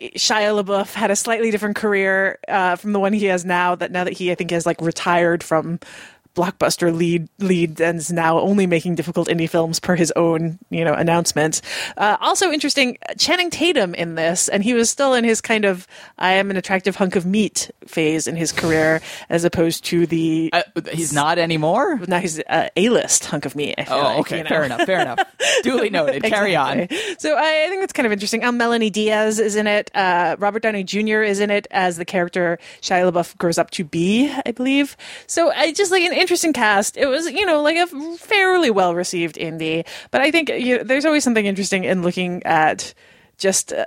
Shia 0.00 0.64
LaBeouf 0.64 0.94
had 0.94 1.10
a 1.10 1.16
slightly 1.16 1.50
different 1.50 1.76
career 1.76 2.38
uh, 2.48 2.76
from 2.76 2.92
the 2.92 2.98
one 2.98 3.12
he 3.12 3.26
has 3.26 3.44
now. 3.44 3.74
That 3.74 3.90
now 3.90 4.04
that 4.04 4.14
he, 4.14 4.32
I 4.32 4.36
think, 4.36 4.52
has 4.52 4.64
like 4.64 4.80
retired 4.80 5.42
from 5.42 5.80
blockbuster 6.38 6.94
lead 6.96 7.28
lead 7.38 7.80
and 7.80 7.98
is 7.98 8.12
now 8.12 8.38
only 8.38 8.64
making 8.64 8.94
difficult 8.94 9.26
indie 9.26 9.50
films 9.50 9.80
per 9.80 9.96
his 9.96 10.12
own 10.14 10.56
you 10.70 10.84
know 10.84 10.94
announcement. 10.94 11.60
Uh, 11.96 12.16
also 12.20 12.52
interesting, 12.52 12.96
Channing 13.18 13.50
Tatum 13.50 13.92
in 13.94 14.14
this, 14.14 14.48
and 14.48 14.62
he 14.62 14.72
was 14.72 14.88
still 14.88 15.14
in 15.14 15.24
his 15.24 15.40
kind 15.40 15.64
of 15.64 15.88
I 16.16 16.34
am 16.34 16.50
an 16.50 16.56
attractive 16.56 16.94
hunk 16.94 17.16
of 17.16 17.26
meat 17.26 17.72
phase 17.86 18.28
in 18.28 18.36
his 18.36 18.52
career, 18.52 19.00
as 19.28 19.44
opposed 19.44 19.84
to 19.86 20.06
the 20.06 20.50
uh, 20.52 20.62
he's 20.92 21.12
not 21.12 21.38
anymore. 21.38 21.98
Now 22.06 22.20
he's 22.20 22.40
a 22.48 22.70
list 22.88 23.24
hunk 23.24 23.44
of 23.44 23.56
meat. 23.56 23.74
I 23.76 23.84
feel 23.84 23.96
oh, 23.96 24.02
like, 24.02 24.18
okay, 24.20 24.38
you 24.38 24.44
know? 24.44 24.48
fair 24.48 24.62
enough, 24.62 24.82
fair 24.82 25.00
enough. 25.00 25.18
Duly 25.62 25.90
noted. 25.90 26.22
Carry 26.28 26.54
on. 26.54 26.88
So 27.18 27.34
I, 27.34 27.64
I 27.64 27.68
think 27.68 27.80
that's 27.80 27.92
kind 27.92 28.06
of 28.06 28.12
interesting. 28.12 28.44
Um, 28.44 28.56
Melanie 28.56 28.90
Diaz 28.90 29.40
is 29.40 29.56
in 29.56 29.66
it. 29.66 29.90
Uh, 29.94 30.36
Robert 30.38 30.62
Downey 30.62 30.84
Jr. 30.84 31.22
is 31.22 31.40
in 31.40 31.50
it 31.50 31.66
as 31.72 31.96
the 31.96 32.04
character 32.04 32.58
Shia 32.80 33.10
LaBeouf 33.10 33.36
grows 33.38 33.58
up 33.58 33.70
to 33.72 33.84
be, 33.84 34.32
I 34.46 34.52
believe. 34.52 34.96
So 35.26 35.50
I 35.50 35.72
just 35.72 35.90
like 35.90 36.02
an 36.02 36.12
interesting 36.28 36.52
cast. 36.52 36.98
It 36.98 37.06
was, 37.06 37.30
you 37.30 37.46
know, 37.46 37.62
like 37.62 37.76
a 37.76 37.86
fairly 38.18 38.70
well 38.70 38.94
received 38.94 39.36
indie, 39.36 39.86
but 40.10 40.20
I 40.20 40.30
think 40.30 40.50
you 40.50 40.76
know, 40.76 40.84
there's 40.84 41.06
always 41.06 41.24
something 41.24 41.46
interesting 41.46 41.84
in 41.84 42.02
looking 42.02 42.42
at 42.42 42.92
just 43.38 43.72
uh, 43.72 43.84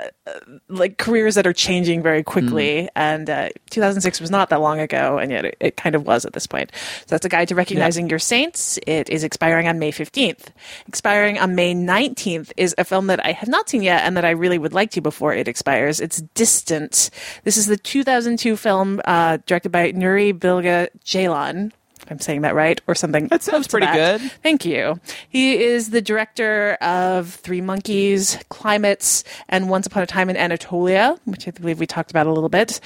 like 0.69 0.97
careers 0.97 1.35
that 1.35 1.45
are 1.45 1.53
changing 1.53 2.01
very 2.01 2.23
quickly. 2.23 2.89
And 2.95 3.29
uh, 3.29 3.49
2006 3.69 4.21
was 4.21 4.31
not 4.31 4.49
that 4.49 4.61
long 4.61 4.79
ago, 4.79 5.19
and 5.19 5.29
yet 5.29 5.45
it, 5.45 5.57
it, 5.59 5.77
kind 5.77 5.93
of 5.93 6.07
was 6.07 6.25
at 6.25 6.33
this 6.33 6.47
point. 6.47 6.71
So 7.01 7.05
that's 7.09 7.25
a 7.25 7.29
guide 7.29 7.49
to 7.49 7.55
recognizing 7.55 8.09
your 8.09 8.17
saints. 8.17 8.79
It 8.87 9.09
is 9.09 9.23
expiring 9.23 9.67
on 9.67 9.77
May 9.77 9.91
15th. 9.91 10.47
Expiring 10.87 11.37
on 11.37 11.53
May 11.53 11.75
19th 11.75 12.53
is 12.57 12.73
a 12.77 12.85
film 12.85 13.07
that 13.07 13.23
I 13.23 13.33
have 13.33 13.49
not 13.49 13.69
seen 13.69 13.83
yet 13.83 14.03
and 14.03 14.17
that 14.17 14.25
I 14.25 14.31
really 14.31 14.57
would 14.57 14.73
like 14.73 14.89
to 14.91 15.01
before 15.01 15.33
it 15.33 15.47
expires. 15.47 15.99
It's 15.99 16.21
Distant. 16.33 17.09
This 17.43 17.57
is 17.57 17.67
the 17.67 17.77
2002 17.77 18.55
film 18.55 19.01
uh, 19.05 19.37
directed 19.45 19.71
by 19.71 19.91
Nuri 19.91 20.37
Bilge 20.37 20.89
Ceylan. 21.03 21.73
I'm 22.09 22.19
saying 22.19 22.41
that 22.41 22.55
right, 22.55 22.81
or 22.87 22.95
something. 22.95 23.27
That 23.27 23.43
sounds 23.43 23.67
pretty 23.67 23.85
that. 23.85 24.19
good. 24.19 24.31
Thank 24.43 24.65
you. 24.65 24.99
He 25.29 25.61
is 25.61 25.91
the 25.91 26.01
director 26.01 26.73
of 26.81 27.29
Three 27.29 27.61
Monkeys, 27.61 28.37
Climates, 28.49 29.23
and 29.49 29.69
Once 29.69 29.87
Upon 29.87 30.03
a 30.03 30.07
Time 30.07 30.29
in 30.29 30.37
Anatolia, 30.37 31.17
which 31.25 31.47
I 31.47 31.51
believe 31.51 31.79
we 31.79 31.87
talked 31.87 32.11
about 32.11 32.27
a 32.27 32.31
little 32.31 32.49
bit. 32.49 32.79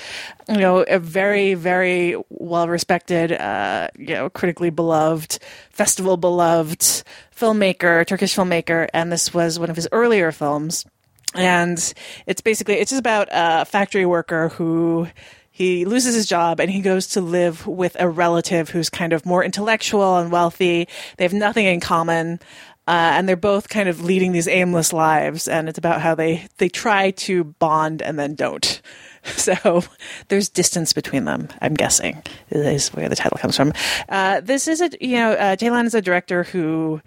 You 0.48 0.58
know, 0.58 0.80
a 0.84 1.00
very, 1.00 1.54
very 1.54 2.16
well 2.30 2.68
respected, 2.68 3.32
uh, 3.32 3.90
you 3.98 4.14
know, 4.14 4.30
critically 4.30 4.70
beloved, 4.70 5.40
festival 5.70 6.18
beloved 6.18 7.04
filmmaker, 7.36 8.06
Turkish 8.06 8.36
filmmaker, 8.36 8.88
and 8.94 9.12
this 9.12 9.34
was 9.34 9.60
one 9.60 9.70
of 9.70 9.76
his 9.76 9.88
earlier 9.92 10.32
films. 10.32 10.86
And 11.34 11.94
it's 12.28 12.42
basically 12.42 12.76
it's 12.76 12.92
just 12.92 13.00
about 13.00 13.28
a 13.32 13.66
factory 13.66 14.06
worker 14.06 14.50
who 14.50 15.08
he 15.56 15.86
loses 15.86 16.14
his 16.14 16.26
job 16.26 16.60
and 16.60 16.70
he 16.70 16.82
goes 16.82 17.08
to 17.08 17.22
live 17.22 17.66
with 17.66 17.96
a 17.98 18.10
relative 18.10 18.72
who's 18.72 18.90
kind 18.90 19.14
of 19.14 19.26
more 19.26 19.42
intellectual 19.42 20.18
and 20.18 20.30
wealthy. 20.30 20.86
They 21.16 21.24
have 21.24 21.32
nothing 21.32 21.66
in 21.66 21.80
common. 21.80 22.42
Uh, 22.86 23.16
and 23.16 23.28
they're 23.28 23.38
both 23.38 23.70
kind 23.70 23.88
of 23.88 24.04
leading 24.04 24.34
these 24.34 24.50
aimless 24.50 24.94
lives, 24.94 25.48
and 25.48 25.68
it's 25.68 25.78
about 25.80 26.02
how 26.02 26.14
they 26.14 26.46
they 26.58 26.70
try 26.70 27.10
to 27.10 27.46
bond 27.46 28.04
and 28.04 28.20
then 28.20 28.36
don't. 28.36 28.82
So 29.26 29.82
there's 30.28 30.50
distance 30.50 30.94
between 30.94 31.26
them. 31.26 31.48
I'm 31.60 31.74
guessing 31.74 32.22
is 32.52 32.90
where 32.90 33.10
the 33.10 33.16
title 33.16 33.40
comes 33.40 33.58
from. 33.58 33.74
Uh, 34.08 34.42
this 34.42 34.68
is 34.68 34.82
a 34.82 34.92
you 35.02 35.16
know 35.16 35.32
uh, 35.32 35.56
is 35.60 35.96
a 35.96 36.02
director 36.02 36.44
who 36.44 37.02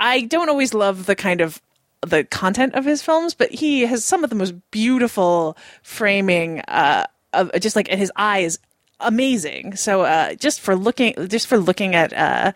I 0.00 0.22
don't 0.22 0.48
always 0.48 0.74
love 0.74 1.06
the 1.06 1.14
kind 1.14 1.40
of 1.40 1.62
the 2.04 2.24
content 2.24 2.74
of 2.74 2.84
his 2.84 3.00
films, 3.00 3.34
but 3.34 3.52
he 3.52 3.82
has 3.82 4.04
some 4.04 4.24
of 4.24 4.30
the 4.30 4.34
most 4.36 4.54
beautiful 4.72 5.56
framing 5.82 6.62
uh, 6.66 7.06
of 7.32 7.50
just 7.60 7.76
like 7.76 7.88
his 7.88 8.12
eye 8.16 8.40
is 8.40 8.58
amazing. 9.00 9.76
So 9.76 10.02
uh, 10.02 10.34
just 10.34 10.60
for 10.60 10.76
looking, 10.76 11.14
just 11.28 11.46
for 11.46 11.58
looking 11.58 11.94
at 11.94 12.12
uh, 12.12 12.52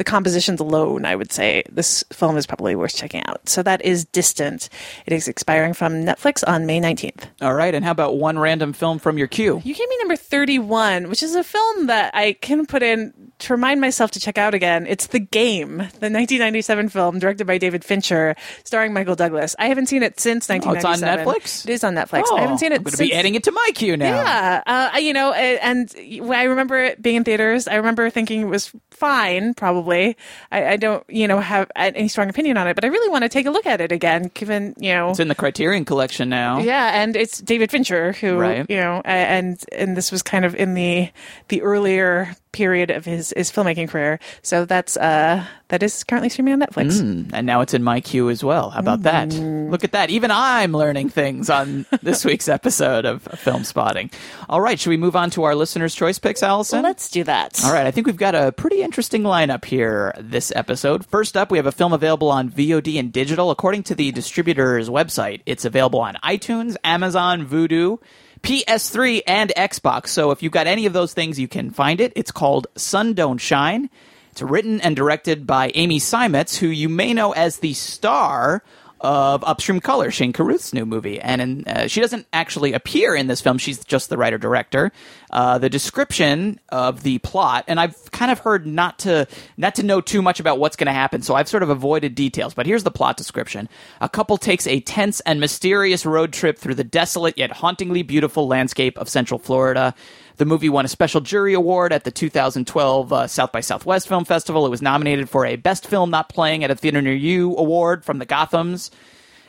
the 0.00 0.04
compositions 0.04 0.60
alone, 0.60 1.04
I 1.04 1.14
would 1.14 1.30
say 1.30 1.62
this 1.70 2.02
film 2.10 2.38
is 2.38 2.46
probably 2.46 2.74
worth 2.74 2.96
checking 2.96 3.22
out. 3.26 3.46
So 3.46 3.62
that 3.64 3.84
is 3.84 4.06
Distant. 4.06 4.70
It 5.04 5.12
is 5.12 5.28
expiring 5.28 5.74
from 5.74 6.06
Netflix 6.06 6.42
on 6.48 6.64
May 6.64 6.80
19th. 6.80 7.24
All 7.42 7.52
right. 7.52 7.74
And 7.74 7.84
how 7.84 7.90
about 7.90 8.16
one 8.16 8.38
random 8.38 8.72
film 8.72 8.98
from 8.98 9.18
your 9.18 9.26
queue? 9.26 9.60
You 9.62 9.74
gave 9.74 9.86
me 9.90 9.98
number 9.98 10.16
31, 10.16 11.10
which 11.10 11.22
is 11.22 11.34
a 11.34 11.44
film 11.44 11.88
that 11.88 12.14
I 12.14 12.32
can 12.32 12.64
put 12.64 12.82
in 12.82 13.12
to 13.40 13.52
remind 13.52 13.82
myself 13.82 14.10
to 14.12 14.20
check 14.20 14.38
out 14.38 14.54
again. 14.54 14.86
It's 14.86 15.08
The 15.08 15.18
Game, 15.18 15.76
the 15.76 16.08
1997 16.08 16.88
film 16.88 17.18
directed 17.18 17.46
by 17.46 17.58
David 17.58 17.84
Fincher, 17.84 18.36
starring 18.64 18.94
Michael 18.94 19.16
Douglas. 19.16 19.54
I 19.58 19.66
haven't 19.66 19.88
seen 19.88 20.02
it 20.02 20.18
since 20.18 20.48
1997. 20.48 21.28
Oh, 21.28 21.32
it's 21.32 21.44
on 21.44 21.60
Netflix? 21.60 21.64
It 21.68 21.72
is 21.72 21.84
on 21.84 21.94
Netflix. 21.94 22.24
Oh, 22.30 22.38
I 22.38 22.40
haven't 22.40 22.56
seen 22.56 22.72
it 22.72 22.76
I'm 22.76 22.84
going 22.84 22.92
to 22.92 22.96
since 22.96 23.10
be 23.10 23.14
adding 23.14 23.34
it 23.34 23.44
to 23.44 23.52
my 23.52 23.70
queue 23.74 23.98
now. 23.98 24.06
yeah, 24.06 24.62
uh, 24.94 24.98
you 24.98 25.12
know, 25.12 25.34
and 25.34 25.94
I 26.32 26.44
remember 26.44 26.78
it 26.78 27.02
being 27.02 27.16
in 27.16 27.24
theaters. 27.24 27.68
I 27.68 27.74
remember 27.74 28.08
thinking 28.08 28.40
it 28.40 28.46
was 28.46 28.72
fine, 28.90 29.52
probably. 29.52 29.89
I, 29.90 30.72
I, 30.72 30.76
don't, 30.76 31.04
you 31.08 31.28
know, 31.28 31.40
have 31.40 31.70
any 31.76 32.08
strong 32.08 32.28
opinion 32.28 32.56
on 32.56 32.66
it, 32.68 32.74
but 32.74 32.84
I 32.84 32.88
really 32.88 33.08
want 33.08 33.22
to 33.22 33.28
take 33.28 33.46
a 33.46 33.50
look 33.50 33.66
at 33.66 33.80
it 33.80 33.92
again, 33.92 34.30
given, 34.34 34.74
you 34.78 34.92
know. 34.92 35.10
It's 35.10 35.20
in 35.20 35.28
the 35.28 35.34
Criterion 35.34 35.84
collection 35.84 36.28
now. 36.28 36.58
Yeah, 36.58 37.02
and 37.02 37.16
it's 37.16 37.40
David 37.40 37.70
Fincher 37.70 38.12
who, 38.12 38.38
right. 38.38 38.66
you 38.68 38.76
know, 38.76 39.02
and 39.04 39.62
and 39.72 39.96
this 39.96 40.12
was 40.12 40.22
kind 40.22 40.44
of 40.44 40.54
in 40.54 40.74
the 40.74 41.10
the 41.48 41.62
earlier 41.62 42.34
period 42.52 42.90
of 42.90 43.04
his, 43.04 43.32
his 43.36 43.50
filmmaking 43.50 43.88
career. 43.88 44.18
So 44.42 44.64
that's 44.64 44.96
uh 44.96 45.44
that 45.68 45.82
is 45.84 46.02
currently 46.04 46.28
streaming 46.28 46.54
on 46.54 46.60
Netflix. 46.60 47.00
Mm, 47.00 47.30
and 47.32 47.46
now 47.46 47.60
it's 47.60 47.74
in 47.74 47.82
my 47.84 48.00
queue 48.00 48.28
as 48.28 48.42
well. 48.42 48.70
How 48.70 48.80
about 48.80 49.02
that? 49.02 49.28
Mm. 49.28 49.70
Look 49.70 49.84
at 49.84 49.92
that. 49.92 50.10
Even 50.10 50.30
I'm 50.32 50.72
learning 50.72 51.10
things 51.10 51.48
on 51.48 51.86
this 52.02 52.24
week's 52.24 52.48
episode 52.48 53.04
of 53.04 53.22
Film 53.22 53.62
Spotting. 53.62 54.10
All 54.48 54.60
right, 54.60 54.78
should 54.78 54.90
we 54.90 54.96
move 54.96 55.14
on 55.14 55.30
to 55.30 55.44
our 55.44 55.54
listeners' 55.54 55.94
choice 55.94 56.18
picks, 56.18 56.42
Alison? 56.42 56.82
Let's 56.82 57.08
do 57.08 57.22
that. 57.24 57.60
All 57.64 57.72
right, 57.72 57.86
I 57.86 57.92
think 57.92 58.08
we've 58.08 58.16
got 58.16 58.34
a 58.34 58.50
pretty 58.50 58.82
interesting 58.82 59.22
lineup 59.22 59.64
here 59.64 60.12
this 60.18 60.52
episode. 60.56 61.06
First 61.06 61.36
up, 61.36 61.52
we 61.52 61.58
have 61.58 61.66
a 61.66 61.72
film 61.72 61.92
available 61.92 62.30
on 62.30 62.50
VOD 62.50 62.98
and 62.98 63.12
digital. 63.12 63.52
According 63.52 63.84
to 63.84 63.94
the 63.94 64.10
distributor's 64.10 64.88
website, 64.88 65.42
it's 65.46 65.64
available 65.64 66.00
on 66.00 66.16
iTunes, 66.24 66.76
Amazon, 66.82 67.46
Vudu, 67.46 68.00
PS3, 68.42 69.22
and 69.26 69.52
Xbox. 69.56 70.08
So 70.08 70.30
if 70.30 70.42
you've 70.42 70.52
got 70.52 70.66
any 70.66 70.86
of 70.86 70.92
those 70.92 71.12
things, 71.12 71.38
you 71.38 71.48
can 71.48 71.70
find 71.70 72.00
it. 72.00 72.12
It's 72.16 72.30
called 72.30 72.66
Sun 72.76 73.14
Don't 73.14 73.38
Shine. 73.38 73.90
It's 74.30 74.42
written 74.42 74.80
and 74.80 74.94
directed 74.94 75.46
by 75.46 75.72
Amy 75.74 75.98
Seimetz, 75.98 76.56
who 76.56 76.68
you 76.68 76.88
may 76.88 77.12
know 77.12 77.32
as 77.32 77.58
the 77.58 77.74
star 77.74 78.62
of 79.00 79.42
Upstream 79.44 79.80
Color, 79.80 80.10
Shane 80.10 80.32
Carruth's 80.32 80.74
new 80.74 80.84
movie. 80.84 81.20
And 81.20 81.40
in, 81.40 81.64
uh, 81.66 81.86
she 81.86 82.00
doesn't 82.00 82.26
actually 82.32 82.74
appear 82.74 83.14
in 83.14 83.26
this 83.26 83.40
film. 83.40 83.58
She's 83.58 83.84
just 83.84 84.10
the 84.10 84.18
writer 84.18 84.38
director. 84.38 84.92
Uh, 85.30 85.58
the 85.58 85.70
description 85.70 86.60
of 86.70 87.02
the 87.02 87.18
plot, 87.18 87.64
and 87.68 87.78
I've 87.78 88.10
kind 88.10 88.30
of 88.30 88.40
heard 88.40 88.66
not 88.66 88.98
to 89.00 89.28
not 89.56 89.76
to 89.76 89.82
know 89.82 90.00
too 90.00 90.22
much 90.22 90.40
about 90.40 90.58
what's 90.58 90.76
going 90.76 90.86
to 90.86 90.92
happen, 90.92 91.22
so 91.22 91.34
I've 91.34 91.48
sort 91.48 91.62
of 91.62 91.70
avoided 91.70 92.14
details. 92.14 92.52
But 92.52 92.66
here's 92.66 92.82
the 92.82 92.90
plot 92.90 93.16
description: 93.16 93.68
A 94.00 94.08
couple 94.08 94.36
takes 94.38 94.66
a 94.66 94.80
tense 94.80 95.20
and 95.20 95.38
mysterious 95.38 96.04
road 96.04 96.32
trip 96.32 96.58
through 96.58 96.74
the 96.74 96.84
desolate 96.84 97.38
yet 97.38 97.52
hauntingly 97.52 98.02
beautiful 98.02 98.48
landscape 98.48 98.98
of 98.98 99.08
Central 99.08 99.38
Florida. 99.38 99.94
The 100.40 100.46
movie 100.46 100.70
won 100.70 100.86
a 100.86 100.88
special 100.88 101.20
jury 101.20 101.52
award 101.52 101.92
at 101.92 102.04
the 102.04 102.10
2012 102.10 103.12
uh, 103.12 103.26
South 103.26 103.52
by 103.52 103.60
Southwest 103.60 104.08
Film 104.08 104.24
Festival. 104.24 104.64
It 104.64 104.70
was 104.70 104.80
nominated 104.80 105.28
for 105.28 105.44
a 105.44 105.56
Best 105.56 105.86
Film 105.86 106.08
Not 106.08 106.30
Playing 106.30 106.64
at 106.64 106.70
a 106.70 106.74
Theater 106.74 107.02
Near 107.02 107.12
You 107.12 107.54
award 107.58 108.06
from 108.06 108.20
the 108.20 108.24
Gothams. 108.24 108.88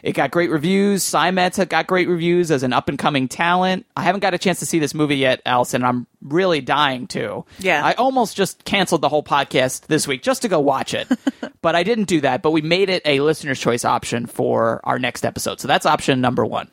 It 0.04 0.12
got 0.12 0.32
great 0.32 0.50
reviews. 0.50 1.02
Seimetz 1.02 1.66
got 1.70 1.88
great 1.88 2.10
reviews 2.10 2.52
as 2.52 2.64
an 2.64 2.74
up 2.74 2.90
and 2.90 3.00
coming 3.00 3.30
talent. 3.30 3.86
I 3.96 4.02
haven't 4.02 4.20
got 4.20 4.34
a 4.34 4.38
chance 4.38 4.60
to 4.60 4.66
see 4.66 4.80
this 4.80 4.94
movie 4.94 5.16
yet, 5.16 5.42
Alison. 5.46 5.86
I'm 5.86 6.08
really 6.22 6.60
dying 6.60 7.08
to. 7.08 7.46
Yeah. 7.60 7.86
I 7.86 7.94
almost 7.94 8.36
just 8.36 8.66
canceled 8.66 9.00
the 9.00 9.08
whole 9.08 9.24
podcast 9.24 9.86
this 9.88 10.06
week 10.10 10.24
just 10.24 10.42
to 10.42 10.50
go 10.50 10.60
watch 10.60 10.94
it, 10.94 11.08
but 11.62 11.74
I 11.74 11.84
didn't 11.84 12.10
do 12.10 12.20
that. 12.20 12.42
But 12.42 12.52
we 12.52 12.62
made 12.62 12.90
it 12.90 13.02
a 13.06 13.22
listener's 13.22 13.62
choice 13.62 13.86
option 13.86 14.26
for 14.26 14.82
our 14.84 15.00
next 15.00 15.24
episode. 15.24 15.62
So 15.62 15.70
that's 15.70 15.86
option 15.86 16.20
number 16.20 16.46
one. 16.46 16.70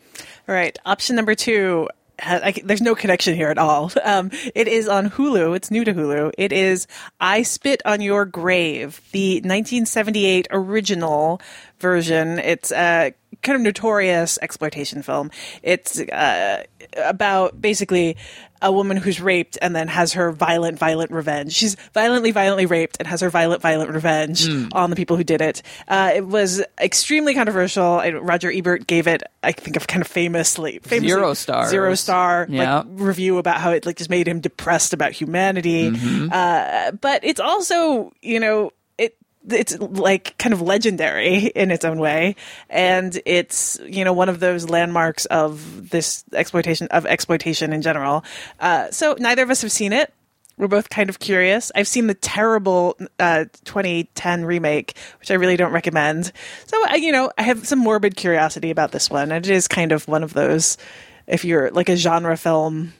All 0.48 0.54
right. 0.56 0.76
Option 0.84 1.14
number 1.14 1.36
two 1.36 1.88
I, 2.20 2.54
there's 2.64 2.80
no 2.80 2.94
connection 2.94 3.34
here 3.34 3.48
at 3.48 3.58
all. 3.58 3.92
Um, 4.08 4.30
it 4.54 4.68
is 4.68 4.88
on 4.88 5.10
Hulu. 5.10 5.54
It's 5.54 5.70
new 5.70 5.84
to 5.84 5.92
Hulu. 5.92 6.32
It 6.38 6.50
is 6.50 6.86
I 7.20 7.42
Spit 7.42 7.82
on 7.84 8.00
Your 8.00 8.24
Grave, 8.24 9.02
the 9.12 9.34
1978 9.36 10.48
original 10.50 11.42
version. 11.78 12.38
It's 12.38 12.72
a 12.72 13.12
kind 13.42 13.56
of 13.56 13.62
notorious 13.62 14.38
exploitation 14.40 15.02
film. 15.02 15.30
It's 15.62 16.00
uh, 16.00 16.64
about 16.96 17.60
basically 17.60 18.16
a 18.60 18.72
woman 18.72 18.96
who's 18.96 19.20
raped 19.20 19.58
and 19.60 19.74
then 19.74 19.88
has 19.88 20.14
her 20.14 20.32
violent, 20.32 20.78
violent 20.78 21.10
revenge. 21.10 21.52
She's 21.52 21.76
violently, 21.94 22.30
violently 22.30 22.66
raped 22.66 22.96
and 22.98 23.08
has 23.08 23.20
her 23.20 23.30
violent, 23.30 23.62
violent 23.62 23.90
revenge 23.90 24.46
mm. 24.46 24.68
on 24.72 24.90
the 24.90 24.96
people 24.96 25.16
who 25.16 25.24
did 25.24 25.40
it. 25.40 25.62
Uh, 25.86 26.12
it 26.14 26.26
was 26.26 26.62
extremely 26.80 27.34
controversial. 27.34 28.02
Roger 28.20 28.50
Ebert 28.50 28.86
gave 28.86 29.06
it, 29.06 29.22
I 29.42 29.52
think, 29.52 29.76
a 29.76 29.80
kind 29.80 30.02
of 30.02 30.08
famously, 30.08 30.80
famously 30.80 31.08
zero 31.08 31.34
star, 31.34 31.68
zero 31.68 31.94
star 31.94 32.46
yeah. 32.48 32.78
like, 32.78 32.86
review 32.88 33.38
about 33.38 33.58
how 33.58 33.70
it 33.70 33.86
like 33.86 33.96
just 33.96 34.10
made 34.10 34.26
him 34.28 34.40
depressed 34.40 34.92
about 34.92 35.12
humanity. 35.12 35.90
Mm-hmm. 35.90 36.28
Uh, 36.32 36.92
but 36.92 37.24
it's 37.24 37.40
also, 37.40 38.12
you 38.22 38.40
know, 38.40 38.70
it's 39.52 39.78
like 39.78 40.36
kind 40.38 40.52
of 40.52 40.60
legendary 40.60 41.46
in 41.46 41.70
its 41.70 41.84
own 41.84 41.98
way. 41.98 42.36
And 42.68 43.20
it's 43.24 43.80
you 43.84 44.04
know 44.04 44.12
one 44.12 44.28
of 44.28 44.40
those 44.40 44.68
landmarks 44.68 45.26
of 45.26 45.90
this 45.90 46.24
exploitation 46.32 46.88
of 46.88 47.06
exploitation 47.06 47.72
in 47.72 47.82
general. 47.82 48.24
Uh, 48.60 48.90
so 48.90 49.16
neither 49.18 49.42
of 49.42 49.50
us 49.50 49.62
have 49.62 49.72
seen 49.72 49.92
it. 49.92 50.12
We're 50.56 50.66
both 50.66 50.90
kind 50.90 51.08
of 51.08 51.20
curious. 51.20 51.70
I've 51.76 51.86
seen 51.86 52.08
the 52.08 52.14
terrible 52.14 52.96
uh, 53.20 53.44
2010 53.64 54.44
remake 54.44 54.96
which 55.20 55.30
i 55.30 55.34
really 55.34 55.56
don't 55.56 55.72
recommend. 55.72 56.32
So 56.66 56.76
I, 56.86 56.96
you 56.96 57.12
know 57.12 57.30
i 57.38 57.42
have 57.42 57.66
some 57.66 57.78
morbid 57.78 58.16
curiosity 58.16 58.70
about 58.70 58.92
this 58.92 59.08
one. 59.10 59.32
And 59.32 59.46
it 59.46 59.52
is 59.52 59.68
kind 59.68 59.92
of 59.92 60.06
one 60.08 60.24
of 60.24 60.34
those 60.34 60.76
if 61.26 61.44
you're 61.44 61.70
like 61.70 61.88
a 61.88 61.96
genre 61.96 62.36
film 62.36 62.92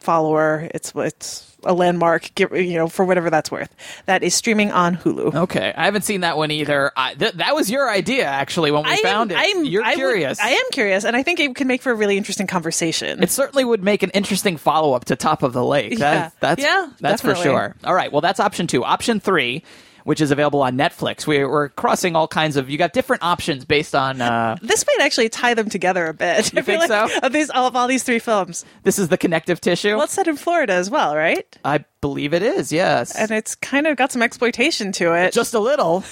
follower 0.00 0.68
it's 0.72 0.92
it's 0.94 1.56
a 1.64 1.74
landmark, 1.74 2.38
you 2.38 2.74
know, 2.74 2.88
for 2.88 3.04
whatever 3.04 3.28
that's 3.28 3.50
worth. 3.50 3.74
That 4.06 4.22
is 4.22 4.34
streaming 4.34 4.70
on 4.70 4.96
Hulu. 4.96 5.34
Okay, 5.34 5.74
I 5.76 5.84
haven't 5.84 6.02
seen 6.02 6.20
that 6.20 6.36
one 6.36 6.50
either. 6.50 6.92
I, 6.96 7.14
th- 7.14 7.32
that 7.34 7.54
was 7.54 7.70
your 7.70 7.90
idea, 7.90 8.24
actually, 8.24 8.70
when 8.70 8.84
we 8.84 8.90
I 8.90 8.96
found 8.98 9.32
am, 9.32 9.38
it. 9.38 9.56
I'm, 9.56 9.64
You're 9.64 9.84
I 9.84 9.94
curious. 9.94 10.38
Would, 10.38 10.46
I 10.46 10.50
am 10.50 10.64
curious, 10.70 11.04
and 11.04 11.16
I 11.16 11.22
think 11.22 11.40
it 11.40 11.54
could 11.56 11.66
make 11.66 11.82
for 11.82 11.90
a 11.90 11.94
really 11.94 12.16
interesting 12.16 12.46
conversation. 12.46 13.22
It 13.22 13.30
certainly 13.30 13.64
would 13.64 13.82
make 13.82 14.02
an 14.02 14.10
interesting 14.10 14.56
follow 14.56 14.92
up 14.92 15.06
to 15.06 15.16
Top 15.16 15.42
of 15.42 15.52
the 15.52 15.64
Lake. 15.64 15.98
That, 15.98 16.14
yeah. 16.14 16.30
that's 16.40 16.62
yeah, 16.62 16.90
that's 17.00 17.22
definitely. 17.22 17.44
for 17.44 17.48
sure. 17.48 17.76
All 17.84 17.94
right, 17.94 18.12
well, 18.12 18.20
that's 18.20 18.38
option 18.38 18.66
two. 18.66 18.84
Option 18.84 19.18
three 19.18 19.64
which 20.06 20.20
is 20.20 20.30
available 20.30 20.62
on 20.62 20.78
Netflix. 20.78 21.26
We, 21.26 21.38
are 21.38 21.68
crossing 21.70 22.14
all 22.14 22.28
kinds 22.28 22.56
of. 22.56 22.70
You 22.70 22.78
got 22.78 22.92
different 22.92 23.24
options 23.24 23.64
based 23.64 23.92
on. 23.92 24.20
Uh, 24.20 24.56
this 24.62 24.86
might 24.86 25.04
actually 25.04 25.28
tie 25.28 25.54
them 25.54 25.68
together 25.68 26.06
a 26.06 26.14
bit. 26.14 26.52
You 26.52 26.58
I 26.60 26.62
think 26.62 26.78
like 26.78 26.88
so? 26.88 27.08
Of 27.24 27.32
these, 27.32 27.50
of 27.50 27.74
all 27.74 27.88
these 27.88 28.04
three 28.04 28.20
films. 28.20 28.64
This 28.84 29.00
is 29.00 29.08
the 29.08 29.18
connective 29.18 29.60
tissue. 29.60 29.96
Well, 29.96 30.04
it's 30.04 30.12
set 30.12 30.28
in 30.28 30.36
Florida 30.36 30.74
as 30.74 30.88
well, 30.88 31.16
right? 31.16 31.44
I 31.64 31.84
believe 32.00 32.34
it 32.34 32.42
is. 32.44 32.70
Yes, 32.72 33.16
and 33.16 33.32
it's 33.32 33.56
kind 33.56 33.88
of 33.88 33.96
got 33.96 34.12
some 34.12 34.22
exploitation 34.22 34.92
to 34.92 35.12
it. 35.12 35.32
Just 35.32 35.54
a 35.54 35.58
little, 35.60 36.04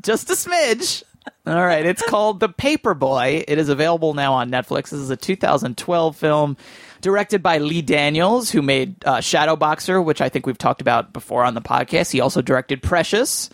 just 0.00 0.30
a 0.30 0.34
smidge. 0.34 1.02
All 1.44 1.66
right, 1.66 1.84
it's 1.84 2.02
called 2.02 2.38
The 2.38 2.48
Paperboy. 2.48 3.44
It 3.48 3.58
is 3.58 3.68
available 3.68 4.14
now 4.14 4.34
on 4.34 4.48
Netflix. 4.50 4.90
This 4.90 5.00
is 5.00 5.10
a 5.10 5.16
2012 5.16 6.16
film 6.16 6.56
directed 7.00 7.42
by 7.42 7.58
Lee 7.58 7.82
Daniels, 7.82 8.50
who 8.50 8.62
made 8.62 9.04
uh, 9.04 9.20
Shadow 9.20 9.56
Boxer, 9.56 10.00
which 10.00 10.20
I 10.20 10.28
think 10.28 10.46
we've 10.46 10.58
talked 10.58 10.80
about 10.80 11.12
before 11.12 11.44
on 11.44 11.54
the 11.54 11.60
podcast. 11.60 12.10
He 12.12 12.20
also 12.20 12.42
directed 12.42 12.82
Precious. 12.82 13.50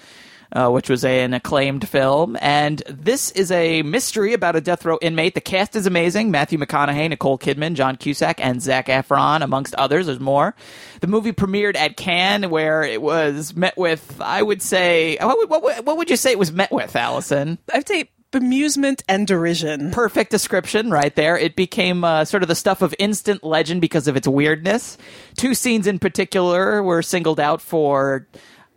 Uh, 0.52 0.70
which 0.70 0.88
was 0.88 1.04
a, 1.04 1.24
an 1.24 1.34
acclaimed 1.34 1.86
film. 1.88 2.38
And 2.40 2.80
this 2.88 3.32
is 3.32 3.50
a 3.50 3.82
mystery 3.82 4.32
about 4.32 4.54
a 4.54 4.60
death 4.60 4.84
row 4.84 4.96
inmate. 5.02 5.34
The 5.34 5.40
cast 5.40 5.74
is 5.74 5.86
amazing 5.86 6.30
Matthew 6.30 6.56
McConaughey, 6.56 7.08
Nicole 7.08 7.36
Kidman, 7.36 7.74
John 7.74 7.96
Cusack, 7.96 8.38
and 8.38 8.62
Zac 8.62 8.86
Efron, 8.86 9.42
amongst 9.42 9.74
others. 9.74 10.06
There's 10.06 10.20
more. 10.20 10.54
The 11.00 11.08
movie 11.08 11.32
premiered 11.32 11.76
at 11.76 11.96
Cannes, 11.96 12.48
where 12.48 12.84
it 12.84 13.02
was 13.02 13.56
met 13.56 13.76
with, 13.76 14.20
I 14.20 14.40
would 14.40 14.62
say, 14.62 15.18
what, 15.20 15.50
what, 15.50 15.84
what 15.84 15.96
would 15.96 16.10
you 16.10 16.16
say 16.16 16.30
it 16.30 16.38
was 16.38 16.52
met 16.52 16.70
with, 16.70 16.94
Alison? 16.94 17.58
I'd 17.74 17.88
say 17.88 18.08
bemusement 18.36 19.02
and 19.08 19.26
derision. 19.26 19.90
Perfect 19.90 20.30
description 20.30 20.90
right 20.90 21.14
there. 21.16 21.38
It 21.38 21.56
became 21.56 22.04
uh, 22.04 22.24
sort 22.24 22.42
of 22.42 22.48
the 22.48 22.54
stuff 22.54 22.82
of 22.82 22.94
instant 22.98 23.42
legend 23.42 23.80
because 23.80 24.08
of 24.08 24.16
its 24.16 24.28
weirdness. 24.28 24.98
Two 25.36 25.54
scenes 25.54 25.86
in 25.86 25.98
particular 25.98 26.82
were 26.82 27.00
singled 27.02 27.40
out 27.40 27.62
for, 27.62 28.26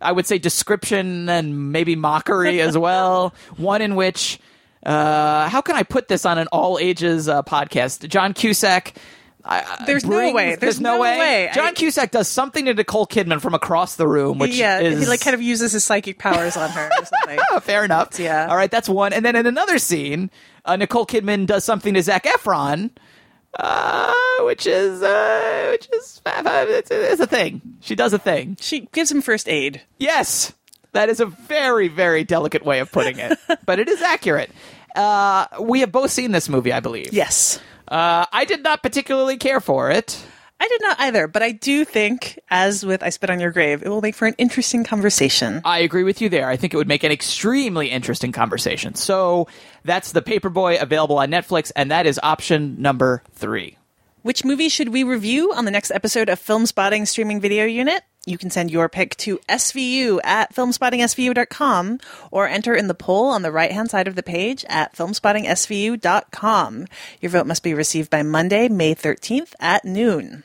I 0.00 0.12
would 0.12 0.26
say, 0.26 0.38
description 0.38 1.28
and 1.28 1.72
maybe 1.72 1.94
mockery 1.94 2.60
as 2.60 2.76
well. 2.86 3.34
One 3.56 3.82
in 3.82 3.96
which, 3.96 4.40
uh, 4.84 5.48
how 5.48 5.60
can 5.60 5.76
I 5.76 5.82
put 5.82 6.08
this 6.08 6.24
on 6.24 6.38
an 6.38 6.46
all 6.52 6.78
ages 6.78 7.28
uh, 7.28 7.42
podcast? 7.42 8.08
John 8.08 8.32
Cusack 8.32 8.94
I, 9.44 9.84
there's 9.86 10.04
brings, 10.04 10.30
no 10.30 10.34
way. 10.34 10.46
There's, 10.48 10.58
there's 10.58 10.80
no, 10.80 10.96
no, 10.96 11.02
way. 11.02 11.18
way. 11.18 11.50
John 11.54 11.74
Cusack 11.74 12.10
does 12.10 12.28
something 12.28 12.66
to 12.66 12.74
Nicole 12.74 13.06
Kidman 13.06 13.40
from 13.40 13.54
across 13.54 13.96
the 13.96 14.06
room, 14.06 14.38
which 14.38 14.56
yeah, 14.56 14.80
is, 14.80 15.00
he 15.00 15.06
like 15.06 15.20
kind 15.20 15.34
of 15.34 15.42
uses 15.42 15.72
his 15.72 15.84
psychic 15.84 16.18
powers 16.18 16.56
on 16.56 16.70
her 16.70 16.90
or 16.98 17.04
something. 17.04 17.38
Fair 17.62 17.84
enough. 17.84 18.18
Yeah. 18.18 18.48
All 18.48 18.56
right, 18.56 18.70
that's 18.70 18.88
one. 18.88 19.12
And 19.12 19.24
then 19.24 19.36
in 19.36 19.46
another 19.46 19.78
scene, 19.78 20.30
uh, 20.64 20.76
Nicole 20.76 21.06
Kidman 21.06 21.46
does 21.46 21.64
something 21.64 21.94
to 21.94 22.02
Zac 22.02 22.24
Efron, 22.24 22.90
uh, 23.58 24.12
which 24.42 24.66
is 24.66 25.02
uh, 25.02 25.68
which 25.72 25.88
is 25.92 26.20
it's, 26.24 26.90
it's 26.90 27.20
a 27.20 27.26
thing. 27.26 27.62
She 27.80 27.94
does 27.94 28.12
a 28.12 28.18
thing. 28.18 28.56
She 28.60 28.88
gives 28.92 29.10
him 29.10 29.22
first 29.22 29.48
aid. 29.48 29.80
Yes, 29.98 30.52
that 30.92 31.08
is 31.08 31.20
a 31.20 31.26
very 31.26 31.88
very 31.88 32.24
delicate 32.24 32.64
way 32.64 32.80
of 32.80 32.92
putting 32.92 33.18
it, 33.18 33.38
but 33.66 33.78
it 33.78 33.88
is 33.88 34.02
accurate. 34.02 34.50
Uh, 34.94 35.46
we 35.60 35.80
have 35.80 35.92
both 35.92 36.10
seen 36.10 36.32
this 36.32 36.48
movie, 36.48 36.72
I 36.72 36.80
believe. 36.80 37.12
Yes. 37.12 37.60
Uh, 37.90 38.24
I 38.32 38.44
did 38.44 38.62
not 38.62 38.82
particularly 38.82 39.36
care 39.36 39.60
for 39.60 39.90
it. 39.90 40.24
I 40.62 40.68
did 40.68 40.82
not 40.82 41.00
either, 41.00 41.26
but 41.26 41.42
I 41.42 41.52
do 41.52 41.86
think, 41.86 42.38
as 42.50 42.84
with 42.84 43.02
I 43.02 43.08
Spit 43.08 43.30
on 43.30 43.40
Your 43.40 43.50
Grave, 43.50 43.82
it 43.82 43.88
will 43.88 44.02
make 44.02 44.14
for 44.14 44.26
an 44.26 44.34
interesting 44.36 44.84
conversation. 44.84 45.62
I 45.64 45.78
agree 45.78 46.04
with 46.04 46.20
you 46.20 46.28
there. 46.28 46.48
I 46.48 46.56
think 46.56 46.74
it 46.74 46.76
would 46.76 46.86
make 46.86 47.02
an 47.02 47.10
extremely 47.10 47.90
interesting 47.90 48.30
conversation. 48.30 48.94
So 48.94 49.48
that's 49.84 50.12
The 50.12 50.20
Paperboy 50.20 50.80
available 50.80 51.18
on 51.18 51.30
Netflix, 51.30 51.72
and 51.74 51.90
that 51.90 52.06
is 52.06 52.20
option 52.22 52.76
number 52.80 53.22
three. 53.32 53.78
Which 54.20 54.44
movie 54.44 54.68
should 54.68 54.90
we 54.90 55.02
review 55.02 55.54
on 55.54 55.64
the 55.64 55.70
next 55.70 55.90
episode 55.92 56.28
of 56.28 56.38
Film 56.38 56.66
Spotting 56.66 57.06
Streaming 57.06 57.40
Video 57.40 57.64
Unit? 57.64 58.02
You 58.26 58.36
can 58.36 58.50
send 58.50 58.70
your 58.70 58.88
pick 58.88 59.16
to 59.18 59.38
SVU 59.48 60.20
at 60.22 60.54
filmspottingsvu.com 60.54 62.00
or 62.30 62.46
enter 62.46 62.74
in 62.74 62.86
the 62.86 62.94
poll 62.94 63.26
on 63.26 63.42
the 63.42 63.50
right 63.50 63.72
hand 63.72 63.90
side 63.90 64.06
of 64.06 64.14
the 64.14 64.22
page 64.22 64.64
at 64.68 64.94
filmspottingsvu.com. 64.94 66.86
Your 67.20 67.30
vote 67.30 67.46
must 67.46 67.62
be 67.62 67.72
received 67.72 68.10
by 68.10 68.22
Monday, 68.22 68.68
May 68.68 68.94
13th 68.94 69.54
at 69.58 69.84
noon. 69.86 70.44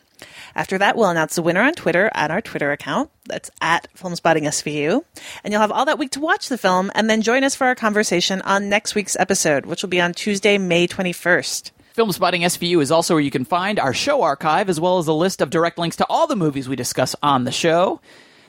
After 0.56 0.77
that, 0.77 0.95
we'll 0.95 1.10
announce 1.10 1.35
the 1.35 1.41
winner 1.41 1.61
on 1.61 1.73
Twitter 1.73 2.10
at 2.14 2.31
our 2.31 2.41
Twitter 2.41 2.72
account. 2.72 3.10
That's 3.26 3.52
at 3.60 3.89
FilmspottingSVU. 3.97 5.03
And 5.43 5.52
you'll 5.52 5.61
have 5.61 5.72
all 5.72 5.85
that 5.85 5.99
week 5.99 6.11
to 6.11 6.22
watch 6.22 6.47
the 6.47 6.57
film 6.57 6.91
and 6.95 7.10
then 7.10 7.22
join 7.22 7.43
us 7.43 7.56
for 7.56 7.68
our 7.68 7.76
conversation 7.76 8.41
on 8.43 8.69
next 8.69 8.95
week's 8.95 9.18
episode, 9.18 9.65
which 9.65 9.84
will 9.84 9.89
be 9.89 9.99
on 9.99 10.14
Tuesday, 10.14 10.57
May 10.57 10.88
21st. 10.88 11.72
Film 11.95 12.11
Spotting 12.11 12.41
SVU 12.41 12.81
is 12.81 12.91
also 12.91 13.13
where 13.13 13.23
you 13.23 13.31
can 13.31 13.45
find 13.45 13.80
our 13.80 13.93
show 13.93 14.22
archive 14.22 14.67
as 14.67 14.81
well 14.81 14.97
as 14.97 15.07
a 15.07 15.13
list 15.13 15.39
of 15.39 15.49
direct 15.49 15.77
links 15.77 15.95
to 15.95 16.05
all 16.09 16.27
the 16.27 16.35
movies 16.35 16.67
we 16.67 16.76
discuss 16.76 17.15
on 17.23 17.45
the 17.45 17.53
show. 17.53 18.01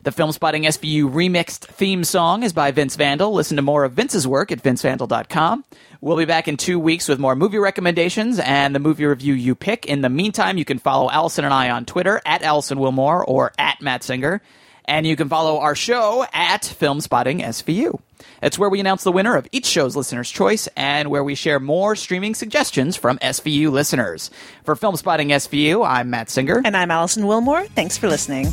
The 0.02 0.10
Film 0.10 0.32
Spotting 0.32 0.64
SVU 0.64 1.08
remixed 1.12 1.60
theme 1.60 2.02
song 2.02 2.42
is 2.42 2.52
by 2.52 2.72
Vince 2.72 2.96
Vandal. 2.96 3.32
Listen 3.32 3.54
to 3.54 3.62
more 3.62 3.84
of 3.84 3.92
Vince's 3.92 4.26
work 4.26 4.50
at 4.50 4.64
vincevandal.com. 4.64 5.64
We'll 6.00 6.16
be 6.16 6.24
back 6.24 6.48
in 6.48 6.56
two 6.56 6.80
weeks 6.80 7.06
with 7.06 7.20
more 7.20 7.36
movie 7.36 7.58
recommendations 7.58 8.40
and 8.40 8.74
the 8.74 8.80
movie 8.80 9.04
review 9.04 9.34
you 9.34 9.54
pick. 9.54 9.86
In 9.86 10.00
the 10.00 10.08
meantime, 10.08 10.58
you 10.58 10.64
can 10.64 10.80
follow 10.80 11.08
Alison 11.08 11.44
and 11.44 11.54
I 11.54 11.70
on 11.70 11.84
Twitter 11.84 12.20
at 12.26 12.42
Alison 12.42 12.78
Willmore 12.78 13.22
or 13.28 13.52
at 13.60 13.80
Matt 13.80 14.02
Singer. 14.02 14.42
And 14.86 15.06
you 15.06 15.14
can 15.14 15.28
follow 15.28 15.60
our 15.60 15.76
show 15.76 16.26
at 16.32 16.64
Film 16.64 17.00
Spotting 17.00 17.38
SVU. 17.42 18.00
It's 18.42 18.58
where 18.58 18.68
we 18.70 18.80
announce 18.80 19.04
the 19.04 19.12
winner 19.12 19.36
of 19.36 19.48
each 19.52 19.66
show's 19.66 19.96
listener's 19.96 20.30
choice 20.30 20.68
and 20.76 21.10
where 21.10 21.24
we 21.24 21.34
share 21.34 21.60
more 21.60 21.96
streaming 21.96 22.34
suggestions 22.34 22.96
from 22.96 23.18
SVU 23.18 23.70
listeners. 23.70 24.30
For 24.64 24.76
Film 24.76 24.96
Spotting 24.96 25.28
SVU, 25.28 25.86
I'm 25.86 26.10
Matt 26.10 26.30
Singer. 26.30 26.62
And 26.64 26.76
I'm 26.76 26.90
Alison 26.90 27.24
Willmore. 27.24 27.68
Thanks 27.68 27.96
for 27.98 28.08
listening. 28.08 28.46